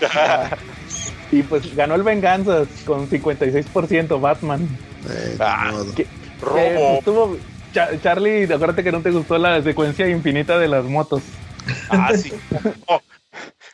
y 1.32 1.42
pues 1.42 1.74
ganó 1.74 1.94
el 1.94 2.02
Venganzas 2.02 2.68
con 2.84 3.08
56% 3.08 4.20
Batman. 4.20 4.68
Eh, 5.08 5.36
ah, 5.40 5.72
que, 5.96 6.06
robo. 6.40 6.54
Que 6.56 6.98
estuvo, 6.98 7.36
Charlie, 8.02 8.44
acuérdate 8.44 8.84
que 8.84 8.92
no 8.92 9.00
te 9.00 9.10
gustó 9.10 9.38
la 9.38 9.62
secuencia 9.62 10.08
infinita 10.08 10.58
de 10.58 10.68
las 10.68 10.84
motos. 10.84 11.22
Ah, 11.88 12.12
sí. 12.14 12.32
Oh, 12.86 13.00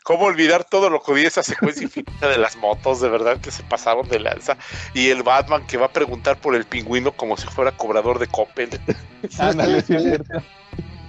¿Cómo 0.05 0.24
olvidar 0.24 0.64
todo 0.64 0.89
lo 0.89 1.02
que 1.02 1.12
vi 1.12 1.24
esa 1.24 1.43
secuencia 1.43 1.82
infinita 1.82 2.28
de 2.28 2.39
las 2.39 2.56
motos? 2.56 3.01
De 3.01 3.09
verdad 3.09 3.39
que 3.40 3.51
se 3.51 3.62
pasaron 3.64 4.09
de 4.09 4.20
lanza. 4.20 4.56
Y 4.94 5.09
el 5.09 5.22
Batman 5.22 5.66
que 5.66 5.76
va 5.76 5.86
a 5.86 5.93
preguntar 5.93 6.40
por 6.40 6.55
el 6.55 6.64
pingüino 6.64 7.12
como 7.12 7.36
si 7.36 7.47
fuera 7.48 7.72
cobrador 7.72 8.18
de 8.18 8.26
Coppel. 8.28 8.70
Ándale, 9.39 9.82
sí. 9.82 9.97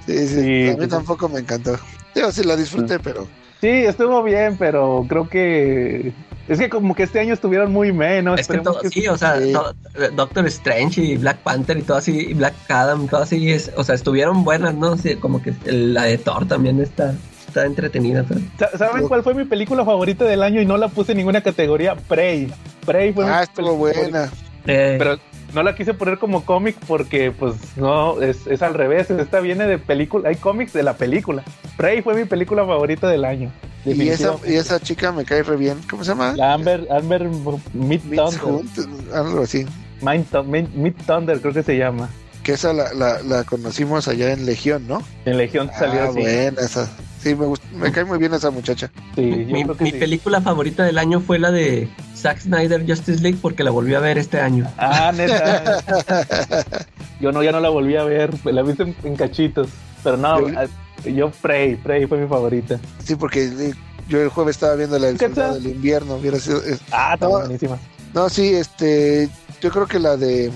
Sí, 0.05 0.27
sí, 0.27 0.27
sí, 0.27 0.69
a 0.69 0.75
mí 0.75 0.87
tampoco 0.87 1.29
me 1.29 1.41
encantó. 1.41 1.79
Yo 2.15 2.31
sí 2.31 2.43
la 2.43 2.55
disfruté, 2.55 2.99
pero. 2.99 3.27
Sí, 3.61 3.67
estuvo 3.67 4.23
bien, 4.23 4.55
pero 4.57 5.05
creo 5.07 5.27
que. 5.27 6.13
Es 6.47 6.57
que 6.57 6.69
como 6.69 6.95
que 6.95 7.03
este 7.03 7.19
año 7.19 7.33
estuvieron 7.33 7.71
muy 7.71 7.91
menos. 7.91 8.39
Es 8.39 8.47
que 8.47 8.57
todo, 8.57 8.79
que... 8.79 8.89
sí, 8.89 9.07
o 9.07 9.17
sea, 9.17 9.35
Doctor 10.13 10.47
Strange 10.47 11.01
y 11.01 11.17
Black 11.17 11.37
Panther 11.39 11.77
y 11.77 11.83
todo 11.83 11.97
así, 11.97 12.17
y 12.29 12.33
Black 12.33 12.55
Adam, 12.69 13.07
todo 13.07 13.21
así, 13.21 13.51
es, 13.51 13.71
o 13.75 13.83
sea, 13.83 13.93
estuvieron 13.93 14.43
buenas, 14.43 14.73
¿no? 14.73 14.97
Sí, 14.97 15.15
como 15.15 15.41
que 15.43 15.53
la 15.65 16.03
de 16.03 16.17
Thor 16.17 16.47
también 16.47 16.79
está, 16.79 17.13
está 17.47 17.65
entretenida. 17.65 18.25
Pero... 18.27 18.41
¿Saben 18.77 19.07
cuál 19.07 19.21
fue 19.21 19.35
mi 19.35 19.45
película 19.45 19.85
favorita 19.85 20.25
del 20.25 20.41
año 20.41 20.59
y 20.59 20.65
no 20.65 20.77
la 20.77 20.87
puse 20.87 21.11
en 21.11 21.19
ninguna 21.19 21.41
categoría? 21.41 21.95
Prey. 21.95 22.51
Prey 22.85 23.13
fue 23.13 23.25
ah, 23.25 23.43
estuvo 23.43 23.75
buena. 23.75 24.31
Eh. 24.65 24.95
Pero 24.97 25.17
no 25.53 25.63
la 25.63 25.75
quise 25.75 25.93
poner 25.93 26.17
como 26.17 26.45
cómic 26.45 26.75
porque, 26.87 27.31
pues, 27.31 27.55
no, 27.75 28.21
es, 28.21 28.47
es 28.47 28.61
al 28.61 28.73
revés. 28.73 29.09
Esta 29.09 29.39
viene 29.39 29.65
de 29.67 29.77
película. 29.77 30.29
Hay 30.29 30.35
cómics 30.35 30.73
de 30.73 30.83
la 30.83 30.97
película. 30.97 31.43
Prey 31.77 32.01
fue 32.01 32.15
mi 32.15 32.25
película 32.25 32.65
favorita 32.65 33.07
del 33.07 33.25
año. 33.25 33.51
Y 33.85 34.09
esa, 34.09 34.35
y 34.45 34.55
esa 34.55 34.79
chica 34.79 35.11
me 35.11 35.25
cae 35.25 35.43
re 35.43 35.55
bien. 35.55 35.77
¿Cómo 35.89 36.03
se 36.03 36.11
llama? 36.11 36.33
La 36.35 36.53
Amber, 36.53 36.87
Amber 36.91 37.29
Mid 37.73 38.01
Thunder. 38.01 38.65
Algo 39.13 39.41
así. 39.41 39.65
Mid 40.01 40.93
Thunder, 41.05 41.39
creo 41.39 41.53
que 41.53 41.63
se 41.63 41.77
llama. 41.77 42.09
Que 42.43 42.53
esa 42.53 42.73
la, 42.73 42.93
la, 42.93 43.21
la, 43.21 43.43
conocimos 43.43 44.07
allá 44.07 44.31
en 44.31 44.45
Legión, 44.45 44.87
¿no? 44.87 45.01
En 45.25 45.37
Legión 45.37 45.69
salió 45.77 46.01
ah, 46.01 46.05
así. 46.05 46.19
buena 46.19 46.61
esa. 46.61 46.89
Sí, 47.21 47.35
me, 47.35 47.45
gusta, 47.45 47.67
me 47.73 47.91
cae 47.91 48.05
muy 48.05 48.17
bien 48.17 48.33
esa 48.33 48.49
muchacha. 48.49 48.89
Sí, 49.15 49.21
mi, 49.21 49.65
mi 49.65 49.91
sí. 49.91 49.97
película 49.97 50.41
favorita 50.41 50.85
del 50.85 50.97
año 50.97 51.19
fue 51.19 51.37
la 51.37 51.51
de 51.51 51.89
Zack 52.15 52.39
Snyder 52.39 52.85
Justice 52.87 53.21
League 53.21 53.39
porque 53.41 53.63
la 53.63 53.71
volví 53.71 53.93
a 53.93 53.99
ver 53.99 54.17
este 54.17 54.39
año. 54.39 54.65
Ah, 54.77 55.11
neta. 55.13 55.83
yo 57.19 57.31
no, 57.31 57.43
ya 57.43 57.51
no 57.51 57.59
la 57.59 57.69
volví 57.69 57.97
a 57.97 58.03
ver, 58.03 58.33
la 58.45 58.61
vi 58.61 58.73
en, 58.79 58.95
en 59.03 59.15
cachitos. 59.15 59.69
Pero 60.01 60.15
no, 60.15 60.47
yo, 60.47 61.09
yo 61.09 61.31
Prey, 61.41 61.75
Prey 61.75 62.07
fue 62.07 62.19
mi 62.19 62.27
favorita. 62.27 62.79
Sí, 63.03 63.15
porque 63.15 63.73
yo 64.07 64.21
el 64.21 64.29
jueves 64.29 64.55
estaba 64.55 64.75
viendo 64.75 64.97
la 64.97 65.07
del 65.07 65.19
soldado 65.19 65.55
del 65.55 65.67
invierno. 65.67 66.15
Hubiera 66.15 66.39
sido, 66.39 66.63
es, 66.63 66.79
ah, 66.91 67.15
está 67.15 67.25
no, 67.25 67.31
buenísima. 67.31 67.77
No, 68.13 68.29
sí, 68.29 68.53
este, 68.53 69.29
yo 69.61 69.69
creo 69.71 69.87
que 69.87 69.99
la 69.99 70.17
de 70.17 70.51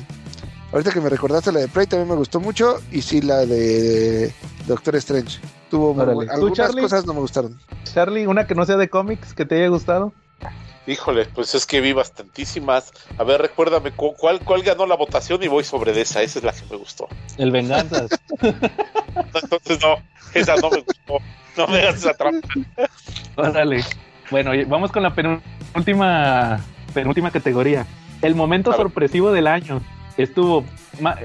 Ahorita 0.74 0.92
que 0.92 1.02
me 1.02 1.10
recordaste 1.10 1.52
la 1.52 1.60
de 1.60 1.68
Prey 1.68 1.86
también 1.86 2.10
me 2.10 2.16
gustó 2.16 2.40
mucho 2.40 2.82
y 2.92 3.04
sí 3.04 3.22
la 3.22 3.46
de 3.46 4.34
Doctor 4.66 4.96
Strange. 4.96 5.40
Tuvo 5.70 5.94
muy, 5.94 6.28
algunas 6.28 6.58
Charlie? 6.58 6.82
cosas 6.82 7.06
no 7.06 7.14
me 7.14 7.20
gustaron. 7.20 7.60
Charlie, 7.84 8.26
una 8.26 8.48
que 8.48 8.56
no 8.56 8.66
sea 8.66 8.78
de 8.78 8.90
cómics 8.90 9.36
que 9.36 9.46
te 9.46 9.56
haya 9.56 9.68
gustado. 9.68 10.14
Híjole, 10.88 11.26
pues 11.26 11.54
es 11.54 11.68
que 11.68 11.80
vi 11.80 11.94
bastantísimas. 11.94 12.92
A 13.20 13.24
ver, 13.24 13.40
recuérdame 13.40 13.92
cuál, 13.92 14.40
cuál 14.44 14.64
ganó 14.64 14.88
la 14.88 14.96
votación 14.96 15.44
y 15.44 15.48
voy 15.48 15.64
sobre 15.64 15.94
de 15.94 16.02
esa. 16.02 16.24
Esa 16.24 16.40
es 16.40 16.46
la 16.46 16.52
que 16.52 16.64
me 16.72 16.78
gustó. 16.78 17.08
El 17.38 17.52
Venganzas. 17.52 18.10
Entonces 18.42 19.80
no, 19.80 19.98
esa 20.34 20.56
no 20.56 20.72
me 20.72 20.82
gustó. 20.82 21.20
No 21.56 21.68
me 21.68 21.78
hagas 21.84 21.98
esa 21.98 22.16
trampa. 22.16 22.48
Órale. 23.36 23.86
Bueno, 24.32 24.52
vamos 24.68 24.92
con 24.92 25.04
la 25.04 25.14
penúltima, 25.14 26.60
penúltima 26.96 27.30
categoría. 27.30 27.86
El 28.24 28.34
momento 28.34 28.74
sorpresivo 28.74 29.32
del 29.32 29.46
año 29.46 29.80
estuvo 30.18 30.66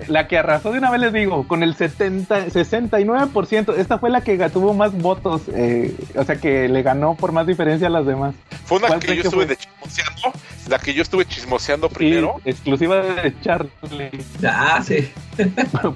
la 0.08 0.26
que 0.28 0.38
arrasó 0.38 0.72
de 0.72 0.78
una 0.78 0.90
vez 0.90 1.00
les 1.00 1.12
digo 1.12 1.46
con 1.46 1.62
el 1.62 1.74
70 1.74 2.46
69% 2.46 3.74
esta 3.76 3.98
fue 3.98 4.10
la 4.10 4.22
que 4.22 4.38
tuvo 4.48 4.72
más 4.72 4.96
votos 4.96 5.42
eh, 5.52 5.94
o 6.16 6.24
sea 6.24 6.36
que 6.36 6.68
le 6.68 6.82
ganó 6.82 7.14
por 7.14 7.32
más 7.32 7.46
diferencia 7.46 7.88
a 7.88 7.90
las 7.90 8.06
demás 8.06 8.34
fue 8.64 8.78
una 8.78 8.98
que 8.98 9.16
yo 9.16 9.22
estuve 9.22 9.46
de 9.46 9.56
chismoseando 9.56 10.32
la 10.68 10.78
que 10.78 10.94
yo 10.94 11.02
estuve 11.02 11.24
chismoseando 11.26 11.88
primero 11.90 12.40
sí, 12.44 12.50
exclusiva 12.50 13.02
de 13.02 13.34
Charlie 13.42 14.10
ah 14.46 14.82
sí 14.82 15.10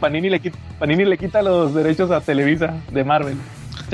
Panini 0.01 0.29
le 0.29 0.41
quita 0.41 0.59
Panini 0.79 1.05
le 1.05 1.17
quita 1.17 1.43
los 1.43 1.75
derechos 1.75 2.11
a 2.11 2.21
Televisa 2.21 2.75
de 2.91 3.05
Marvel 3.05 3.39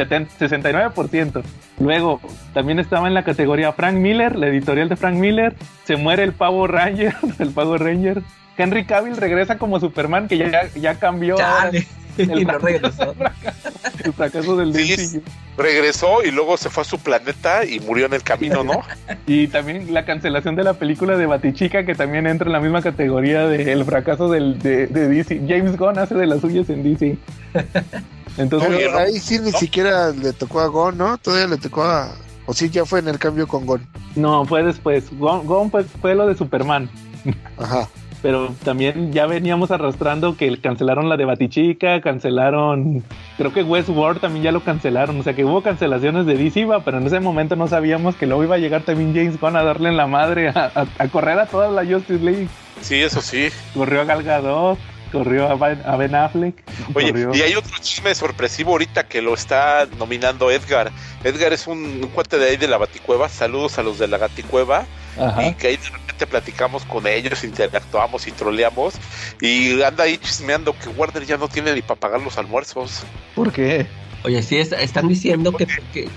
69%. 0.06 1.42
Luego, 1.80 2.20
también 2.54 2.78
estaba 2.78 3.08
en 3.08 3.14
la 3.14 3.24
categoría 3.24 3.72
Frank 3.72 3.96
Miller, 3.96 4.36
la 4.36 4.48
editorial 4.48 4.88
de 4.88 4.96
Frank 4.96 5.14
Miller. 5.14 5.54
Se 5.84 5.96
muere 5.96 6.24
el 6.24 6.32
Pavo 6.32 6.66
Ranger, 6.66 7.14
el 7.38 7.50
Pavo 7.50 7.78
Ranger. 7.78 8.22
Henry 8.58 8.84
Cavill 8.84 9.16
regresa 9.16 9.56
como 9.56 9.78
Superman, 9.78 10.28
que 10.28 10.36
ya, 10.36 10.68
ya 10.74 10.96
cambió. 10.96 11.36
Dale. 11.36 11.86
El, 12.18 12.38
y 12.40 12.44
no 12.44 12.58
regresó. 12.58 13.14
el 14.04 14.12
fracaso 14.12 14.56
del 14.56 14.74
sí. 14.74 15.22
Regresó 15.56 16.24
y 16.24 16.30
luego 16.30 16.56
se 16.56 16.68
fue 16.68 16.82
a 16.82 16.84
su 16.84 16.98
planeta 16.98 17.64
y 17.64 17.80
murió 17.80 18.06
en 18.06 18.14
el 18.14 18.22
camino, 18.22 18.64
¿no? 18.64 18.82
y 19.26 19.46
también 19.46 19.94
la 19.94 20.04
cancelación 20.04 20.56
de 20.56 20.64
la 20.64 20.74
película 20.74 21.16
de 21.16 21.26
Batichica, 21.26 21.86
que 21.86 21.94
también 21.94 22.26
entra 22.26 22.46
en 22.46 22.52
la 22.52 22.60
misma 22.60 22.82
categoría 22.82 23.46
del 23.46 23.84
fracaso 23.84 24.28
del, 24.28 24.58
de, 24.58 24.88
de 24.88 25.08
DC. 25.08 25.42
James 25.48 25.76
Gunn 25.76 25.98
hace 25.98 26.16
de 26.16 26.26
las 26.26 26.40
suyas 26.40 26.68
en 26.68 26.82
DC. 26.82 27.16
Entonces, 28.36 28.70
Pero 28.76 28.98
ahí 28.98 29.18
sí 29.18 29.38
ni 29.40 29.52
siquiera 29.52 30.10
le 30.10 30.32
tocó 30.32 30.60
a 30.60 30.66
Gon, 30.66 30.96
¿no? 30.96 31.18
Todavía 31.18 31.48
le 31.48 31.56
tocó 31.56 31.82
a. 31.82 32.12
O 32.46 32.54
sí, 32.54 32.70
ya 32.70 32.84
fue 32.84 33.00
en 33.00 33.08
el 33.08 33.18
cambio 33.18 33.46
con 33.46 33.66
Gon. 33.66 33.86
No, 34.14 34.44
fue 34.44 34.62
después. 34.62 35.04
Gon, 35.18 35.44
Gon 35.44 35.70
fue, 35.70 35.84
fue, 35.84 36.14
lo 36.14 36.26
de 36.26 36.36
Superman. 36.36 36.88
Ajá. 37.58 37.88
Pero 38.22 38.54
también 38.64 39.12
ya 39.12 39.26
veníamos 39.26 39.70
arrastrando 39.70 40.36
que 40.36 40.60
cancelaron 40.60 41.08
la 41.08 41.16
de 41.16 41.24
Batichica, 41.24 42.00
cancelaron. 42.00 43.04
Creo 43.36 43.52
que 43.52 43.62
Westworld 43.62 44.20
también 44.20 44.42
ya 44.44 44.52
lo 44.52 44.64
cancelaron. 44.64 45.20
O 45.20 45.22
sea 45.22 45.34
que 45.34 45.44
hubo 45.44 45.62
cancelaciones 45.62 46.26
de 46.26 46.36
DC, 46.36 46.66
pero 46.84 46.98
en 46.98 47.06
ese 47.06 47.20
momento 47.20 47.54
no 47.54 47.68
sabíamos 47.68 48.16
que 48.16 48.26
luego 48.26 48.42
iba 48.42 48.56
a 48.56 48.58
llegar 48.58 48.82
también 48.82 49.14
James 49.14 49.40
Gunn 49.40 49.56
a 49.56 49.62
darle 49.62 49.88
en 49.90 49.96
la 49.96 50.06
madre, 50.06 50.48
a, 50.48 50.70
a, 50.74 50.86
a 50.98 51.08
correr 51.08 51.38
a 51.38 51.46
toda 51.46 51.70
la 51.70 51.84
Justice 51.84 52.24
League. 52.24 52.48
Sí, 52.80 52.96
eso 52.96 53.20
sí. 53.20 53.48
Corrió 53.74 54.00
a 54.00 54.04
Gal 54.04 54.22
Gadot 54.22 54.78
corrió 55.10 55.48
a 55.48 55.96
Ben 55.96 56.14
Affleck. 56.14 56.62
Oye, 56.94 57.08
corrió... 57.08 57.34
y 57.34 57.42
hay 57.42 57.54
otro 57.54 57.76
chisme 57.80 58.14
sorpresivo 58.14 58.72
ahorita 58.72 59.04
que 59.06 59.22
lo 59.22 59.34
está 59.34 59.86
nominando 59.98 60.50
Edgar. 60.50 60.92
Edgar 61.24 61.52
es 61.52 61.66
un, 61.66 61.78
un 61.78 62.08
cuate 62.08 62.38
de 62.38 62.50
ahí 62.50 62.56
de 62.56 62.68
la 62.68 62.78
Baticueva. 62.78 63.28
Saludos 63.28 63.78
a 63.78 63.82
los 63.82 63.98
de 63.98 64.08
la 64.08 64.18
Baticueva. 64.18 64.86
Ajá. 65.18 65.48
Y 65.48 65.54
que 65.54 65.68
ahí 65.68 65.76
de 65.76 65.88
repente 65.88 66.26
platicamos 66.26 66.84
con 66.84 67.06
ellos, 67.06 67.44
interactuamos 67.44 68.26
y 68.26 68.32
troleamos. 68.32 68.94
Y 69.40 69.82
anda 69.82 70.04
ahí 70.04 70.18
chismeando 70.18 70.76
que 70.78 70.88
Warner 70.90 71.24
ya 71.24 71.36
no 71.36 71.48
tiene 71.48 71.74
ni 71.74 71.82
para 71.82 71.98
pagar 71.98 72.20
los 72.20 72.38
almuerzos. 72.38 73.04
¿Por 73.34 73.52
qué? 73.52 73.86
Oye, 74.24 74.42
sí, 74.42 74.58
es, 74.58 74.72
están 74.72 75.08
diciendo 75.08 75.52
que, 75.52 75.66
que 75.92 76.08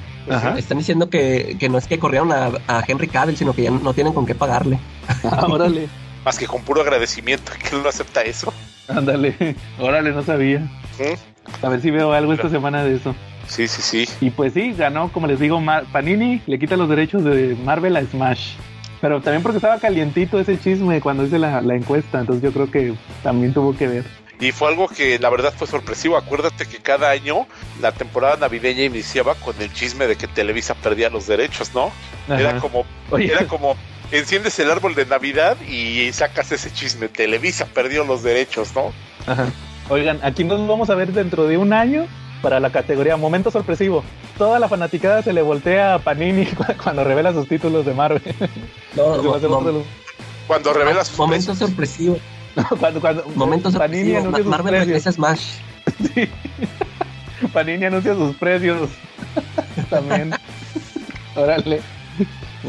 están 0.57 0.77
diciendo 0.77 1.09
que, 1.09 1.55
que, 1.59 1.69
no 1.69 1.77
es 1.77 1.87
que 1.87 1.99
corrieron 1.99 2.31
a, 2.31 2.51
a, 2.67 2.83
Henry 2.87 3.07
Cavill, 3.07 3.37
sino 3.37 3.53
que 3.53 3.63
ya 3.63 3.71
no 3.71 3.93
tienen 3.93 4.13
con 4.13 4.25
qué 4.25 4.35
pagarle. 4.35 4.79
Ah, 5.23 5.45
órale. 5.47 5.87
Más 6.25 6.37
que 6.37 6.45
con 6.45 6.61
puro 6.63 6.81
agradecimiento, 6.81 7.51
que 7.53 7.75
él 7.75 7.83
no 7.83 7.89
acepta 7.89 8.21
eso. 8.21 8.53
Ándale, 8.87 9.55
órale, 9.79 10.11
no 10.11 10.23
sabía. 10.23 10.69
A 11.61 11.69
ver 11.69 11.81
si 11.81 11.89
veo 11.89 12.13
algo 12.13 12.33
esta 12.33 12.49
semana 12.49 12.83
de 12.83 12.95
eso. 12.95 13.15
Sí, 13.47 13.67
sí, 13.67 13.81
sí. 13.81 14.13
Y 14.21 14.29
pues 14.29 14.53
sí, 14.53 14.73
ganó, 14.73 15.11
como 15.11 15.27
les 15.27 15.39
digo, 15.39 15.61
Panini 15.91 16.41
le 16.45 16.59
quita 16.59 16.77
los 16.77 16.89
derechos 16.89 17.23
de 17.23 17.55
Marvel 17.63 17.97
a 17.97 18.03
Smash. 18.03 18.53
Pero 19.01 19.19
también 19.19 19.41
porque 19.41 19.57
estaba 19.57 19.79
calientito 19.79 20.39
ese 20.39 20.59
chisme 20.59 21.01
cuando 21.01 21.25
hice 21.25 21.39
la, 21.39 21.61
la 21.61 21.75
encuesta, 21.75 22.19
entonces 22.19 22.43
yo 22.43 22.51
creo 22.53 22.69
que 22.69 22.93
también 23.23 23.53
tuvo 23.53 23.75
que 23.75 23.87
ver. 23.87 24.05
Y 24.39 24.51
fue 24.51 24.69
algo 24.69 24.87
que 24.87 25.19
la 25.19 25.29
verdad 25.29 25.53
fue 25.55 25.67
sorpresivo. 25.67 26.17
Acuérdate 26.17 26.65
que 26.65 26.77
cada 26.77 27.11
año 27.11 27.47
la 27.79 27.91
temporada 27.91 28.37
navideña 28.37 28.83
iniciaba 28.83 29.35
con 29.35 29.55
el 29.61 29.71
chisme 29.71 30.07
de 30.07 30.15
que 30.15 30.27
Televisa 30.27 30.73
perdía 30.73 31.09
los 31.09 31.27
derechos, 31.27 31.73
¿no? 31.75 31.91
Ajá. 32.27 32.39
Era 32.39 32.59
como, 32.59 32.85
Oye. 33.11 33.31
era 33.31 33.45
como, 33.45 33.75
enciendes 34.11 34.57
el 34.59 34.71
árbol 34.71 34.95
de 34.95 35.05
Navidad 35.05 35.57
y 35.61 36.11
sacas 36.11 36.51
ese 36.51 36.71
chisme. 36.71 37.07
Televisa 37.07 37.65
perdió 37.67 38.03
los 38.03 38.23
derechos, 38.23 38.73
¿no? 38.75 38.91
Ajá. 39.27 39.47
Oigan, 39.89 40.19
aquí 40.23 40.43
nos 40.43 40.67
vamos 40.67 40.89
a 40.89 40.95
ver 40.95 41.11
dentro 41.11 41.47
de 41.47 41.57
un 41.57 41.73
año 41.73 42.07
para 42.41 42.59
la 42.59 42.69
categoría 42.71 43.17
Momento 43.17 43.51
Sorpresivo. 43.51 44.03
Toda 44.37 44.59
la 44.59 44.67
fanaticada 44.67 45.21
se 45.21 45.33
le 45.33 45.41
voltea 45.41 45.95
a 45.95 45.99
Panini 45.99 46.45
cu- 46.47 46.63
cuando 46.83 47.03
revela 47.03 47.33
sus 47.33 47.47
títulos 47.47 47.85
de 47.85 47.93
Marvel. 47.93 48.21
No, 48.95 49.17
de 49.39 49.47
los- 49.47 49.85
Cuando 50.47 50.73
revelas 50.73 51.07
sus 51.07 51.17
Momento 51.17 51.55
sorpresivo. 51.55 52.17
cuando, 52.79 52.99
cuando 52.99 53.23
Momento 53.35 53.71
Panini 53.71 54.11
sorpresivo. 54.11 54.17
anuncia 54.19 54.31
Ma- 54.31 54.37
sus 54.37 54.47
Marvel 54.47 54.71
precios. 54.73 54.87
regresa 54.87 55.11
Smash. 55.11 55.43
Panini 57.53 57.85
anuncia 57.85 58.13
sus 58.15 58.35
precios. 58.35 58.89
También. 59.89 60.31
Órale. 61.35 61.81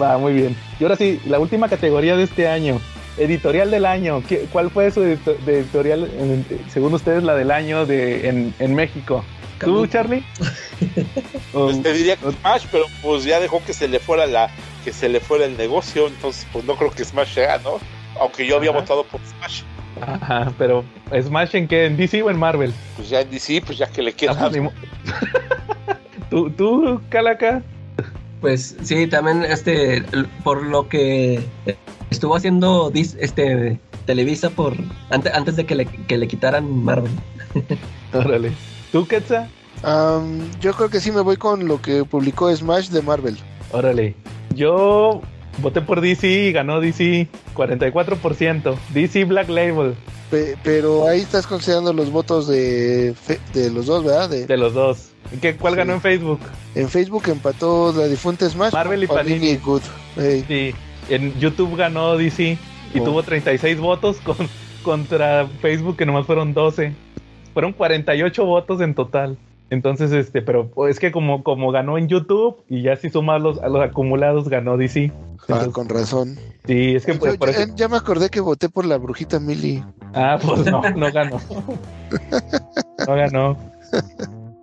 Va, 0.01 0.17
muy 0.19 0.33
bien. 0.33 0.57
Y 0.81 0.85
ahora 0.85 0.97
sí, 0.97 1.21
la 1.27 1.39
última 1.39 1.69
categoría 1.69 2.17
de 2.17 2.23
este 2.25 2.49
año. 2.49 2.81
Editorial 3.19 3.71
del 3.71 3.85
año. 3.85 4.23
¿Qué- 4.29 4.47
¿Cuál 4.53 4.71
fue 4.71 4.91
su 4.91 5.03
editorial, 5.03 6.09
según 6.69 6.95
ustedes, 6.95 7.23
la 7.25 7.35
del 7.35 7.51
año 7.51 7.85
de, 7.85 8.29
en, 8.29 8.55
en 8.59 8.75
México? 8.75 9.25
¿Tú, 9.65 9.87
Charlie? 9.87 10.25
Pues 11.53 11.83
te 11.83 11.93
diría 11.93 12.17
que 12.17 12.33
Smash, 12.33 12.65
pero 12.73 12.87
pues 13.03 13.25
ya 13.25 13.39
dejó 13.39 13.63
que 13.63 13.75
se 13.75 13.87
le 13.87 13.99
fuera 13.99 14.27
la, 14.27 14.49
que 14.85 14.93
se 14.93 15.11
le 15.11 15.21
fuera 15.21 15.45
el 15.45 15.55
negocio, 15.59 16.07
entonces 16.07 16.47
pues 16.51 16.65
no 16.65 16.77
creo 16.77 16.91
que 16.91 17.05
Smash 17.05 17.35
sea, 17.35 17.59
¿no? 17.59 17.73
Aunque 18.19 18.47
yo 18.47 18.57
había 18.57 18.71
Ajá. 18.71 18.81
votado 18.81 19.05
por 19.05 19.21
Smash. 19.21 19.63
Ajá, 20.01 20.51
pero 20.57 20.83
¿Smash 21.23 21.55
en 21.55 21.69
qué? 21.69 21.85
¿En 21.85 21.99
DC 21.99 22.23
o 22.23 22.31
en 22.31 22.39
Marvel? 22.39 22.73
Pues 22.97 23.11
ya 23.11 23.21
en 23.21 23.31
DC, 23.31 23.63
pues 23.67 23.77
ya 23.77 23.87
que 23.87 24.01
le 24.03 24.15
queda. 24.15 24.35
Ah, 24.39 24.51
pues, 24.51 24.63
¿Tú, 26.31 26.51
tú, 26.51 27.03
Calaca? 27.11 27.63
Pues 28.41 28.75
sí, 28.83 29.07
también 29.07 29.45
este 29.45 30.03
por 30.43 30.63
lo 30.65 30.89
que 30.89 31.45
estuvo 32.11 32.35
haciendo 32.35 32.91
este 32.95 33.79
Televisa 34.07 34.51
por 34.51 34.75
antes, 35.11 35.33
antes 35.35 35.57
de 35.57 35.67
que 35.67 35.75
le, 35.75 35.87
que 35.87 36.17
le 36.17 36.27
quitaran 36.27 36.83
Marvel. 36.83 37.13
Órale. 38.13 38.53
¿Tú, 38.93 39.07
Quetza? 39.07 39.49
Am, 39.83 40.41
yo 40.61 40.73
creo 40.75 40.89
que 40.91 41.01
sí 41.01 41.11
me 41.11 41.21
voy 41.23 41.37
con 41.37 41.67
lo 41.67 41.81
que 41.81 42.05
publicó 42.05 42.55
Smash 42.55 42.89
de 42.91 43.03
Marvel. 43.03 43.37
Órale. 43.73 44.15
Yo 44.55 45.23
voté 45.59 45.81
por 45.81 46.01
DC 46.01 46.27
y 46.29 46.53
ganó 46.53 46.81
DC 46.81 47.27
44%. 47.55 48.77
DC 48.93 49.25
Black 49.25 49.49
Label 49.49 49.95
Pe- 50.31 50.57
pero 50.63 51.09
ahí 51.09 51.21
estás 51.21 51.47
considerando 51.47 51.93
los 51.93 52.11
votos 52.11 52.47
de, 52.49 53.15
de 53.55 53.71
los 53.71 53.87
dos, 53.87 54.05
¿verdad? 54.05 54.29
De, 54.31 54.47
de 54.47 54.57
los 54.57 54.73
dos. 54.75 55.09
¿Qué, 55.41 55.57
¿Cuál 55.57 55.75
Sí. 55.75 55.79
ganó 55.79 55.95
en 55.95 56.01
Facebook? 56.01 56.41
en 56.75 56.89
Facebook 56.89 57.25
empató 57.29 57.93
la 57.97 58.07
difunta 58.07 58.49
Smash. 58.49 58.73
Marvel 58.73 59.03
y 59.05 59.07
Panini. 59.07 59.57
Good. 59.57 59.83
Sí. 60.49 60.75
En 61.09 61.39
YouTube 61.41 61.77
ganó 61.77 62.17
DC 62.17 62.57
y 62.95 63.01
Oh. 63.01 63.05
tuvo 63.05 63.23
36 63.23 63.79
votos 63.79 64.19
con, 64.23 64.37
contra 64.83 65.47
Facebook 65.61 65.97
que 65.97 66.07
nomás 66.07 66.27
fueron 66.27 66.53
12. 66.55 66.95
Fueron 67.53 67.73
48 67.73 68.45
votos 68.45 68.81
en 68.81 68.95
total. 68.95 69.37
Entonces, 69.71 70.13
este, 70.13 70.43
pero 70.43 70.71
es 70.89 70.99
que 70.99 71.11
como, 71.13 71.43
como 71.43 71.73
ganó 71.73 71.97
en 71.97 72.07
YouTube 72.09 72.57
y 72.69 72.83
ya 72.83 72.97
si 72.97 73.09
sumas 73.09 73.41
los, 73.41 73.59
a 73.63 73.69
los 73.69 73.83
acumulados, 73.83 74.49
ganó 74.51 74.77
DC. 74.77 75.11
ah, 75.15 75.35
Entonces, 75.49 75.73
con 75.73 75.89
razón. 75.89 76.37
sí, 76.67 76.95
es 76.95 77.07
que 77.07 77.15
pues, 77.15 77.39
Yo- 77.39 77.47
eso- 77.47 77.73
ya 77.75 77.89
me 77.89 77.97
acordé 77.97 78.29
que 78.29 78.41
voté 78.41 78.69
por 78.69 78.85
la 78.85 78.99
brujita 78.99 79.41
Millie. 79.41 79.83
Ah, 80.13 80.39
pues 80.45 80.67
no, 80.67 80.83
no 80.95 81.11
ganó. 81.11 81.41
No 83.07 83.15
ganó. 83.15 83.57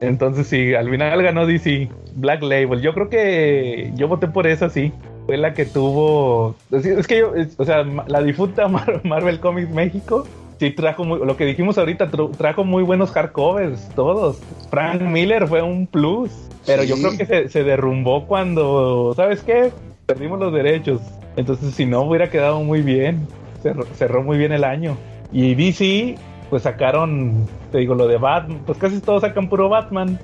Entonces 0.01 0.47
sí, 0.47 0.73
al 0.75 0.89
final 0.89 1.21
ganó 1.23 1.45
DC, 1.45 1.89
Black 2.15 2.41
Label. 2.43 2.79
Yo 2.81 2.93
creo 2.93 3.09
que 3.09 3.91
yo 3.95 4.07
voté 4.07 4.27
por 4.27 4.47
esa, 4.47 4.69
sí. 4.69 4.93
Fue 5.25 5.37
la 5.37 5.53
que 5.53 5.65
tuvo... 5.65 6.55
Es 6.71 7.05
que 7.07 7.19
yo, 7.19 7.35
es- 7.35 7.59
o 7.59 7.65
sea, 7.65 7.83
la 7.83 8.21
difunta 8.21 8.67
Mar- 8.69 9.01
Marvel 9.03 9.39
Comics 9.39 9.69
México, 9.71 10.25
sí 10.59 10.71
trajo 10.71 11.05
muy, 11.05 11.19
lo 11.25 11.37
que 11.37 11.45
dijimos 11.45 11.77
ahorita, 11.77 12.09
trajo 12.37 12.65
muy 12.65 12.83
buenos 12.83 13.11
hardcovers, 13.11 13.89
todos. 13.95 14.39
Frank 14.69 15.01
Miller 15.01 15.47
fue 15.47 15.61
un 15.61 15.87
plus, 15.87 16.31
pero 16.65 16.83
yo 16.83 16.95
creo 16.95 17.17
que 17.17 17.25
se, 17.25 17.49
se 17.49 17.63
derrumbó 17.63 18.27
cuando, 18.27 19.13
¿sabes 19.15 19.41
qué? 19.41 19.71
Perdimos 20.05 20.39
los 20.39 20.53
derechos. 20.53 21.01
Entonces 21.37 21.73
si 21.73 21.85
no 21.85 22.01
hubiera 22.01 22.29
quedado 22.29 22.61
muy 22.61 22.81
bien. 22.81 23.25
Cerró, 23.63 23.85
cerró 23.93 24.23
muy 24.23 24.37
bien 24.37 24.51
el 24.51 24.63
año. 24.63 24.97
Y 25.31 25.55
DC, 25.55 26.15
pues 26.49 26.63
sacaron, 26.63 27.47
te 27.71 27.79
digo, 27.79 27.95
lo 27.95 28.07
de 28.07 28.17
Batman, 28.17 28.61
pues 28.65 28.77
casi 28.77 28.99
todos 28.99 29.21
sacan 29.21 29.47
puro 29.47 29.69
Batman. 29.69 30.19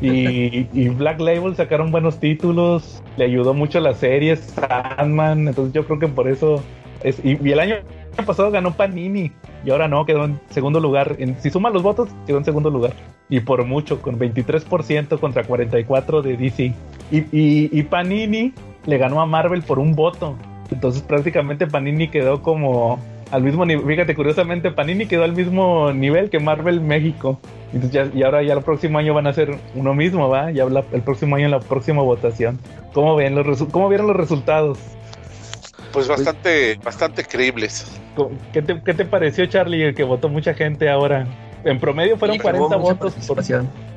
Y, 0.00 0.66
y 0.72 0.88
Black 0.88 1.20
Label 1.20 1.54
sacaron 1.54 1.90
buenos 1.90 2.18
títulos, 2.18 3.02
le 3.16 3.26
ayudó 3.26 3.54
mucho 3.54 3.78
a 3.78 3.80
las 3.80 3.98
series, 3.98 4.40
Sandman, 4.40 5.48
entonces 5.48 5.74
yo 5.74 5.84
creo 5.86 5.98
que 5.98 6.08
por 6.08 6.28
eso 6.28 6.62
es, 7.02 7.20
y, 7.24 7.38
y 7.42 7.52
el 7.52 7.60
año 7.60 7.76
pasado 8.24 8.50
ganó 8.50 8.72
Panini 8.72 9.32
y 9.64 9.70
ahora 9.70 9.88
no, 9.88 10.04
quedó 10.04 10.24
en 10.24 10.40
segundo 10.50 10.80
lugar. 10.80 11.16
En- 11.18 11.40
si 11.40 11.50
suman 11.50 11.72
los 11.72 11.82
votos, 11.82 12.08
quedó 12.26 12.38
en 12.38 12.44
segundo 12.44 12.70
lugar. 12.70 12.92
Y 13.28 13.40
por 13.40 13.64
mucho, 13.64 14.00
con 14.00 14.18
23% 14.18 15.18
contra 15.20 15.44
44% 15.44 16.22
de 16.22 16.36
DC. 16.36 16.74
Y, 17.10 17.82
Panini 17.84 18.52
le 18.86 18.98
ganó 18.98 19.20
a 19.20 19.26
Marvel 19.26 19.62
por 19.62 19.78
un 19.78 19.94
voto. 19.94 20.36
Entonces 20.70 21.02
prácticamente 21.02 21.66
Panini 21.66 22.08
quedó 22.08 22.42
como 22.42 22.98
al 23.30 23.42
mismo 23.42 23.64
nivel. 23.66 23.86
Fíjate, 23.86 24.14
curiosamente 24.14 24.70
Panini 24.70 25.06
quedó 25.06 25.24
al 25.24 25.32
mismo 25.34 25.92
nivel 25.92 26.30
que 26.30 26.38
Marvel 26.38 26.80
México. 26.80 27.38
Entonces 27.72 27.92
ya- 27.92 28.18
y 28.18 28.22
ahora 28.22 28.42
ya 28.42 28.54
el 28.54 28.62
próximo 28.62 28.98
año 28.98 29.12
van 29.14 29.26
a 29.26 29.32
ser 29.32 29.56
uno 29.74 29.94
mismo, 29.94 30.28
¿va? 30.28 30.50
Ya 30.50 30.64
la- 30.66 30.84
el 30.92 31.02
próximo 31.02 31.36
año 31.36 31.46
en 31.46 31.50
la 31.50 31.60
próxima 31.60 32.02
votación. 32.02 32.58
¿Cómo 32.94 33.14
ven 33.16 33.34
los 33.34 33.62
cómo 33.64 33.88
vieron 33.88 34.06
los 34.06 34.16
resultados? 34.16 34.78
Pues 35.92 36.08
bastante, 36.08 36.78
bastante 36.82 37.24
creíbles. 37.24 38.00
¿Cómo- 38.18 38.36
¿Qué 38.52 38.62
te, 38.62 38.82
qué 38.82 38.94
te 38.94 39.04
pareció, 39.04 39.46
Charlie, 39.46 39.82
el 39.84 39.94
que 39.94 40.02
votó 40.02 40.28
mucha 40.28 40.52
gente 40.54 40.88
ahora? 40.90 41.26
En 41.64 41.78
promedio 41.80 42.16
fueron 42.16 42.36
Sí, 42.36 42.42
40 42.42 42.66
hubo 42.66 42.78
mucha 42.78 42.92
votos. 42.94 43.14
Por, 43.26 43.42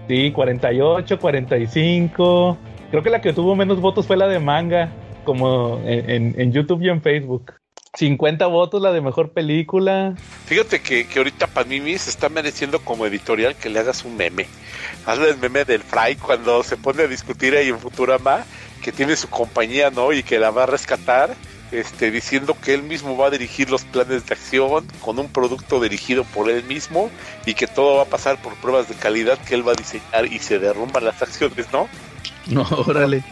sí, 0.08 0.32
48, 0.32 1.20
45. 1.20 2.58
Creo 2.90 3.04
que 3.04 3.10
la 3.10 3.22
que 3.22 3.34
tuvo 3.34 3.56
menos 3.56 3.80
votos 3.80 4.06
fue 4.08 4.18
la 4.18 4.28
de 4.28 4.40
manga, 4.40 4.90
como 5.24 5.80
en, 5.86 6.10
en- 6.10 6.36
en 6.40 6.52
YouTube 6.52 6.82
y 6.82 6.90
en 6.90 7.02
Facebook. 7.02 7.54
50 7.94 8.48
votos 8.48 8.82
la 8.82 8.94
de 8.94 9.02
mejor 9.02 9.32
película. 9.34 10.14
Fíjate 10.46 10.82
que, 10.82 11.06
que 11.08 11.20
ahorita 11.20 11.48
Panini 11.48 11.98
se 11.98 12.10
está 12.10 12.30
mereciendo 12.30 12.80
como 12.80 13.06
editorial 13.06 13.56
que 13.56 13.70
le 13.70 13.80
hagas 13.80 14.06
un 14.06 14.16
meme. 14.16 14.46
Hazle 15.06 15.30
el 15.30 15.38
meme 15.38 15.66
del 15.66 15.82
Fry 15.82 16.16
cuando 16.16 16.64
se 16.64 16.78
pone 16.78 17.04
a 17.04 17.08
discutir 17.08 17.54
ahí 17.56 17.68
en 17.68 17.78
Futurama 17.80 18.46
que 18.82 18.92
tiene 18.94 19.16
su 19.18 19.30
compañía, 19.30 19.90
¿no? 19.92 20.14
Y 20.14 20.24
que 20.24 20.40
la 20.40 20.52
va 20.52 20.64
a 20.64 20.66
rescatar, 20.68 21.32
este, 21.72 22.12
diciendo 22.12 22.56
que 22.62 22.74
él 22.74 22.84
mismo 22.84 23.16
va 23.18 23.28
a 23.28 23.30
dirigir 23.30 23.70
los 23.70 23.84
planes 23.86 24.26
de 24.26 24.34
acción 24.34 24.86
con 25.00 25.20
un 25.20 25.30
producto 25.30 25.80
dirigido 25.80 26.24
por 26.26 26.50
él 26.50 26.64
mismo 26.66 27.10
y 27.46 27.54
que 27.54 27.68
todo 27.68 27.98
va 27.98 28.04
a 28.04 28.06
pasar 28.06 28.42
por 28.42 28.54
pruebas 28.56 28.88
de 28.90 28.96
calidad 28.96 29.38
que 29.40 29.56
él 29.56 29.68
va 29.68 29.72
a 29.72 29.76
diseñar 29.76 30.26
y 30.26 30.40
se 30.40 30.60
derrumban 30.60 31.06
las 31.06 31.22
acciones, 31.22 31.68
¿no? 31.72 31.88
No, 32.48 32.64
órale. 32.88 33.24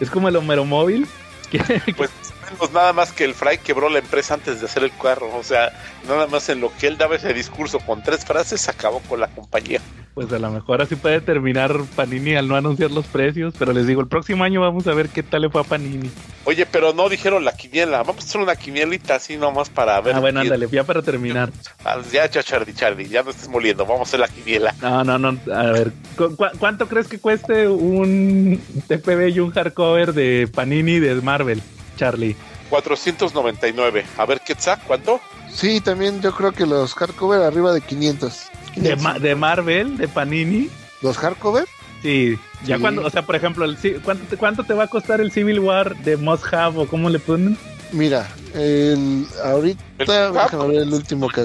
Es 0.00 0.10
como 0.10 0.28
el 0.28 0.36
Homero 0.36 0.64
Móvil. 0.64 1.06
que- 1.50 1.60
Pues 1.96 2.10
menos 2.52 2.72
nada 2.72 2.92
más 2.92 3.12
que 3.12 3.24
el 3.24 3.34
Fry 3.34 3.58
quebró 3.58 3.88
la 3.88 3.98
empresa 3.98 4.34
antes 4.34 4.60
de 4.60 4.66
hacer 4.66 4.84
el 4.84 4.92
carro, 5.00 5.30
o 5.36 5.42
sea, 5.42 5.72
nada 6.08 6.26
más 6.26 6.48
en 6.48 6.60
lo 6.60 6.72
que 6.78 6.86
él 6.86 6.96
daba 6.98 7.16
ese 7.16 7.32
discurso 7.34 7.78
con 7.80 8.02
tres 8.02 8.24
frases 8.24 8.68
acabó 8.68 9.00
con 9.00 9.20
la 9.20 9.28
compañía. 9.28 9.80
Pues 10.14 10.30
a 10.30 10.38
lo 10.38 10.50
mejor 10.50 10.82
así 10.82 10.94
puede 10.94 11.22
terminar 11.22 11.74
Panini 11.96 12.34
al 12.34 12.46
no 12.46 12.54
anunciar 12.54 12.90
los 12.90 13.06
precios. 13.06 13.54
Pero 13.58 13.72
les 13.72 13.86
digo, 13.86 14.02
el 14.02 14.08
próximo 14.08 14.44
año 14.44 14.60
vamos 14.60 14.86
a 14.86 14.92
ver 14.92 15.08
qué 15.08 15.22
tal 15.22 15.40
le 15.40 15.48
fue 15.48 15.62
a 15.62 15.64
Panini. 15.64 16.10
Oye, 16.44 16.66
pero 16.66 16.92
no 16.92 17.08
dijeron 17.08 17.46
la 17.46 17.52
quiniela. 17.56 18.02
Vamos 18.02 18.22
a 18.26 18.28
hacer 18.28 18.42
una 18.42 18.54
quinielita 18.54 19.14
así 19.14 19.38
nomás 19.38 19.70
para 19.70 19.98
ver. 20.02 20.14
Ah, 20.14 20.20
bueno, 20.20 20.40
ándale, 20.40 20.68
ya 20.70 20.84
para 20.84 21.00
terminar. 21.00 21.50
Ah, 21.82 21.96
Ya, 22.12 22.28
Charlie, 22.28 22.74
Charlie, 22.74 23.08
ya 23.08 23.22
no 23.22 23.30
estés 23.30 23.48
moliendo. 23.48 23.86
Vamos 23.86 24.00
a 24.00 24.02
hacer 24.02 24.20
la 24.20 24.28
quiniela. 24.28 24.74
No, 24.82 25.02
no, 25.02 25.18
no. 25.18 25.28
A 25.50 25.62
ver, 25.72 25.92
¿cu- 26.18 26.36
cu- 26.36 26.58
¿cuánto 26.58 26.86
crees 26.88 27.08
que 27.08 27.18
cueste 27.18 27.66
un 27.66 28.60
TPB 28.88 29.28
y 29.30 29.40
un 29.40 29.50
hardcover 29.50 30.12
de 30.12 30.46
Panini 30.54 31.00
de 31.00 31.14
Marvel, 31.22 31.62
Charlie? 32.02 32.34
499. 32.70 34.04
A 34.18 34.26
ver, 34.26 34.40
Quetzal, 34.40 34.78
¿cuánto? 34.86 35.20
Sí, 35.54 35.80
también 35.80 36.20
yo 36.20 36.32
creo 36.34 36.50
que 36.52 36.66
los 36.66 36.94
hardcover 36.94 37.42
arriba 37.42 37.72
de 37.72 37.80
500. 37.80 38.46
De, 38.76 38.96
Ma- 38.96 39.18
de 39.18 39.34
Marvel, 39.36 39.96
de 39.98 40.08
Panini. 40.08 40.68
¿Los 41.02 41.16
hardcover? 41.18 41.66
Sí, 42.02 42.36
ya 42.64 42.76
Sí. 42.76 42.80
cuando, 42.82 43.04
o 43.06 43.10
sea, 43.10 43.22
por 43.22 43.36
ejemplo, 43.36 43.64
el, 43.64 43.76
¿cuánto, 44.02 44.24
te- 44.24 44.36
¿cuánto 44.36 44.64
te 44.64 44.74
va 44.74 44.84
a 44.84 44.86
costar 44.88 45.20
el 45.20 45.30
Civil 45.30 45.60
War 45.60 45.94
de 45.98 46.16
Must 46.16 46.52
Have 46.52 46.80
o 46.80 46.88
cómo 46.88 47.08
le 47.08 47.20
ponen? 47.20 47.56
Mira, 47.92 48.26
el, 48.54 49.26
ahorita 49.44 49.80
El- 49.98 50.06
déjame 50.32 50.66
ver 50.68 50.82
el 50.82 50.92
último 50.94 51.28
que. 51.28 51.44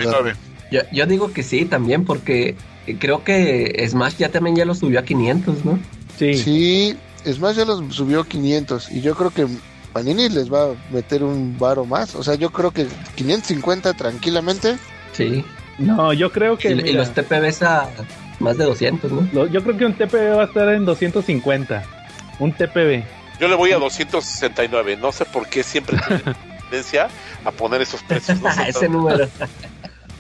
Yo, 0.71 0.81
yo 0.91 1.05
digo 1.05 1.31
que 1.33 1.43
sí 1.43 1.65
también, 1.65 2.03
porque 2.05 2.55
creo 2.99 3.23
que 3.23 3.85
Smash 3.87 4.15
ya 4.17 4.29
también 4.29 4.55
ya 4.55 4.65
lo 4.65 4.73
subió 4.73 4.99
a 4.99 5.03
500, 5.03 5.63
¿no? 5.65 5.77
Sí. 6.17 6.33
Sí, 6.35 6.97
Smash 7.25 7.57
ya 7.57 7.65
los 7.65 7.93
subió 7.93 8.23
500 8.23 8.89
y 8.91 9.01
yo 9.01 9.15
creo 9.15 9.29
que 9.31 9.45
Panini 9.97 10.29
les 10.29 10.47
va 10.53 10.65
a 10.65 10.75
meter 10.91 11.23
un 11.23 11.57
varo 11.57 11.83
más. 11.83 12.13
O 12.13 12.21
sea, 12.21 12.35
yo 12.35 12.51
creo 12.51 12.69
que 12.69 12.85
550 13.15 13.93
tranquilamente. 13.93 14.77
Sí. 15.13 15.43
No, 15.79 16.13
yo 16.13 16.31
creo 16.31 16.55
que. 16.55 16.69
Y, 16.69 16.73
y 16.73 16.83
mira, 16.83 16.99
los 16.99 17.13
TPBs 17.15 17.63
a 17.63 17.89
más 18.39 18.57
de 18.59 18.65
200, 18.65 19.11
¿no? 19.11 19.27
lo- 19.33 19.47
yo 19.47 19.63
creo 19.63 19.75
que 19.75 19.85
un 19.85 19.93
TPB 19.93 20.37
va 20.37 20.43
a 20.43 20.45
estar 20.45 20.69
en 20.69 20.85
250. 20.85 21.83
Un 22.37 22.51
TPB. 22.53 23.03
Yo 23.39 23.47
le 23.47 23.55
voy 23.55 23.71
a 23.71 23.79
269. 23.79 24.97
No 24.97 25.11
sé 25.11 25.25
por 25.25 25.47
qué 25.49 25.63
siempre 25.63 25.97
tiene 26.07 26.35
tendencia 26.61 27.07
a 27.43 27.49
poner 27.51 27.81
esos 27.81 28.03
precios. 28.03 28.39
No, 28.39 28.53
sé, 28.53 28.61
Ese 28.69 28.87
número. 28.87 29.27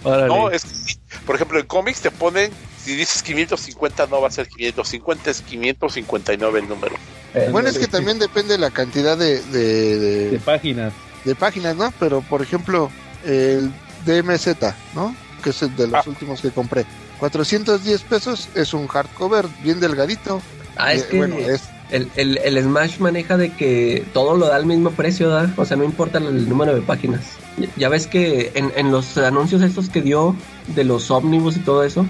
No, 0.03 0.49
es 0.49 0.97
por 1.27 1.35
ejemplo, 1.35 1.59
en 1.59 1.67
cómics 1.67 2.01
te 2.01 2.09
ponen, 2.09 2.49
si 2.87 2.95
dices 2.95 3.21
550, 3.21 4.07
no 4.07 4.21
va 4.21 4.29
a 4.29 4.31
ser 4.31 4.47
550, 4.47 5.29
es 5.29 5.41
559 5.41 6.59
el 6.59 6.69
número. 6.69 6.95
Eh, 7.33 7.49
Bueno, 7.51 7.67
es 7.67 7.77
que 7.77 7.87
también 7.87 8.17
depende 8.17 8.53
de 8.53 8.59
la 8.59 8.71
cantidad 8.71 9.17
de, 9.17 9.41
de, 9.43 9.99
de- 9.99 10.29
De 10.31 10.39
páginas. 10.39 10.93
de 11.25 11.35
páginas, 11.35 11.75
¿no? 11.75 11.93
Pero, 11.99 12.21
por 12.21 12.41
ejemplo, 12.41 12.89
el 13.25 13.71
DMZ, 14.05 14.73
¿no? 14.95 15.13
Que 15.43 15.49
es 15.49 15.61
el 15.61 15.75
de 15.75 15.87
los 15.87 15.95
Ah. 15.95 16.09
últimos 16.09 16.39
que 16.41 16.49
compré. 16.51 16.85
410 17.19 18.01
pesos 18.03 18.47
es 18.55 18.73
un 18.73 18.87
hardcover 18.87 19.45
bien 19.63 19.79
delgadito. 19.81 20.41
Ah, 20.77 20.93
es 20.93 21.01
Eh, 21.03 21.07
que 21.11 21.17
bueno, 21.17 21.35
es 21.37 21.63
el, 21.91 22.09
el, 22.15 22.37
el 22.37 22.63
Smash 22.63 22.99
maneja 22.99 23.35
de 23.37 23.51
que 23.53 24.05
todo 24.13 24.37
lo 24.37 24.47
da 24.47 24.55
al 24.55 24.65
mismo 24.65 24.91
precio, 24.91 25.27
¿da? 25.29 25.51
O 25.57 25.65
sea, 25.65 25.75
no 25.75 25.83
importa 25.83 26.19
el 26.19 26.47
número 26.47 26.73
de 26.73 26.81
páginas. 26.81 27.21
Ya, 27.57 27.67
ya 27.75 27.89
ves 27.89 28.07
que 28.07 28.51
en, 28.55 28.71
en 28.77 28.91
los 28.91 29.17
anuncios 29.17 29.61
estos 29.61 29.89
que 29.89 30.01
dio 30.01 30.35
de 30.67 30.83
los 30.85 31.11
ómnibus 31.11 31.57
y 31.57 31.59
todo 31.59 31.83
eso, 31.83 32.05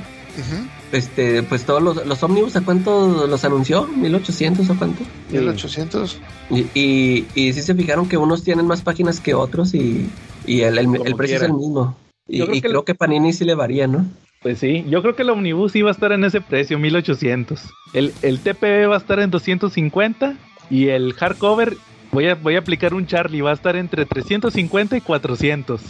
este, 0.92 1.44
pues 1.44 1.66
todos 1.66 1.82
los, 1.82 2.06
los 2.06 2.24
ómnibus, 2.24 2.56
¿a 2.56 2.62
cuánto 2.62 3.28
los 3.28 3.44
anunció? 3.46 3.88
¿1800 3.90 4.70
o 4.70 4.78
cuánto? 4.78 5.04
1800. 5.32 6.18
Y, 6.50 6.60
y, 6.74 7.26
y 7.36 7.54
sí 7.54 7.62
se 7.62 7.76
fijaron 7.76 8.08
que 8.08 8.18
unos 8.18 8.44
tienen 8.44 8.68
más 8.68 8.82
páginas 8.82 9.20
que 9.20 9.34
otros 9.34 9.74
y, 9.74 10.10
y 10.46 10.62
el, 10.62 10.78
el, 10.78 10.88
precio 11.16 11.16
quiera. 11.18 11.36
es 11.38 11.42
el 11.44 11.54
mismo. 11.54 11.98
Y, 12.28 12.40
Yo 12.40 12.46
creo 12.46 12.56
y 12.58 12.62
que 12.62 12.68
creo 12.70 12.80
el- 12.82 12.86
que 12.86 12.96
Panini 12.96 13.34
sí 13.34 13.46
le 13.46 13.56
varía, 13.56 13.88
¿no? 13.88 14.06
Pues 14.42 14.60
sí, 14.60 14.86
yo 14.88 15.02
creo 15.02 15.16
que 15.16 15.24
el 15.24 15.32
Omnibus 15.32 15.76
iba 15.76 15.90
a 15.90 15.94
estar 15.94 16.12
en 16.12 16.24
ese 16.24 16.42
precio, 16.42 16.78
1800. 16.78 17.62
El, 17.94 18.14
el 18.22 18.40
TPB 18.40 18.90
va 18.90 18.96
a 18.96 19.00
estar 19.00 19.20
en 19.20 19.32
250 19.32 20.36
y 20.70 20.90
el 20.90 21.14
hardcover, 21.14 21.76
voy 22.12 22.28
a, 22.28 22.36
voy 22.36 22.56
a 22.56 22.60
aplicar 22.60 22.94
un 22.94 23.08
Charlie, 23.08 23.42
va 23.42 23.50
a 23.50 23.54
estar 23.56 23.76
entre 23.76 24.06
350 24.06 24.96
y 24.98 25.02
400. 25.02 25.82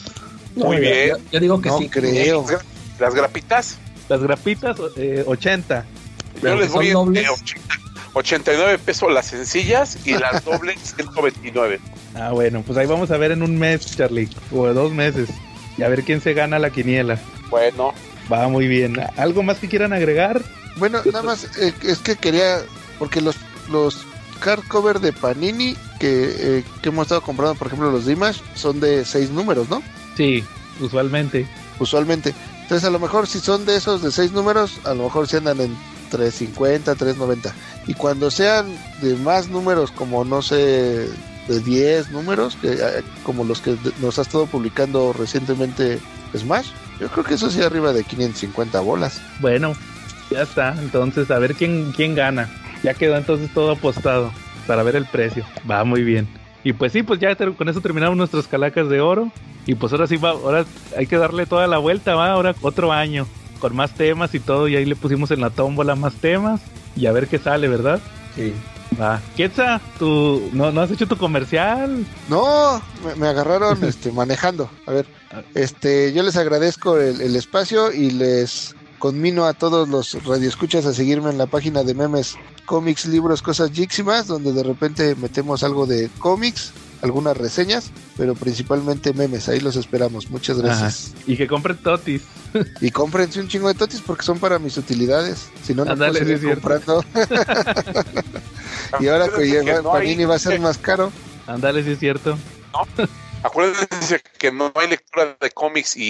Muy 0.56 0.78
bien. 0.78 1.10
Yo, 1.10 1.16
yo 1.34 1.40
digo 1.42 1.62
que 1.62 1.70
No 1.70 1.78
sí. 1.78 1.90
creo. 1.90 2.46
Las 3.00 3.14
grapitas, 3.14 3.78
Las 4.10 4.22
grapitas, 4.22 4.78
eh, 4.96 5.24
80. 5.26 5.86
yo 6.42 6.56
les 6.56 6.72
voy 6.72 6.90
a 6.90 6.94
dobles. 6.94 7.28
89 8.14 8.80
pesos 8.80 9.12
las 9.12 9.28
sencillas 9.28 10.00
y 10.06 10.18
las 10.18 10.44
dobles 10.46 10.96
129. 10.96 11.80
Ah, 12.16 12.32
bueno, 12.32 12.64
pues 12.66 12.78
ahí 12.78 12.88
vamos 12.88 13.12
a 13.12 13.18
ver 13.18 13.32
en 13.32 13.44
un 13.44 13.58
mes, 13.58 13.96
Charlie, 13.96 14.30
o 14.52 14.66
dos 14.74 14.92
meses, 14.92 15.30
y 15.78 15.84
a 15.84 15.90
ver 15.90 16.04
quién 16.04 16.22
se 16.22 16.34
gana 16.34 16.58
la 16.58 16.72
quiniela. 16.72 17.20
Bueno, 17.50 17.94
Va 18.32 18.48
muy 18.50 18.68
bien. 18.68 18.96
¿Algo 19.16 19.44
más 19.44 19.58
que 19.58 19.68
quieran 19.68 19.94
agregar? 19.94 20.42
Bueno, 20.78 21.00
nada 21.06 21.24
más 21.24 21.46
eh, 21.58 21.74
es 21.84 22.00
que 22.00 22.16
quería, 22.16 22.60
porque 23.00 23.22
los, 23.22 23.38
los 23.70 24.06
hardcover 24.42 25.00
de 25.00 25.14
Panini 25.14 25.76
que, 26.00 26.58
eh, 26.60 26.64
que 26.82 26.90
hemos 26.90 27.04
estado 27.04 27.22
comprando, 27.22 27.56
por 27.56 27.68
ejemplo, 27.68 27.90
los 27.90 28.06
de 28.06 28.14
Image, 28.14 28.42
son 28.54 28.80
de 28.80 29.06
seis 29.06 29.32
números, 29.32 29.70
¿no? 29.70 29.82
Sí, 30.16 30.44
usualmente. 30.80 31.48
Usualmente. 31.80 32.34
Entonces, 32.68 32.86
a 32.86 32.92
lo 32.92 33.00
mejor 33.00 33.28
si 33.28 33.40
son 33.40 33.66
de 33.66 33.78
esos 33.78 34.02
de 34.02 34.12
seis 34.12 34.34
números, 34.34 34.82
a 34.84 34.94
lo 34.94 35.04
mejor 35.04 35.26
se 35.26 35.38
andan 35.38 35.62
en 35.62 35.74
350, 36.12 36.96
390. 36.96 37.56
Y 37.88 37.94
cuando 37.94 38.30
sean 38.30 38.68
de 39.02 39.16
más 39.16 39.48
números, 39.48 39.90
como 39.92 40.26
no 40.26 40.42
sé, 40.42 41.08
de 41.48 41.60
10 41.64 42.12
números, 42.12 42.58
que, 42.58 42.74
eh, 42.74 43.04
como 43.24 43.46
los 43.46 43.62
que 43.62 43.78
nos 44.02 44.20
ha 44.20 44.24
estado 44.24 44.48
publicando 44.48 45.14
recientemente 45.14 46.00
Smash, 46.36 46.68
yo 47.00 47.08
creo 47.08 47.24
que 47.24 47.36
eso 47.36 47.50
sí 47.50 47.62
arriba 47.62 47.94
de 47.94 48.04
550 48.04 48.82
bolas. 48.82 49.22
Bueno, 49.40 49.72
ya 50.30 50.42
está. 50.42 50.76
Entonces, 50.78 51.32
a 51.32 51.40
ver 51.40 51.56
quién, 51.56 51.94
quién 51.96 52.16
gana. 52.16 52.50
Ya 52.84 52.96
quedó 52.96 53.16
entonces 53.16 53.50
todo 53.54 53.72
apostado 53.72 54.34
para 54.68 54.84
ver 54.84 54.98
el 54.98 55.06
precio. 55.06 55.46
Va 55.72 55.86
muy 55.86 56.04
bien. 56.04 56.28
Y 56.66 56.74
pues 56.74 56.92
sí, 56.92 57.02
pues 57.02 57.22
ya 57.22 57.34
con 57.34 57.70
eso 57.70 57.80
terminamos 57.80 58.18
nuestras 58.18 58.46
calacas 58.46 58.90
de 58.90 59.00
oro. 59.00 59.32
Y 59.68 59.76
pues 59.76 59.92
ahora 59.92 60.08
sí 60.08 60.18
va, 60.18 60.32
ahora 60.32 60.66
hay 60.98 61.06
que 61.06 61.18
darle 61.18 61.46
toda 61.46 61.68
la 61.68 61.78
vuelta, 61.78 62.16
va, 62.16 62.32
ahora 62.32 62.56
otro 62.62 62.92
año. 62.92 63.28
Con 63.60 63.76
más 63.76 63.94
temas 63.94 64.34
y 64.34 64.40
todo. 64.40 64.68
Y 64.68 64.76
ahí 64.76 64.86
le 64.86 64.96
pusimos 64.96 65.30
en 65.32 65.42
la 65.42 65.50
tómbola 65.50 65.96
más 65.96 66.14
temas. 66.16 66.62
Y 66.96 67.06
a 67.06 67.12
ver 67.12 67.28
qué 67.28 67.38
sale, 67.38 67.68
¿verdad? 67.68 68.00
Sí. 68.36 68.54
Va. 69.00 69.22
Quetza, 69.36 69.82
tú 70.00 70.50
no, 70.54 70.72
no 70.72 70.82
has 70.82 70.92
hecho 70.92 71.08
tu 71.08 71.18
comercial. 71.18 72.06
No, 72.30 72.82
me, 73.06 73.16
me 73.16 73.28
agarraron 73.28 73.84
este, 73.84 74.12
manejando. 74.12 74.70
A 74.86 74.92
ver, 74.92 75.06
este, 75.54 76.14
yo 76.14 76.24
les 76.24 76.38
agradezco 76.38 76.98
el, 76.98 77.20
el 77.20 77.36
espacio 77.36 77.92
y 77.92 78.12
les 78.12 78.76
conmino 79.00 79.46
a 79.46 79.54
todos 79.54 79.88
los 79.88 80.14
radioescuchas 80.26 80.86
a 80.86 80.94
seguirme 80.94 81.30
en 81.30 81.38
la 81.38 81.46
página 81.48 81.84
de 81.84 81.94
memes, 81.94 82.36
cómics, 82.66 83.06
libros, 83.06 83.42
cosas 83.42 83.72
Jiximas, 83.72 84.28
donde 84.28 84.54
de 84.54 84.64
repente 84.64 85.16
metemos 85.16 85.64
algo 85.64 85.86
de 85.86 86.10
cómics, 86.20 86.72
algunas 87.02 87.38
reseñas, 87.38 87.92
pero 88.18 88.34
principalmente 88.36 89.14
memes. 89.14 89.48
Ahí 89.50 89.60
los 89.60 89.76
esperamos. 89.76 90.30
Muchas 90.32 90.60
gracias. 90.60 91.14
Ajá. 91.16 91.24
Y 91.28 91.38
que 91.38 91.48
compren 91.48 91.78
totis. 91.78 92.22
Y 92.82 92.92
cómprense 92.92 93.40
un 93.42 93.48
chingo 93.50 93.68
de 93.68 93.74
totis 93.76 94.02
porque 94.02 94.24
son 94.24 94.40
para 94.40 94.58
mis 94.58 94.78
utilidades. 94.78 95.50
Si 95.64 95.74
no, 95.76 95.84
no 95.86 95.96
puedo 95.96 96.14
seguir 96.14 96.42
comprando. 96.42 97.04
y 99.00 99.08
ahora 99.08 99.26
que 99.26 99.32
Acuérdense 99.34 99.46
lleva 99.64 99.78
que 99.78 99.84
no 99.84 99.94
hay- 99.94 100.02
Panini 100.08 100.26
va 100.26 100.36
a 100.36 100.40
ser 100.40 100.60
más 100.60 100.78
caro. 100.78 101.12
Ándale, 101.46 101.84
sí 101.84 101.92
es 101.92 102.00
cierto. 102.00 102.38
Acuérdense 103.44 104.22
que 104.40 104.52
no 104.52 104.72
hay 104.76 104.90
lectura 104.90 105.38
de 105.40 105.52
cómics 105.52 105.96
y, 105.96 106.02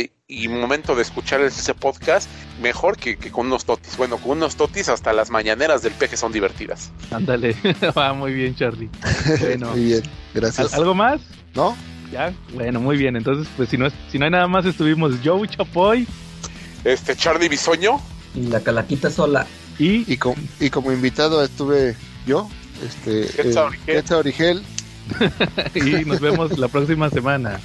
y- 0.00 0.10
y 0.30 0.46
momento 0.48 0.94
de 0.94 1.02
escuchar 1.02 1.40
ese 1.40 1.74
podcast 1.74 2.28
mejor 2.62 2.96
que, 2.96 3.16
que 3.16 3.30
con 3.32 3.46
unos 3.48 3.64
totis. 3.64 3.96
Bueno, 3.96 4.16
con 4.18 4.32
unos 4.38 4.54
totis 4.56 4.88
hasta 4.88 5.12
las 5.12 5.28
mañaneras 5.30 5.82
del 5.82 5.92
peje 5.92 6.16
son 6.16 6.30
divertidas. 6.32 6.92
Ándale. 7.10 7.56
Va 7.98 8.12
muy 8.12 8.32
bien, 8.32 8.54
Charlie. 8.54 8.88
Bueno. 9.40 9.70
Muy 9.72 9.84
bien, 9.84 10.02
¿Al- 10.04 10.10
gracias. 10.40 10.72
¿Algo 10.74 10.94
más? 10.94 11.20
¿No? 11.54 11.76
Ya, 12.12 12.32
bueno, 12.54 12.80
muy 12.80 12.96
bien. 12.96 13.16
Entonces, 13.16 13.46
pues 13.56 13.68
si 13.68 13.76
no, 13.76 13.86
es- 13.86 13.92
si 14.10 14.18
no 14.18 14.24
hay 14.24 14.30
nada 14.30 14.46
más, 14.48 14.64
estuvimos 14.66 15.14
Joe 15.24 15.46
Chapoy 15.48 16.06
Este 16.84 17.14
Charlie 17.16 17.48
Bisoño, 17.48 18.00
Y 18.34 18.46
la 18.46 18.60
calaquita 18.60 19.10
sola. 19.10 19.46
y 19.78 20.04
Y, 20.12 20.16
com- 20.16 20.34
y 20.60 20.70
como 20.70 20.90
invitado 20.92 21.44
estuve 21.44 21.94
yo, 22.26 22.48
este, 22.86 23.26
Quetzal 23.34 23.64
eh, 23.64 23.66
Origel. 23.66 23.94
Quetzal 23.96 24.18
Origel. 24.18 24.62
y 25.74 26.04
nos 26.04 26.20
vemos 26.20 26.56
la 26.58 26.68
próxima 26.68 27.10
semana. 27.10 27.58